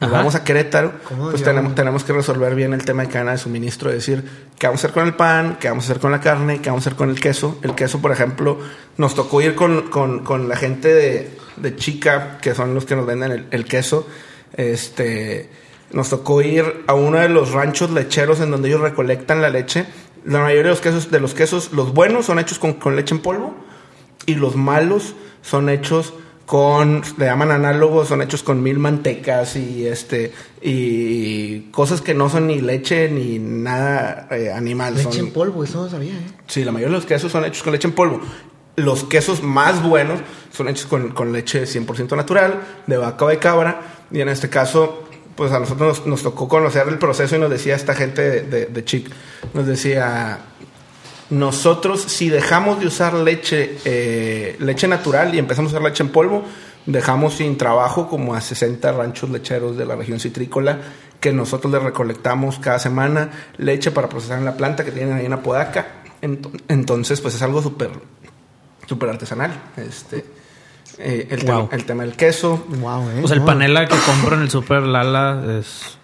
nos 0.00 0.08
Ajá. 0.08 0.18
vamos 0.18 0.34
a 0.36 0.44
Querétaro, 0.44 0.92
¿Cómo 1.08 1.30
pues 1.30 1.42
tenemos, 1.42 1.74
tenemos 1.74 2.04
que 2.04 2.12
resolver 2.12 2.54
bien 2.54 2.72
el 2.72 2.84
tema 2.84 3.02
de 3.02 3.08
cadena 3.08 3.32
de 3.32 3.38
suministro, 3.38 3.90
decir 3.90 4.22
qué 4.56 4.68
vamos 4.68 4.84
a 4.84 4.86
hacer 4.86 4.94
con 4.94 5.04
el 5.06 5.14
pan, 5.14 5.56
qué 5.60 5.68
vamos 5.68 5.84
a 5.84 5.86
hacer 5.90 6.00
con 6.00 6.12
la 6.12 6.20
carne, 6.20 6.60
qué 6.60 6.70
vamos 6.70 6.86
a 6.86 6.90
hacer 6.90 6.96
con 6.96 7.10
el 7.10 7.18
queso. 7.20 7.58
El 7.62 7.74
queso, 7.74 8.00
por 8.00 8.12
ejemplo, 8.12 8.58
nos 8.98 9.16
tocó 9.16 9.40
ir 9.42 9.56
con, 9.56 9.88
con- 9.90 10.20
con 10.22 10.48
la 10.48 10.54
gente 10.56 10.94
de, 10.94 11.36
de 11.56 11.74
Chica, 11.74 12.38
que 12.40 12.54
son 12.54 12.72
los 12.72 12.84
que 12.84 12.94
nos 12.94 13.04
venden 13.04 13.32
el, 13.32 13.46
el 13.50 13.64
queso. 13.64 14.06
Este, 14.56 15.48
nos 15.92 16.10
tocó 16.10 16.42
ir 16.42 16.84
a 16.86 16.94
uno 16.94 17.18
de 17.18 17.28
los 17.28 17.52
ranchos 17.52 17.90
lecheros 17.90 18.40
en 18.40 18.50
donde 18.50 18.68
ellos 18.68 18.80
recolectan 18.80 19.42
la 19.42 19.50
leche. 19.50 19.86
La 20.24 20.38
mayoría 20.40 20.62
de 20.64 20.68
los 20.70 20.80
quesos, 20.80 21.10
de 21.10 21.20
los 21.20 21.34
quesos, 21.34 21.72
los 21.72 21.92
buenos 21.92 22.26
son 22.26 22.38
hechos 22.38 22.58
con, 22.58 22.74
con 22.74 22.96
leche 22.96 23.14
en 23.14 23.20
polvo 23.20 23.54
y 24.26 24.34
los 24.36 24.56
malos 24.56 25.14
son 25.42 25.68
hechos 25.68 26.14
con, 26.46 27.02
le 27.18 27.24
llaman 27.26 27.50
análogos, 27.50 28.08
son 28.08 28.20
hechos 28.22 28.42
con 28.42 28.62
mil 28.62 28.78
mantecas 28.78 29.56
y 29.56 29.86
este 29.86 30.32
y 30.62 31.60
cosas 31.70 32.00
que 32.02 32.12
no 32.14 32.28
son 32.28 32.46
ni 32.46 32.60
leche 32.60 33.08
ni 33.10 33.38
nada 33.38 34.28
eh, 34.30 34.50
animal. 34.52 34.94
Leche 34.94 35.10
son- 35.10 35.26
en 35.26 35.32
polvo, 35.32 35.64
eso 35.64 35.84
no 35.84 35.90
sabía, 35.90 36.12
¿eh? 36.12 36.26
Sí, 36.46 36.64
la 36.64 36.72
mayoría 36.72 36.92
de 36.94 37.00
los 37.00 37.06
quesos 37.06 37.32
son 37.32 37.44
hechos 37.44 37.62
con 37.62 37.72
leche 37.72 37.88
en 37.88 37.94
polvo. 37.94 38.20
Los 38.76 39.04
quesos 39.04 39.42
más 39.42 39.82
buenos 39.82 40.20
son 40.52 40.68
hechos 40.68 40.86
con, 40.86 41.32
leche 41.32 41.64
100% 41.64 42.16
natural, 42.16 42.60
de 42.86 42.96
vaca 42.96 43.24
o 43.24 43.28
de 43.28 43.38
cabra. 43.38 43.80
Y 44.10 44.20
en 44.20 44.28
este 44.28 44.48
caso, 44.48 45.04
pues 45.36 45.52
a 45.52 45.58
nosotros 45.60 46.06
nos, 46.06 46.22
tocó 46.22 46.48
conocer 46.48 46.86
el 46.88 46.98
proceso 46.98 47.36
y 47.36 47.38
nos 47.38 47.50
decía 47.50 47.74
esta 47.76 47.94
gente 47.94 48.42
de, 48.42 48.84
Chic, 48.84 49.10
nos 49.52 49.66
decía, 49.66 50.38
nosotros 51.30 52.02
si 52.02 52.28
dejamos 52.28 52.80
de 52.80 52.86
usar 52.86 53.14
leche, 53.14 53.78
eh, 53.84 54.56
leche 54.60 54.86
natural 54.88 55.34
y 55.34 55.38
empezamos 55.38 55.72
a 55.72 55.76
usar 55.76 55.88
leche 55.88 56.02
en 56.02 56.10
polvo, 56.10 56.44
dejamos 56.86 57.34
sin 57.34 57.56
trabajo 57.56 58.08
como 58.08 58.34
a 58.34 58.40
60 58.40 58.92
ranchos 58.92 59.30
lecheros 59.30 59.76
de 59.76 59.86
la 59.86 59.96
región 59.96 60.20
citrícola 60.20 60.78
que 61.18 61.32
nosotros 61.32 61.72
les 61.72 61.82
recolectamos 61.82 62.58
cada 62.58 62.78
semana 62.78 63.30
leche 63.56 63.90
para 63.90 64.08
procesar 64.08 64.38
en 64.38 64.44
la 64.44 64.56
planta 64.56 64.84
que 64.84 64.92
tienen 64.92 65.16
ahí 65.16 65.24
en 65.26 65.32
Apodaca. 65.32 66.02
Ent- 66.20 66.60
Entonces, 66.68 67.20
pues 67.22 67.34
es 67.34 67.42
algo 67.42 67.62
súper 67.62 67.90
súper 68.86 69.08
artesanal. 69.10 69.52
Este, 69.76 70.24
eh, 70.98 71.28
el, 71.30 71.40
Wow. 71.44 71.66
tema, 71.66 71.68
el 71.72 71.84
tema 71.84 72.02
del 72.04 72.14
queso. 72.16 72.64
Wow, 72.68 73.10
eh. 73.10 73.20
O 73.22 73.28
sea, 73.28 73.36
el 73.36 73.42
panela 73.42 73.86
que 73.86 73.96
compro 74.06 74.36
en 74.36 74.42
el 74.42 74.50
super 74.50 74.82
Lala 74.82 75.42
es, 75.60 75.98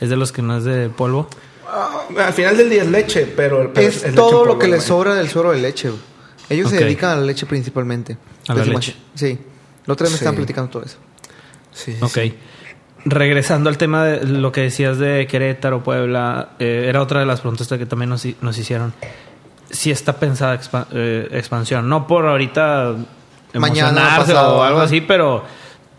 es 0.00 0.08
de 0.10 0.16
los 0.16 0.32
que 0.32 0.42
no 0.42 0.56
es 0.58 0.64
de 0.64 0.88
polvo. 0.88 1.28
Ah, 1.66 2.02
al 2.26 2.32
final 2.32 2.56
del 2.56 2.68
día 2.68 2.82
es 2.82 2.88
leche, 2.90 3.26
pero, 3.34 3.72
pero 3.72 3.88
Es 3.88 4.02
leche 4.02 4.14
todo 4.14 4.44
lo 4.44 4.58
que 4.58 4.66
les 4.66 4.76
güey. 4.80 4.88
sobra 4.88 5.14
del 5.14 5.28
suero 5.28 5.52
de 5.52 5.58
leche. 5.60 5.90
Ellos 6.50 6.68
se 6.70 6.76
dedican 6.76 7.10
a 7.10 7.16
la 7.16 7.22
leche 7.22 7.46
principalmente. 7.46 8.16
A 8.48 8.54
la 8.54 8.64
leche. 8.64 8.94
Sí. 9.14 9.38
La 9.86 9.94
otra 9.94 10.04
vez 10.04 10.12
me 10.12 10.18
Sí. 10.18 10.22
estaban 10.24 10.36
platicando 10.36 10.70
todo 10.70 10.82
eso. 10.84 10.98
Sí, 11.72 11.92
sí, 11.92 11.98
Ok. 12.02 12.10
sí. 12.12 12.34
Regresando 13.04 13.68
al 13.70 13.78
tema 13.78 14.04
de 14.04 14.24
lo 14.26 14.52
que 14.52 14.60
decías 14.60 14.98
de 14.98 15.26
Querétaro, 15.26 15.82
Puebla, 15.82 16.50
eh, 16.58 16.84
era 16.88 17.00
otra 17.02 17.20
de 17.20 17.26
las 17.26 17.40
preguntas 17.40 17.66
que 17.68 17.86
también 17.86 18.10
nos 18.10 18.58
hicieron. 18.58 18.92
Si 19.72 19.90
está 19.90 20.18
pensada 20.18 20.54
expa- 20.54 20.86
eh, 20.92 21.28
expansión, 21.32 21.88
no 21.88 22.06
por 22.06 22.26
ahorita 22.26 22.94
Mañana, 23.54 24.16
pasado, 24.18 24.58
o 24.58 24.62
algo 24.62 24.80
así, 24.80 25.00
pero 25.00 25.44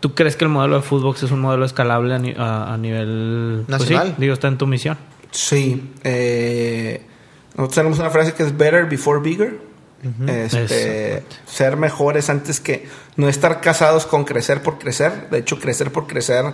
¿tú 0.00 0.14
crees 0.14 0.36
que 0.36 0.44
el 0.44 0.50
modelo 0.50 0.76
de 0.76 0.82
fútbol 0.82 1.14
es 1.20 1.30
un 1.30 1.40
modelo 1.40 1.64
escalable 1.66 2.14
a, 2.14 2.18
ni- 2.18 2.34
a- 2.38 2.72
a 2.72 2.76
nivel 2.78 3.64
pues 3.66 3.82
sí, 3.82 3.92
Nacional. 3.94 4.14
digo, 4.18 4.32
está 4.32 4.48
en 4.48 4.58
tu 4.58 4.66
misión. 4.66 4.96
Sí. 5.30 5.92
eh, 6.04 7.04
nosotros 7.56 7.74
tenemos 7.74 7.98
una 7.98 8.10
frase 8.10 8.32
que 8.32 8.42
es 8.44 8.56
better 8.56 8.86
before 8.86 9.20
bigger. 9.20 9.60
Este, 10.26 11.22
ser 11.46 11.76
mejores 11.76 12.28
antes 12.28 12.60
que 12.60 12.86
no 13.16 13.28
estar 13.28 13.60
casados 13.60 14.04
con 14.06 14.24
crecer 14.24 14.62
por 14.62 14.78
crecer. 14.78 15.28
De 15.30 15.38
hecho, 15.38 15.58
crecer 15.58 15.90
por 15.92 16.06
crecer 16.06 16.44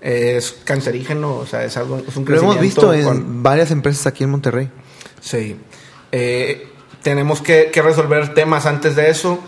es 0.00 0.52
cancerígeno, 0.64 1.34
o 1.36 1.46
sea, 1.46 1.64
es 1.64 1.76
algo 1.76 1.98
es 2.06 2.16
un 2.16 2.24
Lo 2.26 2.36
hemos 2.38 2.60
visto 2.60 2.92
en 2.92 3.04
con- 3.04 3.42
varias 3.42 3.70
empresas 3.70 4.06
aquí 4.06 4.24
en 4.24 4.30
Monterrey. 4.30 4.68
Sí. 5.20 5.56
Eh, 6.12 6.68
tenemos 7.02 7.40
que, 7.40 7.70
que 7.72 7.82
resolver 7.82 8.34
temas 8.34 8.66
antes 8.66 8.96
de 8.96 9.10
eso, 9.10 9.38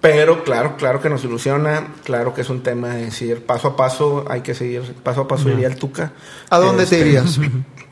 pero 0.00 0.44
claro, 0.44 0.76
claro 0.76 1.00
que 1.00 1.08
nos 1.08 1.24
ilusiona, 1.24 1.88
claro 2.04 2.34
que 2.34 2.40
es 2.40 2.50
un 2.50 2.62
tema 2.62 2.88
de 2.90 3.06
decir 3.06 3.44
paso 3.46 3.68
a 3.68 3.76
paso, 3.76 4.24
hay 4.28 4.40
que 4.40 4.54
seguir 4.54 4.94
paso 5.02 5.22
a 5.22 5.28
paso, 5.28 5.48
iría 5.48 5.68
el 5.68 5.76
Tuca. 5.76 6.12
¿A 6.50 6.58
dónde 6.58 6.86
te 6.86 6.96
Este, 6.96 7.08
irías? 7.08 7.38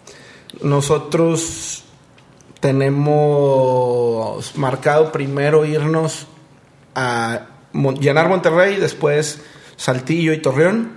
Nosotros 0.63 1.85
tenemos 2.61 4.57
marcado 4.57 5.13
primero 5.13 5.65
irnos 5.65 6.27
a 6.95 7.47
llenar 7.73 8.29
Monterrey, 8.29 8.77
después 8.77 9.41
Saltillo 9.77 10.33
y 10.33 10.39
Torreón, 10.43 10.93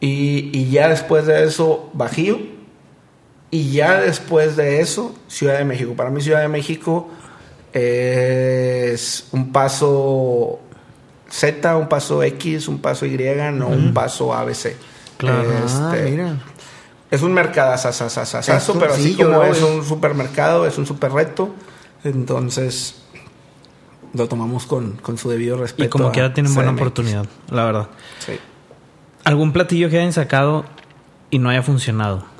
y, 0.00 0.50
y 0.52 0.70
ya 0.70 0.88
después 0.88 1.26
de 1.26 1.44
eso 1.44 1.90
Bajío, 1.94 2.38
y 3.52 3.70
ya 3.70 4.00
después 4.00 4.56
de 4.56 4.80
eso 4.80 5.14
Ciudad 5.28 5.58
de 5.58 5.64
México. 5.64 5.92
Para 5.94 6.10
mí 6.10 6.20
Ciudad 6.20 6.40
de 6.40 6.48
México 6.48 7.08
es 7.72 9.26
un 9.32 9.52
paso 9.52 10.58
Z, 11.30 11.76
un 11.76 11.88
paso 11.88 12.22
X, 12.22 12.66
un 12.68 12.78
paso 12.78 13.06
Y, 13.06 13.16
no 13.52 13.68
un 13.68 13.94
paso 13.94 14.34
ABC. 14.34 14.74
Claro. 15.18 15.50
Ah, 15.50 15.92
Este, 15.94 16.10
mira. 16.10 16.36
es 17.10 17.22
un 17.22 17.32
mercadazazazazazo, 17.34 18.78
pero 18.78 18.94
así 18.94 19.14
sí, 19.14 19.22
como 19.22 19.42
es 19.44 19.62
un 19.62 19.84
supermercado, 19.84 20.66
es 20.66 20.78
un 20.78 20.86
super 20.86 21.12
reto. 21.12 21.54
Entonces, 22.04 23.02
lo 24.14 24.28
tomamos 24.28 24.66
con, 24.66 24.92
con 24.96 25.16
su 25.18 25.30
debido 25.30 25.56
respeto. 25.58 25.84
Y 25.84 25.88
como 25.88 26.10
quiera 26.10 26.34
tienen 26.34 26.54
buena 26.54 26.72
oportunidad, 26.72 27.26
la 27.50 27.64
verdad. 27.64 27.88
Sí. 28.18 28.32
¿Algún 29.24 29.52
platillo 29.52 29.88
que 29.88 29.98
hayan 29.98 30.12
sacado 30.12 30.64
y 31.30 31.38
no 31.38 31.50
haya 31.50 31.62
funcionado? 31.62 32.31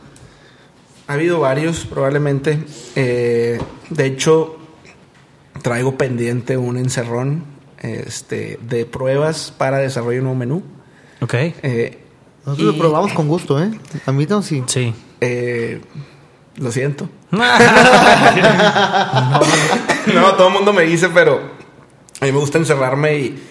Ha 1.09 1.15
habido 1.15 1.41
varios, 1.41 1.85
probablemente. 1.85 2.59
Eh, 2.97 3.61
de 3.91 4.07
hecho, 4.07 4.57
traigo 5.63 5.97
pendiente 5.99 6.57
un 6.57 6.77
encerrón 6.79 7.45
este, 7.81 8.59
de 8.63 8.85
pruebas 8.87 9.53
para 9.57 9.79
desarrollo 9.79 10.13
de 10.13 10.19
un 10.19 10.25
nuevo 10.25 10.39
menú. 10.39 10.63
Ok. 11.21 11.35
Eh, 11.35 11.99
Nosotros 12.47 12.69
y- 12.69 12.73
lo 12.73 12.79
probamos 12.79 13.13
con 13.13 13.29
gusto, 13.29 13.63
¿eh? 13.63 13.71
A 14.07 14.13
mí 14.13 14.27
no, 14.27 14.43
sí. 14.43 14.63
Sí. 14.67 14.95
eh, 15.21 15.81
lo 16.57 16.71
siento. 16.73 17.09
No, 20.15 20.35
todo 20.35 20.49
el 20.49 20.55
mundo 20.55 20.73
me 20.73 20.83
dice, 20.83 21.09
pero 21.09 21.41
a 22.21 22.25
mí 22.25 22.33
me 22.33 22.39
gusta 22.39 22.59
encerrarme 22.59 23.19
y, 23.19 23.43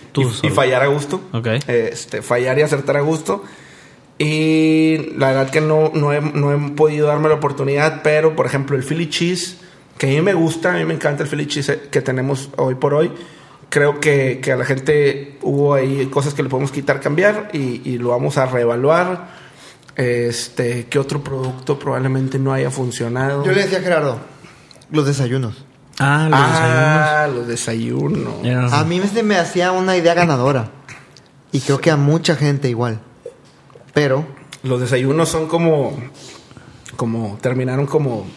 y- 0.43 0.49
fallar 0.49 0.84
a 0.84 0.88
gusto. 0.88 1.22
Ok. 1.34 1.47
Este, 1.68 2.22
fallar 2.22 2.60
y 2.60 2.62
acertar 2.62 2.97
a 2.97 3.02
gusto. 3.02 3.43
Y 4.24 5.15
la 5.17 5.30
verdad 5.30 5.49
que 5.49 5.61
no, 5.61 5.89
no, 5.95 6.13
he, 6.13 6.22
no 6.22 6.53
he 6.53 6.72
podido 6.74 7.07
darme 7.07 7.28
la 7.28 7.34
oportunidad, 7.34 8.03
pero 8.03 8.36
por 8.36 8.45
ejemplo 8.45 8.78
el 8.78 8.84
Philly 8.84 9.09
Cheese, 9.09 9.57
que 9.97 10.05
a 10.05 10.09
mí 10.09 10.22
me 10.22 10.36
gusta, 10.36 10.76
a 10.76 10.78
mí 10.78 10.86
me 10.86 10.93
encanta 10.93 11.24
el 11.24 11.30
Philly 11.30 11.47
Cheese 11.47 11.89
que 11.89 12.01
tenemos 12.01 12.49
hoy 12.57 12.76
por 12.76 12.93
hoy. 12.93 13.11
Creo 13.69 13.99
que, 13.99 14.39
que 14.39 14.51
a 14.51 14.57
la 14.57 14.65
gente 14.65 15.39
hubo 15.41 15.74
ahí 15.74 16.05
cosas 16.11 16.36
que 16.36 16.43
le 16.43 16.49
podemos 16.49 16.72
quitar, 16.72 16.99
cambiar 16.99 17.49
y, 17.51 17.82
y 17.84 17.97
lo 17.97 18.09
vamos 18.09 18.38
a 18.38 18.45
reevaluar. 18.45 19.30
Este, 19.95 20.86
¿qué 20.86 20.99
otro 20.99 21.24
producto 21.24 21.80
probablemente 21.80 22.38
no 22.38 22.53
haya 22.53 22.69
funcionado? 22.69 23.43
Yo 23.43 23.53
le 23.53 23.63
decía 23.63 23.80
a 23.80 23.82
Gerardo, 23.82 24.19
los 24.91 25.07
desayunos. 25.07 25.65
Ah, 25.97 26.28
los 26.30 26.39
ah, 26.39 27.28
los 27.34 27.47
desayunos. 27.47 28.36
A 28.72 28.84
mí 28.84 29.01
se 29.11 29.24
me 29.24 29.38
hacía 29.38 29.72
una 29.72 29.97
idea 29.97 30.13
ganadora. 30.13 30.69
Y 31.51 31.61
creo 31.61 31.82
que 31.82 31.89
a 31.89 31.97
mucha 31.97 32.36
gente 32.36 32.69
igual. 32.69 33.01
Pero, 33.93 34.25
Los 34.63 34.79
desayunos 34.79 35.29
son 35.29 35.47
como, 35.47 35.97
como 36.95 37.37
terminaron 37.41 37.85
como 37.87 38.27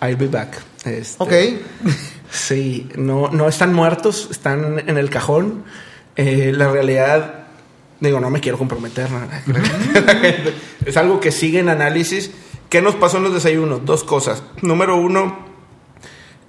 I'll 0.00 0.16
be 0.16 0.28
back. 0.28 0.60
Este, 0.84 1.22
ok. 1.22 1.32
Sí, 2.30 2.88
no, 2.96 3.28
no 3.28 3.48
están 3.48 3.74
muertos, 3.74 4.28
están 4.30 4.88
en 4.88 4.96
el 4.96 5.10
cajón. 5.10 5.64
Eh, 6.14 6.52
la 6.54 6.70
realidad, 6.70 7.48
digo, 7.98 8.20
no 8.20 8.30
me 8.30 8.40
quiero 8.40 8.56
comprometer. 8.56 9.10
¿no? 9.10 9.26
es 10.86 10.96
algo 10.96 11.18
que 11.18 11.32
sigue 11.32 11.58
en 11.58 11.68
análisis. 11.68 12.30
¿Qué 12.68 12.80
nos 12.80 12.94
pasó 12.94 13.16
en 13.16 13.24
los 13.24 13.34
desayunos? 13.34 13.84
Dos 13.84 14.04
cosas. 14.04 14.44
Número 14.62 14.96
uno, 14.96 15.49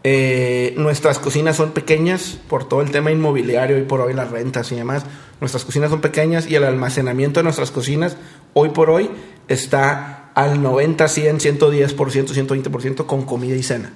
eh, 0.04 0.74
nuestras 0.78 1.20
cocinas 1.20 1.56
son 1.56 1.72
pequeñas 1.72 2.40
por 2.50 2.68
todo 2.68 2.82
el 2.82 2.92
tema 2.92 3.12
inmobiliario 3.12 3.78
y 3.78 3.84
por 3.84 4.02
hoy 4.02 4.14
las 4.14 4.32
rentas 4.32 4.72
y 4.72 4.76
demás. 4.76 5.04
Nuestras 5.40 5.64
cocinas 5.64 5.92
son 5.92 6.02
pequeñas 6.02 6.48
y 6.50 6.56
el 6.56 6.64
almacenamiento 6.64 7.40
de 7.40 7.44
nuestras 7.44 7.72
cocinas 7.72 8.18
hoy 8.54 8.70
por 8.70 8.90
hoy 8.90 9.10
está 9.48 10.32
al 10.34 10.62
90, 10.62 11.08
100, 11.08 11.40
110%, 11.40 11.96
120% 11.96 13.06
con 13.06 13.26
comida 13.26 13.56
y 13.56 13.64
cena. 13.64 13.94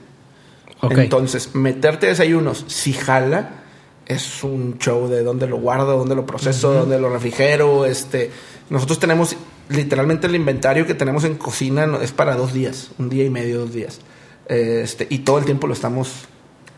Entonces, 0.89 1.55
meterte 1.55 2.07
desayunos, 2.07 2.65
si 2.67 2.93
jala, 2.93 3.63
es 4.05 4.43
un 4.43 4.77
show 4.77 5.07
de 5.07 5.23
dónde 5.23 5.47
lo 5.47 5.57
guardo, 5.57 5.97
dónde 5.97 6.13
lo 6.13 6.25
proceso, 6.25 6.71
dónde 6.73 6.99
lo 6.99 7.09
refrigero. 7.09 7.85
Este, 7.85 8.29
nosotros 8.69 8.99
tenemos 8.99 9.35
literalmente 9.69 10.27
el 10.27 10.35
inventario 10.35 10.85
que 10.85 10.93
tenemos 10.93 11.23
en 11.23 11.35
cocina 11.35 11.97
es 12.01 12.11
para 12.11 12.35
dos 12.35 12.53
días, 12.53 12.91
un 12.99 13.09
día 13.09 13.23
y 13.23 13.31
medio, 13.31 13.61
dos 13.61 13.73
días. 13.73 13.99
Este, 14.47 15.07
y 15.09 15.19
todo 15.19 15.39
el 15.39 15.45
tiempo 15.45 15.67
lo 15.67 15.73
estamos 15.73 16.27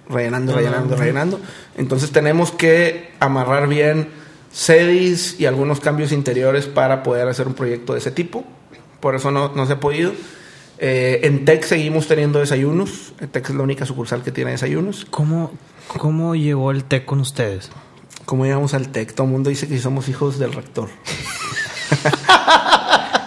rellenando, 0.10 0.54
rellenando, 0.54 0.96
rellenando. 0.96 1.40
Entonces 1.78 2.12
tenemos 2.12 2.52
que 2.52 3.12
amarrar 3.20 3.68
bien 3.68 4.10
sedis 4.52 5.40
y 5.40 5.46
algunos 5.46 5.80
cambios 5.80 6.12
interiores 6.12 6.66
para 6.66 7.04
poder 7.04 7.28
hacer 7.28 7.48
un 7.48 7.54
proyecto 7.54 7.94
de 7.94 8.00
ese 8.00 8.12
tipo. 8.12 8.44
Por 9.00 9.16
eso 9.16 9.32
no, 9.32 9.54
no 9.54 9.66
se 9.66 9.74
ha 9.74 9.80
podido. 9.80 10.14
Eh, 10.80 11.22
en 11.24 11.46
Tech 11.46 11.64
seguimos 11.64 12.08
teniendo 12.08 12.40
desayunos. 12.40 13.14
Tech 13.32 13.50
es 13.50 13.56
la 13.56 13.64
única 13.64 13.86
sucursal 13.86 14.24
que 14.24 14.32
tiene 14.32 14.52
desayunos. 14.52 15.06
¿Cómo, 15.10 15.52
¿Cómo 15.98 16.36
llegó 16.36 16.72
el 16.72 16.84
té 16.84 17.06
con 17.06 17.20
ustedes? 17.20 17.70
¿Cómo 18.26 18.46
llegamos 18.46 18.74
al 18.74 18.90
Tech? 18.90 19.14
Todo 19.14 19.26
el 19.26 19.34
mundo 19.34 19.50
dice 19.50 19.68
que 19.68 19.80
somos 19.80 20.10
hijos 20.10 20.40
del 20.40 20.54
rector. 20.54 20.90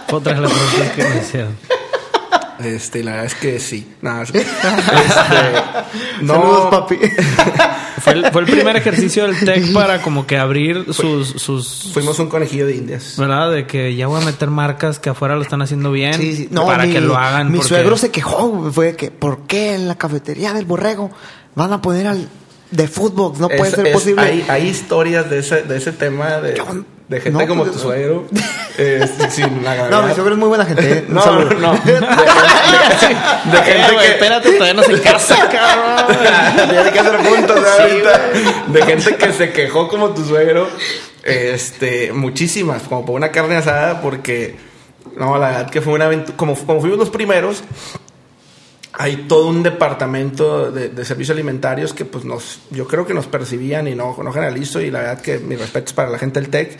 Fue 0.07 0.17
Otra 0.17 0.33
de 0.33 0.41
las 0.41 0.51
preguntas 0.51 0.91
que 0.95 1.03
me 1.03 1.17
hicieron. 1.17 1.80
Este, 2.63 2.99
y 2.99 3.03
la 3.03 3.11
verdad 3.11 3.25
es 3.27 3.35
que 3.35 3.59
sí. 3.59 3.93
Nada, 4.01 4.23
este, 4.23 4.45
Saludos, 6.25 6.67
papi. 6.71 6.97
Fue 8.01 8.13
el, 8.13 8.31
fue 8.31 8.41
el 8.41 8.47
primer 8.47 8.75
ejercicio 8.75 9.27
del 9.27 9.39
TEC 9.45 9.73
para 9.73 10.01
como 10.01 10.25
que 10.25 10.35
abrir 10.35 10.91
sus, 10.91 11.27
sus... 11.29 11.91
Fuimos 11.93 12.17
un 12.17 12.29
conejillo 12.29 12.65
de 12.65 12.75
indias. 12.75 13.13
¿Verdad? 13.15 13.51
De 13.51 13.67
que 13.67 13.95
ya 13.95 14.07
voy 14.07 14.19
a 14.19 14.25
meter 14.25 14.49
marcas 14.49 14.97
que 14.97 15.11
afuera 15.11 15.35
lo 15.35 15.43
están 15.43 15.61
haciendo 15.61 15.91
bien. 15.91 16.15
Sí, 16.15 16.35
sí. 16.35 16.47
No, 16.49 16.65
para 16.65 16.87
mi, 16.87 16.93
que 16.93 16.99
lo 16.99 17.15
hagan. 17.15 17.51
Mi 17.51 17.57
porque- 17.59 17.67
suegro 17.67 17.97
se 17.97 18.09
quejó, 18.09 18.71
fue 18.71 18.95
que, 18.95 19.11
¿por 19.11 19.45
qué 19.45 19.75
en 19.75 19.87
la 19.87 19.99
cafetería 19.99 20.51
del 20.51 20.65
borrego 20.65 21.11
van 21.53 21.73
a 21.73 21.81
poner 21.83 22.07
al, 22.07 22.27
de 22.71 22.87
fútbol. 22.87 23.33
No 23.39 23.47
puede 23.49 23.69
Es- 23.69 23.75
ser 23.75 23.85
es- 23.85 23.93
posible. 23.93 24.21
Hay, 24.23 24.45
hay 24.49 24.67
historias 24.67 25.29
de 25.29 25.37
ese, 25.37 25.61
de 25.61 25.77
ese 25.77 25.91
tema 25.91 26.37
de, 26.39 26.55
Yo- 26.57 26.65
de 27.11 27.19
gente 27.19 27.39
no, 27.43 27.47
como 27.47 27.63
pues, 27.63 27.75
tu 27.75 27.79
suegro. 27.81 28.23
eh, 28.77 29.05
sin 29.29 29.67
agraviar. 29.67 29.89
No, 29.91 30.03
mi 30.03 30.13
suegro 30.15 30.33
es 30.33 30.39
muy 30.39 30.47
buena 30.47 30.65
gente. 30.65 30.91
¿eh? 30.91 31.05
No, 31.09 31.25
no, 31.25 31.43
no. 31.59 31.73
De, 31.85 31.93
de- 31.93 31.99
de 31.99 32.05
Eh, 33.57 33.63
gente 33.65 33.93
güey, 33.93 34.05
que. 34.05 34.11
espérate, 34.13 34.51
todavía 34.53 34.73
no 34.73 34.83
se 34.83 35.01
casa, 35.01 35.35
cabrón. 35.51 36.69
Tiene 36.69 36.91
que 36.91 36.99
hacer 36.99 37.17
puntos 37.17 37.59
¿eh? 37.59 37.81
ahorita. 37.81 38.21
De 38.67 38.81
gente 38.85 39.15
que 39.17 39.33
se 39.33 39.51
quejó 39.51 39.87
como 39.89 40.09
tu 40.11 40.23
suegro. 40.25 40.69
Este, 41.23 42.13
muchísimas, 42.13 42.83
como 42.83 43.05
por 43.05 43.15
una 43.15 43.29
carne 43.29 43.57
asada, 43.57 44.01
porque. 44.01 44.55
No, 45.17 45.37
la 45.37 45.47
verdad 45.49 45.69
que 45.69 45.81
fue 45.81 45.93
una 45.93 46.05
aventura. 46.05 46.37
Como, 46.37 46.55
como 46.55 46.79
fuimos 46.79 46.97
los 46.97 47.09
primeros, 47.09 47.63
hay 48.93 49.25
todo 49.27 49.47
un 49.47 49.63
departamento 49.63 50.71
de, 50.71 50.89
de 50.89 51.05
servicios 51.05 51.35
alimentarios 51.35 51.93
que, 51.93 52.05
pues, 52.05 52.25
nos. 52.25 52.59
Yo 52.71 52.87
creo 52.87 53.05
que 53.05 53.13
nos 53.13 53.27
percibían 53.27 53.87
y 53.87 53.95
no, 53.95 54.15
no 54.21 54.31
generalizo, 54.31 54.81
y 54.81 54.91
la 54.91 54.99
verdad 54.99 55.21
que 55.21 55.39
mi 55.39 55.55
respeto 55.55 55.87
es 55.87 55.93
para 55.93 56.09
la 56.09 56.17
gente 56.19 56.39
del 56.39 56.49
TEC. 56.49 56.77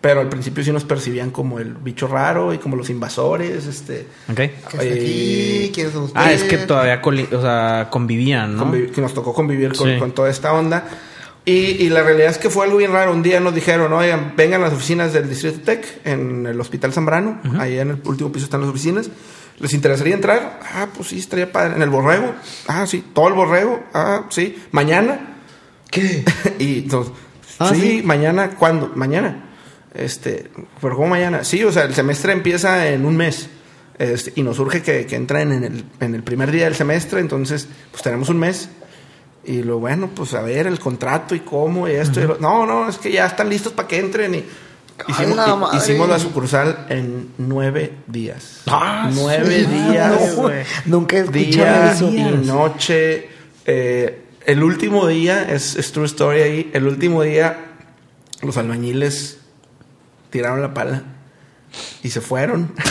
Pero 0.00 0.20
al 0.20 0.28
principio 0.28 0.64
sí 0.64 0.72
nos 0.72 0.82
percibían 0.82 1.30
como 1.30 1.60
el 1.60 1.74
bicho 1.74 2.08
raro 2.08 2.52
y 2.52 2.58
como 2.58 2.74
los 2.74 2.90
invasores, 2.90 3.66
este. 3.66 4.06
Ok. 4.28 4.34
¿Qué 4.36 4.44
está 4.44 4.78
aquí? 4.78 4.86
Eh, 4.88 5.70
¿Quiénes 5.72 5.92
son 5.92 6.02
ustedes? 6.04 6.26
Ah, 6.26 6.32
es 6.32 6.42
que 6.42 6.58
todavía 6.58 7.00
o 7.04 7.40
sea, 7.40 7.88
convivían, 7.88 8.56
¿no? 8.56 8.72
que 8.72 9.00
nos 9.00 9.14
tocó 9.14 9.32
convivir 9.32 9.76
con, 9.76 9.88
Sí. 9.88 9.98
con 10.00 10.10
toda 10.10 10.28
esta 10.28 10.52
onda. 10.54 10.88
Y, 11.44 11.52
y 11.52 11.88
la 11.88 12.02
realidad 12.02 12.30
es 12.30 12.38
que 12.38 12.50
fue 12.50 12.64
algo 12.64 12.78
bien 12.78 12.92
raro. 12.92 13.12
Un 13.12 13.22
día 13.22 13.38
nos 13.38 13.54
dijeron, 13.54 13.92
oigan, 13.92 14.34
vengan 14.36 14.60
a 14.62 14.64
las 14.64 14.74
oficinas 14.74 15.12
del 15.12 15.28
Distrito 15.28 15.60
Tech 15.60 16.00
en 16.04 16.46
el 16.46 16.60
Hospital 16.60 16.92
Zambrano. 16.92 17.40
Ahí 17.60 17.78
en 17.78 17.90
el 17.90 17.98
último 18.04 18.32
piso 18.32 18.44
están 18.46 18.60
las 18.60 18.70
oficinas. 18.70 19.08
¿Les 19.62 19.72
interesaría 19.72 20.14
entrar? 20.14 20.60
Ah, 20.74 20.88
pues 20.94 21.08
sí, 21.08 21.18
estaría 21.18 21.50
padre. 21.50 21.76
¿En 21.76 21.82
el 21.82 21.88
borrego? 21.88 22.34
Ah, 22.68 22.86
sí. 22.86 23.02
¿Todo 23.14 23.28
el 23.28 23.34
borrego? 23.34 23.82
Ah, 23.94 24.26
sí. 24.28 24.62
¿Mañana? 24.72 25.36
¿Qué? 25.90 26.24
y 26.58 26.80
entonces, 26.80 27.12
Ah, 27.58 27.70
sí, 27.72 27.80
¿sí? 27.80 28.02
mañana, 28.04 28.50
¿cuándo? 28.58 28.90
Mañana. 28.94 29.50
Este, 29.94 30.50
pero 30.80 30.96
¿cómo 30.96 31.08
mañana? 31.08 31.44
Sí, 31.44 31.62
o 31.64 31.70
sea, 31.72 31.84
el 31.84 31.94
semestre 31.94 32.32
empieza 32.32 32.88
en 32.88 33.04
un 33.06 33.16
mes. 33.16 33.48
Este, 33.98 34.32
y 34.34 34.42
nos 34.42 34.58
urge 34.58 34.82
que, 34.82 35.06
que 35.06 35.14
entren 35.16 35.52
en 35.52 35.64
el, 35.64 35.84
en 36.00 36.14
el 36.14 36.22
primer 36.24 36.50
día 36.50 36.64
del 36.64 36.74
semestre, 36.74 37.20
entonces, 37.20 37.68
pues 37.90 38.02
tenemos 38.02 38.28
un 38.30 38.38
mes. 38.38 38.68
Y 39.44 39.62
lo 39.62 39.78
bueno, 39.78 40.08
pues 40.14 40.34
a 40.34 40.42
ver 40.42 40.66
el 40.66 40.78
contrato 40.80 41.34
y 41.34 41.40
cómo 41.40 41.86
y 41.88 41.92
esto. 41.92 42.20
y 42.20 42.24
lo- 42.24 42.38
no, 42.38 42.64
no, 42.66 42.88
es 42.88 42.98
que 42.98 43.12
ya 43.12 43.26
están 43.26 43.48
listos 43.48 43.72
para 43.72 43.86
que 43.86 43.98
entren. 43.98 44.34
Y 44.34 44.44
hicimos, 45.08 45.74
hicimos 45.74 46.08
la 46.08 46.18
sucursal 46.18 46.86
en 46.88 47.30
nueve 47.38 47.92
días. 48.06 48.62
Ah, 48.66 49.10
nueve 49.12 49.60
sí, 49.60 49.66
días. 49.66 50.36
no, 50.36 50.50
nunca 50.86 51.16
he 51.16 51.20
escuchado 51.20 51.42
Día 51.42 51.92
eso. 51.92 52.10
y 52.10 52.46
noche. 52.46 53.28
Eh, 53.64 54.24
el 54.46 54.62
último 54.62 55.06
día, 55.06 55.44
es, 55.50 55.76
es 55.76 55.92
true 55.92 56.06
story 56.06 56.40
ahí, 56.42 56.70
el 56.74 56.86
último 56.86 57.22
día 57.22 57.66
los 58.42 58.56
albañiles 58.56 59.38
tiraron 60.30 60.60
la 60.60 60.74
pala 60.74 61.04
y 62.02 62.10
se 62.10 62.20
fueron. 62.20 62.72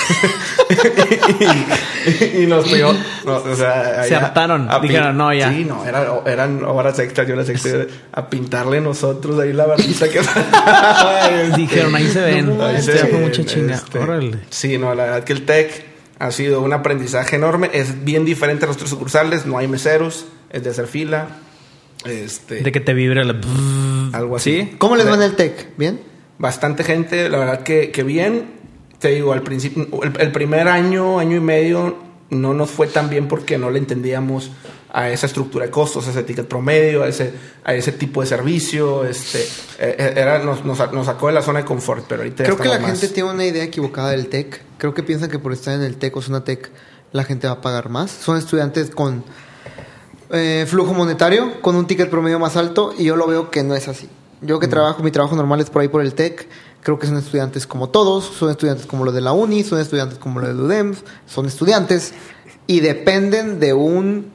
y, 2.36 2.44
y 2.44 2.48
nos 2.48 2.66
no, 3.26 3.36
o 3.36 3.56
sea, 3.56 4.04
Se 4.04 4.16
hartaron, 4.16 4.68
dijeron, 4.82 5.18
"No, 5.18 5.34
ya". 5.34 5.52
Sí, 5.52 5.66
no, 5.66 5.86
era- 5.86 6.08
eran 6.26 6.64
horas 6.64 6.98
extras, 7.00 7.28
yo 7.28 7.36
las 7.36 7.50
extras, 7.50 7.88
a 8.12 8.30
pintarle 8.30 8.82
nosotros 8.82 9.40
ahí 9.40 9.54
la 9.54 9.66
barbita 9.66 10.08
que 10.10 10.20
Dijeron, 11.58 11.96
ahí 11.96 12.08
se 12.08 12.22
ven. 12.22 12.62
Ahí 12.62 12.76
Este 12.78 12.98
se 12.98 13.08
fue 13.08 13.20
mucha 13.20 13.44
chinga. 13.46 13.76
este, 13.76 14.00
Órale. 14.00 14.40
Sí, 14.50 14.78
no, 14.78 14.94
la 14.96 15.04
verdad 15.06 15.24
que 15.24 15.34
el 15.34 15.46
TEC 15.46 15.86
ha 16.20 16.32
sido 16.32 16.62
un 16.62 16.74
aprendizaje 16.74 17.36
enorme. 17.36 17.70
Es 17.74 18.04
bien 18.04 18.26
diferente 18.26 18.66
a 18.66 18.68
los 18.68 18.76
otros 18.78 18.90
sucursales. 18.90 19.46
No 19.46 19.58
hay 19.58 19.68
meseros, 19.68 20.26
es 20.52 20.64
de 20.64 20.70
hacer 20.70 20.88
fila. 20.88 21.28
Este, 22.06 22.62
De 22.62 22.72
que 22.72 22.80
te 22.80 22.94
vibre 22.94 23.24
la... 23.26 23.36
algo 24.14 24.36
así. 24.36 24.62
¿Sí? 24.62 24.76
¿Cómo 24.78 24.96
les 24.96 25.08
va 25.08 25.16
en 25.16 25.22
el 25.22 25.36
TEC? 25.36 25.78
¿Bien? 25.78 26.02
Bastante 26.40 26.84
gente, 26.84 27.30
la 27.30 27.38
verdad 27.38 27.62
que, 27.62 27.92
que 27.92 28.04
bien. 28.04 28.61
Te 29.02 29.10
digo, 29.10 29.34
al 29.34 29.42
principio, 29.42 29.88
el, 30.04 30.14
el 30.20 30.32
primer 30.32 30.68
año, 30.70 31.20
año 31.20 31.36
y 31.36 31.40
medio, 31.42 31.98
no 32.30 32.54
nos 32.54 32.70
fue 32.72 32.88
tan 32.88 33.10
bien 33.10 33.28
porque 33.28 33.58
no 33.58 33.70
le 33.72 33.80
entendíamos 33.80 34.52
a 34.94 35.10
esa 35.10 35.26
estructura 35.26 35.66
de 35.66 35.72
costos, 35.72 36.08
a 36.08 36.12
ese 36.12 36.24
ticket 36.24 36.48
promedio, 36.48 37.04
a 37.04 37.08
ese, 37.08 37.34
a 37.64 37.74
ese 37.74 37.92
tipo 37.94 38.22
de 38.22 38.28
servicio. 38.28 39.04
Este, 39.06 39.40
eh, 39.42 39.96
eh, 39.98 40.14
era, 40.18 40.40
nos, 40.40 40.64
nos, 40.64 40.78
nos 40.94 41.06
sacó 41.08 41.28
de 41.28 41.34
la 41.34 41.42
zona 41.42 41.60
de 41.60 41.66
confort, 41.66 42.06
pero 42.08 42.22
ahorita 42.22 42.44
Creo 42.44 42.58
que 42.58 42.68
la 42.70 42.78
más- 42.80 42.92
gente 42.92 43.08
tiene 43.14 43.32
una 43.32 43.46
idea 43.46 43.64
equivocada 43.64 44.12
del 44.12 44.28
TEC. 44.28 44.62
Creo 44.78 44.94
que 44.94 45.02
piensan 45.04 45.30
que 45.30 45.40
por 45.40 45.52
estar 45.52 45.74
en 45.74 45.82
el 45.82 45.98
TEC 45.98 46.16
o 46.18 46.22
una 46.30 46.44
TEC, 46.44 46.70
la 47.12 47.24
gente 47.24 47.48
va 47.48 47.54
a 47.54 47.62
pagar 47.62 47.90
más. 47.90 48.12
Son 48.12 48.38
estudiantes 48.38 48.92
con 48.92 49.24
eh, 50.32 50.66
flujo 50.68 50.94
monetario, 50.94 51.60
con 51.62 51.76
un 51.76 51.88
ticket 51.88 52.10
promedio 52.10 52.40
más 52.40 52.56
alto, 52.56 52.94
y 52.98 53.04
yo 53.06 53.16
lo 53.16 53.28
veo 53.28 53.50
que 53.50 53.64
no 53.64 53.76
es 53.76 53.88
así. 53.88 54.08
Yo 54.42 54.58
Mm. 54.58 54.60
que 54.62 54.68
trabajo, 54.68 55.04
mi 55.04 55.12
trabajo 55.12 55.36
normal 55.36 55.60
es 55.60 55.70
por 55.70 55.82
ahí 55.82 55.88
por 55.88 56.02
el 56.02 56.14
TEC. 56.14 56.48
Creo 56.82 56.98
que 57.00 57.08
son 57.08 57.18
estudiantes 57.18 57.68
como 57.68 57.90
todos, 57.90 58.26
son 58.26 58.50
estudiantes 58.50 58.86
como 58.88 59.06
los 59.06 59.14
de 59.14 59.22
la 59.22 59.32
uni, 59.34 59.64
son 59.64 59.80
estudiantes 59.80 60.18
como 60.18 60.40
los 60.40 60.50
de 60.58 60.64
UDEMS, 60.64 61.04
son 61.28 61.46
estudiantes 61.46 62.14
y 62.68 62.80
dependen 62.80 63.60
de 63.60 63.74
un 63.74 64.32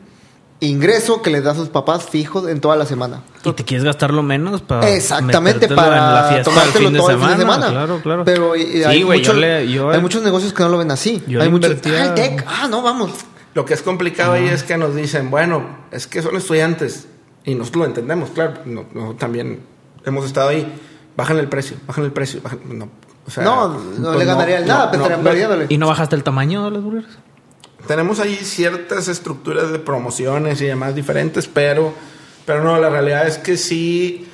ingreso 0.60 1.20
que 1.22 1.30
les 1.30 1.44
da 1.44 1.50
a 1.52 1.54
sus 1.54 1.68
papás 1.68 2.04
fijos 2.08 2.48
en 2.48 2.60
toda 2.60 2.76
la 2.76 2.86
semana. 2.86 3.22
¿Y 3.44 3.52
te 3.52 3.64
quieres 3.64 3.84
gastarlo 3.84 4.22
menos 4.22 4.62
para 4.62 4.88
Exactamente, 4.88 5.68
para 5.68 5.96
en 6.28 6.36
la 6.38 6.42
tomártelo 6.42 6.44
todo 6.44 6.64
el 6.64 6.72
fin 6.72 6.92
de 6.94 7.00
semana? 7.00 7.36
semana. 7.36 7.68
Claro, 7.70 8.00
claro. 8.02 8.24
Pero 8.24 8.56
y- 8.56 8.62
y 8.62 8.72
Sí, 8.78 8.84
hay, 8.84 9.22
yo 9.22 9.32
le- 9.34 9.70
yo- 9.70 9.90
hay 9.90 10.00
muchos 10.00 10.22
negocios 10.22 10.52
que 10.52 10.62
no 10.62 10.70
lo 10.70 10.78
ven 10.78 10.90
así. 10.90 11.22
Yo 11.26 11.42
hay 11.42 11.48
muchos. 11.50 11.70
invertía- 11.72 12.10
Ah, 12.10 12.14
tech. 12.14 12.44
Ah, 12.48 12.68
no, 12.70 12.80
vamos. 12.80 13.10
Lo 13.54 13.64
que 13.64 13.74
es 13.74 13.82
complicado 13.82 14.32
ahí 14.32 14.46
es 14.48 14.62
que 14.62 14.76
nos 14.78 14.94
dicen, 14.94 15.30
bueno, 15.30 15.64
es 15.90 16.06
que 16.06 16.22
son 16.22 16.36
estudiantes 16.36 17.06
y 17.44 17.54
nosotros 17.54 17.80
lo 17.80 17.86
entendemos, 17.86 18.30
claro, 18.30 18.54
no, 18.64 18.84
no, 18.94 19.14
también 19.14 19.60
hemos 20.04 20.24
estado 20.26 20.48
ahí, 20.50 20.72
bajan 21.16 21.38
el 21.38 21.48
precio, 21.48 21.76
bajan 21.86 22.04
el 22.04 22.12
precio, 22.12 22.40
bajan, 22.42 22.60
no, 22.66 22.88
o 23.26 23.30
sea, 23.30 23.44
No, 23.44 23.68
no 23.68 24.14
le 24.14 24.24
ganaría 24.24 24.58
el 24.58 24.66
nada, 24.66 24.90
pero 24.90 25.06
perdiéndole. 25.22 25.66
¿Y 25.68 25.78
no 25.78 25.88
bajaste 25.88 26.16
el 26.16 26.22
tamaño 26.22 26.64
de 26.64 26.70
las 26.70 26.82
burgers? 26.82 27.18
Tenemos 27.86 28.20
ahí 28.20 28.34
ciertas 28.34 29.08
estructuras 29.08 29.70
de 29.70 29.78
promociones 29.78 30.60
y 30.60 30.66
demás 30.66 30.94
diferentes, 30.94 31.46
pero, 31.46 31.92
pero 32.44 32.62
no, 32.64 32.78
la 32.80 32.90
realidad 32.90 33.26
es 33.26 33.38
que 33.38 33.56
sí, 33.56 34.26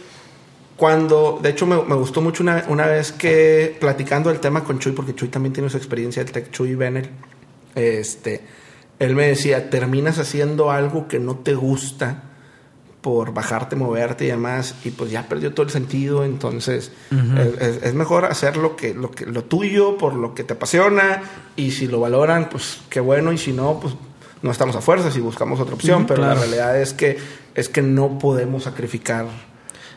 cuando, 0.76 1.38
de 1.42 1.50
hecho 1.50 1.66
me, 1.66 1.76
me 1.82 1.94
gustó 1.94 2.20
mucho 2.22 2.42
una, 2.42 2.64
una 2.68 2.86
vez 2.86 3.12
que 3.12 3.76
platicando 3.78 4.30
el 4.30 4.40
tema 4.40 4.64
con 4.64 4.78
Chuy, 4.78 4.92
porque 4.92 5.14
Chuy 5.14 5.28
también 5.28 5.52
tiene 5.52 5.68
su 5.68 5.76
experiencia 5.76 6.24
del 6.24 6.32
Tech, 6.32 6.50
Chuy 6.50 6.74
Benel, 6.74 7.10
este, 7.74 8.42
él 8.98 9.14
me 9.14 9.26
decía, 9.26 9.68
terminas 9.70 10.18
haciendo 10.18 10.70
algo 10.70 11.08
que 11.08 11.18
no 11.18 11.36
te 11.36 11.54
gusta 11.54 12.22
por 13.02 13.34
bajarte, 13.34 13.76
moverte 13.76 14.24
y 14.24 14.28
demás, 14.28 14.74
y 14.84 14.90
pues 14.90 15.10
ya 15.10 15.28
perdió 15.28 15.52
todo 15.52 15.66
el 15.66 15.70
sentido, 15.72 16.24
entonces 16.24 16.92
es, 17.10 17.60
es- 17.60 17.82
es 17.82 17.94
mejor 17.94 18.24
hacer 18.24 18.56
lo 18.56 18.76
que, 18.76 18.94
lo 18.94 19.10
que 19.10 19.26
lo 19.26 19.44
tuyo, 19.44 19.98
por 19.98 20.14
lo 20.14 20.34
que 20.34 20.44
te 20.44 20.54
apasiona, 20.54 21.20
y 21.56 21.72
si 21.72 21.88
lo 21.88 21.98
valoran, 22.00 22.48
pues 22.48 22.78
qué 22.88 23.00
bueno, 23.00 23.32
y 23.32 23.38
si 23.38 23.52
no, 23.52 23.78
pues 23.80 23.94
no 24.40 24.50
estamos 24.50 24.74
a 24.76 24.80
fuerzas 24.80 25.14
y 25.16 25.20
buscamos 25.20 25.58
otra 25.60 25.74
opción, 25.74 26.06
pero 26.06 26.20
claro. 26.22 26.34
la 26.36 26.40
realidad 26.40 26.80
es 26.80 26.94
que 26.94 27.18
es 27.54 27.68
que 27.68 27.82
no 27.82 28.18
podemos 28.18 28.62
sacrificar 28.64 29.26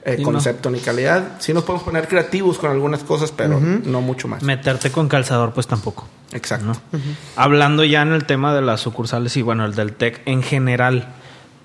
eh, 0.04 0.18
no. 0.20 0.24
concepto 0.26 0.70
ni 0.70 0.80
calidad. 0.80 1.38
Sí 1.40 1.54
nos 1.54 1.64
podemos 1.64 1.84
poner 1.84 2.08
creativos 2.08 2.58
con 2.60 2.70
algunas 2.70 3.04
cosas, 3.04 3.32
pero 3.32 3.60
no 3.60 4.02
mucho 4.02 4.28
más. 4.28 4.44
Meterte 4.44 4.92
con 4.92 5.08
calzador, 5.08 5.54
pues 5.54 5.66
tampoco. 5.68 6.06
Exacto. 6.34 6.66
¿no? 6.66 7.00
Hablando 7.36 7.84
ya 7.84 8.02
en 8.02 8.12
el 8.12 8.26
tema 8.26 8.54
de 8.54 8.62
las 8.62 8.82
sucursales 8.82 9.36
y 9.38 9.42
bueno, 9.42 9.66
el 9.66 9.74
del 9.74 9.94
TEC 9.94 10.22
en 10.26 10.44
general, 10.44 11.16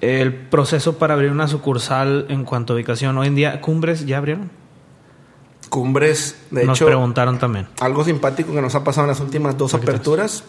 el 0.01 0.35
proceso 0.35 0.99
para 0.99 1.15
abrir 1.15 1.31
una 1.31 1.47
sucursal 1.49 2.27
en 2.29 2.45
cuanto 2.45 2.73
a 2.73 2.77
ubicación, 2.77 3.17
hoy 3.19 3.27
en 3.29 3.35
día, 3.35 3.61
¿Cumbres 3.61 4.07
ya 4.07 4.19
abrieron? 4.19 4.51
Cumbres, 5.69 6.37
de 6.51 6.65
Nos 6.65 6.79
hecho, 6.79 6.87
preguntaron 6.87 7.39
también. 7.39 7.69
algo 7.81 8.03
simpático 8.05 8.53
que 8.53 8.61
nos 8.63 8.75
ha 8.75 8.83
pasado 8.83 9.05
en 9.07 9.11
las 9.11 9.21
últimas 9.21 9.57
dos 9.57 9.75
aperturas 9.75 10.43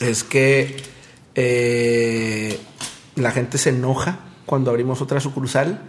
es 0.00 0.24
que 0.24 0.76
eh, 1.34 2.58
la 3.16 3.30
gente 3.30 3.58
se 3.58 3.70
enoja 3.70 4.20
cuando 4.46 4.70
abrimos 4.70 5.02
otra 5.02 5.20
sucursal, 5.20 5.80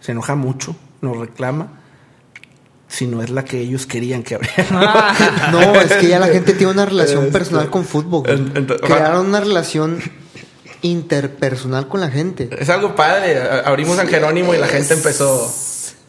se 0.00 0.12
enoja 0.12 0.34
mucho, 0.34 0.74
nos 1.02 1.16
reclama, 1.18 1.68
si 2.88 3.06
no 3.06 3.22
es 3.22 3.30
la 3.30 3.44
que 3.44 3.60
ellos 3.60 3.86
querían 3.86 4.22
que 4.24 4.34
abriera. 4.36 5.14
No, 5.52 5.80
es 5.80 5.92
que 5.92 6.08
ya 6.08 6.18
la 6.18 6.28
gente 6.28 6.52
tiene 6.54 6.72
una 6.72 6.86
relación 6.86 7.20
Este, 7.26 7.32
personal 7.32 7.70
con 7.70 7.84
fútbol. 7.84 8.24
Crearon 8.82 9.26
una 9.26 9.40
relación 9.40 10.00
interpersonal 10.84 11.88
con 11.88 12.00
la 12.00 12.10
gente. 12.10 12.48
Es 12.58 12.68
algo 12.68 12.94
padre. 12.94 13.40
Abrimos 13.64 13.96
San 13.96 14.06
Jerónimo 14.08 14.54
y 14.54 14.58
la 14.58 14.68
gente 14.68 14.94
empezó. 14.94 15.52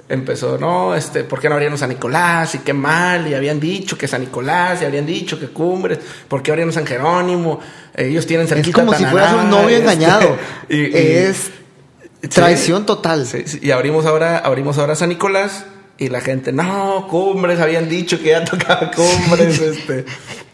Empezó, 0.07 0.59
no, 0.59 0.93
este, 0.93 1.23
¿por 1.23 1.39
qué 1.41 1.49
no 1.49 1.55
abrían 1.55 1.75
San 1.79 1.89
Nicolás? 1.89 2.53
Y 2.53 2.59
qué 2.59 2.73
mal, 2.73 3.27
y 3.27 3.33
habían 3.33 3.59
dicho 3.59 3.97
que 3.97 4.07
San 4.07 4.21
Nicolás, 4.21 4.79
y 4.81 4.85
habían 4.85 5.07
dicho 5.07 5.39
que 5.39 5.47
Cumbres, 5.47 5.97
¿por 6.27 6.43
qué 6.43 6.51
abrían 6.51 6.71
San 6.71 6.85
Jerónimo? 6.85 7.59
Ellos 7.95 8.27
tienen 8.27 8.45
Es 8.45 8.53
cerquita 8.53 8.81
como 8.81 8.93
si 8.93 9.03
fueras 9.03 9.33
un 9.33 9.49
novio 9.49 9.69
este, 9.77 9.81
engañado. 9.81 10.37
y- 10.69 10.75
y- 10.75 10.91
es 10.95 11.49
sí, 12.21 12.27
traición 12.27 12.85
total. 12.85 13.25
sí, 13.25 13.43
sí, 13.47 13.59
y 13.63 13.71
abrimos 13.71 14.05
ahora, 14.05 14.37
abrimos 14.37 14.77
ahora 14.77 14.93
San 14.95 15.09
Nicolás, 15.09 15.65
y 15.97 16.09
la 16.09 16.21
gente, 16.21 16.51
no, 16.51 17.07
Cumbres, 17.09 17.59
habían 17.59 17.89
dicho 17.89 18.19
que 18.19 18.29
ya 18.29 18.43
tocaba 18.45 18.91
Cumbres, 18.91 19.59
este. 19.61 20.05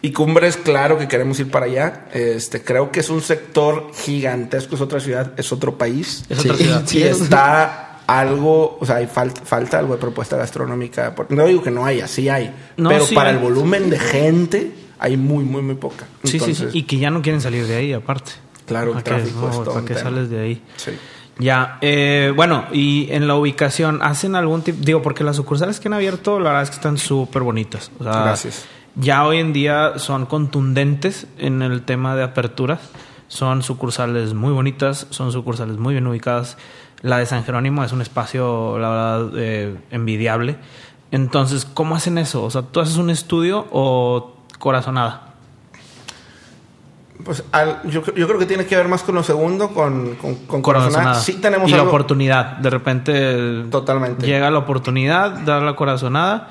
Y 0.02 0.12
Cumbres, 0.12 0.58
claro 0.58 0.98
que 0.98 1.08
queremos 1.08 1.40
ir 1.40 1.52
para 1.52 1.68
allá. 1.68 2.08
Este, 2.14 2.64
creo 2.64 2.92
que 2.92 3.02
es 3.02 3.10
un 3.10 3.22
sector 3.22 3.92
gigantesco, 3.94 4.76
es 4.76 4.82
otra 4.82 5.00
ciudad, 5.00 5.34
es 5.38 5.52
otro 5.52 5.78
país. 5.78 6.26
Es 6.28 6.40
otra 6.40 6.56
ciudad. 6.56 6.84
y 6.92 7.04
está 7.04 8.00
algo, 8.08 8.78
o 8.80 8.86
sea, 8.86 8.98
hay 8.98 9.08
falta, 9.08 9.42
falta 9.46 9.80
algo 9.80 9.94
de 9.94 10.00
propuesta 10.02 10.38
gastronómica. 10.38 11.16
No 11.30 11.46
digo 11.46 11.62
que 11.62 11.72
no 11.72 11.86
haya, 11.86 12.08
sí 12.08 12.30
hay. 12.30 12.54
No, 12.78 12.90
pero 12.90 13.06
sí 13.06 13.14
para 13.14 13.30
hay. 13.30 13.36
el 13.36 13.42
volumen 13.42 13.90
de 13.90 14.00
gente 14.00 14.72
hay 15.00 15.18
muy, 15.18 15.44
muy, 15.44 15.62
muy 15.62 15.76
poca. 15.76 16.06
Sí, 16.24 16.40
sí, 16.40 16.54
sí. 16.56 16.68
Y 16.74 16.84
que 16.84 16.98
ya 16.98 17.10
no 17.10 17.22
quieren 17.22 17.42
salir 17.42 17.66
de 17.68 17.76
ahí, 17.76 17.94
aparte. 17.94 18.32
Claro, 18.66 18.98
el 18.98 19.04
¿Para 19.04 19.18
qué, 19.18 19.24
tráfico 19.24 19.50
es 19.50 19.58
no, 19.58 19.64
todo 19.64 19.74
¿para 19.76 19.86
tema. 19.86 20.00
sales 20.00 20.30
de 20.30 20.40
ahí? 20.40 20.62
Sí. 20.78 20.92
Ya, 21.40 21.80
eh, 21.82 22.32
bueno, 22.36 22.66
y 22.72 23.08
en 23.12 23.28
la 23.28 23.36
ubicación, 23.36 24.02
¿hacen 24.04 24.36
algún 24.36 24.62
tipo? 24.62 24.78
Digo, 24.84 25.02
porque 25.02 25.24
las 25.24 25.38
sucursales 25.38 25.80
que 25.80 25.88
han 25.88 25.94
abierto, 25.94 26.40
la 26.40 26.50
verdad 26.50 26.64
es 26.64 26.70
que 26.70 26.76
están 26.76 26.98
súper 26.98 27.42
bonitas. 27.42 27.92
O 28.00 28.04
sea, 28.04 28.24
Gracias. 28.24 28.66
Ya 28.96 29.26
hoy 29.26 29.38
en 29.40 29.54
día 29.54 29.94
son 30.00 30.26
contundentes 30.26 31.28
en 31.38 31.62
el 31.62 31.84
tema 31.84 32.16
de 32.16 32.24
aperturas. 32.24 32.80
Son 33.28 33.64
sucursales 33.64 34.34
muy 34.34 34.52
bonitas, 34.52 35.08
son 35.10 35.32
sucursales 35.32 35.78
muy 35.78 35.94
bien 35.94 36.06
ubicadas. 36.08 36.58
La 37.02 37.18
de 37.18 37.26
San 37.26 37.44
Jerónimo 37.44 37.84
es 37.84 37.94
un 37.94 38.02
espacio, 38.02 38.78
la 38.78 38.90
verdad, 38.90 39.32
eh, 39.38 39.76
envidiable. 39.92 40.58
Entonces, 41.12 41.66
¿cómo 41.66 41.96
hacen 41.96 42.18
eso? 42.18 42.44
O 42.44 42.50
sea, 42.52 42.62
¿tú 42.64 42.80
haces 42.82 42.98
un 42.98 43.10
estudio 43.10 43.66
o 43.72 44.36
corazonada? 44.60 45.30
Pues 47.24 47.44
al- 47.52 47.82
yo, 47.84 48.04
yo 48.16 48.28
creo 48.28 48.40
que 48.40 48.46
tiene 48.46 48.66
que 48.66 48.76
ver 48.76 48.88
más 48.88 49.04
con 49.04 49.16
lo 49.16 49.24
segundo, 49.24 49.70
con, 49.70 50.16
con, 50.16 50.36
con 50.48 50.62
Corazonada. 50.62 50.92
corazonada. 51.04 51.22
Sí 51.22 51.34
tenemos 51.40 51.70
y 51.70 51.74
la 51.74 51.84
oportunidad. 51.84 52.58
De 52.58 52.70
repente 52.70 53.64
Totalmente. 53.70 54.26
llega 54.26 54.50
la 54.52 54.60
oportunidad, 54.60 55.32
da 55.40 55.60
la 55.60 55.76
corazonada 55.76 56.50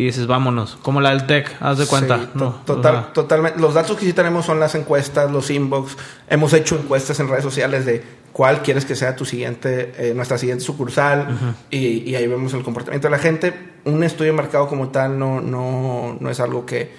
y 0.00 0.04
dices, 0.06 0.26
vámonos. 0.26 0.78
Como 0.82 1.00
la 1.00 1.10
del 1.10 1.26
TEC, 1.26 1.56
haz 1.60 1.78
de 1.78 1.86
cuenta. 1.86 2.18
Sí, 2.18 2.26
to- 2.32 2.38
no, 2.38 2.50
total, 2.64 2.94
o 2.94 2.98
sea, 3.04 3.12
totalmente. 3.12 3.60
Los 3.60 3.74
datos 3.74 3.96
que 3.96 4.04
sí 4.06 4.12
tenemos 4.12 4.46
son 4.46 4.60
las 4.60 4.74
encuestas, 4.74 5.30
los 5.30 5.50
inbox. 5.50 5.96
Hemos 6.28 6.52
hecho 6.52 6.76
encuestas 6.76 7.18
en 7.20 7.28
redes 7.28 7.42
sociales 7.44 7.84
de 7.86 8.04
cuál 8.32 8.62
quieres 8.62 8.84
que 8.84 8.94
sea 8.94 9.16
tu 9.16 9.24
siguiente, 9.24 9.92
eh, 9.98 10.12
nuestra 10.14 10.38
siguiente 10.38 10.64
sucursal. 10.64 11.56
y, 11.70 11.78
y 12.10 12.14
ahí 12.14 12.26
vemos 12.26 12.52
el 12.54 12.62
comportamiento 12.62 13.08
de 13.08 13.10
la 13.12 13.18
gente. 13.18 13.72
Un 13.84 14.02
estudio 14.04 14.32
de 14.32 14.36
mercado 14.36 14.68
como 14.68 14.88
tal 14.88 15.18
no, 15.18 15.40
no, 15.40 16.16
no 16.20 16.30
es 16.30 16.38
algo 16.40 16.64
que, 16.66 16.92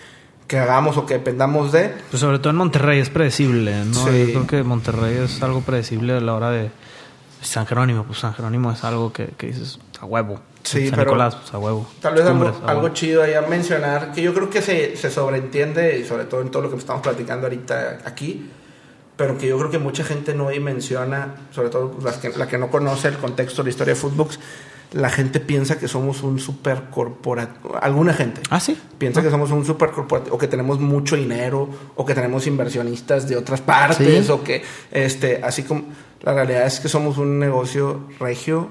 que 0.48 0.58
hagamos 0.58 0.98
o 0.98 1.06
que 1.06 1.14
dependamos 1.16 1.72
de. 1.72 1.94
pues 2.10 2.20
sobre 2.20 2.40
todo 2.40 2.50
en 2.50 2.56
Monterrey 2.58 3.00
es 3.00 3.10
predecible, 3.10 3.86
¿no? 3.86 3.94
Sí. 3.94 4.20
Yo 4.34 4.46
creo 4.46 4.48
que 4.48 4.64
Monterrey 4.64 5.18
es 5.24 5.42
algo 5.44 5.62
predecible 5.62 6.14
a 6.14 6.20
la 6.20 6.34
hora 6.34 6.50
de 6.50 6.72
San 7.42 7.66
Jerónimo. 7.68 8.04
Pues 8.04 8.20
San 8.20 8.34
Jerónimo 8.34 8.72
es 8.72 8.84
algo 8.84 9.14
que, 9.14 9.28
que 9.38 9.48
dices 9.48 9.80
a 10.00 10.06
huevo. 10.06 10.40
Sí, 10.64 10.88
San 10.88 10.98
pero 11.00 11.12
Nicolás, 11.12 11.36
pues 11.36 11.54
a 11.54 11.58
huevo. 11.58 11.88
Tal 12.02 12.14
vez 12.16 12.26
algo, 12.26 12.54
algo 12.66 12.90
chido 12.90 13.24
ahí 13.24 13.34
a 13.34 13.42
mencionar, 13.42 14.12
que 14.12 14.22
yo 14.22 14.34
creo 14.34 14.50
que 14.50 14.62
se, 14.62 14.96
se 14.98 15.10
sobreentiende, 15.10 16.00
y 16.00 16.06
sobre 16.06 16.26
todo 16.26 16.42
en 16.42 16.52
todo 16.52 16.64
lo 16.64 16.70
que 16.70 16.78
estamos 16.78 17.02
platicando 17.02 17.48
ahorita 17.48 18.00
aquí, 18.06 18.50
pero 19.16 19.38
que 19.38 19.48
yo 19.48 19.58
creo 19.58 19.70
que 19.72 19.80
mucha 19.80 20.04
gente 20.04 20.34
no 20.34 20.50
dimensiona, 20.50 21.36
sobre 21.52 21.70
todo 21.70 21.98
las 22.04 22.18
que, 22.18 22.30
la 22.30 22.48
que 22.48 22.58
no 22.58 22.70
conoce 22.70 23.08
el 23.10 23.18
contexto 23.18 23.62
de 23.62 23.66
la 23.66 23.70
historia 23.72 23.94
de 23.94 24.00
Footbox, 24.00 24.40
la 24.94 25.10
gente 25.10 25.40
piensa 25.40 25.78
que 25.78 25.88
somos 25.88 26.24
un 26.24 26.40
super 26.40 26.84
corporativo, 26.90 27.78
alguna 27.82 28.14
gente. 28.14 28.42
Ah, 28.50 28.60
sí. 28.60 28.78
Piensa 28.98 29.22
que 29.22 29.30
somos 29.30 29.52
un 29.52 29.66
super 29.66 29.92
corporativo, 29.92 30.36
o 30.36 30.40
que 30.40 30.48
tenemos 30.48 30.80
mucho 30.80 31.16
dinero, 31.16 31.70
o 31.96 32.06
que 32.06 32.16
tenemos 32.16 32.48
inversionistas 32.48 33.28
de 33.28 33.38
otras 33.38 33.62
partes, 33.62 34.26
Sí. 34.26 34.32
o 34.32 34.44
que, 34.44 34.64
este, 34.92 35.42
así 35.44 35.64
como, 35.64 35.84
la 36.22 36.34
realidad 36.34 36.66
es 36.66 36.80
que 36.80 36.90
somos 36.90 37.18
un 37.18 37.40
negocio 37.40 38.08
regio 38.20 38.70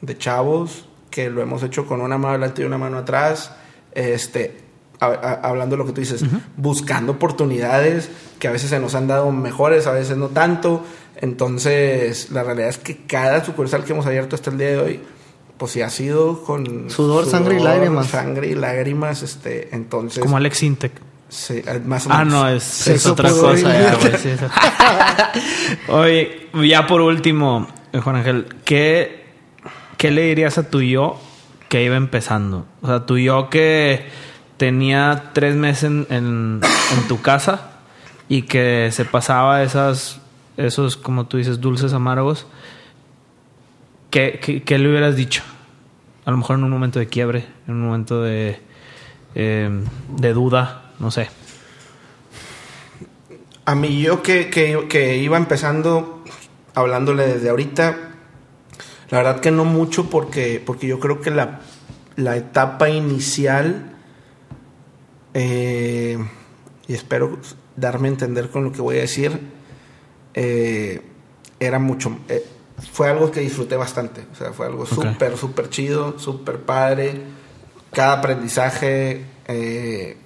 de 0.00 0.16
chavos, 0.18 0.86
que 1.10 1.30
lo 1.30 1.42
hemos 1.42 1.62
hecho 1.62 1.86
con 1.86 2.00
una 2.00 2.18
mano 2.18 2.30
adelante 2.34 2.62
y 2.62 2.64
una 2.64 2.78
mano 2.78 2.98
atrás, 2.98 3.52
este, 3.92 4.58
a- 5.00 5.06
a- 5.06 5.40
hablando 5.48 5.74
de 5.76 5.78
lo 5.78 5.86
que 5.86 5.92
tú 5.92 6.00
dices, 6.00 6.24
buscando 6.56 7.12
oportunidades 7.12 8.10
que 8.38 8.48
a 8.48 8.52
veces 8.52 8.70
se 8.70 8.78
nos 8.80 8.94
han 8.94 9.06
dado 9.08 9.30
mejores, 9.32 9.86
a 9.86 9.92
veces 9.92 10.16
no 10.16 10.28
tanto, 10.28 10.84
entonces 11.16 12.30
la 12.30 12.42
realidad 12.44 12.68
es 12.68 12.78
que 12.78 12.98
cada 13.06 13.44
sucursal 13.44 13.84
que 13.84 13.92
hemos 13.92 14.06
abierto 14.06 14.36
hasta 14.36 14.50
el 14.50 14.58
día 14.58 14.68
de 14.68 14.78
hoy, 14.78 15.00
pues 15.56 15.72
sí 15.72 15.82
ha 15.82 15.90
sido 15.90 16.42
con 16.44 16.88
Sudor, 16.90 17.26
sangre 17.26 17.58
y 17.58 17.62
lágrimas. 17.62 18.06
Sangre 18.08 18.46
y 18.48 18.54
lágrimas, 18.54 19.22
este, 19.22 19.74
entonces. 19.74 20.22
Como 20.22 20.36
Alex 20.36 20.62
Intec. 20.62 20.92
sí, 21.28 21.62
eh, 21.66 21.80
más 21.84 22.06
o 22.06 22.10
Ah, 22.12 22.24
menos. 22.24 22.32
no, 22.34 22.48
es, 22.48 23.06
otra 23.06 23.30
cosa. 23.30 23.56
ya, 23.72 23.98
sí, 24.18 24.28
es- 24.28 24.40
Oye, 25.88 26.48
ya 26.66 26.86
por 26.86 27.00
último, 27.00 27.66
eh, 27.92 27.98
Juan 28.00 28.16
Ángel, 28.16 28.46
¿qué, 28.64 29.27
¿qué 29.98 30.10
le 30.10 30.22
dirías 30.22 30.56
a 30.56 30.70
tu 30.70 30.80
yo 30.80 31.20
que 31.68 31.84
iba 31.84 31.96
empezando? 31.96 32.64
O 32.80 32.86
sea, 32.86 33.04
tu 33.04 33.18
yo 33.18 33.50
que 33.50 34.06
tenía 34.56 35.30
tres 35.34 35.54
meses 35.56 35.90
en, 36.08 36.60
tu 37.08 37.20
casa 37.20 37.72
y 38.28 38.42
que 38.42 38.88
se 38.92 39.04
pasaba 39.04 39.62
esas, 39.62 40.20
esos, 40.56 40.96
como 40.96 41.26
tú 41.26 41.36
dices, 41.36 41.60
dulces 41.60 41.92
amargos. 41.92 42.46
¿Qué, 44.10 44.62
le 44.66 44.88
hubieras 44.88 45.16
dicho? 45.16 45.42
A 46.24 46.30
lo 46.30 46.38
mejor 46.38 46.56
en 46.56 46.64
un 46.64 46.70
momento 46.70 46.98
de 46.98 47.08
quiebre, 47.08 47.46
en 47.66 47.74
un 47.74 47.86
momento 47.86 48.22
de, 48.22 48.60
eh, 49.34 49.70
de 50.16 50.32
duda, 50.32 50.92
no 50.98 51.10
sé. 51.10 51.28
A 53.64 53.74
mí 53.74 54.00
yo 54.00 54.22
que, 54.22 54.48
que 54.48 55.16
iba 55.18 55.36
empezando, 55.36 56.24
hablándole 56.74 57.26
desde 57.26 57.50
ahorita, 57.50 58.08
la 59.10 59.18
verdad 59.18 59.40
que 59.40 59.50
no 59.50 59.64
mucho 59.64 60.10
porque, 60.10 60.62
porque 60.64 60.86
yo 60.86 61.00
creo 61.00 61.20
que 61.20 61.30
la, 61.30 61.60
la 62.16 62.36
etapa 62.36 62.88
inicial, 62.88 63.96
eh, 65.34 66.18
y 66.86 66.94
espero 66.94 67.38
darme 67.76 68.08
a 68.08 68.12
entender 68.12 68.50
con 68.50 68.64
lo 68.64 68.72
que 68.72 68.80
voy 68.80 68.98
a 68.98 69.00
decir, 69.00 69.40
eh, 70.34 71.02
era 71.60 71.78
mucho, 71.78 72.18
eh, 72.28 72.44
fue 72.92 73.08
algo 73.08 73.30
que 73.30 73.40
disfruté 73.40 73.76
bastante, 73.76 74.26
o 74.32 74.34
sea, 74.34 74.52
fue 74.52 74.66
algo 74.66 74.86
súper, 74.86 75.36
súper 75.36 75.70
chido, 75.70 76.18
súper 76.18 76.60
padre, 76.60 77.22
cada 77.92 78.14
aprendizaje, 78.14 79.24
eh, 79.46 80.16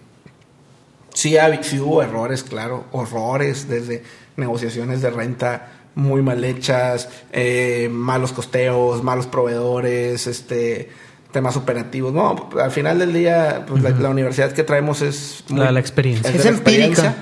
Sí, 1.14 1.36
sí 1.62 1.78
hubo 1.78 2.02
errores, 2.02 2.42
claro, 2.42 2.86
horrores, 2.92 3.68
desde 3.68 4.02
negociaciones 4.36 5.02
de 5.02 5.10
renta 5.10 5.81
muy 5.94 6.23
mal 6.23 6.43
hechas, 6.44 7.09
eh, 7.32 7.89
malos 7.90 8.32
costeos, 8.32 9.02
malos 9.02 9.27
proveedores, 9.27 10.27
este 10.27 10.90
temas 11.32 11.56
operativos. 11.56 12.12
No, 12.12 12.51
al 12.60 12.70
final 12.70 12.98
del 12.98 13.12
día, 13.14 13.64
pues, 13.66 13.82
la, 13.82 13.90
la 13.90 14.10
universidad 14.10 14.52
que 14.52 14.64
traemos 14.64 15.01
es... 15.01 15.43
La 15.48 15.81
experiencia. 15.81 16.31
Es 16.31 16.44
la 16.44 16.51
empírica. 16.51 17.16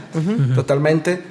Totalmente. 0.55 1.23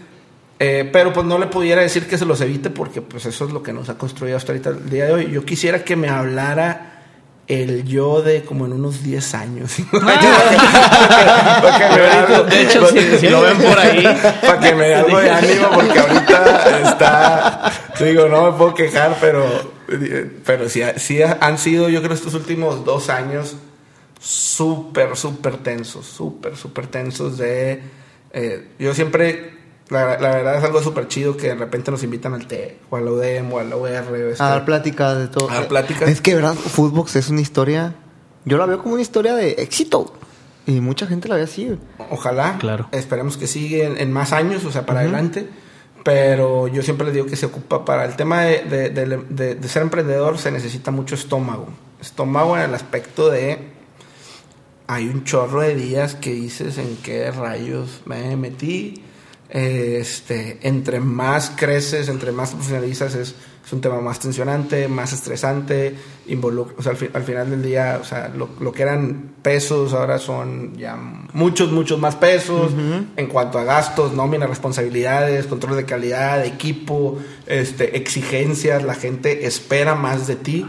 Eh, 0.61 0.89
pero 0.91 1.13
pues 1.13 1.25
no 1.25 1.37
le 1.37 1.47
pudiera 1.47 1.81
decir 1.81 2.05
que 2.05 2.17
se 2.17 2.25
los 2.25 2.41
evite 2.41 2.69
porque 2.69 3.01
pues 3.01 3.25
eso 3.25 3.45
es 3.45 3.51
lo 3.53 3.63
que 3.63 3.71
nos 3.71 3.87
ha 3.87 3.97
construido 3.97 4.35
hasta 4.35 4.51
ahorita 4.51 4.71
el 4.71 4.89
día 4.89 5.05
de 5.05 5.13
hoy. 5.13 5.31
Yo 5.31 5.45
quisiera 5.45 5.83
que 5.85 5.95
me 5.95 6.09
hablara 6.09 6.98
el 7.49 7.83
yo 7.83 8.21
de 8.21 8.43
como 8.43 8.65
en 8.67 8.73
unos 8.73 9.03
10 9.03 9.33
años. 9.33 9.73
Me 9.91 9.99
algo- 12.11 12.43
De 12.43 12.61
hecho, 12.61 12.87
si, 12.87 13.17
si 13.17 13.27
lo 13.29 13.41
ven 13.41 13.57
por 13.57 13.77
ahí. 13.77 14.03
para 14.41 14.59
que 14.59 14.75
me 14.75 14.87
dé 14.87 14.95
algo 14.95 15.19
de 15.19 15.29
ánimo 15.31 15.69
porque 15.73 15.99
ahorita 15.99 16.79
está 16.89 17.71
digo 17.99 18.27
no 18.29 18.51
me 18.51 18.57
puedo 18.57 18.73
quejar 18.75 19.17
pero 19.19 19.45
pero 20.45 20.69
sí, 20.69 20.81
sí 20.97 21.19
han 21.21 21.57
sido 21.57 21.89
yo 21.89 22.01
creo 22.01 22.13
estos 22.13 22.33
últimos 22.35 22.85
dos 22.85 23.09
años 23.09 23.55
súper 24.19 25.15
súper 25.17 25.57
tensos 25.57 26.05
súper 26.05 26.55
súper 26.55 26.87
tensos 26.87 27.37
de 27.37 27.81
eh, 28.31 28.67
yo 28.79 28.93
siempre 28.93 29.58
la, 29.89 30.19
la 30.19 30.29
verdad 30.35 30.57
es 30.57 30.63
algo 30.63 30.81
súper 30.81 31.07
chido 31.07 31.35
que 31.37 31.47
de 31.47 31.55
repente 31.55 31.89
nos 31.91 32.03
invitan 32.03 32.33
al 32.33 32.45
TEC 32.47 32.77
o 32.89 32.97
al 32.97 33.07
UDEM 33.07 33.51
o 33.53 33.59
al 33.59 33.73
UR 33.73 33.89
este, 34.31 34.43
A 34.43 34.49
dar 34.49 34.65
pláticas 34.65 35.17
de 35.17 35.27
todo. 35.27 35.49
A 35.49 35.55
dar 35.55 35.67
pláticas. 35.67 36.09
Es 36.09 36.21
que, 36.21 36.35
¿verdad? 36.35 36.53
Footbox 36.53 37.15
es 37.15 37.29
una 37.29 37.41
historia. 37.41 37.95
Yo 38.45 38.57
la 38.57 38.65
veo 38.65 38.81
como 38.81 38.93
una 38.93 39.01
historia 39.01 39.35
de 39.35 39.51
éxito. 39.53 40.13
Y 40.67 40.81
mucha 40.81 41.07
gente 41.07 41.27
la 41.27 41.35
ve 41.35 41.43
así. 41.43 41.77
Ojalá. 42.11 42.57
Claro. 42.59 42.87
Esperemos 42.91 43.37
que 43.37 43.47
siga 43.47 43.85
en, 43.85 43.97
en 43.97 44.11
más 44.11 44.33
años, 44.33 44.63
o 44.65 44.71
sea, 44.71 44.85
para 44.85 44.99
adelante. 44.99 45.49
Pero 46.03 46.67
yo 46.67 46.81
siempre 46.83 47.05
les 47.05 47.13
digo 47.15 47.25
que 47.25 47.35
se 47.35 47.47
ocupa 47.47 47.83
para 47.83 48.05
el 48.05 48.15
tema 48.15 48.41
de, 48.43 48.63
de- 48.63 48.89
de- 48.91 49.17
de- 49.29 49.55
de 49.55 49.67
ser 49.67 49.81
emprendedor, 49.81 50.37
se 50.37 50.51
necesita 50.51 50.91
mucho 50.91 51.15
estómago. 51.15 51.67
Estómago 51.99 52.55
en 52.55 52.63
el 52.63 52.75
aspecto 52.75 53.29
de. 53.29 53.57
Hay 54.87 55.07
un 55.07 55.23
chorro 55.23 55.61
de 55.61 55.75
días 55.75 56.15
que 56.15 56.31
dices 56.33 56.77
en 56.77 56.97
qué 56.97 57.29
rayos 57.31 58.01
me 58.05 58.35
metí. 58.37 59.03
Este, 59.49 60.59
entre 60.67 60.99
más 60.99 61.51
creces, 61.55 62.07
entre 62.07 62.31
más 62.31 62.51
profesionalizas, 62.51 63.15
es, 63.15 63.33
es 63.65 63.73
un 63.73 63.81
tema 63.81 63.99
más 63.99 64.19
tensionante, 64.19 64.87
más 64.87 65.11
estresante. 65.11 65.95
involu- 66.27 66.67
o 66.77 66.81
sea, 66.83 66.91
al, 66.91 66.97
fi- 66.97 67.09
al 67.11 67.23
final 67.23 67.49
del 67.49 67.63
día, 67.63 67.97
o 67.99 68.05
sea, 68.05 68.27
lo, 68.29 68.49
lo 68.59 68.71
que 68.71 68.83
eran 68.83 69.31
pesos 69.41 69.93
ahora 69.93 70.19
son 70.19 70.77
ya 70.77 70.95
muchos, 71.33 71.71
muchos 71.71 71.99
más 71.99 72.15
pesos. 72.15 72.71
En 73.17 73.25
cuanto 73.27 73.57
a 73.57 73.63
gastos, 73.63 74.13
nómina, 74.13 74.45
responsabilidades, 74.45 75.47
control 75.47 75.77
de 75.77 75.85
calidad, 75.85 76.45
equipo, 76.45 77.17
este, 77.47 77.97
exigencias, 77.97 78.83
la 78.83 78.93
gente 78.93 79.47
espera 79.47 79.95
más 79.95 80.27
de 80.27 80.35
ti 80.35 80.65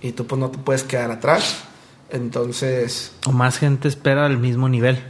y 0.00 0.12
tú 0.12 0.26
pues 0.26 0.38
no 0.40 0.50
te 0.50 0.56
puedes 0.58 0.84
quedar 0.84 1.10
atrás. 1.10 1.64
Entonces, 2.08 3.12
O 3.26 3.32
más 3.32 3.58
gente 3.58 3.88
espera 3.88 4.24
al 4.24 4.38
mismo 4.38 4.68
nivel. 4.70 5.02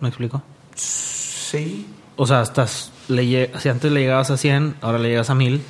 ¿Me 0.00 0.08
explico? 0.08 0.42
Sí. 0.76 1.14
O 2.16 2.26
sea, 2.26 2.42
estás, 2.42 2.92
le 3.08 3.50
si 3.60 3.68
antes 3.68 3.92
le 3.92 4.00
llegabas 4.00 4.30
a 4.30 4.36
100, 4.36 4.76
ahora 4.80 4.98
le 4.98 5.10
llegas 5.10 5.30
a 5.30 5.34
1000, 5.34 5.62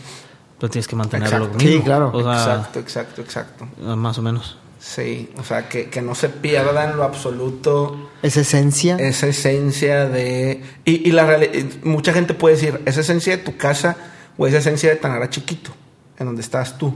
pues 0.58 0.72
tienes 0.72 0.88
que 0.88 0.96
mantenerlo 0.96 1.46
Exacto. 1.46 1.58
mismo. 1.58 1.78
Sí, 1.78 1.84
claro. 1.84 2.10
O 2.14 2.22
sea, 2.22 2.32
exacto, 2.32 2.78
exacto, 2.78 3.20
exacto. 3.20 3.66
más 3.96 4.18
o 4.18 4.22
menos. 4.22 4.58
Sí, 4.78 5.30
o 5.36 5.42
sea, 5.42 5.68
que, 5.68 5.90
que 5.90 6.00
no 6.00 6.14
se 6.14 6.28
pierda 6.28 6.84
en 6.88 6.96
lo 6.96 7.02
absoluto 7.02 8.10
Esa 8.22 8.42
esencia. 8.42 8.96
esa 8.96 9.26
esencia 9.26 10.06
de... 10.06 10.62
Y, 10.84 11.08
y 11.08 11.12
la 11.12 11.40
mucha 11.82 12.12
gente 12.12 12.34
puede 12.34 12.54
decir, 12.54 12.80
esa 12.84 13.00
esencia 13.00 13.36
de 13.36 13.42
tu 13.42 13.56
casa 13.56 13.96
o 14.36 14.46
esa 14.46 14.58
esencia 14.58 14.90
de 14.90 14.96
Tanara 14.96 15.28
chiquito, 15.28 15.72
en 16.18 16.26
donde 16.26 16.42
estás 16.42 16.78
tú. 16.78 16.94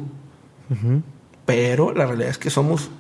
Pero 1.47 1.93
la 1.93 2.07
realidad 2.07 2.31
es 2.31 2.39
que 2.39 2.51
somos... 2.51 2.91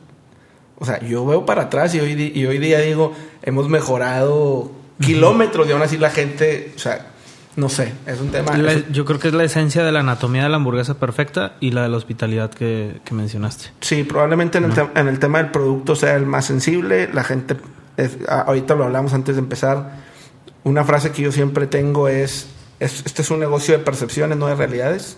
O 0.78 0.86
sea, 0.86 0.98
yo 1.00 1.24
veo 1.24 1.46
para 1.46 1.64
atrás 1.64 1.94
y 1.94 2.00
hoy, 2.00 2.32
y 2.34 2.46
hoy 2.46 2.58
día 2.58 2.80
digo, 2.80 3.12
hemos 3.42 3.68
mejorado 3.68 4.72
kilómetros 5.00 5.66
y 5.68 5.72
aún 5.72 5.82
así 5.82 5.96
la 5.98 6.10
gente, 6.10 6.72
o 6.76 6.78
sea, 6.78 7.06
no 7.56 7.68
sé, 7.68 7.92
es 8.06 8.20
un 8.20 8.28
tema... 8.30 8.56
La- 8.56 8.88
yo 8.90 9.04
creo 9.04 9.18
que 9.18 9.28
es 9.28 9.34
la 9.34 9.44
esencia 9.44 9.82
de 9.82 9.90
la 9.92 10.00
anatomía 10.00 10.44
de 10.44 10.48
la 10.48 10.56
hamburguesa 10.56 10.94
perfecta 10.94 11.54
y 11.60 11.72
la 11.72 11.82
de 11.82 11.88
la 11.88 11.96
hospitalidad 11.96 12.50
que, 12.50 13.00
que 13.04 13.14
mencionaste. 13.14 13.70
Sí, 13.80 14.04
probablemente 14.04 14.58
en 14.58 14.64
el, 14.64 14.72
te- 14.72 14.88
en 14.94 15.08
el 15.08 15.18
tema 15.18 15.38
del 15.38 15.50
producto 15.50 15.96
sea 15.96 16.14
el 16.16 16.26
más 16.26 16.44
sensible. 16.46 17.10
La 17.12 17.24
gente, 17.24 17.56
es- 17.96 18.18
ahorita 18.28 18.74
lo 18.74 18.84
hablamos 18.84 19.12
antes 19.14 19.34
de 19.36 19.40
empezar. 19.40 19.92
Una 20.64 20.84
frase 20.84 21.10
que 21.10 21.22
yo 21.22 21.32
siempre 21.32 21.66
tengo 21.66 22.08
es, 22.08 22.46
es 22.78 23.02
este 23.06 23.22
es 23.22 23.30
un 23.30 23.40
negocio 23.40 23.76
de 23.76 23.82
percepciones, 23.84 24.36
no 24.38 24.46
de 24.46 24.54
realidades. 24.54 25.16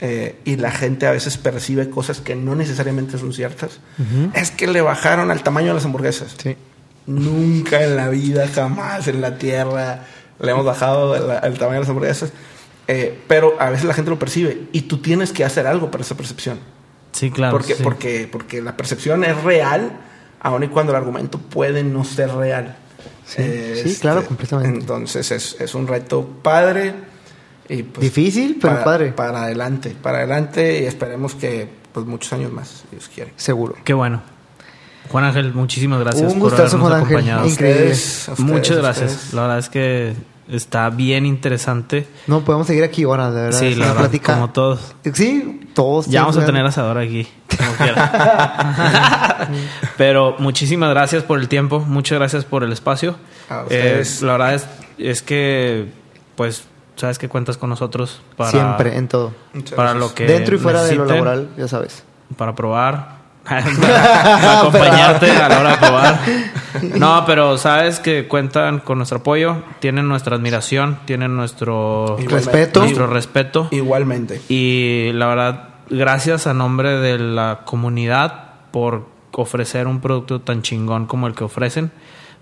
Eh, 0.00 0.38
y 0.44 0.56
la 0.56 0.70
gente 0.70 1.08
a 1.08 1.10
veces 1.10 1.36
percibe 1.38 1.90
cosas 1.90 2.20
que 2.20 2.36
no 2.36 2.54
necesariamente 2.54 3.18
son 3.18 3.32
ciertas. 3.32 3.80
Es 4.34 4.52
que 4.52 4.68
le 4.68 4.80
bajaron 4.80 5.30
al 5.32 5.42
tamaño 5.42 5.68
de 5.68 5.74
las 5.74 5.84
hamburguesas. 5.84 6.36
Sí. 6.40 6.56
Nunca 7.08 7.82
en 7.82 7.96
la 7.96 8.08
vida, 8.08 8.46
jamás 8.48 9.08
en 9.08 9.20
la 9.20 9.38
tierra 9.38 10.04
le 10.40 10.50
hemos 10.50 10.64
bajado 10.64 11.16
el, 11.16 11.22
el 11.42 11.58
tamaño 11.58 11.74
de 11.74 11.80
las 11.80 11.88
hamburguesas. 11.88 12.32
Eh, 12.86 13.18
pero 13.26 13.54
a 13.60 13.68
veces 13.68 13.84
la 13.84 13.92
gente 13.92 14.10
lo 14.10 14.18
percibe 14.18 14.62
y 14.72 14.82
tú 14.82 14.98
tienes 14.98 15.32
que 15.32 15.44
hacer 15.44 15.66
algo 15.66 15.90
para 15.90 16.02
esa 16.02 16.16
percepción. 16.16 16.58
Sí, 17.12 17.30
claro. 17.30 17.58
porque, 17.58 17.74
sí. 17.74 17.82
porque, 17.82 18.28
porque 18.30 18.62
la 18.62 18.76
percepción 18.76 19.24
es 19.24 19.42
real, 19.42 19.92
aun 20.40 20.62
y 20.62 20.68
cuando 20.68 20.92
el 20.92 20.96
argumento 20.96 21.38
puede 21.38 21.82
no 21.82 22.04
ser 22.04 22.32
real. 22.32 22.76
Sí, 23.26 23.42
sí, 23.84 23.96
claro, 24.00 24.24
completamente. 24.24 24.78
Entonces 24.78 25.30
es, 25.30 25.60
es 25.60 25.74
un 25.74 25.86
reto 25.86 26.26
padre. 26.42 26.94
Y 27.68 27.82
pues, 27.82 28.00
Difícil, 28.00 28.56
pero 28.58 28.74
para, 28.74 28.84
padre. 28.84 29.12
Para 29.12 29.42
adelante, 29.42 29.94
para 30.00 30.18
adelante 30.18 30.82
y 30.82 30.86
esperemos 30.86 31.34
que 31.34 31.68
pues 31.92 32.06
muchos 32.06 32.32
años 32.32 32.50
más, 32.52 32.68
si 32.68 32.84
Dios 32.90 33.10
quiere. 33.14 33.34
Seguro. 33.36 33.76
Qué 33.84 33.92
bueno. 33.92 34.22
Juan 35.10 35.24
Ángel, 35.24 35.52
muchísimas 35.54 36.00
gracias 36.00 36.32
Un 36.32 36.38
por 36.40 36.50
gustazo, 36.50 36.76
habernos 36.76 36.88
Juan 36.88 36.92
Ángel. 37.02 37.16
acompañado. 37.16 37.46
Increíble. 37.48 37.82
Ustedes, 37.92 38.28
a 38.28 38.32
ustedes, 38.32 38.50
Muchas 38.50 38.76
gracias. 38.78 39.10
ustedes. 39.12 39.34
La 39.34 39.42
verdad 39.42 39.58
es 39.58 39.68
que 39.68 40.14
está 40.50 40.90
bien 40.90 41.26
interesante. 41.26 42.06
No, 42.26 42.40
podemos 42.40 42.66
seguir 42.66 42.84
aquí 42.84 43.04
ahora, 43.04 43.30
de 43.30 43.42
verdad. 43.42 43.58
Sí, 43.58 43.74
la 43.74 43.86
verdad, 43.86 44.00
plática- 44.02 44.34
como 44.34 44.50
todos. 44.50 44.94
Sí, 45.14 45.60
todos. 45.74 46.06
Ya 46.06 46.22
vamos 46.22 46.36
a 46.38 46.44
tener 46.46 46.64
asador 46.66 46.98
aquí. 46.98 47.26
como 47.56 47.72
quiera. 47.78 49.48
Pero 49.96 50.36
muchísimas 50.38 50.90
gracias 50.90 51.22
por 51.22 51.38
el 51.38 51.48
tiempo, 51.48 51.80
muchas 51.80 52.18
gracias 52.18 52.44
por 52.44 52.62
el 52.64 52.72
espacio. 52.72 53.16
A 53.50 53.60
Eh, 53.60 53.62
ustedes. 53.64 54.22
la 54.22 54.32
verdad 54.32 54.54
es, 54.54 54.66
es 54.98 55.22
que, 55.22 55.86
pues, 56.36 56.64
sabes 56.96 57.18
que 57.18 57.28
cuentas 57.28 57.56
con 57.56 57.70
nosotros 57.70 58.20
para, 58.36 58.50
Siempre, 58.50 58.96
en 58.96 59.08
todo. 59.08 59.32
Muchas 59.54 59.74
para 59.74 59.90
gracias. 59.94 60.10
lo 60.10 60.14
que 60.14 60.26
Dentro 60.26 60.56
y 60.56 60.58
fuera 60.58 60.82
de 60.84 60.94
lo 60.96 61.04
laboral, 61.06 61.48
ya 61.56 61.66
sabes. 61.68 62.02
para 62.36 62.54
probar. 62.54 63.17
para, 63.80 64.60
acompañarte 64.60 65.30
a 65.30 65.48
la 65.48 65.60
hora 65.60 65.70
de 65.70 65.76
probar. 65.78 66.20
No, 66.98 67.24
pero 67.26 67.56
sabes 67.58 67.98
que 68.00 68.28
cuentan 68.28 68.80
con 68.80 68.98
nuestro 68.98 69.18
apoyo, 69.18 69.62
tienen 69.80 70.08
nuestra 70.08 70.36
admiración, 70.36 70.98
tienen 71.04 71.36
nuestro 71.36 72.16
Igualmente. 72.18 72.34
Respeto. 72.34 72.80
nuestro 72.80 73.06
respeto. 73.06 73.68
Igualmente. 73.70 74.42
Y 74.48 75.10
la 75.14 75.26
verdad, 75.26 75.68
gracias 75.88 76.46
a 76.46 76.54
nombre 76.54 76.98
de 76.98 77.18
la 77.18 77.60
comunidad 77.64 78.44
por 78.70 79.06
ofrecer 79.32 79.86
un 79.86 80.00
producto 80.00 80.40
tan 80.40 80.62
chingón 80.62 81.06
como 81.06 81.26
el 81.26 81.34
que 81.34 81.44
ofrecen, 81.44 81.90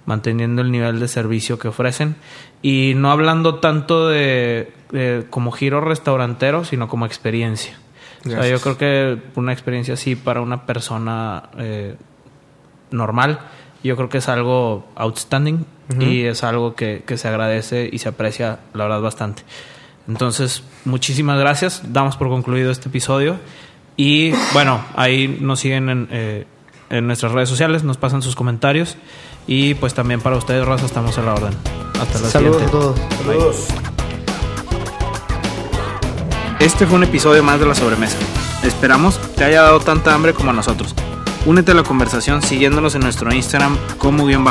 manteniendo 0.06 0.62
el 0.62 0.72
nivel 0.72 0.98
de 0.98 1.08
servicio 1.08 1.58
que 1.58 1.68
ofrecen. 1.68 2.16
Y 2.62 2.94
no 2.96 3.10
hablando 3.10 3.56
tanto 3.56 4.08
de, 4.08 4.72
de 4.90 5.26
como 5.30 5.52
giro 5.52 5.80
restaurantero, 5.80 6.64
sino 6.64 6.88
como 6.88 7.06
experiencia. 7.06 7.78
O 8.26 8.30
sea, 8.30 8.48
yo 8.48 8.60
creo 8.60 8.76
que 8.76 9.22
una 9.36 9.52
experiencia 9.52 9.94
así 9.94 10.16
para 10.16 10.40
una 10.40 10.66
persona 10.66 11.50
eh, 11.58 11.96
normal, 12.90 13.40
yo 13.82 13.96
creo 13.96 14.08
que 14.08 14.18
es 14.18 14.28
algo 14.28 14.86
outstanding 14.96 15.64
y 16.00 16.22
es 16.22 16.42
algo 16.42 16.74
que, 16.74 17.04
que 17.06 17.16
se 17.16 17.28
agradece 17.28 17.88
y 17.90 17.98
se 17.98 18.08
aprecia, 18.08 18.58
la 18.74 18.84
verdad, 18.84 19.00
bastante. 19.00 19.42
Entonces, 20.08 20.62
muchísimas 20.84 21.38
gracias. 21.38 21.82
Damos 21.92 22.16
por 22.16 22.28
concluido 22.28 22.70
este 22.70 22.88
episodio. 22.88 23.38
Y 23.96 24.32
bueno, 24.52 24.84
ahí 24.94 25.38
nos 25.40 25.60
siguen 25.60 25.88
en, 25.88 26.08
eh, 26.10 26.46
en 26.90 27.06
nuestras 27.06 27.32
redes 27.32 27.48
sociales, 27.48 27.82
nos 27.82 27.96
pasan 27.96 28.22
sus 28.22 28.36
comentarios. 28.36 28.96
Y 29.46 29.74
pues 29.74 29.94
también 29.94 30.20
para 30.20 30.36
ustedes, 30.36 30.66
Raza, 30.66 30.86
estamos 30.86 31.16
a 31.18 31.22
la 31.22 31.34
orden. 31.34 31.54
Hasta 32.00 32.20
la 32.20 32.28
Saludos 32.28 32.62
a 32.62 32.70
todos. 32.70 33.00
Saludos. 33.24 33.68
Este 36.58 36.86
fue 36.86 36.96
un 36.96 37.04
episodio 37.04 37.42
más 37.42 37.60
de 37.60 37.66
La 37.66 37.74
Sobremesa. 37.74 38.16
Esperamos 38.62 39.20
te 39.36 39.44
haya 39.44 39.62
dado 39.62 39.78
tanta 39.80 40.14
hambre 40.14 40.32
como 40.32 40.50
a 40.50 40.52
nosotros. 40.54 40.94
Únete 41.44 41.72
a 41.72 41.74
la 41.74 41.82
conversación 41.82 42.40
siguiéndonos 42.40 42.94
en 42.94 43.02
nuestro 43.02 43.32
Instagram 43.32 43.76
como 43.98 44.26
guion 44.26 44.44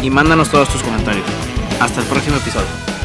y 0.00 0.10
mándanos 0.10 0.48
todos 0.48 0.68
tus 0.68 0.82
comentarios. 0.82 1.26
Hasta 1.80 2.00
el 2.00 2.06
próximo 2.06 2.36
episodio. 2.36 2.97